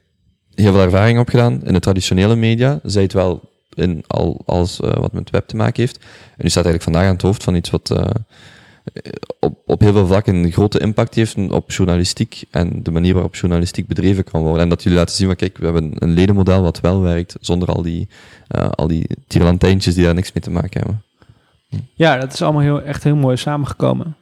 heel 0.56 0.72
veel 0.72 0.82
ervaring 0.82 1.20
opgedaan 1.20 1.64
in 1.64 1.74
de 1.74 1.80
traditionele 1.80 2.36
media. 2.36 2.80
Zij 2.84 3.02
het 3.02 3.14
wel 3.14 3.50
in 3.74 4.04
al 4.08 4.42
alles 4.46 4.80
eh, 4.80 4.94
wat 4.94 5.14
met 5.14 5.30
web 5.30 5.48
te 5.48 5.56
maken 5.56 5.82
heeft. 5.82 5.98
En 6.38 6.46
u 6.46 6.50
staat 6.50 6.66
eigenlijk 6.66 6.84
vandaag 6.84 7.04
aan 7.04 7.14
het 7.14 7.22
hoofd 7.22 7.44
van 7.44 7.56
iets 7.56 7.70
wat 7.70 7.92
eh, 7.92 8.06
op, 9.40 9.62
op 9.66 9.80
heel 9.80 9.94
veel 9.94 10.08
vlakken 10.08 10.36
een 10.36 10.52
grote 10.52 10.80
impact 10.80 11.16
heeft 11.16 11.38
op 11.50 11.72
journalistiek 11.72 12.44
en 12.52 12.84
de 12.84 12.92
manier 12.92 13.14
waarop 13.14 13.36
journalistiek 13.36 13.88
bedreven 13.88 14.24
kan 14.24 14.42
worden. 14.42 14.62
En 14.62 14.70
dat 14.70 14.84
jullie 14.84 14.98
laten 14.98 15.16
zien 15.16 15.28
van 15.28 15.36
kijk, 15.36 15.58
we 15.58 15.64
hebben 15.64 15.92
een 15.96 16.14
ledenmodel 16.14 16.62
wat 16.62 16.80
wel 16.80 17.02
werkt, 17.02 17.36
zonder 17.40 17.68
al 17.68 17.82
die, 17.82 18.08
eh, 18.48 18.70
al 18.70 18.88
die 18.88 19.08
tierlantijntjes 19.28 19.96
die 19.96 20.04
daar 20.04 20.14
niks 20.14 20.34
mee 20.34 20.44
te 20.44 20.52
maken 20.52 20.80
hebben. 20.82 21.04
Ja, 21.94 22.18
dat 22.18 22.34
is 22.34 22.42
allemaal 22.42 22.62
heel, 22.62 22.82
echt 22.82 23.04
heel 23.04 23.16
mooi 23.16 23.38
samengekomen. 23.38 24.16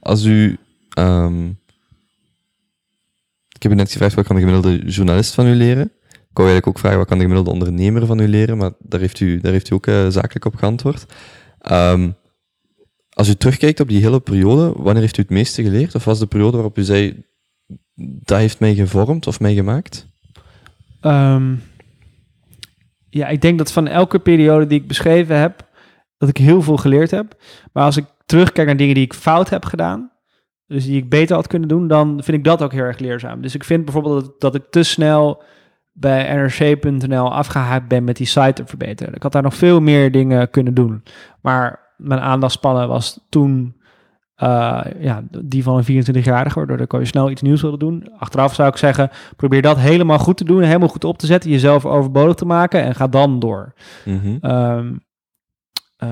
Als 0.00 0.24
u. 0.24 0.58
ehm, 0.88 1.46
ik 3.48 3.62
heb 3.62 3.72
u 3.72 3.74
net 3.74 3.92
gevraagd 3.92 4.14
wat 4.14 4.26
kan 4.26 4.36
de 4.36 4.42
gemiddelde 4.42 4.84
journalist 4.84 5.34
van 5.34 5.46
u 5.46 5.54
leren. 5.54 5.90
Ik 6.10 6.38
wou 6.38 6.48
eigenlijk 6.48 6.66
ook 6.66 6.78
vragen 6.78 6.98
wat 6.98 7.06
kan 7.06 7.18
de 7.18 7.24
gemiddelde 7.24 7.58
ondernemer 7.58 8.06
van 8.06 8.18
u 8.18 8.28
leren, 8.28 8.56
maar 8.56 8.72
daar 8.78 9.00
heeft 9.00 9.20
u, 9.20 9.40
daar 9.40 9.52
heeft 9.52 9.70
u 9.70 9.74
ook 9.74 9.86
eh, 9.86 10.08
zakelijk 10.08 10.44
op 10.44 10.54
geantwoord. 10.54 11.06
Ehm, 11.58 12.10
als 13.22 13.30
u 13.30 13.34
terugkijkt 13.34 13.80
op 13.80 13.88
die 13.88 14.02
hele 14.02 14.20
periode, 14.20 14.72
wanneer 14.76 15.02
heeft 15.02 15.18
u 15.18 15.22
het 15.22 15.30
meeste 15.30 15.62
geleerd? 15.62 15.94
Of 15.94 16.04
was 16.04 16.18
de 16.18 16.26
periode 16.26 16.52
waarop 16.52 16.78
u 16.78 16.82
zei, 16.82 17.24
dat 17.94 18.38
heeft 18.38 18.60
mij 18.60 18.74
gevormd 18.74 19.26
of 19.26 19.40
mij 19.40 19.54
gemaakt? 19.54 20.06
Ehm, 21.00 21.54
ja, 23.08 23.28
ik 23.28 23.40
denk 23.40 23.58
dat 23.58 23.72
van 23.72 23.86
elke 23.86 24.18
periode 24.18 24.66
die 24.66 24.80
ik 24.80 24.88
beschreven 24.88 25.36
heb, 25.36 25.68
dat 26.18 26.28
ik 26.28 26.36
heel 26.36 26.62
veel 26.62 26.76
geleerd 26.76 27.10
heb. 27.10 27.36
Maar 27.72 27.84
als 27.84 27.96
ik 27.96 28.04
terugkijk 28.26 28.66
naar 28.66 28.76
dingen 28.76 28.94
die 28.94 29.04
ik 29.04 29.14
fout 29.14 29.50
heb 29.50 29.64
gedaan, 29.64 30.10
dus 30.66 30.84
die 30.84 30.96
ik 30.96 31.08
beter 31.08 31.36
had 31.36 31.46
kunnen 31.46 31.68
doen, 31.68 31.88
dan 31.88 32.20
vind 32.24 32.36
ik 32.36 32.44
dat 32.44 32.62
ook 32.62 32.72
heel 32.72 32.84
erg 32.84 32.98
leerzaam. 32.98 33.42
Dus 33.42 33.54
ik 33.54 33.64
vind 33.64 33.84
bijvoorbeeld 33.84 34.40
dat, 34.40 34.54
ik 34.54 34.64
te 34.70 34.82
snel 34.82 35.42
bij 35.92 36.34
nrc.nl 36.36 37.32
afgehaakt 37.32 37.88
ben 37.88 38.04
met 38.04 38.16
die 38.16 38.26
site 38.26 38.52
te 38.52 38.66
verbeteren. 38.66 39.14
Ik 39.14 39.22
had 39.22 39.32
daar 39.32 39.42
nog 39.42 39.54
veel 39.54 39.80
meer 39.80 40.12
dingen 40.12 40.50
kunnen 40.50 40.74
doen. 40.74 41.02
Maar 41.40 41.81
mijn 42.02 42.20
aandachtspannen 42.20 42.88
was 42.88 43.20
toen 43.28 43.74
eh, 44.42 44.80
ja, 44.98 45.22
die 45.30 45.62
van 45.62 45.82
een 45.84 46.04
24-jarige, 46.04 46.58
waardoor 46.58 46.80
ik 46.80 46.94
al 46.94 47.06
snel 47.06 47.30
iets 47.30 47.42
nieuws 47.42 47.62
wilde 47.62 47.78
doen. 47.78 48.08
Achteraf 48.18 48.54
zou 48.54 48.68
ik 48.68 48.76
zeggen, 48.76 49.10
probeer 49.36 49.62
dat 49.62 49.78
helemaal 49.78 50.18
goed 50.18 50.36
te 50.36 50.44
doen, 50.44 50.62
helemaal 50.62 50.88
goed 50.88 51.04
op 51.04 51.18
te 51.18 51.26
zetten, 51.26 51.50
jezelf 51.50 51.86
overbodig 51.86 52.34
te 52.34 52.44
maken 52.44 52.82
en 52.82 52.94
ga 52.94 53.06
dan 53.06 53.38
door. 53.38 53.72
Mhm. 54.04 54.36
Ehm, 54.40 54.92
eh, 55.96 56.08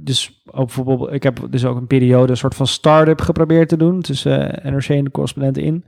dus 0.00 0.42
ook 0.50 0.66
bijvoorbeeld, 0.66 1.12
ik 1.12 1.22
heb 1.22 1.46
dus 1.50 1.64
ook 1.64 1.76
een 1.76 1.86
periode 1.86 2.30
een 2.30 2.36
soort 2.36 2.54
van 2.54 2.66
start-up 2.66 3.20
geprobeerd 3.20 3.68
te 3.68 3.76
doen 3.76 4.00
tussen 4.00 4.62
eh, 4.62 4.72
NRC 4.72 4.88
en 4.88 5.04
de 5.04 5.10
correspondenten 5.10 5.62
in. 5.62 5.84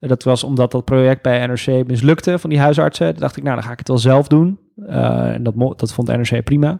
Dat 0.00 0.22
was 0.22 0.44
omdat 0.44 0.70
dat 0.70 0.84
project 0.84 1.22
bij 1.22 1.46
NRC 1.46 1.86
mislukte 1.86 2.38
van 2.38 2.50
die 2.50 2.58
huisartsen. 2.58 3.10
Toen 3.10 3.20
dacht 3.20 3.36
ik, 3.36 3.42
nou 3.42 3.54
dan 3.54 3.64
ga 3.64 3.72
ik 3.72 3.78
het 3.78 3.88
wel 3.88 3.98
zelf 3.98 4.28
doen. 4.28 4.58
En 4.86 5.42
dat, 5.42 5.78
dat 5.78 5.92
vond 5.92 6.08
NRC 6.08 6.44
prima. 6.44 6.78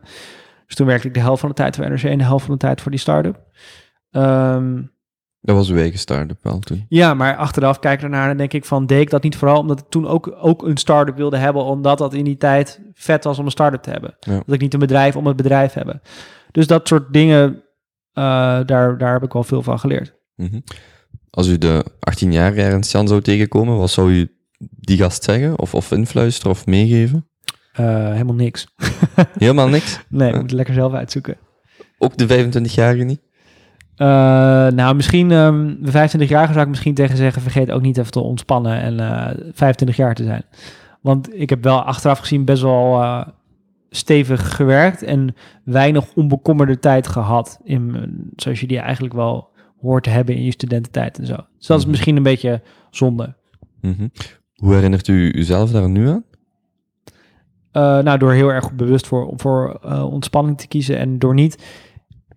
Dus 0.69 0.77
toen 0.77 0.87
werkte 0.87 1.09
ik 1.09 1.15
de 1.15 1.21
helft 1.21 1.41
van 1.41 1.49
de 1.49 1.55
tijd 1.55 1.77
voor 1.77 1.89
NRC 1.91 2.03
en 2.03 2.19
de 2.19 2.25
helft 2.25 2.45
van 2.45 2.55
de 2.55 2.61
tijd 2.61 2.81
voor 2.81 2.91
die 2.91 3.01
start-up. 3.01 3.41
Ehm, 4.11 4.83
Dat 5.41 5.57
was 5.57 5.71
uw 5.71 5.77
eigen 5.77 5.99
start-up 5.99 6.39
wel 6.43 6.59
toen. 6.59 6.85
ja, 6.89 7.15
maar 7.15 7.37
achteraf 7.37 7.79
kijk 7.79 7.99
ik 7.99 8.05
ernaar 8.05 8.23
en 8.23 8.29
dan 8.29 8.37
denk 8.37 8.53
ik 8.53 8.65
van, 8.65 8.87
deed 8.87 9.01
ik 9.01 9.11
dat 9.11 9.23
niet 9.23 9.37
vooral 9.37 9.59
omdat 9.59 9.79
ik 9.79 9.85
toen 9.89 10.07
ook, 10.07 10.37
ook 10.41 10.63
een 10.67 10.77
start-up 10.77 11.17
wilde 11.17 11.37
hebben, 11.37 11.65
omdat 11.65 11.99
dat 11.99 12.15
in 12.15 12.25
die 12.25 12.37
tijd 12.37 12.81
vet 12.95 13.25
was 13.25 13.39
om 13.39 13.45
een 13.45 13.51
start-up 13.51 13.83
te 13.83 13.91
hebben. 13.91 14.17
Ja. 14.21 14.43
Dat 14.47 14.55
ik 14.55 14.61
niet 14.61 14.73
een 14.75 14.81
bedrijf 14.81 15.17
om 15.17 15.27
het 15.27 15.37
bedrijf 15.37 15.73
hebben. 15.73 16.01
Dus 16.53 16.67
dat 16.67 16.89
soort 16.89 17.13
dingen, 17.13 17.63
eh, 18.13 18.23
daar, 18.67 18.99
daar 18.99 19.13
heb 19.13 19.23
ik 19.23 19.33
wel 19.33 19.45
veel 19.45 19.63
van 19.63 19.79
geleerd. 19.79 20.15
Mhm. 20.35 20.61
Als 21.31 21.47
u 21.47 21.59
de 21.59 21.85
18-jarige 22.01 22.63
Ernst 22.63 22.93
Jan 22.93 23.09
zou 23.09 23.21
tegenkomen, 23.21 23.77
wat 23.77 23.91
zou 23.91 24.13
u 24.13 24.37
die 24.59 24.97
gast 24.97 25.25
zeggen? 25.25 25.59
Of, 25.59 25.75
of 25.75 25.91
influisteren 25.93 26.53
of 26.53 26.67
meegeven? 26.67 27.29
Eh, 27.79 27.87
helemaal 28.13 28.35
niks. 28.35 28.67
Helemaal 29.39 29.69
niks? 29.69 30.01
Nee, 30.09 30.29
ik 30.29 30.35
moet 30.35 30.43
het 30.43 30.53
lekker 30.53 30.75
zelf 30.75 30.93
uitzoeken. 30.93 31.37
Ook 31.99 32.17
de 32.17 32.47
25-jarige 32.47 33.05
niet? 33.05 33.21
Eh, 33.97 34.07
nou, 34.69 34.95
misschien 34.95 35.31
ehm 35.31 35.75
de 35.81 35.91
25-jarige 35.91 36.53
zou 36.53 36.61
ik 36.65 36.69
misschien 36.69 36.95
tegen 36.95 37.17
zeggen: 37.17 37.43
vergeet 37.43 37.71
ook 37.71 37.83
niet 37.83 37.99
even 37.99 38.13
te 38.13 38.21
ontspannen 38.21 38.81
en 38.81 39.01
eh 39.01 39.37
25 39.53 39.97
jaar 39.97 40.15
te 40.15 40.25
zijn. 40.25 40.43
Want 41.01 41.35
ik 41.41 41.51
heb 41.51 41.63
wel 41.65 41.83
achteraf 41.83 42.19
gezien 42.19 42.45
best 42.45 42.63
wel 42.63 43.03
eh, 43.03 43.27
stevig 43.91 44.57
gewerkt 44.57 45.03
en 45.03 45.35
weinig 45.65 46.15
onbekommerde 46.15 46.79
tijd 46.79 47.07
gehad. 47.07 47.61
In, 47.65 47.97
zoals 48.37 48.61
je 48.61 48.67
die 48.67 48.79
eigenlijk 48.79 49.15
wel 49.15 49.49
hoort 49.81 50.05
te 50.05 50.11
hebben 50.11 50.35
in 50.35 50.45
je 50.45 50.53
studententijd 50.53 51.19
en 51.19 51.27
zo. 51.27 51.37
Dus 51.59 51.67
dat 51.67 51.77
is 51.79 51.83
Mhm. 51.83 51.91
misschien 51.91 52.17
een 52.17 52.23
beetje 52.23 52.63
zonde. 52.91 53.35
Mhm. 53.81 54.09
Hoe 54.55 54.75
herinnert 54.75 55.09
u 55.09 55.33
uzelf 55.33 55.71
daar 55.71 55.89
nu 55.89 56.09
aan? 56.09 56.25
Eh, 57.73 57.99
nou, 57.99 58.19
door 58.19 58.33
heel 58.33 58.53
erg 58.53 58.73
bewust 58.73 59.07
voor, 59.07 59.33
voor 59.37 59.79
eh, 59.83 60.13
ontspanning 60.13 60.59
te 60.59 60.69
kiezen 60.69 60.99
en 60.99 61.19
door 61.19 61.35
niet, 61.35 61.65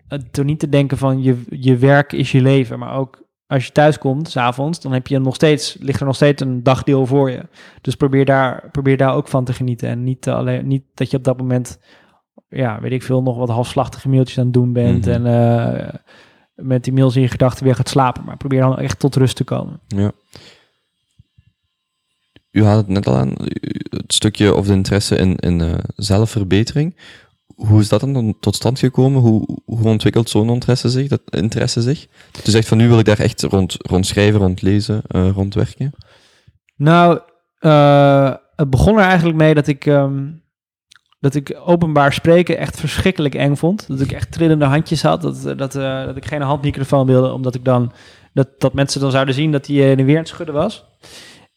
eh, 0.08 0.20
door 0.32 0.46
niet 0.46 0.60
te 0.60 0.70
denken 0.70 0.98
van 0.98 1.24
je, 1.24 1.44
je 1.50 1.78
werk 1.78 2.12
is 2.14 2.32
je 2.32 2.42
leven, 2.42 2.80
maar 2.80 2.96
ook 2.96 3.24
als 3.48 3.66
je 3.66 3.72
thuis 3.72 3.98
komt, 3.98 4.30
s'avonds, 4.30 4.82
dan 4.82 4.92
heb 4.92 5.08
je 5.08 5.20
nog 5.20 5.36
steeds, 5.36 5.78
ligt 5.80 6.00
er 6.00 6.06
nog 6.06 6.16
steeds 6.16 6.42
een 6.42 6.64
dagdeel 6.64 7.06
voor 7.06 7.32
je. 7.32 7.48
Dus 7.82 7.96
probeer 7.96 8.26
daar, 8.26 8.70
probeer 8.72 8.98
daar 8.98 9.14
ook 9.16 9.28
van 9.28 9.46
te 9.46 9.54
genieten 9.54 9.90
en 9.90 10.04
niet, 10.04 10.30
alleen, 10.30 10.68
niet 10.68 10.84
dat 10.94 11.12
je 11.12 11.18
op 11.18 11.24
dat 11.24 11.38
moment, 11.38 11.80
ja, 12.50 12.80
weet 12.82 12.92
ik 12.92 13.04
veel, 13.04 13.22
nog 13.22 13.38
wat 13.38 13.50
halfslachtige 13.50 14.10
mailtjes 14.10 14.38
aan 14.38 14.44
het 14.46 14.54
doen 14.54 14.74
bent 14.74 15.06
Mhm. 15.06 15.26
en 15.26 16.02
met 16.56 16.84
die 16.84 16.94
mails 16.94 17.16
in 17.16 17.22
je 17.22 17.28
gedachten 17.28 17.64
weer 17.64 17.76
gaat 17.76 17.90
slapen, 17.90 18.24
maar 18.26 18.38
probeer 18.38 18.60
dan 18.60 18.78
echt 18.80 19.00
tot 19.00 19.16
rust 19.16 19.36
te 19.36 19.44
komen. 19.44 19.80
Ja. 19.88 20.12
U 22.52 22.64
had 22.64 22.78
het 22.78 22.88
net 22.88 23.08
al 23.08 23.16
aan, 23.16 23.30
u- 23.30 23.80
het 23.90 24.14
stukje 24.14 24.56
of 24.56 24.66
de 24.68 24.74
interesse 24.74 25.16
in, 25.16 25.36
in 25.36 25.62
eh, 25.62 25.74
zelfverbetering. 25.96 26.98
Hoe 27.56 27.80
is 27.80 27.90
dat 27.90 28.00
dan 28.00 28.36
tot 28.40 28.56
stand 28.56 28.80
gekomen? 28.80 29.22
Hoe, 29.22 29.60
hoe 29.66 29.84
ontwikkelt 29.88 30.30
zo'n 30.30 30.50
interesse 30.50 30.90
zich? 30.90 31.08
Dat 31.08 31.22
interesse 31.30 31.82
zich? 31.82 32.08
Dus 32.44 32.54
echt 32.54 32.68
van 32.68 32.78
nu 32.78 32.88
wil 32.88 33.00
ik 33.00 33.06
daar 33.06 33.20
echt 33.20 33.42
rond, 33.42 33.76
rond 33.80 34.06
schrijven, 34.06 34.40
rond 34.40 34.62
lezen, 34.62 35.02
eh, 35.08 35.30
rond 35.34 35.54
werken. 35.54 35.92
Nou, 36.76 37.20
eh, 37.60 38.34
het 38.56 38.70
begon 38.70 38.98
er 38.98 39.04
eigenlijk 39.06 39.38
mee 39.38 39.54
dat 39.54 39.68
ik, 39.68 39.86
ehm, 39.86 40.24
dat 41.20 41.36
ik 41.36 41.60
openbaar 41.66 42.14
spreken 42.14 42.58
echt 42.58 42.80
verschrikkelijk 42.80 43.36
eng 43.36 43.56
vond. 43.56 43.88
Dat 43.88 44.00
ik 44.02 44.12
echt 44.12 44.32
trillende 44.32 44.66
handjes 44.66 45.02
had. 45.02 45.22
Dat, 45.22 45.44
dat, 45.58 45.72
dat 45.72 46.18
ik 46.18 46.26
geen 46.26 46.42
handmicrofoon 46.42 47.06
wilde, 47.06 47.32
omdat 47.32 47.56
ik 47.56 47.66
dan 47.66 47.92
dat, 48.34 48.48
dat 48.58 48.74
mensen 48.74 49.02
dan 49.02 49.12
zouden 49.12 49.34
zien 49.34 49.52
dat 49.52 49.68
hij 49.68 49.76
in 49.92 50.06
weer 50.06 50.16
aan 50.16 50.22
het 50.22 50.28
schudden 50.28 50.56
was. 50.56 50.86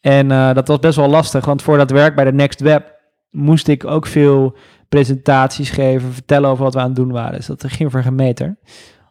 En 0.04 0.30
eh, 0.30 0.54
dat 0.54 0.68
was 0.68 0.78
best 0.78 0.96
wel 0.96 1.08
lastig, 1.08 1.44
want 1.44 1.62
voor 1.62 1.76
dat 1.76 1.90
werk 1.90 2.14
bij 2.14 2.24
de 2.24 2.32
Next 2.32 2.60
Web 2.60 2.94
moest 3.30 3.68
ik 3.68 3.84
ook 3.84 4.06
veel 4.06 4.56
presentaties 4.88 5.70
geven, 5.70 6.12
vertellen 6.12 6.50
over 6.50 6.64
wat 6.64 6.74
we 6.74 6.80
aan 6.80 6.86
het 6.86 6.96
doen 6.96 7.12
waren. 7.12 7.36
Dus 7.36 7.46
dat 7.46 7.64
ging 7.66 7.90
voor 7.90 8.02
geen 8.02 8.14
meter. 8.14 8.56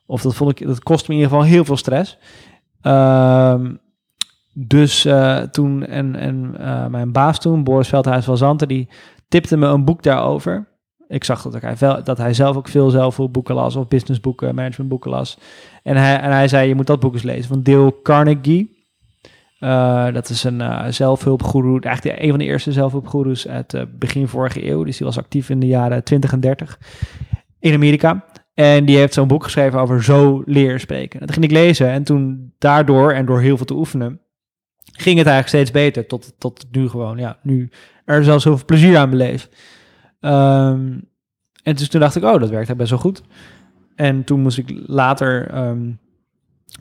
Of 0.05 0.21
dat 0.21 0.35
vond 0.35 0.59
ik, 0.59 0.67
dat 0.67 0.83
kostte 0.83 1.11
me 1.11 1.17
in 1.17 1.23
ieder 1.23 1.37
geval 1.37 1.51
heel 1.53 1.65
veel 1.65 1.77
stress. 1.77 2.17
Ehm, 2.81 3.75
dus 4.53 5.05
eh, 5.05 5.41
toen, 5.41 5.85
en, 5.85 6.15
en 6.15 6.55
eh, 6.59 6.85
mijn 6.87 7.11
baas 7.11 7.39
toen, 7.39 7.63
Boris 7.63 7.87
Veldhuis 7.87 8.25
van 8.25 8.37
Zanten, 8.37 8.67
die 8.67 8.89
tipte 9.27 9.57
me 9.57 9.67
een 9.67 9.85
boek 9.85 10.03
daarover. 10.03 10.67
Ik 11.07 11.23
zag 11.23 11.41
dat, 11.41 11.61
hij, 11.61 11.75
wel, 11.79 12.03
dat 12.03 12.17
hij 12.17 12.33
zelf 12.33 12.55
ook 12.55 12.67
veel 12.67 12.89
zelfhulpboeken 12.89 13.55
las, 13.55 13.75
of 13.75 13.87
businessboeken, 13.87 14.55
managementboeken 14.55 15.11
las. 15.11 15.37
En 15.83 15.95
hij, 15.95 16.19
en 16.19 16.31
hij 16.31 16.47
zei, 16.47 16.67
je 16.67 16.75
moet 16.75 16.87
dat 16.87 16.99
boek 16.99 17.13
eens 17.13 17.23
lezen, 17.23 17.47
van 17.47 17.63
Dale 17.63 18.01
Carnegie. 18.03 18.82
Eh, 19.63 20.13
dat 20.13 20.29
is 20.29 20.43
een 20.43 20.59
uh, 20.59 20.85
zelfhulpgoeroe, 20.89 21.81
eigenlijk 21.81 22.21
een 22.21 22.29
van 22.29 22.39
de 22.39 22.45
eerste 22.45 22.71
zelfhulpgoeroes 22.71 23.47
uit 23.47 23.73
uh, 23.73 23.81
begin 23.91 24.27
vorige 24.27 24.69
eeuw. 24.69 24.83
Dus 24.83 24.97
die 24.97 25.05
was 25.05 25.17
actief 25.17 25.49
in 25.49 25.59
de 25.59 25.67
jaren 25.67 26.03
20 26.03 26.31
en 26.31 26.39
30 26.39 26.79
in 27.59 27.73
Amerika. 27.73 28.25
En 28.53 28.85
die 28.85 28.97
heeft 28.97 29.13
zo'n 29.13 29.27
boek 29.27 29.43
geschreven 29.43 29.79
over 29.79 30.03
zo 30.03 30.43
leer 30.45 30.79
spreken. 30.79 31.19
Dat 31.19 31.31
ging 31.31 31.45
ik 31.45 31.51
lezen 31.51 31.89
en 31.89 32.03
toen 32.03 32.53
daardoor 32.57 33.11
en 33.11 33.25
door 33.25 33.41
heel 33.41 33.57
veel 33.57 33.65
te 33.65 33.75
oefenen, 33.75 34.19
ging 34.91 35.17
het 35.17 35.27
eigenlijk 35.27 35.47
steeds 35.47 35.71
beter. 35.71 36.07
Tot, 36.07 36.33
tot 36.37 36.65
nu 36.71 36.89
gewoon, 36.89 37.17
ja, 37.17 37.37
nu 37.41 37.69
er 38.05 38.23
zelfs 38.23 38.43
zoveel 38.43 38.65
plezier 38.65 38.97
aan 38.97 39.09
beleef. 39.09 39.49
Um, 40.21 41.09
en 41.63 41.75
dus 41.75 41.89
toen 41.89 41.99
dacht 41.99 42.15
ik, 42.15 42.23
oh, 42.23 42.39
dat 42.39 42.49
werkt 42.49 42.77
best 42.77 42.89
wel 42.89 42.99
goed. 42.99 43.21
En 43.95 44.23
toen 44.23 44.41
moest 44.41 44.57
ik 44.57 44.73
later 44.85 45.57
um, 45.57 45.99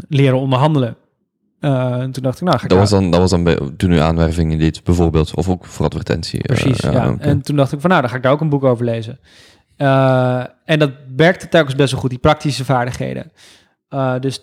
leren 0.08 0.38
onderhandelen. 0.38 0.96
Uh, 1.64 2.00
en 2.00 2.10
toen 2.10 2.22
dacht 2.22 2.40
ik, 2.40 2.46
nou, 2.46 2.56
ga 2.58 2.62
ik 2.62 2.68
dat, 2.68 2.78
was 2.78 2.90
dan, 2.90 3.10
dat 3.10 3.20
was 3.20 3.30
dan 3.30 3.44
bij, 3.44 3.58
toen 3.76 3.90
u 3.90 3.98
aanwervingen 3.98 4.58
deed, 4.58 4.84
bijvoorbeeld, 4.84 5.34
of 5.34 5.48
ook 5.48 5.66
voor 5.66 5.84
advertentie. 5.84 6.40
Precies, 6.40 6.84
uh, 6.84 6.92
ja. 6.92 7.02
ja. 7.02 7.10
Okay. 7.10 7.28
En 7.28 7.42
toen 7.42 7.56
dacht 7.56 7.72
ik 7.72 7.80
van, 7.80 7.90
nou, 7.90 8.02
dan 8.02 8.10
ga 8.10 8.16
ik 8.16 8.22
daar 8.22 8.32
ook 8.32 8.40
een 8.40 8.48
boek 8.48 8.64
over 8.64 8.84
lezen. 8.84 9.18
Uh, 9.78 10.44
en 10.64 10.78
dat 10.78 10.90
werkte 11.16 11.48
telkens 11.48 11.74
best 11.74 11.90
wel 11.92 12.00
goed, 12.00 12.10
die 12.10 12.18
praktische 12.18 12.64
vaardigheden. 12.64 13.32
Dus, 14.20 14.40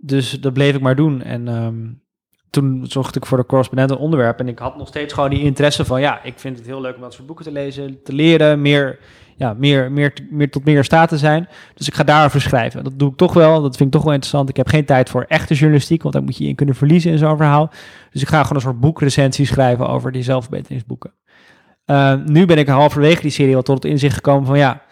dus 0.00 0.30
dat 0.30 0.52
bleef 0.52 0.74
ik 0.74 0.80
maar 0.80 0.96
doen. 0.96 1.22
En 1.22 1.48
um, 1.48 2.02
toen 2.50 2.84
zocht 2.88 3.16
ik 3.16 3.26
voor 3.26 3.38
de 3.38 3.46
correspondent 3.46 3.90
een 3.90 3.96
onderwerp. 3.96 4.40
En 4.40 4.48
ik 4.48 4.58
had 4.58 4.76
nog 4.76 4.88
steeds 4.88 5.12
gewoon 5.12 5.30
die 5.30 5.42
interesse 5.42 5.84
van... 5.84 6.00
ja, 6.00 6.22
ik 6.22 6.38
vind 6.38 6.56
het 6.58 6.66
heel 6.66 6.80
leuk 6.80 6.94
om 6.94 7.00
dat 7.00 7.12
soort 7.12 7.26
boeken 7.26 7.44
te 7.44 7.52
lezen, 7.52 8.02
te 8.02 8.12
leren... 8.12 8.62
meer, 8.62 8.98
ja, 9.44 9.54
meer, 9.58 9.92
meer, 9.92 10.12
meer 10.30 10.50
tot 10.50 10.64
meer 10.64 10.84
staat 10.84 11.08
te 11.08 11.18
zijn. 11.18 11.48
Dus 11.74 11.86
ik 11.86 11.94
ga 11.94 12.04
daarover 12.04 12.40
schrijven. 12.40 12.84
Dat 12.84 12.98
doe 12.98 13.10
ik 13.10 13.16
toch 13.16 13.32
wel, 13.32 13.62
dat 13.62 13.76
vind 13.76 13.88
ik 13.88 13.94
toch 13.94 14.04
wel 14.04 14.12
interessant. 14.12 14.48
Ik 14.48 14.56
heb 14.56 14.68
geen 14.68 14.84
tijd 14.84 15.10
voor 15.10 15.24
echte 15.28 15.54
journalistiek... 15.54 16.02
want 16.02 16.14
daar 16.14 16.22
moet 16.22 16.36
je 16.36 16.44
in 16.44 16.54
kunnen 16.54 16.74
verliezen 16.74 17.10
in 17.10 17.18
zo'n 17.18 17.36
verhaal. 17.36 17.70
Dus 18.10 18.22
ik 18.22 18.28
ga 18.28 18.40
gewoon 18.40 18.56
een 18.56 18.62
soort 18.62 18.80
boekrecensie 18.80 19.46
schrijven... 19.46 19.88
over 19.88 20.12
die 20.12 20.22
zelfverbeteringsboeken. 20.22 21.12
Uh, 21.86 22.14
nu 22.24 22.46
ben 22.46 22.58
ik 22.58 22.68
halverwege 22.68 23.22
die 23.22 23.30
serie 23.30 23.56
al 23.56 23.62
tot 23.62 23.82
het 23.82 23.92
inzicht 23.92 24.14
gekomen 24.14 24.46
van... 24.46 24.58
ja, 24.58 24.82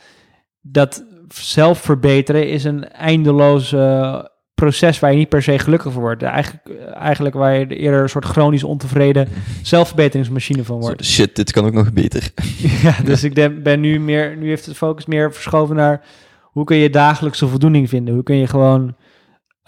dat 0.61 1.05
zelf 1.29 1.79
verbeteren 1.79 2.49
is 2.49 2.65
een 2.65 2.89
eindeloos 2.89 3.73
uh, 3.73 4.25
proces 4.55 4.99
waar 4.99 5.11
je 5.11 5.19
niet 5.19 5.29
per 5.29 5.43
se 5.43 5.59
gelukkig 5.59 5.93
voor 5.93 6.03
wordt. 6.03 6.23
Eigenlijk, 6.23 6.69
eigenlijk 6.95 7.35
waar 7.35 7.59
je 7.59 7.67
eerder 7.67 8.03
een 8.03 8.09
soort 8.09 8.25
chronisch 8.25 8.65
ontevreden 8.65 9.29
zelfverbeteringsmachine 9.63 10.65
van 10.65 10.81
wordt. 10.81 11.05
Shit, 11.05 11.37
dit 11.37 11.53
kan 11.53 11.65
ook 11.65 11.73
nog 11.73 11.93
beter. 11.93 12.31
ja, 12.83 12.95
dus 13.05 13.25
ik 13.25 13.63
ben 13.63 13.81
nu 13.81 14.01
meer, 14.01 14.37
nu 14.37 14.49
heeft 14.49 14.65
de 14.65 14.75
focus 14.75 15.07
meer 15.07 15.33
verschoven 15.33 15.77
naar 15.77 16.05
hoe 16.43 16.65
kun 16.65 16.77
je 16.77 16.91
dagelijkse 16.91 17.49
voldoening 17.49 17.89
vinden? 17.89 18.15
Hoe 18.15 18.23
kun 18.23 18.37
je 18.37 18.47
gewoon 18.47 18.95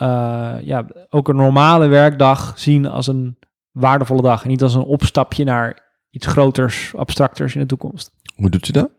uh, 0.03 0.55
ja, 0.61 0.87
ook 1.09 1.29
een 1.29 1.37
normale 1.37 1.87
werkdag 1.87 2.59
zien 2.59 2.87
als 2.87 3.07
een 3.07 3.39
waardevolle 3.71 4.23
dag 4.23 4.43
en 4.43 4.49
niet 4.49 4.63
als 4.63 4.75
een 4.75 4.83
opstapje 4.83 5.45
naar 5.45 5.83
iets 6.11 6.27
groters, 6.27 6.93
abstracters 6.97 7.55
in 7.55 7.61
de 7.61 7.67
toekomst. 7.67 8.13
Hoe 8.35 8.51
doet 8.51 8.69
u 8.69 8.73
dat? 8.73 8.91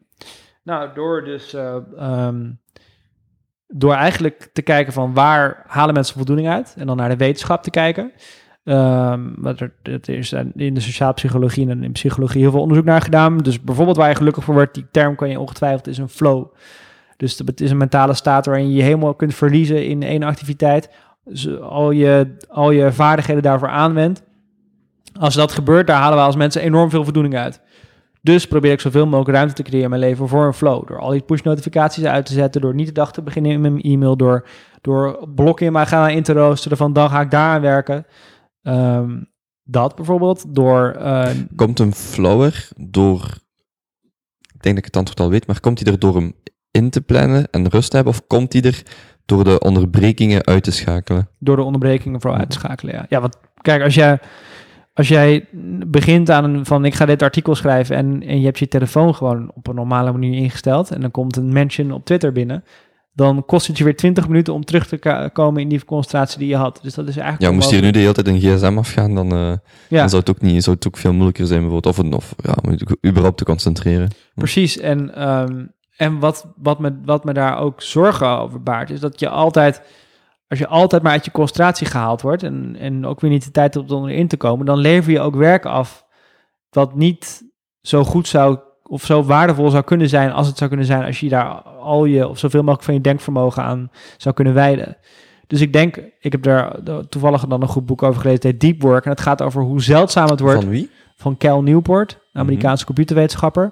Nou, 0.64 0.94
door 0.94 1.24
dus 1.24 1.54
uh, 1.54 1.76
um, 2.00 2.60
door 3.78 3.94
eigenlijk 3.94 4.50
te 4.54 4.62
kijken 4.62 4.94
van 4.94 5.14
waar 5.14 5.64
halen 5.68 5.94
mensen 5.94 6.16
voldoening 6.16 6.48
uit 6.50 6.76
en 6.78 6.88
dan 6.88 6.98
naar 6.98 7.10
de 7.10 7.18
wetenschap 7.18 7.64
te 7.64 7.70
kijken. 7.70 8.12
Um, 8.64 9.46
er, 9.46 9.72
is 10.06 10.34
in 10.56 10.74
de 10.74 10.80
sociale 10.80 11.14
psychologie 11.14 11.70
en 11.70 11.84
in 11.84 11.92
psychologie 11.92 12.42
heel 12.42 12.52
veel 12.52 12.62
onderzoek 12.62 12.86
naar 12.86 13.02
gedaan. 13.02 13.38
Dus 13.38 13.62
bijvoorbeeld 13.62 13.98
waar 13.98 14.10
je 14.10 14.16
gelukkig 14.16 14.44
voor 14.44 14.54
wordt, 14.54 14.74
die 14.74 14.86
term 14.92 15.16
kan 15.16 15.30
je 15.30 15.40
ongetwijfeld, 15.40 15.88
is 15.88 15.98
een 15.98 16.10
flow. 16.10 16.46
Dus 17.18 17.38
het 17.46 17.62
is 17.62 17.72
een 17.72 17.78
mentale 17.78 18.14
staat 18.14 18.46
waarin 18.46 18.70
je 18.70 18.76
je 18.76 18.84
helemaal 18.84 19.14
kunt 19.14 19.36
verliezen 19.36 19.86
in 19.88 20.04
één 20.04 20.24
activiteit. 20.24 20.90
Dus 21.26 21.60
al 21.60 21.92
je, 21.92 22.38
al 22.48 22.72
je 22.72 22.92
vaardigheden 22.92 23.44
daarvoor 23.44 23.70
aanwendt. 23.70 24.24
Als 25.20 25.36
dat 25.36 25.52
gebeurt, 25.52 25.88
daar 25.88 26.00
halen 26.02 26.18
we 26.18 26.24
als 26.24 26.36
mensen 26.36 26.62
enorm 26.62 26.90
veel 26.90 27.04
voldoening 27.04 27.36
uit. 27.36 27.62
Dus 28.26 28.48
probeer 28.48 28.72
ik 28.72 28.80
zoveel 28.80 29.06
mogelijk 29.06 29.38
ruimte 29.38 29.54
te 29.54 29.64
creëren 29.64 29.84
in 29.84 29.90
mijn 29.90 30.02
leven 30.02 30.28
voor 30.28 30.46
een 30.46 30.54
flow. 30.54 30.88
Door 30.88 31.00
al 31.00 31.10
die 31.10 31.22
push-notificaties 31.22 32.04
uit 32.04 32.26
te 32.26 32.34
zetten, 32.34 32.62
door 32.62 32.74
niet 32.74 32.88
de 32.88 32.94
dag 32.94 33.12
te 33.12 33.22
beginnen 33.22 33.52
in 33.52 33.62
mijn 33.62 33.82
e-mail, 33.82 34.18
door, 34.18 34.48
door 34.82 35.30
blokken 35.36 35.66
in 35.66 35.72
mijn 35.72 35.86
agenda 35.86 36.10
in 36.10 36.24
te 36.24 36.34
roosteren 36.34 36.78
van 36.78 36.94
dan 36.94 37.10
ga 37.10 37.22
ik 37.22 37.32
daar 37.32 37.56
aan 37.56 37.62
werken. 37.62 38.06
Um, 38.62 39.32
dat 39.64 39.96
bijvoorbeeld, 39.96 40.56
door... 40.56 40.96
Uh, 41.00 41.30
komt 41.56 41.80
een 41.80 41.94
flower 41.94 42.68
door... 42.78 43.20
Ik 44.54 44.62
denk 44.62 44.76
dat 44.76 44.78
ik 44.78 44.86
het 44.86 44.98
antwoord 44.98 45.20
al 45.20 45.30
weet, 45.30 45.48
maar 45.48 45.60
komt 45.60 45.78
die 45.78 45.92
er 45.92 46.00
door 46.00 46.16
hem 46.16 46.34
in 46.72 46.90
te 46.90 47.02
plannen 47.02 47.48
en 47.52 47.70
rust 47.70 47.90
te 47.90 47.96
hebben, 47.96 48.14
of 48.14 48.28
komt 48.28 48.52
die 48.52 48.62
er 48.62 48.84
door 49.26 49.44
de 49.44 49.60
onderbrekingen 49.60 50.46
uit 50.46 50.64
te 50.64 50.72
schakelen? 50.72 51.30
Door 51.40 51.56
de 51.56 51.64
onderbrekingen 51.64 52.22
vooral 52.22 52.40
uit 52.40 52.50
te 52.50 52.58
schakelen, 52.60 52.94
ja. 52.94 53.06
Ja, 53.10 53.22
want 53.22 53.38
kijk, 53.62 53.82
als 53.82 53.96
jij 53.96 54.20
als 54.96 55.08
jij 55.08 55.46
begint 55.88 56.30
aan 56.30 56.44
een, 56.44 56.66
van 56.66 56.86
ik 56.86 56.94
ga 56.94 57.06
dit 57.06 57.22
artikel 57.22 57.56
schrijven 57.56 57.96
en, 57.96 58.24
en 58.28 58.40
je 58.40 58.46
hebt 58.46 58.60
je 58.60 58.68
telefoon 58.68 59.16
gewoon 59.16 59.52
op 59.54 59.68
een 59.68 59.76
normale 59.76 60.12
manier 60.12 60.34
ingesteld 60.34 60.92
en 60.92 61.02
dan 61.02 61.12
komt 61.12 61.36
een 61.36 61.54
mention 61.54 61.92
op 61.92 62.06
Twitter 62.06 62.32
binnen, 62.32 62.64
dan 63.14 63.46
kost 63.46 63.68
het 63.68 63.78
je 63.78 63.84
weer 63.84 63.96
20 63.96 64.28
minuten 64.28 64.54
om 64.54 64.66
terug 64.66 64.88
te 64.88 65.30
komen 65.34 65.62
in 65.62 65.70
die 65.70 65.86
concentratie 65.86 66.40
die 66.40 66.48
je 66.48 66.56
had. 66.56 66.80
Dus 66.84 66.94
dat 66.94 67.08
is 67.08 67.18
eigenlijk 67.18 67.50
Ja, 67.52 67.58
moest 67.58 67.72
hier 67.72 67.82
nu 67.82 67.92
de 67.92 68.00
hele 68.00 68.14
tijd 68.14 68.28
een 68.28 68.40
gsm 68.40 68.78
afgaan, 68.78 69.16
dan, 69.16 69.32
eh, 69.32 69.52
Ja. 69.90 70.00
dan 70.00 70.10
zou 70.10 70.22
het 70.22 70.30
ook 70.30 70.42
niet, 70.42 70.64
zou 70.64 70.76
het 70.76 70.88
ook 70.88 70.98
veel 70.98 71.14
moeilijker 71.14 71.46
zijn 71.46 71.62
bijvoorbeeld. 71.62 71.98
Of, 71.98 72.04
een- 72.06 72.14
of 72.14 72.34
ja, 72.44 72.54
om 72.64 72.72
je 72.72 72.98
überhaupt 73.10 73.38
te 73.38 73.44
concentreren. 73.46 74.10
Precies. 74.36 74.78
En, 74.80 75.16
ehm, 75.16 75.66
en 75.98 76.20
wat, 76.20 76.48
wat, 76.58 76.80
me, 76.80 77.00
wat 77.06 77.24
me 77.26 77.34
daar 77.34 77.58
ook 77.60 77.82
zorgen 77.82 78.28
over 78.40 78.64
baart, 78.64 78.90
is 78.90 79.00
dat 79.00 79.20
je 79.20 79.30
altijd, 79.30 79.82
als 80.60 80.70
je 80.70 80.76
altijd 80.76 81.04
maar 81.04 81.12
uit 81.12 81.26
je 81.26 81.32
concentratie 81.32 81.88
gehaald 81.88 82.22
wordt 82.22 82.44
en, 82.44 82.76
en 82.80 83.06
ook 83.06 83.20
weer 83.20 83.32
niet 83.32 83.44
de 83.44 83.52
tijd 83.52 83.74
hebt 83.74 83.92
om 83.92 84.08
erin 84.08 84.28
te 84.28 84.38
komen, 84.38 84.66
dan 84.66 84.78
lever 84.78 85.12
je 85.12 85.20
ook 85.20 85.36
werk 85.36 85.66
af 85.66 86.06
wat 86.70 86.96
niet 86.96 87.44
zo 87.82 88.04
goed 88.04 88.28
zou 88.28 88.60
of 88.84 89.06
zo 89.06 89.24
waardevol 89.24 89.70
zou 89.70 89.84
kunnen 89.84 90.10
zijn 90.10 90.32
als 90.32 90.48
het 90.48 90.58
zou 90.58 90.70
kunnen 90.70 90.88
zijn 90.88 91.04
als 91.04 91.20
je 91.20 91.30
daar 91.30 91.48
al 91.64 92.06
je 92.06 92.28
of 92.28 92.40
zoveel 92.40 92.60
mogelijk 92.60 92.84
van 92.84 92.94
je 92.94 93.02
denkvermogen 93.02 93.64
aan 93.64 93.92
zou 94.18 94.36
kunnen 94.36 94.54
wijden. 94.54 94.98
Dus 95.48 95.62
ik 95.62 95.74
denk, 95.74 95.98
ik 96.20 96.32
heb 96.32 96.44
daar 96.44 96.76
toevallig 97.10 97.46
dan 97.46 97.62
een 97.62 97.68
goed 97.68 97.86
boek 97.86 98.04
over 98.04 98.22
gelezen, 98.22 98.50
het 98.50 98.60
Deep 98.60 98.82
Work. 98.82 99.06
En 99.06 99.12
het 99.12 99.22
gaat 99.22 99.42
over 99.42 99.62
hoe 99.62 99.82
zeldzaam 99.82 100.30
het 100.30 100.40
wordt 100.40 100.62
Van 100.62 100.70
wie? 100.70 100.90
van 101.16 101.38
Cal 101.38 101.64
Newport, 101.64 102.20
een 102.34 102.42
Amerikaanse 102.42 102.86
computerwetenschapper, 102.86 103.72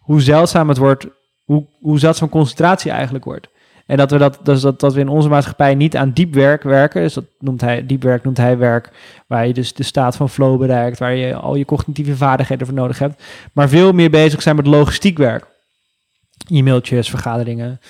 hoe 0.00 0.20
zeldzaam 0.20 0.68
het 0.68 0.78
wordt, 0.78 1.06
hoe, 1.44 1.66
hoe 1.80 1.98
zeldzaam 1.98 2.28
concentratie 2.28 2.90
eigenlijk 2.90 3.24
wordt. 3.24 3.48
En 3.88 3.96
dat 3.96 4.10
we, 4.10 4.18
dat, 4.18 4.38
dus 4.42 4.60
dat, 4.60 4.80
dat 4.80 4.94
we 4.94 5.00
in 5.00 5.08
onze 5.08 5.28
maatschappij 5.28 5.74
niet 5.74 5.96
aan 5.96 6.10
diep 6.10 6.34
werk 6.34 6.62
werken. 6.62 7.02
Dus 7.02 7.14
dat 7.14 7.24
noemt 7.38 7.60
hij, 7.60 7.86
diep 7.86 8.02
werk 8.02 8.24
noemt 8.24 8.36
hij 8.36 8.58
werk 8.58 8.90
waar 9.26 9.46
je 9.46 9.52
dus 9.54 9.72
de 9.72 9.82
staat 9.82 10.16
van 10.16 10.30
flow 10.30 10.58
bereikt, 10.58 10.98
waar 10.98 11.14
je 11.14 11.34
al 11.34 11.54
je 11.54 11.64
cognitieve 11.64 12.16
vaardigheden 12.16 12.66
voor 12.66 12.76
nodig 12.76 12.98
hebt. 12.98 13.22
Maar 13.52 13.68
veel 13.68 13.92
meer 13.92 14.10
bezig 14.10 14.42
zijn 14.42 14.56
met 14.56 14.66
logistiek 14.66 15.18
werk. 15.18 15.46
E-mailtjes, 16.50 17.10
vergaderingen 17.10 17.80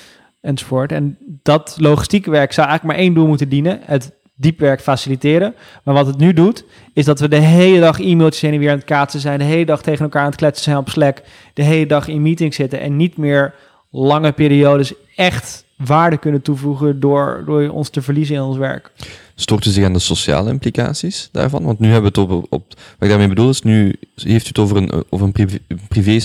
enzovoort. 0.41 0.93
En 0.93 1.19
dat 1.43 1.77
logistieke 1.81 2.31
werk 2.31 2.53
zou 2.53 2.69
eigenlijk 2.69 2.97
maar 2.97 3.07
één 3.07 3.15
doel 3.15 3.27
moeten 3.27 3.49
dienen: 3.49 3.81
het 3.85 4.13
diepwerk 4.35 4.81
faciliteren. 4.81 5.55
Maar 5.83 5.95
wat 5.95 6.07
het 6.07 6.19
nu 6.19 6.33
doet, 6.33 6.65
is 6.93 7.05
dat 7.05 7.21
we 7.21 7.29
de 7.29 7.37
hele 7.37 7.81
dag 7.81 8.01
e-mailtjes 8.01 8.43
heen 8.43 8.53
en 8.53 8.59
weer 8.59 8.71
aan 8.71 8.77
het 8.77 8.85
kaatsen 8.85 9.21
zijn, 9.21 9.39
de 9.39 9.45
hele 9.45 9.65
dag 9.65 9.83
tegen 9.83 10.05
elkaar 10.05 10.23
aan 10.23 10.29
het 10.29 10.39
kletsen 10.39 10.65
zijn 10.65 10.77
op 10.77 10.89
Slack, 10.89 11.23
de 11.55 11.63
hele 11.63 11.87
dag 11.87 12.09
in 12.09 12.23
meetings 12.23 12.57
zitten 12.57 12.81
en 12.81 12.97
niet 12.97 13.17
meer 13.17 13.55
lange 13.91 14.33
periodes 14.33 14.95
echt 15.17 15.67
waarde 15.87 16.19
kunnen 16.19 16.43
toevoegen 16.43 17.01
door, 17.01 17.43
door 17.47 17.69
ons 17.69 17.89
te 17.89 18.03
verliezen 18.03 18.35
in 18.35 18.43
ons 18.43 18.57
werk. 18.57 18.91
Stoort 19.35 19.65
u 19.65 19.71
zich 19.71 19.85
aan 19.85 19.93
de 19.93 19.99
sociale 19.99 20.51
implicaties 20.51 21.29
daarvan? 21.33 21.65
Want 21.65 21.79
nu 21.79 21.87
hebben 21.91 22.13
we 22.13 22.21
het 22.21 22.31
op, 22.31 22.47
op 22.53 22.65
wat 22.69 22.79
ik 22.99 23.09
daarmee 23.09 23.29
bedoel 23.29 23.49
is, 23.49 23.63
nu 23.63 23.95
heeft 24.15 24.45
u 24.45 24.49
het 24.49 24.59
over 24.59 24.77
een, 24.77 25.05
over 25.09 25.27
een 25.27 25.33
privé, 25.33 25.59
privé 25.89 26.19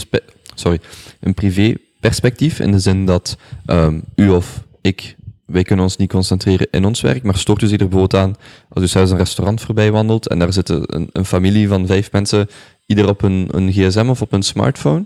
sorry, 0.56 0.80
een 1.20 1.34
privé 1.34 1.76
perspectief, 2.00 2.60
in 2.60 2.72
de 2.72 2.80
zin 2.80 3.06
dat 3.06 3.38
ehm, 3.66 4.00
u 4.16 4.30
of 4.30 4.64
ik, 4.82 5.16
wij 5.46 5.64
kunnen 5.64 5.86
ons 5.86 5.98
niet 5.98 6.10
concentreren 6.10 6.68
in 6.72 6.86
ons 6.86 7.02
werk, 7.02 7.24
maar 7.24 7.38
stoort 7.38 7.62
u 7.62 7.68
zich 7.68 7.80
er 7.80 7.88
bijvoorbeeld 7.88 8.22
aan 8.24 8.36
als 8.70 8.84
u 8.84 8.88
zelfs 8.88 9.12
een 9.12 9.18
restaurant 9.18 9.62
voorbij 9.62 9.92
wandelt 9.92 10.28
en 10.28 10.40
daar 10.40 10.54
zitten 10.54 10.96
een, 10.96 11.10
een 11.12 11.26
familie 11.26 11.68
van 11.68 11.88
vijf 11.88 12.12
mensen, 12.12 12.48
ieder 12.86 13.10
op 13.10 13.22
een, 13.22 13.48
een 13.52 13.72
gsm 13.72 14.10
of 14.10 14.22
op 14.22 14.32
een 14.32 14.44
smartphone? 14.44 15.06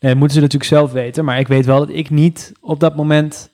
Nee, 0.00 0.12
dat 0.12 0.16
moeten 0.16 0.36
ze 0.36 0.42
natuurlijk 0.42 0.70
zelf 0.70 0.92
weten. 0.92 1.24
Maar 1.24 1.38
ik 1.38 1.48
weet 1.48 1.66
wel 1.66 1.78
dat 1.78 1.96
ik 1.96 2.10
niet 2.10 2.52
op 2.60 2.80
dat 2.80 2.96
moment 2.96 3.50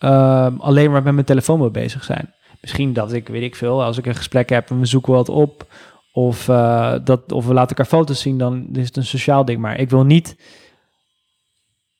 ehm, 0.00 0.56
alleen 0.58 0.90
maar 0.90 1.02
met 1.02 1.14
mijn 1.14 1.26
telefoon 1.26 1.58
wil 1.58 1.70
bezig 1.70 2.04
zijn. 2.04 2.34
Misschien 2.60 2.92
dat 2.92 3.12
ik, 3.12 3.28
weet 3.28 3.42
ik 3.42 3.56
veel, 3.56 3.82
als 3.82 3.98
ik 3.98 4.06
een 4.06 4.14
gesprek 4.14 4.48
heb 4.48 4.70
en 4.70 4.78
we 4.80 4.86
zoeken 4.86 5.12
wat 5.12 5.28
op. 5.28 5.66
Of, 6.12 6.48
eh, 6.48 6.94
dat, 7.04 7.32
of 7.32 7.46
we 7.46 7.54
laten 7.54 7.76
elkaar 7.76 7.98
foto's 7.98 8.20
zien, 8.20 8.38
dan 8.38 8.68
is 8.72 8.86
het 8.86 8.96
een 8.96 9.04
sociaal 9.04 9.44
ding. 9.44 9.60
Maar 9.60 9.78
ik 9.78 9.90
wil 9.90 10.04
niet... 10.04 10.36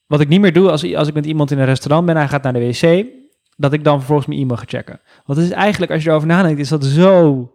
Wat 0.06 0.20
ik 0.20 0.28
niet 0.28 0.40
meer 0.40 0.52
doe 0.52 0.70
als, 0.70 0.94
als 0.94 1.08
ik 1.08 1.14
met 1.14 1.26
iemand 1.26 1.50
in 1.50 1.58
een 1.58 1.64
restaurant 1.64 2.06
ben, 2.06 2.16
hij 2.16 2.28
gaat 2.28 2.42
naar 2.42 2.52
de 2.52 2.66
wc, 2.66 3.06
dat 3.56 3.72
ik 3.72 3.84
dan 3.84 3.96
vervolgens 3.96 4.26
mijn 4.26 4.40
e-mail 4.40 4.58
ga 4.58 4.64
checken. 4.66 5.00
Want 5.24 5.38
het 5.38 5.48
is 5.48 5.54
eigenlijk, 5.54 5.92
als 5.92 6.02
je 6.02 6.08
erover 6.08 6.28
nadenkt, 6.28 6.60
is 6.60 6.68
dat 6.68 6.84
zo, 6.84 7.52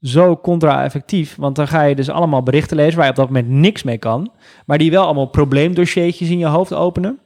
zo 0.00 0.36
contra-effectief. 0.36 1.36
Want 1.36 1.56
dan 1.56 1.68
ga 1.68 1.82
je 1.82 1.94
dus 1.94 2.10
allemaal 2.10 2.42
berichten 2.42 2.76
lezen 2.76 2.96
waar 2.96 3.04
je 3.04 3.10
op 3.10 3.16
dat 3.16 3.26
moment 3.26 3.48
niks 3.48 3.82
mee 3.82 3.98
kan 3.98 4.30
maar 4.66 4.78
die 4.78 4.90
wel 4.90 5.04
allemaal 5.04 5.26
probleemdossiertjes 5.26 6.28
in 6.28 6.38
je 6.38 6.46
hoofd 6.46 6.74
openen. 6.74 7.18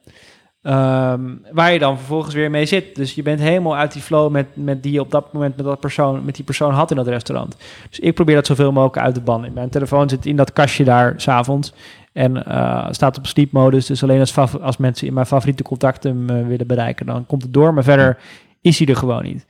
Ehm, 0.62 1.20
waar 1.52 1.72
je 1.72 1.78
dan 1.78 1.96
vervolgens 1.96 2.34
weer 2.34 2.50
mee 2.50 2.66
zit. 2.66 2.94
Dus 2.94 3.14
je 3.14 3.22
bent 3.22 3.40
helemaal 3.40 3.76
uit 3.76 3.92
die 3.92 4.02
flow 4.02 4.30
met, 4.30 4.46
met 4.54 4.82
die 4.82 4.92
je 4.92 5.00
op 5.00 5.10
dat 5.10 5.32
moment 5.32 5.56
met, 5.56 5.66
dat 5.66 5.80
persoon, 5.80 6.24
met 6.24 6.34
die 6.34 6.44
persoon 6.44 6.72
had 6.72 6.90
in 6.90 6.96
dat 6.96 7.06
restaurant. 7.06 7.56
Dus 7.88 8.00
ik 8.00 8.14
probeer 8.14 8.34
dat 8.34 8.46
zoveel 8.46 8.72
mogelijk 8.72 9.04
uit 9.04 9.14
te 9.14 9.20
bannen. 9.20 9.52
Mijn 9.52 9.68
telefoon 9.68 10.08
zit 10.08 10.26
in 10.26 10.36
dat 10.36 10.52
kastje 10.52 10.84
daar 10.84 11.14
s'avonds. 11.16 11.72
En 12.12 12.46
eh, 12.46 12.86
staat 12.90 13.18
op 13.18 13.26
sleepmodus. 13.26 13.86
Dus 13.86 14.02
alleen 14.02 14.20
als, 14.20 14.38
als 14.60 14.76
mensen 14.76 15.06
in 15.06 15.14
mijn 15.14 15.26
favoriete 15.26 15.62
contacten 15.62 16.46
willen 16.48 16.66
bereiken, 16.66 17.06
dan 17.06 17.26
komt 17.26 17.42
het 17.42 17.52
door. 17.52 17.74
Maar 17.74 17.84
verder 17.84 18.18
is 18.60 18.78
hij 18.78 18.86
er 18.86 18.96
gewoon 18.96 19.22
niet. 19.22 19.46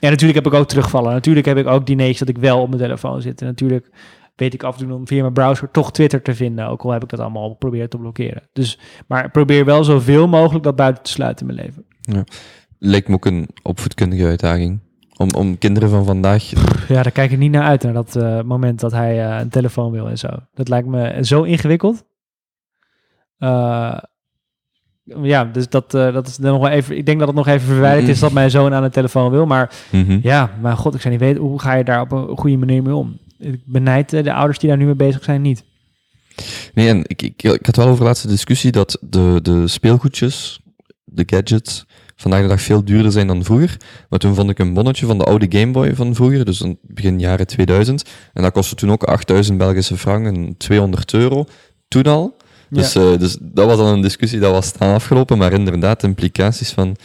En 0.00 0.10
natuurlijk 0.10 0.44
heb 0.44 0.52
ik 0.52 0.58
ook 0.58 0.68
terugvallen. 0.68 1.12
Natuurlijk 1.12 1.46
heb 1.46 1.56
ik 1.56 1.66
ook 1.66 1.86
dineetjes 1.86 2.18
dat 2.18 2.28
ik 2.28 2.38
wel 2.38 2.60
op 2.60 2.68
mijn 2.68 2.80
telefoon 2.80 3.22
zit. 3.22 3.40
En 3.40 3.46
natuurlijk 3.46 3.90
weet 4.36 4.54
ik 4.54 4.62
af 4.62 4.80
en 4.80 4.86
toe 4.86 4.96
om 4.96 5.06
via 5.06 5.20
mijn 5.20 5.32
browser 5.32 5.70
toch 5.70 5.92
Twitter 5.92 6.22
te 6.22 6.34
vinden. 6.34 6.66
Ook 6.66 6.82
al 6.82 6.90
heb 6.90 7.02
ik 7.02 7.08
dat 7.08 7.20
allemaal 7.20 7.48
geprobeerd 7.48 7.90
te 7.90 7.98
blokkeren. 7.98 8.42
Dus, 8.52 8.78
maar 9.06 9.30
probeer 9.30 9.64
wel 9.64 9.84
zoveel 9.84 10.28
mogelijk 10.28 10.64
dat 10.64 10.76
buiten 10.76 11.02
te 11.02 11.10
sluiten 11.10 11.48
in 11.48 11.54
mijn 11.54 11.66
leven. 11.66 11.84
Lijkt 12.78 13.08
me 13.08 13.14
ook 13.14 13.24
een 13.26 13.48
opvoedkundige 13.62 14.26
uitdaging. 14.26 14.80
Om, 15.16 15.30
om 15.36 15.58
kinderen 15.58 15.88
van 15.90 16.04
vandaag 16.04 16.50
Ja, 16.88 17.02
daar 17.02 17.10
kijk 17.12 17.30
ik 17.30 17.38
niet 17.38 17.50
naar 17.50 17.62
uit, 17.62 17.82
naar 17.82 17.92
dat 17.92 18.16
eh, 18.16 18.40
moment 18.42 18.80
dat 18.80 18.92
hij 18.92 19.26
eh, 19.30 19.40
een 19.40 19.48
telefoon 19.48 19.92
wil 19.92 20.08
en 20.08 20.18
zo. 20.18 20.28
Dat 20.54 20.68
lijkt 20.68 20.88
me 20.88 21.18
zo 21.24 21.42
ingewikkeld. 21.42 22.04
Eh, 23.38 23.98
ja, 25.22 25.44
dus 25.44 25.68
dat, 25.68 25.90
dat 25.90 26.26
is 26.26 26.38
nog 26.38 26.60
wel 26.60 26.68
even... 26.70 26.96
Ik 26.96 27.06
denk 27.06 27.18
dat 27.18 27.28
het 27.28 27.36
nog 27.36 27.46
even 27.46 27.66
verwijderd 27.66 28.08
is 28.08 28.20
dat 28.26 28.32
mijn 28.32 28.50
zoon 28.50 28.74
aan 28.74 28.84
een 28.84 28.90
telefoon 28.90 29.30
wil. 29.30 29.46
Maar 29.46 29.70
Mhm. 29.92 30.18
ja, 30.22 30.50
maar 30.60 30.76
god, 30.76 30.94
ik 30.94 31.00
zou 31.00 31.14
niet 31.14 31.22
weten... 31.22 31.42
Hoe 31.42 31.60
ga 31.60 31.74
je 31.74 31.84
daar 31.84 32.00
op 32.00 32.12
een 32.12 32.36
goede 32.36 32.56
manier 32.56 32.82
mee 32.82 32.94
om? 32.94 33.18
Ik 33.44 33.60
benijd 33.64 34.12
eh, 34.12 34.22
de 34.24 34.32
ouders 34.32 34.58
die 34.58 34.68
daar 34.68 34.78
nu 34.78 34.84
mee 34.84 34.94
bezig 34.94 35.24
zijn 35.24 35.42
niet. 35.42 35.64
Nee, 36.74 36.88
en 36.88 37.02
ik, 37.06 37.22
ik, 37.22 37.42
ik 37.42 37.66
had 37.66 37.76
wel 37.76 37.86
over 37.86 37.98
de 37.98 38.04
laatste 38.04 38.28
discussie 38.28 38.72
dat 38.72 38.98
de, 39.00 39.38
de 39.42 39.68
speelgoedjes, 39.68 40.60
de 41.04 41.22
gadgets, 41.26 41.84
vandaag 42.16 42.42
de 42.42 42.48
dag 42.48 42.60
veel 42.60 42.84
duurder 42.84 43.12
zijn 43.12 43.26
dan 43.26 43.44
vroeger. 43.44 43.76
Maar 44.08 44.18
toen 44.18 44.34
vond 44.34 44.50
ik 44.50 44.58
een 44.58 44.74
bonnetje 44.74 45.06
van 45.06 45.18
de 45.18 45.24
oude 45.24 45.58
Game 45.58 45.72
Boy 45.72 45.94
van 45.94 46.14
vroeger, 46.14 46.44
dus 46.44 46.60
in 46.60 46.78
begin 46.82 47.18
jaren 47.20 47.46
2000. 47.46 48.10
En 48.32 48.42
dat 48.42 48.52
kostte 48.52 48.74
toen 48.74 48.90
ook 48.92 49.02
8000 49.04 49.58
Belgische 49.58 49.96
frank 49.96 50.26
en 50.26 50.54
200 50.56 51.12
euro. 51.12 51.44
Toen 51.88 52.02
al. 52.02 52.36
Dus, 52.70 52.92
Ja. 52.92 53.12
eh, 53.12 53.18
dus 53.18 53.36
dat 53.40 53.66
was 53.66 53.76
dan 53.76 53.86
een 53.86 54.00
discussie, 54.02 54.38
dat 54.40 54.52
was 54.52 54.66
staan 54.66 54.94
afgelopen. 54.94 55.38
Maar 55.38 55.52
inderdaad, 55.52 56.00
de 56.00 56.06
implicaties 56.06 56.70
van, 56.70 56.96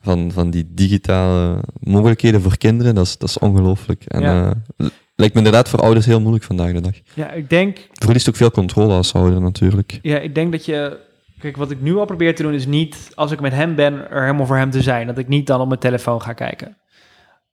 van, 0.00 0.32
van 0.32 0.50
die 0.50 0.66
digitale 0.74 1.62
mogelijkheden 1.80 2.40
voor 2.42 2.56
kinderen, 2.56 2.94
dat 2.94 3.06
is, 3.06 3.18
dat 3.18 3.28
is 3.28 3.38
ongelooflijk. 3.38 4.04
En 4.04 4.22
Ja. 4.22 4.54
eh, 4.76 4.86
lijkt 5.18 5.34
me 5.34 5.40
inderdaad 5.40 5.68
voor 5.68 5.80
ouders 5.80 6.06
heel 6.06 6.20
moeilijk 6.20 6.44
vandaag 6.44 6.72
de 6.72 6.80
dag. 6.80 6.94
ja, 7.14 7.30
ik 7.30 7.50
denk 7.50 7.78
Verliest 7.92 8.28
ook 8.28 8.36
veel 8.36 8.50
controle 8.50 8.94
als 8.94 9.14
ouder 9.14 9.40
natuurlijk. 9.40 9.98
Ja, 10.02 10.18
ik 10.18 10.34
denk 10.34 10.52
dat 10.52 10.64
je. 10.64 11.06
Kijk, 11.38 11.56
wat 11.56 11.70
ik 11.70 11.80
nu 11.80 11.96
al 11.96 12.04
probeer 12.04 12.34
te 12.34 12.42
doen 12.42 12.52
is 12.54 12.66
niet, 12.66 13.10
als 13.14 13.30
ik 13.30 13.40
met 13.40 13.52
hem 13.52 13.74
ben, 13.74 14.10
er 14.10 14.20
helemaal 14.20 14.46
voor 14.46 14.56
hem 14.56 14.70
te 14.70 14.82
zijn. 14.82 15.06
Dat 15.06 15.18
ik 15.18 15.28
niet 15.28 15.46
dan 15.46 15.60
op 15.60 15.68
mijn 15.68 15.80
telefoon 15.80 16.22
ga 16.22 16.32
kijken. 16.32 16.76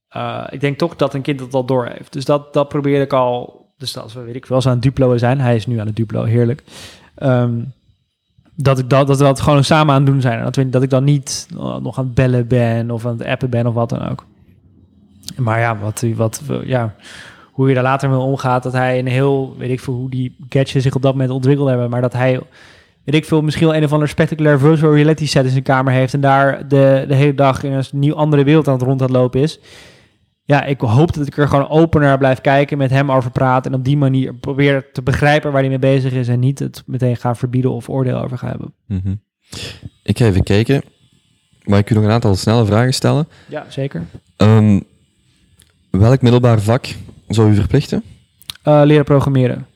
Eh, 0.09 0.43
ik 0.49 0.61
denk 0.61 0.77
toch 0.77 0.95
dat 0.95 1.13
een 1.13 1.21
kind 1.21 1.39
dat 1.39 1.53
al 1.53 1.65
door 1.65 1.85
heeft. 1.85 2.13
Dus 2.13 2.25
dat, 2.25 2.53
dat 2.53 2.67
probeer 2.67 3.01
ik 3.01 3.13
al. 3.13 3.63
Dus 3.77 3.97
als 3.97 4.13
we, 4.13 4.21
weet 4.21 4.35
ik 4.35 4.45
wel, 4.45 4.57
eens 4.57 4.67
aan 4.67 4.73
het 4.73 4.81
Duplo 4.81 5.17
zijn. 5.17 5.39
Hij 5.39 5.55
is 5.55 5.65
nu 5.65 5.79
aan 5.79 5.87
het 5.87 5.95
Duplo, 5.95 6.23
heerlijk. 6.23 6.63
Ehm, 7.15 7.59
dat, 8.55 8.79
ik 8.79 8.89
dat, 8.89 9.07
dat 9.07 9.17
we 9.17 9.23
dat 9.23 9.41
gewoon 9.41 9.63
samen 9.63 9.93
aan 9.93 10.01
het 10.01 10.11
doen 10.11 10.21
zijn. 10.21 10.37
En 10.37 10.43
dat, 10.43 10.55
we, 10.55 10.69
dat 10.69 10.83
ik 10.83 10.89
dan 10.89 11.03
niet 11.03 11.47
eh, 11.57 11.77
nog 11.77 11.97
aan 11.97 12.05
het 12.05 12.13
bellen 12.13 12.47
ben 12.47 12.91
of 12.91 13.05
aan 13.05 13.17
het 13.17 13.27
appen 13.27 13.49
ben 13.49 13.67
of 13.67 13.73
wat 13.73 13.89
dan 13.89 14.09
ook. 14.09 14.25
Maar 15.37 15.59
ja, 15.59 15.77
wat, 15.77 16.05
wat, 16.15 16.41
ja, 16.63 16.95
hoe 17.55 17.67
je 17.67 17.73
daar 17.73 17.83
later 17.83 18.09
mee 18.09 18.17
omgaat, 18.17 18.63
dat 18.63 18.73
hij 18.73 18.99
een 18.99 19.07
heel, 19.07 19.55
weet 19.57 19.69
ik 19.69 19.79
veel, 19.79 19.93
hoe 19.93 20.09
die 20.09 20.35
gadgets 20.49 20.83
zich 20.83 20.95
op 20.95 21.01
dat 21.01 21.11
moment 21.11 21.31
ontwikkeld 21.31 21.67
hebben, 21.67 21.89
maar 21.89 22.01
dat 22.01 22.13
hij, 22.13 22.39
weet 23.03 23.15
ik 23.15 23.25
veel, 23.25 23.41
misschien 23.41 23.67
wel 23.67 23.75
een 23.75 23.83
of 23.83 23.93
ander 23.93 24.07
spectaculair 24.07 24.59
virtual 24.59 24.93
reality 24.93 25.27
set 25.27 25.45
in 25.45 25.51
zijn 25.51 25.63
kamer 25.63 25.93
heeft 25.93 26.13
en 26.13 26.21
daar 26.21 26.67
de, 26.67 27.05
de 27.07 27.15
hele 27.15 27.33
dag 27.33 27.63
in 27.63 27.71
een 27.71 27.85
nieuw 27.91 28.15
andere 28.15 28.43
wereld 28.43 28.67
aan 28.67 28.73
het 28.73 28.83
rond 28.83 29.01
aan 29.01 29.07
het 29.07 29.15
lopen 29.15 29.41
is. 29.41 29.59
Ja, 30.43 30.63
ik 30.63 30.81
hoop 30.81 31.13
dat 31.13 31.27
ik 31.27 31.37
er 31.37 31.47
gewoon 31.47 31.69
open 31.69 32.01
naar 32.01 32.17
blijf 32.17 32.41
kijken, 32.41 32.77
met 32.77 32.89
hem 32.89 33.11
over 33.11 33.31
praten 33.31 33.71
en 33.71 33.77
op 33.77 33.85
die 33.85 33.97
manier 33.97 34.33
probeer 34.33 34.91
te 34.91 35.01
begrijpen 35.01 35.51
waar 35.51 35.61
hij 35.61 35.69
mee 35.69 35.79
bezig 35.79 36.13
is 36.13 36.27
en 36.27 36.39
niet 36.39 36.59
het 36.59 36.83
meteen 36.85 37.15
gaan 37.15 37.35
verbieden 37.35 37.71
of 37.71 37.89
oordeel 37.89 38.17
over 38.17 38.37
gaan 38.37 38.49
hebben. 38.49 38.73
Mhm. 38.85 39.15
Ik 40.03 40.17
ga 40.17 40.25
even 40.25 40.43
kijken. 40.43 40.81
Maar 41.63 41.79
ik 41.79 41.89
u 41.89 41.95
nog 41.95 42.03
een 42.03 42.11
aantal 42.11 42.35
snelle 42.35 42.65
vragen 42.65 42.93
stellen. 42.93 43.27
Ja, 43.47 43.65
zeker. 43.69 44.03
Ehm, 44.37 44.79
welk 45.89 46.21
middelbaar 46.21 46.61
vak 46.61 46.87
zou 47.27 47.51
u 47.51 47.55
verplichten? 47.55 48.03
Eh, 48.63 48.81
leren 48.85 49.05
programmeren. 49.05 49.67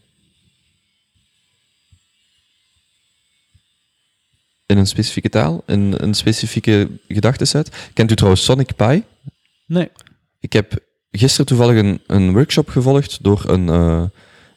In 4.66 4.78
een 4.78 4.88
specifieke 4.88 5.30
taal? 5.30 5.64
In 5.68 5.93
een 5.97 6.14
specifieke 6.14 6.88
gedachteset? 7.08 7.89
Kent 7.93 8.12
u 8.12 8.16
trouwens 8.16 8.43
Sonic 8.43 8.76
Pi? 8.76 9.04
Nee. 9.66 9.89
Ik 10.39 10.54
heb 10.54 10.74
gisteren 11.12 11.45
toevallig 11.45 11.78
een, 11.78 12.02
een 12.08 12.34
workshop 12.34 12.70
gevolgd 12.70 13.24
door 13.24 13.43
een, 13.47 13.70
eh, 13.70 14.04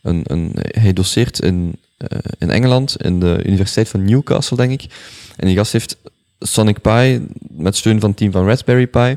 een, 0.02 0.22
een 0.24 0.52
hij 0.54 0.92
doseert 0.92 1.40
in, 1.40 1.76
eh, 1.96 2.18
in 2.38 2.50
Engeland, 2.50 3.02
in 3.02 3.20
de 3.20 3.42
Universiteit 3.44 3.88
van 3.88 4.04
Newcastle, 4.04 4.56
denk 4.56 4.82
ik. 4.82 4.92
En 5.36 5.46
die 5.46 5.56
gast 5.56 5.72
heeft 5.72 5.96
Sonic 6.38 6.80
Pi, 6.80 7.26
met 7.48 7.76
steun 7.76 8.00
van 8.00 8.08
het 8.08 8.18
team 8.18 8.32
van 8.32 8.46
Raspberry 8.46 8.86
Pi, 8.86 9.16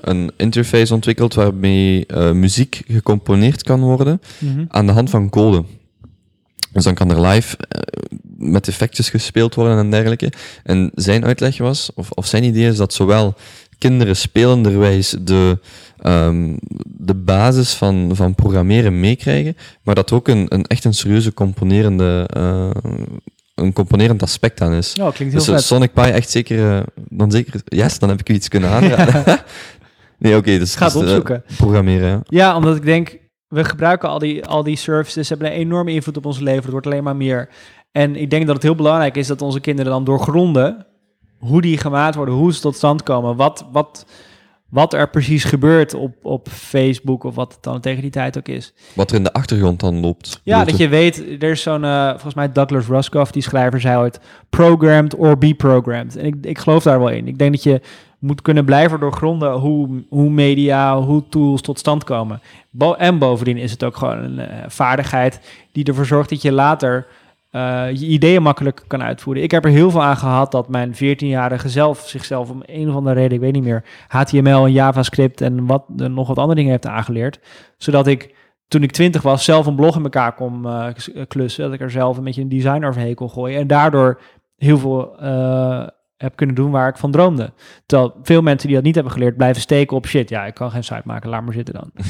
een 0.00 0.30
interface 0.36 0.94
ontwikkeld 0.94 1.34
waarmee 1.34 2.06
eh, 2.06 2.30
muziek 2.32 2.82
gecomponeerd 2.88 3.62
kan 3.62 3.80
worden 3.80 4.20
Mhm. 4.38 4.64
aan 4.68 4.86
de 4.86 4.92
hand 4.92 5.10
van 5.10 5.28
code. 5.30 5.64
Dus 6.72 6.84
dan 6.84 6.94
kan 6.94 7.10
er 7.10 7.20
live 7.26 7.56
eh, 7.56 7.80
met 8.38 8.68
effectjes 8.68 9.10
gespeeld 9.10 9.54
worden 9.54 9.78
en 9.78 9.90
dergelijke. 9.90 10.32
En 10.64 10.90
zijn 10.94 11.24
uitleg 11.24 11.58
was, 11.58 11.90
of, 11.94 12.10
of 12.10 12.26
zijn 12.26 12.44
idee 12.44 12.66
is 12.68 12.76
dat 12.76 12.92
zowel 12.92 13.34
kinderen 13.78 14.16
spelenderwijs 14.16 15.16
de, 15.20 15.58
ehm, 15.98 16.56
de 16.84 17.14
basis 17.14 17.72
van, 17.74 18.10
van 18.14 18.34
programmeren 18.34 19.00
meekrijgen, 19.00 19.56
maar 19.82 19.94
dat 19.94 20.10
er 20.10 20.16
ook 20.16 20.28
een, 20.28 20.46
een 20.48 20.66
echt 20.66 20.84
een 20.84 20.94
serieuze 20.94 21.34
componerende, 21.34 22.28
eh, 22.32 22.70
een 23.54 23.72
componerend 23.72 24.22
aspect 24.22 24.60
aan 24.60 24.72
is. 24.72 24.92
Oh, 25.00 25.12
klinkt 25.12 25.18
heel 25.18 25.44
Dus 25.44 25.54
vet. 25.54 25.62
Sonic 25.62 25.92
Pi 25.92 26.00
echt 26.00 26.30
zeker, 26.30 26.84
dan 27.08 27.30
zeker, 27.30 27.60
yes, 27.64 27.98
dan 27.98 28.08
heb 28.08 28.20
ik 28.20 28.28
u 28.28 28.34
iets 28.34 28.48
kunnen 28.48 28.70
aanraden. 28.70 29.24
nee, 30.18 30.36
oké, 30.36 30.58
dus, 30.58 30.74
ga 30.74 30.84
het 30.84 30.92
dus, 30.92 31.02
eh, 31.02 31.08
opzoeken. 31.08 31.44
programmeren, 31.56 32.08
ja. 32.08 32.20
Ja, 32.24 32.56
omdat 32.56 32.76
ik 32.76 32.84
denk, 32.84 33.18
we 33.48 33.64
gebruiken 33.64 34.08
al 34.08 34.18
die, 34.18 34.44
al 34.44 34.62
die 34.62 34.76
services, 34.76 35.26
ze 35.26 35.34
hebben 35.34 35.52
een 35.52 35.58
enorme 35.58 35.92
invloed 35.92 36.16
op 36.16 36.26
ons 36.26 36.38
leven. 36.38 36.62
Het 36.62 36.70
wordt 36.70 36.86
alleen 36.86 37.04
maar 37.04 37.16
meer. 37.16 37.48
En 37.92 38.16
ik 38.16 38.30
denk 38.30 38.46
dat 38.46 38.54
het 38.54 38.64
heel 38.64 38.74
belangrijk 38.74 39.16
is 39.16 39.26
dat 39.26 39.42
onze 39.42 39.60
kinderen 39.60 39.92
dan 39.92 40.04
doorgronden 40.04 40.86
hoe 41.38 41.60
die 41.60 41.78
gemaakt 41.78 42.14
worden, 42.14 42.34
hoe 42.34 42.54
ze 42.54 42.60
tot 42.60 42.76
stand 42.76 43.02
komen, 43.02 43.36
wat, 43.36 43.66
wat, 43.72 44.06
wat 44.70 44.94
er 44.94 45.10
precies 45.10 45.44
gebeurt 45.44 45.94
op, 45.94 46.16
op 46.22 46.48
Facebook 46.48 47.24
of 47.24 47.34
wat 47.34 47.52
het 47.52 47.62
dan 47.62 47.80
tegen 47.80 48.02
die 48.02 48.10
tijd 48.10 48.38
ook 48.38 48.48
is. 48.48 48.74
Wat 48.94 49.10
er 49.10 49.16
in 49.16 49.22
de 49.22 49.32
achtergrond 49.32 49.80
dan 49.80 50.00
loopt. 50.00 50.40
Ja, 50.42 50.64
dat 50.64 50.76
je 50.76 50.88
weet, 50.88 51.42
er 51.42 51.50
is 51.50 51.62
zo'n, 51.62 51.84
eh, 51.84 52.10
volgens 52.10 52.34
mij 52.34 52.52
Douglas 52.52 52.86
Ruskoff, 52.86 53.30
die 53.30 53.42
schrijver, 53.42 53.80
zei 53.80 53.98
ooit, 53.98 54.20
programmed 54.50 55.14
or 55.14 55.38
be 55.38 55.54
programmed. 55.54 56.16
En 56.16 56.24
ik, 56.24 56.34
ik 56.40 56.58
geloof 56.58 56.82
daar 56.82 56.98
wel 56.98 57.10
in. 57.10 57.28
Ik 57.28 57.38
denk 57.38 57.52
dat 57.52 57.62
je 57.62 57.80
moet 58.18 58.42
kunnen 58.42 58.64
blijven 58.64 59.00
doorgronden 59.00 59.52
hoe, 59.52 60.04
hoe 60.08 60.30
media, 60.30 61.00
hoe 61.00 61.28
tools 61.28 61.60
tot 61.60 61.78
stand 61.78 62.04
komen. 62.04 62.40
En 62.96 63.18
bovendien 63.18 63.56
is 63.56 63.70
het 63.70 63.84
ook 63.84 63.96
gewoon 63.96 64.18
een 64.18 64.38
eh, 64.38 64.64
vaardigheid 64.68 65.40
die 65.72 65.84
ervoor 65.84 66.06
zorgt 66.06 66.30
dat 66.30 66.42
je 66.42 66.52
later 66.52 67.06
eh, 67.50 67.86
je 67.92 68.06
ideeën 68.06 68.42
makkelijk 68.42 68.84
kan 68.86 69.02
uitvoeren. 69.02 69.42
Ik 69.42 69.50
heb 69.50 69.64
er 69.64 69.70
heel 69.70 69.90
veel 69.90 70.02
aan 70.02 70.16
gehad 70.16 70.52
dat 70.52 70.68
mijn 70.68 70.94
14-jarige 70.94 71.68
zelf 71.68 72.08
zichzelf 72.08 72.50
om 72.50 72.62
een 72.66 72.88
of 72.88 72.94
andere 72.94 73.14
reden, 73.14 73.32
ik 73.32 73.40
weet 73.40 73.52
niet 73.52 73.62
meer, 73.62 73.84
HTML 74.08 74.64
en 74.64 74.72
JavaScript 74.72 75.40
en 75.40 75.66
wat, 75.66 75.84
eh, 75.96 76.06
nog 76.06 76.28
wat 76.28 76.38
andere 76.38 76.56
dingen 76.56 76.70
heeft 76.70 76.86
aangeleerd. 76.86 77.40
Zodat 77.76 78.06
ik 78.06 78.34
toen 78.68 78.82
ik 78.82 78.92
twintig 78.92 79.22
was, 79.22 79.44
zelf 79.44 79.66
een 79.66 79.76
blog 79.76 79.96
in 79.96 80.02
elkaar 80.02 80.34
kon 80.34 80.66
klussen. 81.28 81.64
Dat 81.64 81.72
ik 81.72 81.80
er 81.80 81.90
zelf 81.90 82.16
een 82.16 82.24
beetje 82.24 82.42
een 82.42 82.48
design 82.48 82.84
overheen 82.84 83.14
kon 83.14 83.30
gooien. 83.30 83.60
En 83.60 83.66
daardoor 83.66 84.20
heel 84.56 84.78
veel 84.78 85.16
heb 86.16 86.36
kunnen 86.36 86.54
doen 86.54 86.70
waar 86.70 86.88
ik 86.88 86.96
van 86.96 87.10
droomde. 87.10 87.52
Terwijl 87.86 88.14
veel 88.22 88.42
mensen 88.42 88.66
die 88.66 88.76
dat 88.76 88.84
niet 88.84 88.94
hebben 88.94 89.12
geleerd, 89.12 89.36
blijven 89.36 89.62
steken 89.62 89.96
op 89.96 90.06
shit. 90.06 90.28
Ja, 90.28 90.46
ik 90.46 90.54
kan 90.54 90.70
geen 90.70 90.84
site 90.84 91.02
maken, 91.04 91.30
laat 91.30 91.44
maar 91.44 91.52
zitten 91.52 91.74
dan. 91.74 91.90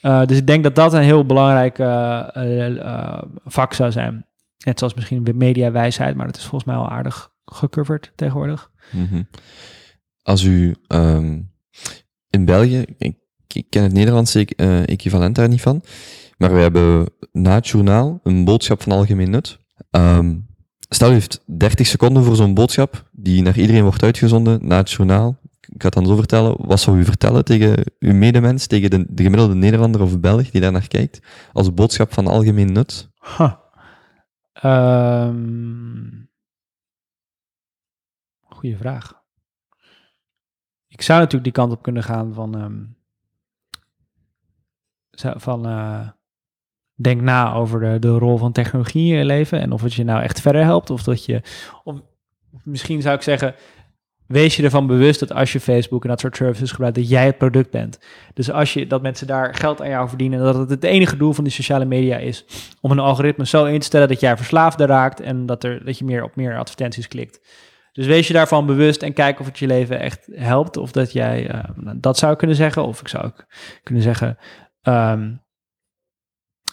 Eh, 0.00 0.24
dus 0.26 0.36
ik 0.36 0.46
denk 0.46 0.62
dat 0.62 0.74
dat 0.74 0.92
een 0.92 1.02
heel 1.02 1.26
belangrijk 1.26 1.78
eh, 1.78 3.22
vak 3.44 3.72
zou 3.72 3.92
zijn. 3.92 4.26
Net 4.64 4.78
zoals 4.78 4.94
misschien 4.94 5.26
mediawijsheid, 5.34 6.16
maar 6.16 6.26
dat 6.26 6.36
is 6.36 6.44
volgens 6.44 6.64
mij 6.64 6.74
al 6.74 6.88
aardig 6.88 7.30
gecoverd 7.44 8.12
tegenwoordig. 8.14 8.70
Mhm. 8.92 9.22
Als 10.22 10.44
u 10.44 10.74
ehm, 10.86 11.40
in 12.30 12.44
België, 12.44 12.84
ik, 12.98 13.16
ik 13.52 13.66
ken 13.70 13.82
het 13.82 13.92
Nederlandse 13.92 14.46
eh, 14.46 14.88
equivalent 14.88 15.34
daar 15.34 15.48
niet 15.48 15.60
van, 15.60 15.82
maar 16.38 16.54
we 16.54 16.60
hebben 16.60 17.08
na 17.32 17.54
het 17.54 17.68
journaal 17.68 18.20
een 18.22 18.44
boodschap 18.44 18.82
van 18.82 18.92
algemeen 18.92 19.30
nut. 19.30 19.58
Ehm, 19.90 20.34
stel 20.88 21.10
u 21.10 21.12
heeft 21.12 21.42
30 21.44 21.86
seconden 21.86 22.24
voor 22.24 22.36
zo'n 22.36 22.54
boodschap, 22.54 23.08
die 23.12 23.42
naar 23.42 23.58
iedereen 23.58 23.82
wordt 23.82 24.02
uitgezonden 24.02 24.66
na 24.66 24.76
het 24.76 24.90
journaal. 24.90 25.38
Ik 25.60 25.82
ga 25.82 25.88
het 25.88 25.94
dan 25.94 26.06
zo 26.06 26.16
vertellen. 26.16 26.66
Wat 26.66 26.80
zou 26.80 26.98
u 26.98 27.04
vertellen 27.04 27.44
tegen 27.44 27.84
uw 27.98 28.14
medemens, 28.14 28.66
tegen 28.66 28.90
de, 28.90 29.04
de 29.08 29.22
gemiddelde 29.22 29.54
Nederlander 29.54 30.00
of 30.00 30.20
Belg 30.20 30.50
die 30.50 30.60
daar 30.60 30.72
naar 30.72 30.88
kijkt, 30.88 31.20
als 31.52 31.74
boodschap 31.74 32.12
van 32.12 32.26
algemeen 32.26 32.72
nut? 32.72 33.10
Huh. 33.36 33.52
Ehm, 34.52 36.06
goeie 38.42 38.76
vraag. 38.76 39.24
Ik 40.88 41.02
zou 41.02 41.18
natuurlijk 41.18 41.44
die 41.44 41.52
kant 41.52 41.72
op 41.72 41.82
kunnen 41.82 42.02
gaan 42.02 42.34
van, 42.34 42.54
ehm, 42.54 42.84
van 45.38 45.66
eh, 45.66 46.08
denk 46.96 47.20
na 47.20 47.54
over 47.54 47.80
de, 47.80 47.98
de 47.98 48.18
rol 48.18 48.36
van 48.36 48.52
technologie 48.52 49.12
in 49.12 49.18
je 49.18 49.24
leven 49.24 49.60
en 49.60 49.72
of 49.72 49.82
het 49.82 49.94
je 49.94 50.04
nou 50.04 50.22
echt 50.22 50.40
verder 50.40 50.62
helpt 50.62 50.90
of 50.90 51.02
dat 51.02 51.24
je, 51.24 51.42
of 51.84 52.00
misschien 52.64 53.02
zou 53.02 53.16
ik 53.16 53.22
zeggen, 53.22 53.54
wees 54.26 54.56
je 54.56 54.62
ervan 54.62 54.86
bewust 54.86 55.20
dat 55.20 55.32
als 55.32 55.52
je 55.52 55.60
Facebook 55.60 56.02
en 56.02 56.08
dat 56.08 56.20
soort 56.20 56.36
services 56.36 56.70
gebruikt, 56.70 56.96
dat 56.96 57.08
jij 57.08 57.26
het 57.26 57.38
product 57.38 57.70
bent. 57.70 57.98
Dus 58.34 58.50
als 58.50 58.72
je 58.72 58.86
dat 58.86 59.02
mensen 59.02 59.26
daar 59.26 59.54
geld 59.54 59.80
aan 59.80 59.88
jou 59.88 60.08
verdienen, 60.08 60.38
en 60.38 60.44
dat 60.44 60.54
het 60.54 60.70
het 60.70 60.84
enige 60.84 61.16
doel 61.16 61.32
van 61.32 61.44
die 61.44 61.52
sociale 61.52 61.84
media 61.84 62.16
is 62.16 62.44
om 62.80 62.90
een 62.90 62.98
algoritme 62.98 63.46
zo 63.46 63.64
in 63.64 63.78
te 63.80 63.86
stellen 63.86 64.08
dat 64.08 64.20
jij 64.20 64.36
verslaafde 64.36 64.86
raakt 64.86 65.20
en 65.20 65.46
dat, 65.46 65.64
er, 65.64 65.84
dat 65.84 65.98
je 65.98 66.04
meer 66.04 66.22
op 66.22 66.36
meer 66.36 66.58
advertenties 66.58 67.08
klikt. 67.08 67.40
Dus 67.92 68.06
wees 68.06 68.26
je 68.26 68.32
daarvan 68.32 68.66
bewust 68.66 69.02
en 69.02 69.12
kijk 69.12 69.40
of 69.40 69.46
het 69.46 69.58
je 69.58 69.66
leven 69.66 70.00
echt 70.00 70.28
helpt. 70.32 70.76
Of 70.76 70.92
dat 70.92 71.12
jij 71.12 71.48
eh, 71.50 71.64
dat 71.96 72.18
zou 72.18 72.36
kunnen 72.36 72.56
zeggen. 72.56 72.86
Of 72.86 73.00
ik 73.00 73.08
zou 73.08 73.24
ook 73.24 73.46
kunnen 73.82 74.02
zeggen. 74.02 74.38
ehm, 74.82 75.32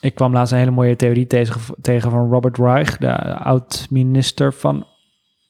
ik 0.04 0.16
kwam 0.16 0.34
laatst 0.34 0.54
een 0.54 0.60
hele 0.60 0.72
mooie 0.72 0.95
theorie 0.95 1.28
tegen, 1.28 1.62
tegen 1.82 2.12
van 2.12 2.30
Robert 2.30 2.58
Reich, 2.58 2.97
de 2.97 3.38
oud-minister 3.38 4.54
van 4.54 4.86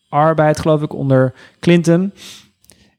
Arbeid, 0.09 0.59
geloof 0.59 0.81
ik, 0.81 0.93
onder 0.93 1.33
Clinton. 1.59 2.13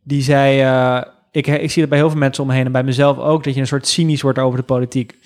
Die 0.02 0.22
zei: 0.22 0.60
eh, 0.60 1.02
ik, 1.30 1.46
ik 1.46 1.70
zie 1.70 1.80
dat 1.80 1.90
bij 1.90 1.98
heel 1.98 2.10
veel 2.10 2.18
mensen 2.18 2.42
om 2.42 2.48
me 2.48 2.54
en 2.54 2.72
bij 2.72 2.82
mezelf 2.82 3.18
ook, 3.18 3.44
dat 3.44 3.54
je 3.54 3.60
een 3.60 3.66
soort 3.66 3.86
cynisch 3.86 4.22
wordt 4.22 4.38
over 4.38 4.58
de 4.58 4.64
politiek. 4.64 5.18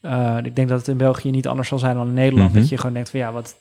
Eh, 0.00 0.36
ik 0.42 0.56
denk 0.56 0.68
dat 0.68 0.78
het 0.78 0.88
in 0.88 0.96
België 0.96 1.30
niet 1.30 1.48
anders 1.48 1.68
zal 1.68 1.78
zijn 1.78 1.94
dan 1.96 2.06
in 2.06 2.14
Nederland. 2.14 2.50
Mhm. 2.50 2.60
Dat 2.60 2.68
je 2.68 2.76
gewoon 2.76 2.92
denkt 2.92 3.10
van 3.10 3.20
ja, 3.20 3.32
wat 3.32 3.56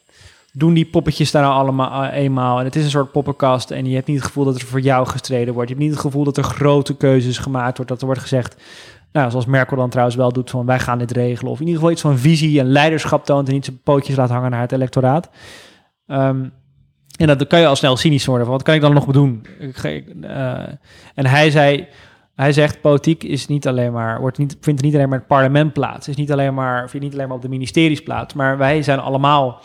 doen 0.51 0.73
die 0.73 0.85
poppetjes 0.85 1.31
daar 1.31 1.43
nou 1.43 1.53
allemaal 1.53 2.03
eh, 2.03 2.17
eenmaal? 2.17 2.59
En 2.59 2.65
het 2.65 2.75
is 2.75 2.83
een 2.83 2.89
soort 2.89 3.11
poppenkast 3.11 3.71
en 3.71 3.85
je 3.85 3.95
hebt 3.95 4.07
niet 4.07 4.17
het 4.17 4.25
gevoel 4.25 4.45
dat 4.45 4.61
er 4.61 4.67
voor 4.67 4.81
jou 4.81 5.07
gestreden 5.07 5.53
wordt. 5.53 5.69
Je 5.69 5.75
hebt 5.75 5.87
niet 5.87 5.95
het 5.95 6.05
gevoel 6.05 6.23
dat 6.23 6.37
er 6.37 6.43
grote 6.43 6.95
keuzes 6.95 7.37
gemaakt 7.37 7.75
wordt. 7.75 7.91
Dat 7.91 7.99
er 7.99 8.05
wordt 8.05 8.21
gezegd, 8.21 8.55
nou, 9.17 9.29
zoals 9.29 9.45
Merkel 9.45 9.77
dan 9.77 9.89
trouwens 9.89 10.17
wel 10.17 10.31
doet, 10.31 10.49
van 10.49 10.65
wij 10.65 10.79
gaan 10.79 10.97
dit 10.97 11.11
regelen. 11.11 11.51
Of 11.51 11.59
in 11.59 11.65
ieder 11.65 11.79
geval 11.79 11.93
iets 11.93 12.01
van 12.01 12.17
visie 12.17 12.59
en 12.59 12.65
leiderschap 12.65 13.25
toont 13.25 13.47
en 13.47 13.53
niet 13.53 13.65
zijn 13.65 13.81
pootjes 13.83 14.15
laat 14.15 14.29
hangen 14.29 14.51
naar 14.51 14.61
het 14.61 14.71
electoraat. 14.71 15.29
Ehm, 16.07 16.49
en 17.17 17.27
dat 17.27 17.47
kan 17.47 17.59
je 17.59 17.67
al 17.67 17.75
snel 17.75 17.97
cynisch 17.97 18.25
worden. 18.25 18.45
Van, 18.45 18.55
wat 18.55 18.63
kan 18.63 18.75
ik 18.75 18.81
dan 18.81 18.93
nog 18.93 19.05
doen? 19.05 19.45
Ik, 19.59 19.77
ik, 19.83 20.07
eh, 20.21 20.51
en 21.13 21.25
hij 21.25 21.51
zei, 21.51 21.87
hij 22.35 22.53
zegt, 22.53 22.81
politiek 22.81 23.23
is 23.23 23.47
niet 23.47 23.67
alleen 23.67 23.91
maar, 23.91 24.19
wordt 24.19 24.37
niet, 24.37 24.57
vindt 24.61 24.81
niet 24.81 24.93
alleen 24.93 25.09
maar 25.09 25.17
het 25.17 25.27
parlement 25.27 25.73
plaats. 25.73 26.07
Is 26.07 26.15
niet 26.15 26.31
alleen 26.31 26.53
maar, 26.53 26.89
vindt 26.89 27.05
niet 27.05 27.15
alleen 27.15 27.27
maar 27.27 27.35
op 27.35 27.41
de 27.41 27.49
ministeries 27.49 28.03
plaats. 28.03 28.33
Maar 28.33 28.57
wij 28.57 28.81
zijn 28.81 28.99
allemaal, 28.99 29.61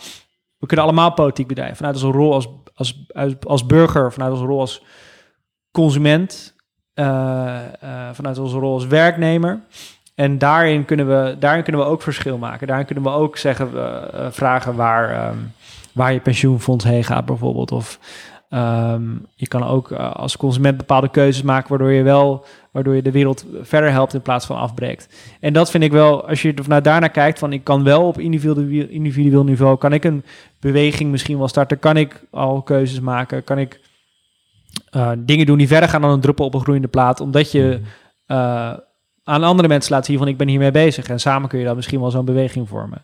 we 0.58 0.66
kunnen 0.66 0.86
allemaal 0.86 1.12
politiek 1.12 1.46
bedrijven. 1.46 1.76
Vanuit 1.76 1.94
onze 1.94 2.18
rol 2.18 2.32
als, 2.32 2.48
als, 2.74 3.06
als, 3.42 3.66
burger, 3.66 4.12
vanuit 4.12 4.32
onze 4.32 4.44
rol 4.44 4.60
als 4.60 4.84
consument, 5.70 6.56
vanuit 8.12 8.39
onze 8.39 8.59
rol 8.59 8.74
als 8.74 8.86
werknemer. 8.86 9.60
En 10.14 10.39
daarin 10.39 10.85
kunnen 10.85 11.09
we, 11.09 11.36
daarin 11.39 11.62
kunnen 11.62 11.82
we 11.82 11.89
ook 11.89 12.02
verschil 12.02 12.39
maken. 12.39 12.66
Daarin 12.66 12.86
kunnen 12.86 13.05
we 13.05 13.10
ook 13.10 13.36
zeggen, 13.36 13.70
eh, 13.74 14.24
eh, 14.27 14.32
vragen 14.32 14.74
waar, 14.74 15.10
ehm, 15.10 15.36
waar 15.93 16.12
je 16.12 16.20
pensioenfonds 16.20 16.85
heen 16.85 17.05
gaat 17.05 17.24
bijvoorbeeld. 17.24 17.73
Of 17.73 17.98
ehm, 18.48 19.02
je 19.35 19.48
kan 19.48 19.64
ook 19.64 19.90
eh, 19.90 20.12
als 20.12 20.36
consument 20.36 20.77
bepaalde 20.77 21.10
keuzes 21.10 21.43
maken 21.43 21.69
waardoor 21.69 21.93
je 21.93 22.02
wel, 22.02 22.44
waardoor 22.73 22.94
je 22.94 23.02
de 23.02 23.10
wereld 23.10 23.47
verder 23.62 23.90
helpt 23.90 24.14
in 24.14 24.23
plaats 24.23 24.47
van 24.47 24.56
afbreekt. 24.56 25.09
En 25.40 25.52
dat 25.52 25.70
vind 25.70 25.85
ik 25.85 25.93
wel, 25.93 26.28
als 26.28 26.43
je 26.43 26.55
vanuit 26.62 26.85
daarnaar 26.85 27.10
kijkt, 27.10 27.39
van 27.39 27.52
ik 27.52 27.64
kan 27.64 27.85
wel 27.85 28.06
op 28.06 28.19
individueel 28.19 29.44
niveau, 29.44 29.78
kan 29.78 29.93
ik 29.93 30.05
een 30.05 30.24
beweging 30.60 31.10
misschien 31.10 31.39
wel 31.39 31.48
starten, 31.48 31.78
kan 31.78 31.97
ik 31.97 32.24
al 32.31 32.62
keuzes 32.62 33.01
maken, 33.01 33.44
kan 33.44 33.59
ik 33.59 33.81
eh, 34.93 35.10
dingen 35.19 35.47
doen 35.47 35.59
die 35.59 35.69
verder 35.69 35.89
gaan 35.89 36.01
dan 36.01 36.10
een 36.10 36.20
druppel 36.20 36.44
op 36.44 36.55
een 36.55 36.60
groeiende 36.60 36.89
plaat, 36.89 37.20
omdat 37.20 37.52
je 37.52 37.81
eh, 38.27 38.73
aan 39.24 39.43
andere 39.43 39.69
mensen 39.69 39.93
laat 39.93 40.06
zien 40.06 40.19
van 40.19 40.28
ik 40.28 40.36
ben 40.36 40.48
hiermee 40.48 40.70
bezig. 40.70 41.09
En 41.09 41.20
samen 41.20 41.48
kun 41.48 41.59
je 41.59 41.64
dan 41.64 41.77
misschien 41.77 42.01
wel 42.01 42.10
zo'n 42.10 42.24
beweging 42.24 42.69
vormen. 42.69 43.02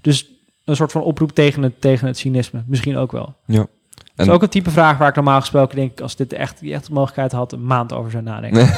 Dus 0.00 0.30
een 0.64 0.76
soort 0.76 0.92
van 0.92 1.02
oproep 1.02 1.32
tegen 1.32 1.62
het, 1.62 1.80
tegen 1.80 2.06
het 2.06 2.18
cynisme. 2.18 2.62
Misschien 2.66 2.96
ook 2.96 3.12
wel. 3.12 3.34
Ja. 3.46 3.66
Dat 4.14 4.26
is 4.26 4.32
ook 4.32 4.42
een 4.42 4.48
type 4.48 4.70
vraag 4.70 4.98
waar 4.98 5.08
ik 5.08 5.14
normaal 5.14 5.40
gesproken 5.40 5.76
denk, 5.76 6.00
als 6.00 6.16
dit 6.16 6.32
echt, 6.32 6.60
die 6.60 6.72
echt 6.74 6.86
de 6.86 6.92
mogelijkheid 6.92 7.32
had, 7.32 7.52
een 7.52 7.66
maand 7.66 7.92
over 7.92 8.10
zou 8.10 8.22
nadenken. 8.22 8.68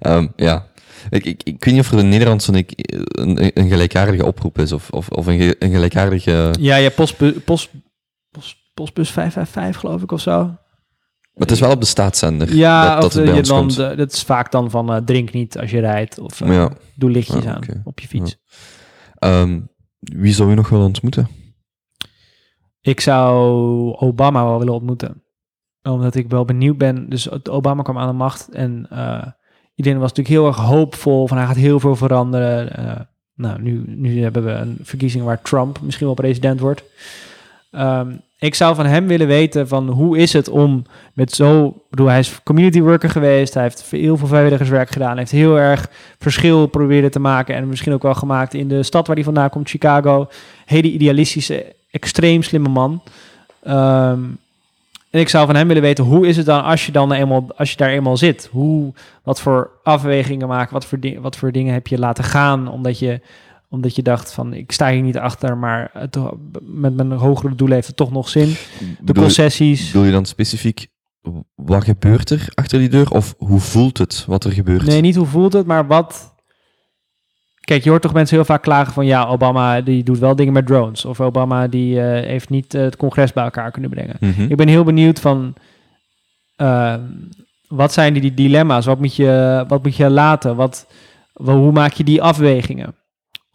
Ehm, 0.00 0.26
ja. 0.36 0.66
Ik, 1.10 1.24
ik, 1.24 1.42
ik 1.42 1.64
weet 1.64 1.74
niet 1.74 1.82
of 1.82 1.92
er 1.92 1.98
in 1.98 2.08
Nederland 2.08 2.46
een, 2.46 2.66
een, 3.06 3.50
een 3.54 3.68
gelijkaardige 3.68 4.26
oproep 4.26 4.58
is, 4.58 4.72
of, 4.72 4.90
of, 4.90 5.08
of 5.08 5.26
een, 5.26 5.54
een 5.58 5.70
gelijkaardige... 5.70 6.54
Ja, 6.60 6.76
je 6.76 6.82
hebt 6.82 6.94
postbu- 6.94 7.40
post, 7.40 7.70
post, 8.30 8.56
postbus 8.74 9.10
555 9.10 9.80
geloof 9.80 10.02
ik 10.02 10.12
of 10.12 10.20
zo. 10.20 10.54
Maar 11.36 11.46
het 11.46 11.50
is 11.56 11.60
wel 11.60 11.70
op 11.70 11.80
de 11.80 11.86
staatszender. 11.86 12.54
Ja, 12.54 12.92
dat, 12.92 13.12
dat 13.12 13.12
het 13.26 13.34
je 13.36 13.42
dan, 13.42 13.68
de- 13.68 13.94
dat 13.96 14.12
is 14.12 14.22
vaak 14.22 14.50
dan 14.52 14.70
van 14.70 14.92
eh, 14.92 14.96
drink 15.04 15.32
niet 15.32 15.58
als 15.58 15.70
je 15.70 15.80
rijdt. 15.80 16.18
Of 16.18 16.40
eh, 16.40 16.48
Ja. 16.48 16.70
doe 16.94 17.10
lichtjes 17.10 17.46
aan 17.46 17.62
op 17.84 18.00
je 18.00 18.08
fiets. 18.08 18.36
Ehm, 19.18 19.60
wie 19.98 20.32
zou 20.32 20.48
je 20.50 20.54
nog 20.54 20.68
willen 20.68 20.86
ontmoeten? 20.86 21.28
Ik 22.80 23.00
zou 23.00 23.36
Obama 23.98 24.44
wel 24.44 24.58
willen 24.58 24.74
ontmoeten. 24.74 25.22
Omdat 25.82 26.14
ik 26.14 26.28
wel 26.28 26.44
benieuwd 26.44 26.78
ben. 26.78 27.08
Dus 27.08 27.30
Obama 27.48 27.82
kwam 27.82 27.98
aan 27.98 28.08
de 28.08 28.12
macht 28.14 28.48
en 28.48 28.86
eh, 28.90 29.26
iedereen 29.74 29.98
was 29.98 30.08
natuurlijk 30.12 30.36
heel 30.36 30.46
erg 30.46 30.56
hoopvol. 30.56 31.26
Van 31.28 31.36
hij 31.36 31.46
gaat 31.46 31.56
heel 31.56 31.80
veel 31.80 31.96
veranderen. 31.96 33.08
Nou, 33.34 33.62
nu, 33.62 33.82
nu 33.86 34.22
hebben 34.22 34.44
we 34.44 34.50
een 34.50 34.78
verkiezing 34.82 35.24
waar 35.24 35.42
Trump 35.42 35.80
misschien 35.80 36.06
wel 36.06 36.14
president 36.14 36.60
wordt. 36.60 36.82
Ehm, 37.70 38.10
ik 38.38 38.54
zou 38.54 38.74
van 38.74 38.86
hem 38.86 39.06
willen 39.06 39.26
weten 39.26 39.68
van 39.68 39.88
hoe 39.88 40.18
is 40.18 40.32
het 40.32 40.48
om 40.48 40.82
met 41.12 41.32
zo... 41.32 41.74
Bedoel, 41.90 42.06
hij 42.06 42.18
is 42.18 42.42
community 42.42 42.80
worker 42.80 43.10
geweest. 43.10 43.54
Hij 43.54 43.62
heeft 43.62 43.90
heel 43.90 44.16
veel 44.16 44.26
vrijwilligerswerk 44.26 44.90
gedaan. 44.90 45.18
Heeft 45.18 45.30
heel 45.30 45.58
erg 45.58 45.90
verschil 46.18 46.66
proberen 46.66 47.10
te 47.10 47.18
maken. 47.18 47.54
En 47.54 47.68
misschien 47.68 47.92
ook 47.92 48.02
wel 48.02 48.14
gemaakt 48.14 48.54
in 48.54 48.68
de 48.68 48.82
stad 48.82 49.06
waar 49.06 49.16
hij 49.16 49.24
vandaan 49.24 49.50
komt, 49.50 49.68
Chicago. 49.68 50.28
Hele 50.64 50.90
idealistische, 50.90 51.74
extreem 51.90 52.42
slimme 52.42 52.68
man. 52.68 53.02
Ehm, 53.62 54.20
en 55.10 55.20
ik 55.20 55.28
zou 55.28 55.46
van 55.46 55.56
hem 55.56 55.66
willen 55.66 55.82
weten, 55.82 56.04
hoe 56.04 56.26
is 56.26 56.36
het 56.36 56.46
dan 56.46 56.62
als 56.62 56.86
je, 56.86 56.92
dan 56.92 57.12
eenmaal, 57.12 57.46
als 57.56 57.70
je 57.70 57.76
daar 57.76 57.90
eenmaal 57.90 58.16
zit? 58.16 58.48
Hoe, 58.52 58.92
wat 59.22 59.40
voor 59.40 59.70
afwegingen 59.82 60.48
maken, 60.48 60.72
wat 60.72 60.86
voor, 60.86 60.98
wat 61.20 61.36
voor 61.36 61.52
dingen 61.52 61.72
heb 61.72 61.86
je 61.86 61.98
laten 61.98 62.24
gaan, 62.24 62.68
omdat 62.68 62.98
je, 62.98 63.20
omdat 63.68 63.96
je 63.96 64.02
dacht 64.02 64.32
van, 64.32 64.52
ik 64.52 64.72
sta 64.72 64.90
hier 64.90 65.02
niet 65.02 65.18
achter, 65.18 65.56
maar 65.56 65.90
het, 65.92 66.18
met 66.60 66.94
mijn 66.94 67.12
hogere 67.12 67.54
doelen 67.54 67.76
heeft 67.76 67.88
het 67.88 67.96
toch 67.96 68.12
nog 68.12 68.28
zin. 68.28 68.48
De 68.48 68.56
Bedoel, 69.00 69.22
concessies. 69.22 69.86
bedoel 69.86 70.04
je 70.04 70.12
dan 70.12 70.24
specifiek, 70.24 70.86
wat 71.54 71.84
gebeurt 71.84 72.30
er 72.30 72.48
achter 72.54 72.78
die 72.78 72.88
deur? 72.88 73.10
Of 73.10 73.34
hoe 73.38 73.60
voelt 73.60 73.98
het 73.98 74.24
wat 74.26 74.44
er 74.44 74.52
gebeurt? 74.52 74.86
Nee, 74.86 75.00
niet 75.00 75.16
hoe 75.16 75.26
voelt 75.26 75.52
het, 75.52 75.66
maar 75.66 75.86
wat... 75.86 76.34
Kijk, 77.60 77.84
je 77.84 77.90
hoort 77.90 78.02
toch 78.02 78.12
mensen 78.12 78.36
heel 78.36 78.44
vaak 78.44 78.62
klagen 78.62 78.92
van... 78.92 79.06
ja, 79.06 79.26
Obama 79.26 79.80
die 79.80 80.02
doet 80.02 80.18
wel 80.18 80.36
dingen 80.36 80.52
met 80.52 80.66
drones. 80.66 81.04
Of 81.04 81.20
Obama 81.20 81.68
die 81.68 82.00
eh, 82.00 82.26
heeft 82.26 82.48
niet 82.48 82.74
eh, 82.74 82.82
het 82.82 82.96
congres 82.96 83.32
bij 83.32 83.44
elkaar 83.44 83.70
kunnen 83.70 83.90
brengen. 83.90 84.16
Mhm. 84.20 84.42
Ik 84.42 84.56
ben 84.56 84.68
heel 84.68 84.84
benieuwd 84.84 85.20
van... 85.20 85.54
eh, 86.56 86.94
wat 87.68 87.92
zijn 87.92 88.12
die, 88.12 88.22
die 88.22 88.34
dilemma's? 88.34 88.86
Wat 88.86 88.98
moet 88.98 89.16
je, 89.16 89.64
wat 89.68 89.82
moet 89.82 89.96
je 89.96 90.10
laten? 90.10 90.56
Wat, 90.56 90.86
hoe 91.32 91.72
maak 91.72 91.92
je 91.92 92.04
die 92.04 92.22
afwegingen? 92.22 92.94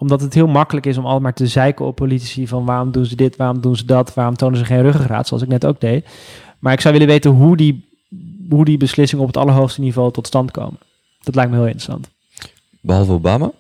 Omdat 0.01 0.21
het 0.21 0.33
heel 0.33 0.47
makkelijk 0.47 0.85
is 0.85 0.97
om 0.97 1.03
altijd 1.03 1.23
maar 1.23 1.33
te 1.33 1.47
zeiken 1.47 1.85
op 1.85 1.95
politici... 1.95 2.47
van 2.47 2.65
waarom 2.65 2.91
doen 2.91 3.05
ze 3.05 3.15
dit, 3.15 3.35
waarom 3.35 3.61
doen 3.61 3.75
ze 3.75 3.85
dat... 3.85 4.13
waarom 4.13 4.35
tonen 4.35 4.57
ze 4.57 4.65
geen 4.65 4.81
ruggengraat, 4.81 5.27
zoals 5.27 5.43
ik 5.43 5.49
net 5.49 5.65
ook 5.65 5.79
deed. 5.81 6.05
Maar 6.59 6.73
ik 6.73 6.81
zou 6.81 6.93
willen 6.93 7.09
weten 7.09 7.31
hoe 7.31 7.57
die, 7.57 7.89
hoe 8.49 8.65
die 8.65 8.77
beslissingen... 8.77 9.23
op 9.23 9.33
het 9.33 9.41
allerhoogste 9.41 9.81
niveau 9.81 10.11
tot 10.11 10.27
stand 10.27 10.51
komen. 10.51 10.79
Dat 11.23 11.35
lijkt 11.35 11.51
me 11.51 11.57
heel 11.57 11.65
interessant. 11.65 12.09
Behalve 12.81 13.11
Obama? 13.11 13.51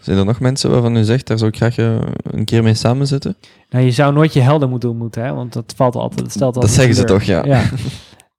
Zijn 0.00 0.18
er 0.18 0.24
nog 0.24 0.40
mensen 0.40 0.70
waarvan 0.70 0.96
u 0.96 1.04
zegt, 1.04 1.26
daar 1.26 1.38
zou 1.38 1.50
ik 1.50 1.56
graag 1.56 1.76
eh, 1.76 1.98
een 2.22 2.44
keer 2.44 2.62
mee 2.62 2.74
samen 2.74 3.06
zitten? 3.06 3.36
Nou, 3.70 3.84
je 3.84 3.90
zou 3.90 4.12
nooit 4.12 4.32
je 4.32 4.40
helden 4.40 4.70
moeten 4.70 4.88
ontmoeten, 4.88 5.24
hè? 5.24 5.34
Want 5.34 5.52
dat 5.52 5.72
valt 5.76 5.94
altijd. 5.94 6.20
Dat 6.20 6.30
stelt 6.30 6.54
Dat 6.54 6.62
altijd 6.62 6.80
zeggen 6.80 6.94
ze 6.94 7.04
toch, 7.04 7.22
ja. 7.22 7.44
Ja. 7.44 7.62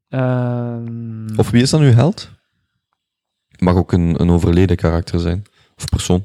Ehm, 0.09 1.37
Of 1.39 1.49
wie 1.49 1.61
is 1.61 1.69
dan 1.69 1.81
uw 1.81 1.93
held? 1.93 2.29
Het 3.47 3.61
mag 3.61 3.75
ook 3.75 3.91
een, 3.91 4.21
een 4.21 4.29
overleden 4.29 4.75
karakter 4.75 5.19
zijn. 5.19 5.43
Of 5.77 5.85
persoon. 5.89 6.23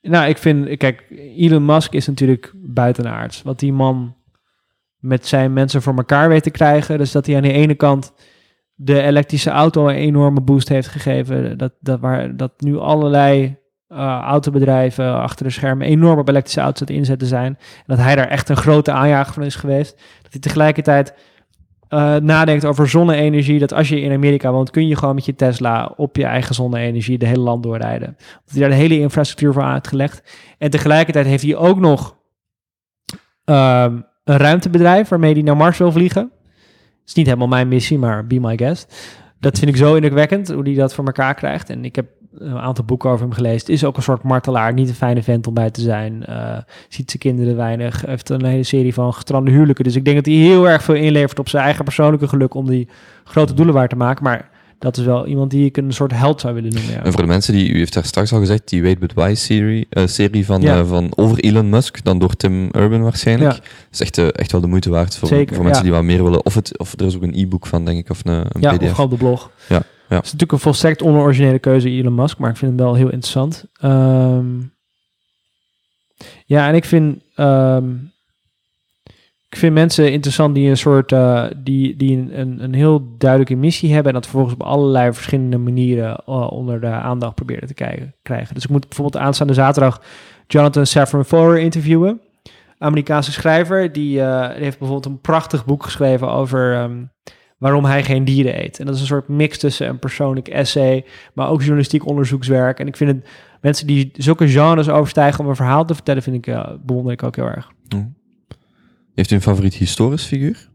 Nou, 0.00 0.28
ik 0.28 0.38
vind, 0.38 0.76
kijk, 0.76 1.04
Elon 1.36 1.64
Musk 1.64 1.92
is 1.92 2.06
natuurlijk 2.06 2.52
buitenaards. 2.54 3.42
Wat 3.42 3.58
die 3.58 3.72
man 3.72 4.16
met 4.98 5.26
zijn 5.26 5.52
mensen 5.52 5.82
voor 5.82 5.96
elkaar 5.96 6.28
weet 6.28 6.42
te 6.42 6.50
krijgen. 6.50 6.98
Dus 6.98 7.12
dat 7.12 7.26
hij 7.26 7.36
aan 7.36 7.42
de 7.42 7.52
ene 7.52 7.74
kant 7.74 8.12
de 8.74 9.02
elektrische 9.02 9.50
auto 9.50 9.88
een 9.88 9.94
enorme 9.94 10.40
boost 10.40 10.68
heeft 10.68 10.88
gegeven. 10.88 11.58
Dat, 11.58 11.72
dat, 11.80 12.00
waar, 12.00 12.36
dat 12.36 12.52
nu 12.56 12.76
allerlei 12.76 13.56
eh, 13.88 13.98
autobedrijven 14.22 15.14
achter 15.14 15.44
de 15.44 15.52
schermen 15.52 15.86
enorm 15.86 16.18
op 16.18 16.28
elektrische 16.28 16.60
auto's 16.60 16.80
aan 16.80 16.86
het 16.86 16.96
inzetten 16.96 17.28
zijn. 17.28 17.56
En 17.56 17.84
dat 17.86 17.98
hij 17.98 18.14
daar 18.14 18.28
echt 18.28 18.48
een 18.48 18.56
grote 18.56 18.92
aanjager 18.92 19.32
van 19.34 19.42
is 19.42 19.54
geweest. 19.54 19.96
Dat 20.22 20.32
hij 20.32 20.40
tegelijkertijd 20.40 21.14
eh, 21.88 22.16
nadenkt 22.16 22.64
over 22.64 22.88
zonne-energie. 22.88 23.58
Dat 23.58 23.72
als 23.72 23.88
je 23.88 24.00
in 24.00 24.12
Amerika 24.12 24.52
woont, 24.52 24.70
kun 24.70 24.86
je 24.86 24.96
gewoon 24.96 25.14
met 25.14 25.24
je 25.24 25.34
Tesla 25.34 25.92
op 25.96 26.16
je 26.16 26.24
eigen 26.24 26.54
zonne-energie 26.54 27.18
de 27.18 27.26
hele 27.26 27.40
land 27.40 27.62
doorrijden. 27.62 28.16
Dat 28.16 28.52
hij 28.52 28.60
daar 28.60 28.70
de 28.70 28.74
hele 28.74 28.98
infrastructuur 28.98 29.52
voor 29.52 29.62
aan 29.62 29.72
heeft 29.72 29.88
gelegd. 29.88 30.36
En 30.58 30.70
tegelijkertijd 30.70 31.26
heeft 31.26 31.42
hij 31.42 31.56
ook 31.56 31.78
nog 31.78 32.16
ehm, 33.44 34.00
een 34.24 34.36
ruimtebedrijf 34.36 35.08
waarmee 35.08 35.32
hij 35.32 35.42
naar 35.42 35.56
Mars 35.56 35.78
wil 35.78 35.92
vliegen. 35.92 36.30
Is 37.06 37.14
niet 37.14 37.26
helemaal 37.26 37.48
mijn 37.48 37.68
missie, 37.68 37.98
maar 37.98 38.26
be 38.26 38.40
my 38.40 38.56
guest. 38.56 38.94
Dat 39.40 39.58
vind 39.58 39.70
ik 39.70 39.76
zo 39.76 39.94
indrukwekkend, 39.94 40.48
hoe 40.48 40.62
hij 40.62 40.74
dat 40.74 40.94
voor 40.94 41.04
elkaar 41.04 41.34
krijgt. 41.34 41.70
En 41.70 41.84
ik 41.84 41.96
heb 41.96 42.06
een 42.38 42.58
aantal 42.58 42.84
boeken 42.84 43.10
over 43.10 43.24
hem 43.24 43.34
gelezen. 43.34 43.68
Is 43.72 43.84
ook 43.84 43.96
een 43.96 44.02
soort 44.02 44.22
martelaar, 44.22 44.72
niet 44.72 44.88
een 44.88 44.94
fijne 44.94 45.22
vent 45.22 45.46
om 45.46 45.54
bij 45.54 45.70
te 45.70 45.80
zijn. 45.80 46.24
Eh, 46.26 46.56
ziet 46.88 47.10
zijn 47.10 47.22
kinderen 47.22 47.56
weinig. 47.56 48.06
Heeft 48.06 48.28
een 48.28 48.44
hele 48.44 48.62
serie 48.62 48.94
van 48.94 49.14
gestrande 49.14 49.50
huwelijken. 49.50 49.84
Dus 49.84 49.96
ik 49.96 50.04
denk 50.04 50.16
dat 50.16 50.26
hij 50.26 50.34
heel 50.34 50.68
erg 50.68 50.82
veel 50.82 50.94
inlevert 50.94 51.38
op 51.38 51.48
zijn 51.48 51.64
eigen 51.64 51.84
persoonlijke 51.84 52.28
geluk 52.28 52.54
om 52.54 52.68
die 52.68 52.88
grote 53.24 53.54
doelen 53.54 53.74
waar 53.74 53.88
te 53.88 53.96
maken. 53.96 54.24
Maar 54.24 54.48
dat 54.78 54.96
is 54.96 55.04
wel 55.04 55.26
iemand 55.26 55.50
die 55.50 55.64
ik 55.64 55.76
een 55.76 55.92
soort 55.92 56.12
held 56.12 56.40
zou 56.40 56.54
willen 56.54 56.74
noemen. 56.74 56.92
Ja. 56.92 57.04
En 57.04 57.12
voor 57.12 57.22
de 57.22 57.28
mensen 57.28 57.52
die, 57.52 57.68
u 57.70 57.78
heeft 57.78 57.94
daar 57.94 58.04
straks 58.04 58.32
al 58.32 58.38
gezegd, 58.38 58.68
die 58.68 58.82
Wait 58.82 58.98
But 58.98 59.12
Why 59.12 59.34
serie, 59.34 59.86
eh, 59.90 60.06
serie 60.06 60.46
van, 60.46 60.60
Ja. 60.60 60.78
eh, 60.78 60.86
van 60.86 61.12
over 61.16 61.38
Elon 61.38 61.68
Musk, 61.68 62.04
dan 62.04 62.18
door 62.18 62.36
Tim 62.36 62.68
Urban 62.72 63.02
waarschijnlijk. 63.02 63.52
Ja. 63.52 63.60
is 63.92 64.00
echt, 64.00 64.18
eh, 64.18 64.26
echt 64.32 64.52
wel 64.52 64.60
de 64.60 64.66
moeite 64.66 64.90
waard 64.90 65.16
voor, 65.16 65.28
Zeker, 65.28 65.54
voor 65.54 65.64
mensen 65.64 65.84
ja. 65.84 65.88
die 65.90 65.98
wat 65.98 66.06
meer 66.08 66.22
willen. 66.24 66.44
Of, 66.46 66.54
het, 66.54 66.78
of 66.78 66.92
er 67.00 67.06
is 67.06 67.16
ook 67.16 67.22
een 67.22 67.34
e-book 67.38 67.66
van, 67.66 67.84
denk 67.84 67.98
ik, 67.98 68.10
of 68.10 68.20
een, 68.24 68.32
een 68.34 68.60
Ja, 68.60 68.76
pdf. 68.76 68.98
op 68.98 69.10
de 69.10 69.16
blog. 69.16 69.50
Ja, 69.68 69.76
ja. 69.76 69.82
Het 70.16 70.24
is 70.24 70.32
natuurlijk 70.32 70.52
een 70.52 70.58
volstrekt 70.58 71.02
onoriginele 71.02 71.58
keuze, 71.58 71.88
Elon 71.88 72.14
Musk, 72.14 72.38
maar 72.38 72.50
ik 72.50 72.56
vind 72.56 72.70
hem 72.70 72.86
wel 72.86 72.94
heel 72.94 73.10
interessant. 73.10 73.64
Ehm, 73.80 74.46
ja, 76.44 76.68
en 76.68 76.74
ik 76.74 76.84
vind, 76.84 77.22
ehm, 77.34 77.90
ik 79.48 79.58
vind 79.58 79.74
mensen 79.74 80.12
interessant 80.12 80.54
die 80.54 80.70
een 80.70 80.76
soort, 80.76 81.12
eh, 81.12 81.44
die, 81.56 81.96
die 81.96 82.16
een, 82.16 82.62
een, 82.62 82.74
heel 82.74 83.16
duidelijke 83.18 83.54
missie 83.54 83.92
hebben 83.92 84.12
en 84.12 84.20
dat 84.20 84.28
vervolgens 84.28 84.54
op 84.54 84.62
allerlei 84.66 85.12
verschillende 85.12 85.58
manieren 85.58 86.22
eh, 86.26 86.50
onder 86.50 86.80
de 86.80 86.86
aandacht 86.86 87.34
proberen 87.34 87.68
te 87.68 87.74
krijgen. 88.22 88.54
Dus 88.54 88.64
ik 88.64 88.70
moet 88.70 88.88
bijvoorbeeld 88.88 89.22
aanstaande 89.22 89.54
zaterdag 89.54 90.02
Jonathan 90.46 90.86
Safran 90.86 91.24
Foer 91.24 91.58
interviewen. 91.58 92.20
Amerikaanse 92.78 93.32
schrijver, 93.32 93.92
die, 93.92 94.22
eh, 94.22 94.54
die 94.54 94.62
heeft 94.62 94.78
bijvoorbeeld 94.78 95.14
een 95.14 95.20
prachtig 95.20 95.64
boek 95.64 95.82
geschreven 95.82 96.28
over 96.28 96.74
ehm, 96.74 97.02
waarom 97.58 97.84
hij 97.84 98.04
geen 98.04 98.24
dieren 98.24 98.62
eet. 98.64 98.78
En 98.80 98.86
dat 98.86 98.94
is 98.94 99.00
een 99.00 99.06
soort 99.06 99.28
mix 99.28 99.58
tussen 99.58 99.88
een 99.88 99.98
persoonlijk 99.98 100.48
essay, 100.48 101.04
maar 101.34 101.48
ook 101.48 101.60
journalistiek 101.60 102.06
onderzoekswerk. 102.06 102.78
En 102.80 102.86
ik 102.86 102.96
vind 102.96 103.10
het, 103.10 103.28
mensen 103.60 103.86
die 103.86 104.10
zulke 104.14 104.48
genres 104.48 104.88
overstijgen 104.88 105.40
om 105.44 105.50
een 105.50 105.56
verhaal 105.56 105.84
te 105.84 105.94
vertellen, 105.94 106.22
vind 106.22 106.36
ik, 106.36 106.46
eh, 106.46 106.70
bewonder 106.84 107.12
ik 107.12 107.22
ook 107.22 107.36
heel 107.36 107.46
erg. 107.46 107.72
Heeft 109.14 109.30
u 109.30 109.34
een 109.34 109.42
favoriet 109.42 109.74
historisch 109.74 110.24
figuur? 110.24 110.68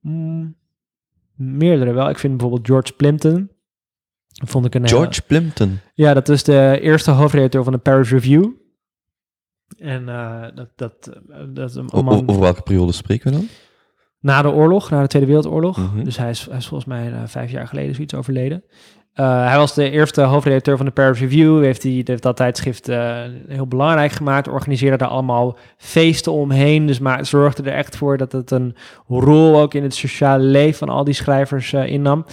Mm, 0.00 0.56
meerdere 1.34 1.92
wel. 1.92 2.08
Ik 2.08 2.18
vind 2.18 2.36
bijvoorbeeld 2.36 2.66
George 2.66 2.92
Plimpton. 2.92 3.50
Vond 4.46 4.64
ik 4.66 4.74
een 4.74 4.82
hele- 4.84 4.96
George 4.96 5.22
Plimpton. 5.22 5.78
Ja, 5.94 6.14
dat 6.14 6.28
is 6.28 6.44
de 6.44 6.78
eerste 6.82 7.10
hoofdredacteur 7.10 7.64
van 7.64 7.72
de 7.72 7.78
Paris 7.78 8.10
Review. 8.10 8.46
En 9.78 10.08
eh, 10.08 10.42
dat, 10.54 10.68
dat, 10.76 11.20
eh, 11.30 11.36
dat 11.48 11.70
is 11.70 11.74
een 11.74 11.88
man 11.92 12.28
over 12.28 12.40
welke 12.40 12.62
periode 12.62 12.92
spreken 12.92 13.30
we 13.30 13.36
dan? 13.36 13.48
na 14.20 14.42
de 14.42 14.50
oorlog, 14.50 14.90
na 14.90 15.00
de 15.02 15.08
Tweede 15.08 15.28
Wereldoorlog. 15.28 15.76
Mhm. 15.76 16.04
Dus 16.04 16.16
hij 16.16 16.30
is, 16.30 16.46
hij 16.48 16.56
is 16.56 16.66
volgens 16.66 16.88
mij 16.88 17.12
eh, 17.12 17.18
vijf 17.26 17.50
jaar 17.50 17.66
geleden 17.66 17.94
zoiets 17.94 18.14
overleden. 18.14 18.64
Hij 19.12 19.56
was 19.56 19.74
de 19.74 19.90
eerste 19.90 20.20
hoofdredacteur 20.20 20.76
van 20.76 20.86
de 20.86 20.92
Paris 20.92 21.20
Review. 21.20 21.62
Heeft, 21.62 21.82
die, 21.82 22.02
heeft 22.04 22.22
dat 22.22 22.36
tijdschrift 22.36 22.86
heel 23.46 23.66
belangrijk 23.68 24.12
gemaakt. 24.12 24.48
Organiseerde 24.48 24.96
daar 24.96 25.08
allemaal 25.08 25.56
feesten 25.76 26.32
omheen. 26.32 26.86
Dus 26.86 26.98
maar 26.98 27.26
zorgde 27.26 27.62
er 27.62 27.76
echt 27.76 27.96
voor 27.96 28.16
dat 28.16 28.32
het 28.32 28.50
een 28.50 28.76
rol 29.06 29.60
ook 29.60 29.74
in 29.74 29.82
het 29.82 29.94
sociale 29.94 30.44
leven 30.44 30.78
van 30.78 30.88
al 30.88 31.04
die 31.04 31.14
schrijvers 31.14 31.72
innam. 31.72 32.24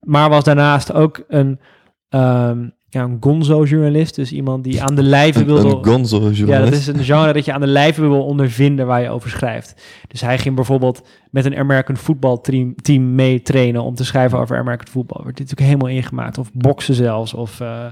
Maar 0.00 0.28
was 0.28 0.44
daarnaast 0.44 0.92
ook 0.92 1.24
een, 1.28 1.60
ehm, 2.08 2.68
ja, 2.92 3.02
een 3.02 3.16
gonzo-journalist. 3.20 4.14
Dus 4.14 4.32
iemand 4.32 4.64
die 4.64 4.82
aan 4.82 4.94
de 4.94 5.02
lijve 5.02 5.44
wilde... 5.44 5.68
een 5.68 5.84
gonzo-journalist. 5.84 6.48
Ja, 6.48 6.64
dat 6.64 6.72
is 6.72 6.86
een 6.86 7.04
genre 7.04 7.32
dat 7.32 7.44
je 7.44 7.52
aan 7.52 7.60
de 7.60 7.66
lijve 7.66 8.00
wil 8.00 8.24
ondervinden 8.24 8.86
waar 8.86 9.02
je 9.02 9.10
over 9.10 9.30
schrijft. 9.30 9.82
Dus 10.08 10.20
hij 10.20 10.38
ging 10.38 10.54
bijvoorbeeld 10.54 11.02
met 11.30 11.44
een 11.44 11.56
American 11.56 11.96
football 11.96 12.38
team, 12.42 12.74
team 12.74 13.14
mee 13.14 13.42
trainen 13.42 13.82
om 13.82 13.94
te 13.94 14.04
schrijven 14.04 14.38
over 14.38 14.58
American 14.58 14.86
football. 14.88 15.22
Wordt 15.22 15.38
dit 15.38 15.50
natuurlijk 15.50 15.78
helemaal 15.78 15.96
ingemaakt. 15.96 16.38
Of 16.38 16.50
boksen 16.52 16.94
zelfs. 16.94 17.34
Of 17.34 17.60
eh, 17.60 17.86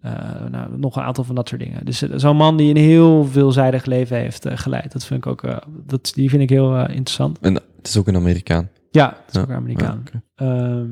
eh, 0.00 0.12
nou, 0.50 0.78
nog 0.78 0.96
een 0.96 1.02
aantal 1.02 1.24
van 1.24 1.34
dat 1.34 1.48
soort 1.48 1.60
dingen. 1.60 1.84
Dus 1.84 2.02
eh, 2.02 2.10
zo'n 2.16 2.36
man 2.36 2.56
die 2.56 2.70
een 2.70 2.82
heel 2.82 3.24
veelzijdig 3.24 3.84
leven 3.84 4.16
heeft 4.16 4.46
geleid. 4.48 4.92
Dat 4.92 5.04
vind 5.04 5.24
ik 5.24 5.30
ook, 5.30 5.60
dat, 5.86 6.12
die 6.14 6.30
vind 6.30 6.42
ik 6.42 6.50
heel 6.50 6.78
interessant. 6.78 7.38
En 7.40 7.54
het 7.54 7.64
is 7.82 7.96
ook 7.96 8.06
een 8.06 8.16
Amerikaan. 8.16 8.68
Ja, 8.90 9.08
dat 9.08 9.18
is 9.28 9.34
Ja, 9.34 9.40
ook 9.40 9.48
een 9.48 9.54
Amerikaan. 9.54 10.02
Ja, 10.36 10.84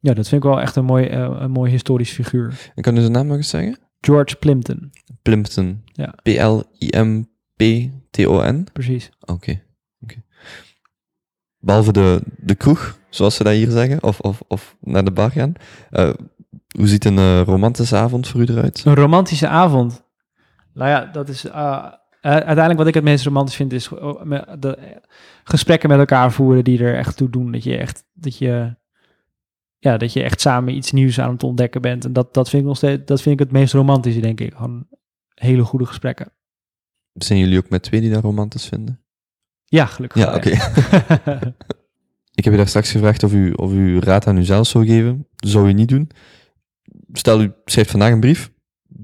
ja, 0.00 0.14
dat 0.14 0.28
vind 0.28 0.44
ik 0.44 0.50
wel 0.50 0.60
echt 0.60 0.76
een 0.76 0.84
mooi, 0.84 1.06
eh, 1.06 1.36
een 1.38 1.50
mooi 1.50 1.70
historisch 1.70 2.12
figuur. 2.12 2.72
En 2.74 2.82
kan 2.82 2.96
u 2.96 3.00
zijn 3.00 3.12
naam 3.12 3.26
nog 3.26 3.36
eens 3.36 3.48
zeggen? 3.48 3.78
George 4.00 4.36
Plimpton. 4.36 4.92
Plimpton. 5.22 5.82
Ja. 5.92 6.14
P-L-I-M... 6.22 7.22
P-T-O-N? 7.56 8.66
Precies. 8.72 9.10
Oké. 9.20 9.66
Behalve 11.60 11.92
de, 11.92 12.22
de 12.36 12.54
kroeg, 12.54 12.98
zoals 13.08 13.36
ze 13.36 13.44
dat 13.44 13.52
hier 13.52 13.70
zeggen, 13.70 14.02
of, 14.02 14.20
of, 14.20 14.42
of 14.48 14.76
naar 14.80 15.04
de 15.04 15.10
bar 15.10 15.30
gaan. 15.30 15.52
Eh, 15.90 16.10
hoe 16.76 16.86
ziet 16.86 17.04
een 17.04 17.18
eh, 17.18 17.40
romantische 17.40 17.96
avond 17.96 18.28
voor 18.28 18.40
u 18.40 18.44
eruit? 18.44 18.82
Een 18.84 18.94
romantische 18.94 19.48
avond. 19.48 20.04
Nou 20.74 20.90
ja, 20.90 21.04
dat 21.04 21.28
is... 21.28 21.50
uiteindelijk 22.20 22.78
wat 22.78 22.86
ik 22.86 22.94
het 22.94 23.04
meest 23.04 23.24
romantisch 23.24 23.56
vind 23.56 23.72
is 23.72 23.88
de, 24.58 25.00
gesprekken 25.44 25.88
met 25.88 25.98
elkaar 25.98 26.32
voeren 26.32 26.64
die 26.64 26.84
er 26.84 26.96
echt 26.96 27.16
toe 27.16 27.30
doen. 27.30 27.52
Dat 27.52 27.64
je 27.64 27.76
echt, 27.76 28.04
dat 28.12 28.38
je, 28.38 28.76
ja, 29.78 29.96
dat 29.96 30.12
je 30.12 30.22
echt 30.22 30.40
samen 30.40 30.76
iets 30.76 30.92
nieuws 30.92 31.20
aan 31.20 31.32
het 31.32 31.42
ontdekken 31.42 31.80
bent. 31.80 32.04
En 32.04 32.12
dat, 32.12 32.34
dat 32.34 32.48
vind 32.48 32.62
ik 32.62 32.68
nog 32.68 32.76
steeds, 32.76 33.02
dat 33.04 33.22
vind 33.22 33.40
ik 33.40 33.46
het 33.46 33.52
meest 33.52 33.72
romantische, 33.72 34.20
denk 34.20 34.40
ik. 34.40 34.54
Gewoon 34.54 34.86
hele 35.34 35.64
goede 35.64 35.86
gesprekken. 35.86 36.32
Zijn 37.12 37.38
jullie 37.38 37.58
ook 37.58 37.68
met 37.68 37.82
twee 37.82 38.00
die 38.00 38.12
dat 38.12 38.22
romantisch 38.22 38.66
vinden? 38.66 39.00
Ja, 39.64 39.86
gelukkig. 39.86 40.22
Ja, 40.22 40.34
oké. 40.34 40.50
Ik 42.38 42.44
heb 42.44 42.52
je 42.52 42.58
daar 42.58 42.68
straks 42.68 42.90
gevraagd 42.90 43.22
of 43.22 43.32
u, 43.32 43.52
of 43.52 43.72
u 43.72 43.98
raad 43.98 44.26
aan 44.26 44.36
uzelf 44.36 44.66
zou 44.66 44.86
geven. 44.86 45.26
Dat 45.36 45.50
zou 45.50 45.68
u 45.68 45.72
niet 45.72 45.88
doen. 45.88 46.10
Stel, 47.12 47.42
u 47.42 47.52
schrijft 47.64 47.90
vandaag 47.90 48.12
een 48.12 48.20
brief. 48.20 48.50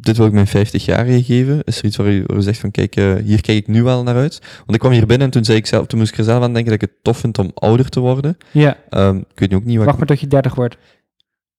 Dit 0.04 0.16
wil 0.16 0.26
ik 0.26 0.32
mijn 0.32 0.48
50-jarige 0.48 1.24
geven. 1.24 1.62
Is 1.64 1.78
er 1.78 1.84
iets 1.84 1.96
waar 1.96 2.06
u 2.06 2.24
zegt 2.38 2.58
van, 2.58 2.70
kijk, 2.70 2.96
eh, 2.96 3.14
hier 3.14 3.40
kijk 3.40 3.58
ik 3.58 3.66
nu 3.66 3.82
wel 3.82 4.02
naar 4.02 4.14
uit? 4.16 4.38
Want 4.58 4.72
ik 4.74 4.78
kwam 4.78 4.92
hier 4.92 5.06
binnen 5.06 5.26
en 5.26 5.32
toen, 5.32 5.44
zei 5.44 5.58
ik 5.58 5.66
zelf, 5.66 5.86
toen 5.86 5.98
moest 5.98 6.12
ik 6.12 6.18
er 6.18 6.24
zelf 6.24 6.42
aan 6.42 6.52
denken 6.52 6.72
dat 6.72 6.82
ik 6.82 6.88
het 6.90 7.02
tof 7.02 7.18
vind 7.18 7.38
om 7.38 7.50
ouder 7.54 7.88
te 7.88 8.00
worden. 8.00 8.36
ja, 8.50 8.76
Ehm, 8.88 9.16
ik 9.16 9.38
weet 9.38 9.50
nu 9.50 9.56
ook 9.56 9.64
niet 9.64 9.76
wat... 9.76 9.84
wacht 9.86 9.98
maar 9.98 10.06
tot 10.06 10.20
je 10.20 10.26
30 10.26 10.54
wordt. 10.54 10.76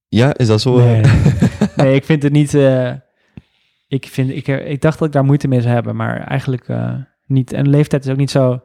Ja, 0.08 0.38
is 0.38 0.48
dat 0.48 0.62
zo? 0.62 0.78
Nee, 0.78 1.02
nee, 1.76 1.96
ik 1.96 2.06
vind 2.06 2.24
het 2.24 2.32
niet. 2.32 2.54
eh, 2.54 2.92
ik, 3.88 4.08
vind, 4.08 4.30
ik, 4.30 4.48
eh, 4.48 4.70
ik 4.72 4.82
dacht 4.82 5.00
dat 5.00 5.08
ik 5.08 5.14
daar 5.14 5.26
moeite 5.26 5.48
mee 5.48 5.62
zou 5.62 5.74
hebben, 5.74 5.96
maar 5.96 6.20
eigenlijk 6.22 6.68
niet. 7.28 7.54
En 7.54 7.70
leeftijd 7.70 8.06
is 8.06 8.12
ook 8.12 8.18
niet 8.18 8.32
zo. 8.32 8.62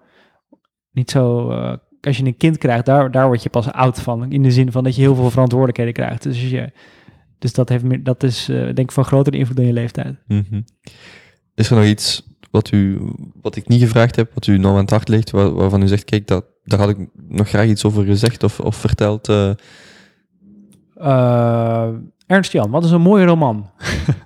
Niet 0.92 1.10
zo 1.10 1.48
als 2.00 2.16
je 2.16 2.24
een 2.24 2.36
kind 2.36 2.58
krijgt, 2.58 2.86
daar, 2.86 3.10
daar 3.10 3.26
word 3.26 3.42
je 3.42 3.48
pas 3.50 3.72
oud 3.72 4.00
van. 4.00 4.32
In 4.32 4.42
de 4.42 4.50
zin 4.50 4.72
van 4.72 4.84
dat 4.84 4.94
je 4.94 5.00
heel 5.00 5.14
veel 5.14 5.30
verantwoordelijkheden 5.30 5.92
krijgt. 5.92 6.22
Dus, 6.22 6.40
als 6.42 6.50
je, 6.50 6.72
dus 7.40 7.52
dat, 7.52 7.68
heeft 7.68 7.84
meer, 7.84 8.02
dat 8.02 8.22
is 8.22 8.48
eh, 8.48 8.56
denk 8.56 8.78
ik 8.78 8.92
van 8.92 9.04
grotere 9.04 9.36
invloed 9.36 9.56
dan 9.56 9.66
je 9.66 9.72
leeftijd. 9.72 10.16
Mhm. 10.26 10.60
Is 11.54 11.70
er 11.70 11.76
nog 11.76 11.84
iets 11.84 12.28
wat, 12.50 12.72
u, 12.72 12.98
wat 13.42 13.56
ik 13.56 13.68
niet 13.68 13.80
gevraagd 13.80 14.16
heb, 14.16 14.30
wat 14.34 14.46
u 14.46 14.58
nou 14.58 14.74
aan 14.74 14.80
het 14.80 14.90
hart 14.90 15.08
ligt, 15.08 15.30
waar- 15.30 15.52
waarvan 15.54 15.82
u 15.82 15.86
zegt, 15.88 16.04
kijk, 16.04 16.26
dat, 16.26 16.44
daar 16.64 16.78
had 16.78 16.88
ik 16.88 16.96
nog 17.28 17.48
graag 17.48 17.66
iets 17.66 17.84
over 17.84 18.04
gezegd 18.04 18.42
of, 18.42 18.60
of 18.60 18.76
verteld? 18.76 19.28
eh, 19.28 19.50
Eh, 20.94 21.88
Ernst 22.26 22.52
Jan, 22.52 22.70
wat 22.70 22.84
is 22.84 22.90
een 22.90 23.00
mooie 23.00 23.24
roman. 23.24 23.70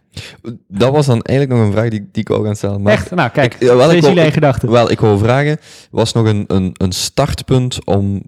dat 0.68 0.92
was 0.92 1.06
dan 1.06 1.22
eigenlijk 1.22 1.58
nog 1.58 1.68
een 1.68 1.72
vraag 1.74 1.88
die, 1.90 2.00
die 2.12 2.22
ik 2.22 2.28
wou 2.28 2.44
gaan 2.44 2.56
stellen. 2.56 2.82
Maar 2.82 2.92
Echt? 2.92 3.10
Nou, 3.10 3.30
kijk, 3.30 3.54
ik, 3.54 3.60
wel, 3.68 3.88
deze 3.88 4.10
in 4.10 4.32
gedachten. 4.32 4.70
Wel, 4.70 4.90
ik 4.90 5.00
wou 5.00 5.18
vragen, 5.18 5.58
was 5.90 6.12
nog 6.12 6.26
een, 6.26 6.44
een, 6.46 6.70
een 6.72 6.92
startpunt 6.92 7.84
om 7.84 8.22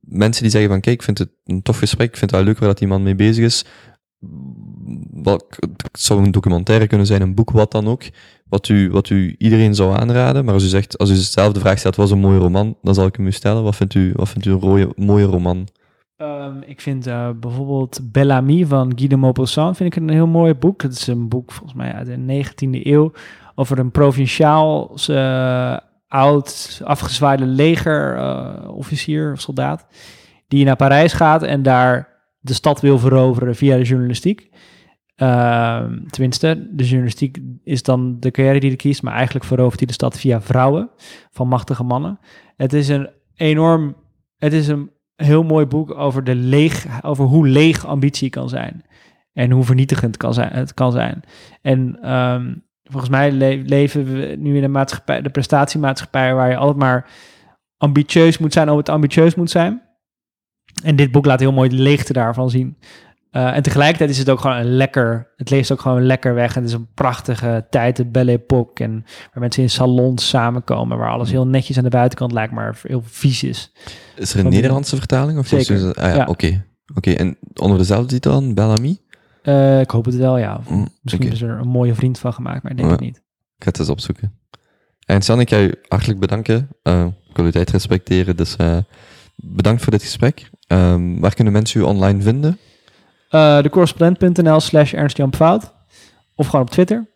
mensen 0.00 0.42
die 0.42 0.50
zeggen 0.50 0.70
van, 0.70 0.80
kijk, 0.80 0.96
ik 0.96 1.02
vind 1.02 1.18
het 1.18 1.28
een 1.44 1.62
tof 1.62 1.78
gesprek, 1.78 2.08
ik 2.08 2.16
vind 2.16 2.30
het 2.30 2.40
wel 2.40 2.48
leuk 2.48 2.58
waar 2.58 2.68
dat 2.68 2.78
die 2.78 2.88
man 2.88 3.02
mee 3.02 3.14
bezig 3.14 3.44
is. 3.44 3.64
Welk, 5.12 5.56
het 5.58 6.00
zou 6.00 6.24
een 6.24 6.30
documentaire 6.30 6.86
kunnen 6.86 7.06
zijn, 7.06 7.22
een 7.22 7.34
boek, 7.34 7.50
wat 7.50 7.70
dan 7.70 7.86
ook, 7.86 8.02
wat 8.48 8.68
u, 8.68 8.90
wat 8.90 9.10
u 9.10 9.34
iedereen 9.38 9.74
zou 9.74 9.96
aanraden. 9.96 10.44
Maar 10.44 10.54
als 10.54 10.64
u 10.64 10.68
zegt, 10.68 10.98
als 10.98 11.10
u 11.10 11.14
zelf 11.14 11.52
de 11.52 11.60
vraag 11.60 11.78
stelt, 11.78 11.96
wat 11.96 12.06
is 12.06 12.12
een 12.12 12.18
mooie 12.18 12.38
roman, 12.38 12.76
dan 12.82 12.94
zal 12.94 13.06
ik 13.06 13.16
hem 13.16 13.26
u 13.26 13.32
stellen. 13.32 13.62
Wat 13.62 13.76
vindt 13.76 13.94
u, 13.94 14.12
wat 14.16 14.28
vindt 14.28 14.46
u 14.46 14.50
een 14.50 14.92
mooie 14.96 15.24
roman? 15.24 15.68
Ehm, 16.16 16.60
ik 16.66 16.80
vind 16.80 17.06
eh, 17.06 17.30
bijvoorbeeld 17.40 18.00
Bellamy 18.02 18.66
van 18.66 18.92
Guy 18.96 19.08
de 19.08 19.16
Maupassant 19.16 19.76
vind 19.76 19.96
ik 19.96 20.02
een 20.02 20.08
heel 20.08 20.26
mooi 20.26 20.54
boek. 20.54 20.82
Dat 20.82 20.92
is 20.92 21.06
een 21.06 21.28
boek 21.28 21.52
volgens 21.52 21.74
mij 21.74 21.92
uit 21.92 22.06
de 22.06 22.44
19e 22.44 22.86
eeuw 22.86 23.12
over 23.54 23.78
een 23.78 23.90
provinciaal 23.90 24.94
eh, 25.06 25.76
oud 26.08 26.80
afgezwaaide 26.84 27.46
legerofficier 27.46 29.32
of 29.32 29.40
soldaat 29.40 29.86
die 30.48 30.64
naar 30.64 30.76
Parijs 30.76 31.12
gaat 31.12 31.42
en 31.42 31.62
daar 31.62 32.15
de 32.46 32.54
stad 32.54 32.80
wil 32.80 32.98
veroveren 32.98 33.54
via 33.54 33.76
de 33.76 33.82
journalistiek. 33.82 34.48
Ehm, 35.14 36.06
tenminste, 36.06 36.68
de 36.70 36.84
journalistiek 36.84 37.38
is 37.64 37.82
dan 37.82 38.20
de 38.20 38.30
carrière 38.30 38.60
die 38.60 38.68
hij 38.68 38.78
kiest, 38.78 39.02
maar 39.02 39.14
eigenlijk 39.14 39.44
verovert 39.44 39.78
hij 39.78 39.86
de 39.86 39.92
stad 39.92 40.18
via 40.18 40.40
vrouwen 40.40 40.90
van 41.30 41.48
machtige 41.48 41.82
mannen. 41.82 42.18
Het 42.56 42.72
is 42.72 42.88
een 42.88 43.10
enorm, 43.34 43.96
het 44.36 44.52
is 44.52 44.68
een 44.68 44.90
heel 45.16 45.42
mooi 45.42 45.66
boek 45.66 45.94
over, 45.94 46.24
de 46.24 46.34
leeg, 46.34 46.86
over 47.02 47.24
hoe 47.24 47.48
leeg 47.48 47.86
ambitie 47.86 48.30
kan 48.30 48.48
zijn. 48.48 48.84
En 49.32 49.50
hoe 49.50 49.64
vernietigend 49.64 50.16
kan 50.16 50.34
zijn, 50.34 50.52
het 50.52 50.74
kan 50.74 50.92
zijn. 50.92 51.20
En 51.62 51.98
ehm, 52.02 52.54
volgens 52.82 53.10
mij 53.10 53.32
le- 53.32 53.62
leven 53.66 54.04
we 54.04 54.36
nu 54.38 54.56
in 54.56 54.64
een 54.64 54.70
maatschappij, 54.70 55.22
de 55.22 55.30
prestatiemaatschappij, 55.30 56.34
waar 56.34 56.50
je 56.50 56.56
altijd 56.56 56.78
maar 56.78 57.10
ambitieus 57.76 58.38
moet 58.38 58.52
zijn 58.52 58.70
om 58.70 58.76
het 58.76 58.88
ambitieus 58.88 59.34
moet 59.34 59.50
zijn. 59.50 59.82
En 60.84 60.96
dit 60.96 61.10
boek 61.10 61.24
laat 61.26 61.40
heel 61.40 61.52
mooi 61.52 61.68
de 61.68 61.76
leegte 61.76 62.12
daarvan 62.12 62.50
zien. 62.50 62.76
Eh, 63.30 63.56
en 63.56 63.62
tegelijkertijd 63.62 64.10
is 64.10 64.18
het 64.18 64.30
ook 64.30 64.40
gewoon 64.40 64.56
een 64.56 64.76
lekker, 64.76 65.32
het 65.36 65.50
leest 65.50 65.72
ook 65.72 65.80
gewoon 65.80 66.06
lekker 66.06 66.34
weg. 66.34 66.54
En 66.56 66.60
het 66.62 66.70
is 66.70 66.76
een 66.76 66.88
prachtige 66.94 67.66
tijd, 67.70 67.96
de 67.96 68.06
Belle 68.06 68.30
Époque. 68.32 68.84
En 68.84 68.92
waar 69.04 69.40
mensen 69.40 69.62
in 69.62 69.70
salons 69.70 70.28
samenkomen, 70.28 70.98
waar 70.98 71.10
alles 71.10 71.30
heel 71.30 71.46
netjes 71.46 71.76
aan 71.78 71.84
de 71.84 71.90
buitenkant 71.90 72.32
lijkt, 72.32 72.52
maar 72.52 72.78
heel 72.82 73.02
vies 73.04 73.42
is. 73.42 73.72
Is 74.16 74.30
er 74.32 74.36
een 74.36 74.42
Van- 74.42 74.52
Nederlandse 74.52 74.96
vertaling? 74.96 75.38
Of 75.38 75.46
Zeker. 75.46 75.76
u- 75.76 75.92
ah 75.92 75.94
ja, 76.08 76.14
Ja. 76.14 76.24
oké. 76.24 76.64
Oké, 76.94 77.10
en 77.10 77.36
onder 77.54 77.78
dezelfde 77.78 78.06
titel 78.08 78.32
dan, 78.32 78.54
Bellamy? 78.54 78.98
Eh, 79.42 79.80
ik 79.80 79.90
hoop 79.90 80.04
het 80.04 80.16
wel, 80.16 80.38
ja. 80.38 80.60
Mm, 80.68 80.88
Misschien 81.02 81.32
is 81.32 81.42
er 81.42 81.50
een 81.58 81.68
mooie 81.68 81.94
vriend 81.94 82.18
van 82.18 82.32
gemaakt, 82.32 82.62
maar 82.62 82.70
ik 82.72 82.76
denk 82.76 82.88
Ja. 82.90 82.94
het 82.96 83.04
niet. 83.04 83.16
Ik 83.56 83.62
ga 83.64 83.68
het 83.70 83.78
eens 83.78 83.88
opzoeken. 83.88 84.32
En 85.06 85.22
San, 85.22 85.40
ik 85.40 85.48
ga 85.48 85.60
u 85.60 85.74
hartelijk 85.88 86.20
bedanken. 86.20 86.68
Eh, 86.82 87.06
ik 87.28 87.36
wil 87.36 87.44
uw 87.44 87.50
tijd 87.50 87.70
respecteren, 87.70 88.36
dus 88.36 88.56
bedankt 89.36 89.82
voor 89.82 89.92
dit 89.92 90.02
gesprek. 90.02 90.50
Ehm, 90.66 91.20
waar 91.20 91.34
kunnen 91.34 91.52
mensen 91.52 91.80
u 91.80 91.82
online 91.82 92.22
vinden? 92.22 92.58
Eh 93.28 93.62
decorrespondent.nl 93.62 94.60
slash 94.60 94.94
Ernst 94.94 95.16
Jan 95.16 95.34
Fout. 95.34 95.74
Of 96.34 96.46
gewoon 96.46 96.64
op 96.64 96.70
Twitter. 96.70 97.06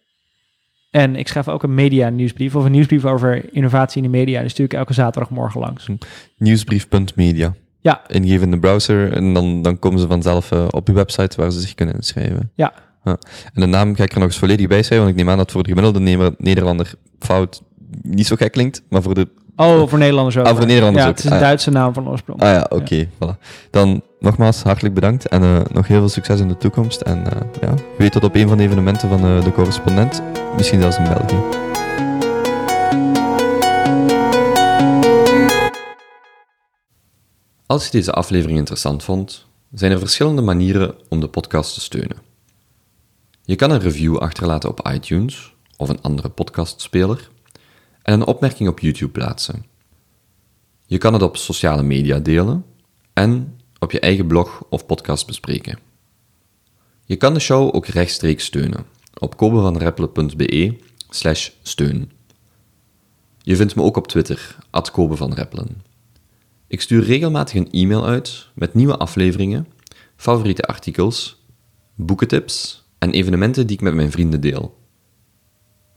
En 0.91 1.17
ik 1.17 1.29
schrijf 1.29 1.49
ook 1.49 1.63
een 1.63 1.75
media 1.75 2.09
nieuwsbrief 2.09 2.57
of 2.57 2.65
een 2.65 2.73
nieuwsbrief 2.73 3.05
over 3.05 3.55
innovatie 3.55 4.03
in 4.03 4.11
de 4.11 4.17
media. 4.17 4.41
Die 4.41 4.49
stuur 4.49 4.65
ik 4.65 4.73
elke 4.73 4.93
zaterdagmorgen 4.93 5.61
langs. 5.61 5.89
Nieuwsbrief.media. 6.37 7.55
Ja. 7.81 8.01
Ingeven 8.07 8.45
in 8.45 8.51
de 8.51 8.59
browser 8.59 9.13
en 9.13 9.35
dan, 9.35 9.63
dan 9.63 9.79
komen 9.79 10.01
ze 10.01 10.07
vanzelf 10.07 10.53
eh, 10.53 10.67
op 10.71 10.89
uw 10.89 10.95
website 10.95 11.37
waar 11.37 11.51
ze 11.53 11.61
zich 11.61 11.75
kunnen 11.75 11.95
inschrijven. 11.95 12.51
Ja. 12.55 12.73
En 13.05 13.19
de 13.55 13.67
naam 13.67 13.95
ga 13.95 14.03
ik 14.03 14.13
er 14.13 14.19
nog 14.19 14.29
eens 14.29 14.39
volledig 14.39 14.67
bij 14.67 14.83
schrijven, 14.83 15.07
want 15.07 15.11
ik 15.11 15.25
neem 15.25 15.31
aan 15.31 15.39
dat 15.39 15.51
voor 15.51 15.63
de 15.63 15.69
gemiddelde 15.69 16.35
Nederlander 16.39 16.95
fout 17.19 17.63
niet 18.03 18.27
zo 18.27 18.37
gek 18.37 18.53
klinkt, 18.53 18.83
maar 18.89 19.03
voor 19.03 19.15
de 19.15 19.29
Oh, 19.61 19.89
voor 19.89 19.99
Nederlanders 19.99 20.37
ook. 20.37 20.47
Ah, 20.47 20.57
voor 20.57 20.67
Nederlanders 20.67 21.05
ja, 21.05 21.11
ook. 21.11 21.17
het 21.17 21.25
is 21.25 21.31
een 21.31 21.37
Ah, 21.37 21.41
ja. 21.41 21.47
Duitse 21.47 21.71
naam 21.71 21.93
van 21.95 22.09
oorsprong. 22.09 22.41
Ah 22.43 22.49
ja, 22.49 22.67
oké, 22.69 23.07
voilà. 23.07 23.39
Dan 23.71 24.03
nogmaals 24.19 24.63
hartelijk 24.63 24.95
bedankt 24.95 25.29
en 25.29 25.43
eh, 25.43 25.61
nog 25.73 25.87
heel 25.87 25.99
veel 25.99 26.09
succes 26.09 26.41
in 26.41 26.49
de 26.49 26.57
toekomst. 26.57 27.01
En 27.01 27.33
eh, 27.33 27.41
ja, 27.61 27.75
wie 27.75 27.85
weet 27.97 28.13
tot 28.13 28.25
op 28.25 28.35
een 28.35 28.49
van 28.49 28.57
de 28.57 28.63
evenementen 28.63 29.09
van 29.09 29.25
eh, 29.25 29.45
de 29.45 29.53
correspondent, 29.53 30.23
misschien 30.57 30.81
zelfs 30.81 30.97
in 30.99 31.05
België. 31.05 31.37
Als 37.67 37.85
je 37.85 37.91
deze 37.91 38.13
aflevering 38.13 38.59
interessant 38.59 39.03
vond, 39.05 39.47
zijn 39.73 39.93
er 39.93 39.99
verschillende 39.99 40.43
manieren 40.43 40.95
om 41.09 41.21
de 41.21 41.29
podcast 41.29 41.75
te 41.75 41.81
steunen. 41.81 42.17
Je 43.43 43.57
kan 43.57 43.71
een 43.71 43.81
review 43.81 44.17
achterlaten 44.17 44.69
op 44.69 44.89
iTunes 44.93 45.55
of 45.77 45.89
een 45.89 46.03
andere 46.03 46.29
podcastspeler 46.29 47.31
en 48.03 48.13
een 48.13 48.27
opmerking 48.27 48.69
op 48.69 48.81
YouTube 48.81 49.13
plaatsen. 49.13 49.65
Je 50.87 50.99
kan 50.99 51.13
het 51.13 51.23
op 51.23 51.37
sociale 51.37 51.83
media 51.83 52.19
delen 52.19 52.65
en 53.13 53.61
op 53.79 53.93
je 53.93 54.01
eigen 54.01 54.27
blog 54.27 54.65
of 54.69 54.87
podcast 54.87 55.27
bespreken. 55.27 55.79
Je 57.05 57.17
kan 57.17 57.35
de 57.35 57.41
show 57.41 57.75
ook 57.75 57.87
rechtstreeks 57.87 58.45
steunen 58.45 58.87
op 59.19 59.37
kobevanreppelen.be 59.37 60.77
slash 61.09 61.51
steun. 61.63 62.11
Je 63.43 63.57
vindt 63.57 63.75
me 63.75 63.83
ook 63.83 63.97
op 63.97 64.07
Twitter, 64.07 64.57
at. 64.71 64.93
Ik 66.67 66.81
stuur 66.81 67.03
regelmatig 67.03 67.55
een 67.55 67.71
e-mail 67.71 68.07
uit 68.07 68.47
met 68.55 68.75
nieuwe 68.75 68.97
afleveringen, 68.97 69.67
favoriete 70.17 70.63
artikels, 70.63 71.43
boekentips 71.95 72.85
en 72.99 73.11
evenementen 73.11 73.67
die 73.67 73.77
ik 73.77 73.83
met 73.83 73.95
mijn 73.95 74.11
vrienden 74.11 74.41
deel. 74.41 74.80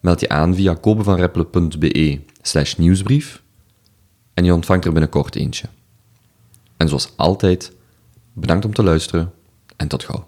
Meld 0.04 0.20
je 0.20 0.30
aan 0.30 0.56
via 0.56 0.74
kobevanreppelen.be 0.74 2.20
slash 2.42 2.76
nieuwsbrief 2.76 3.42
en 4.34 4.46
je 4.46 4.54
ontvangt 4.54 4.86
er 4.86 4.92
binnenkort 4.92 5.36
eentje. 5.36 5.68
En 6.78 6.88
zoals 6.88 7.14
altijd, 7.16 7.72
bedankt 8.34 8.66
om 8.66 8.74
te 8.74 8.84
luisteren 8.84 9.34
en 9.76 9.88
tot 9.88 10.04
gauw. 10.04 10.28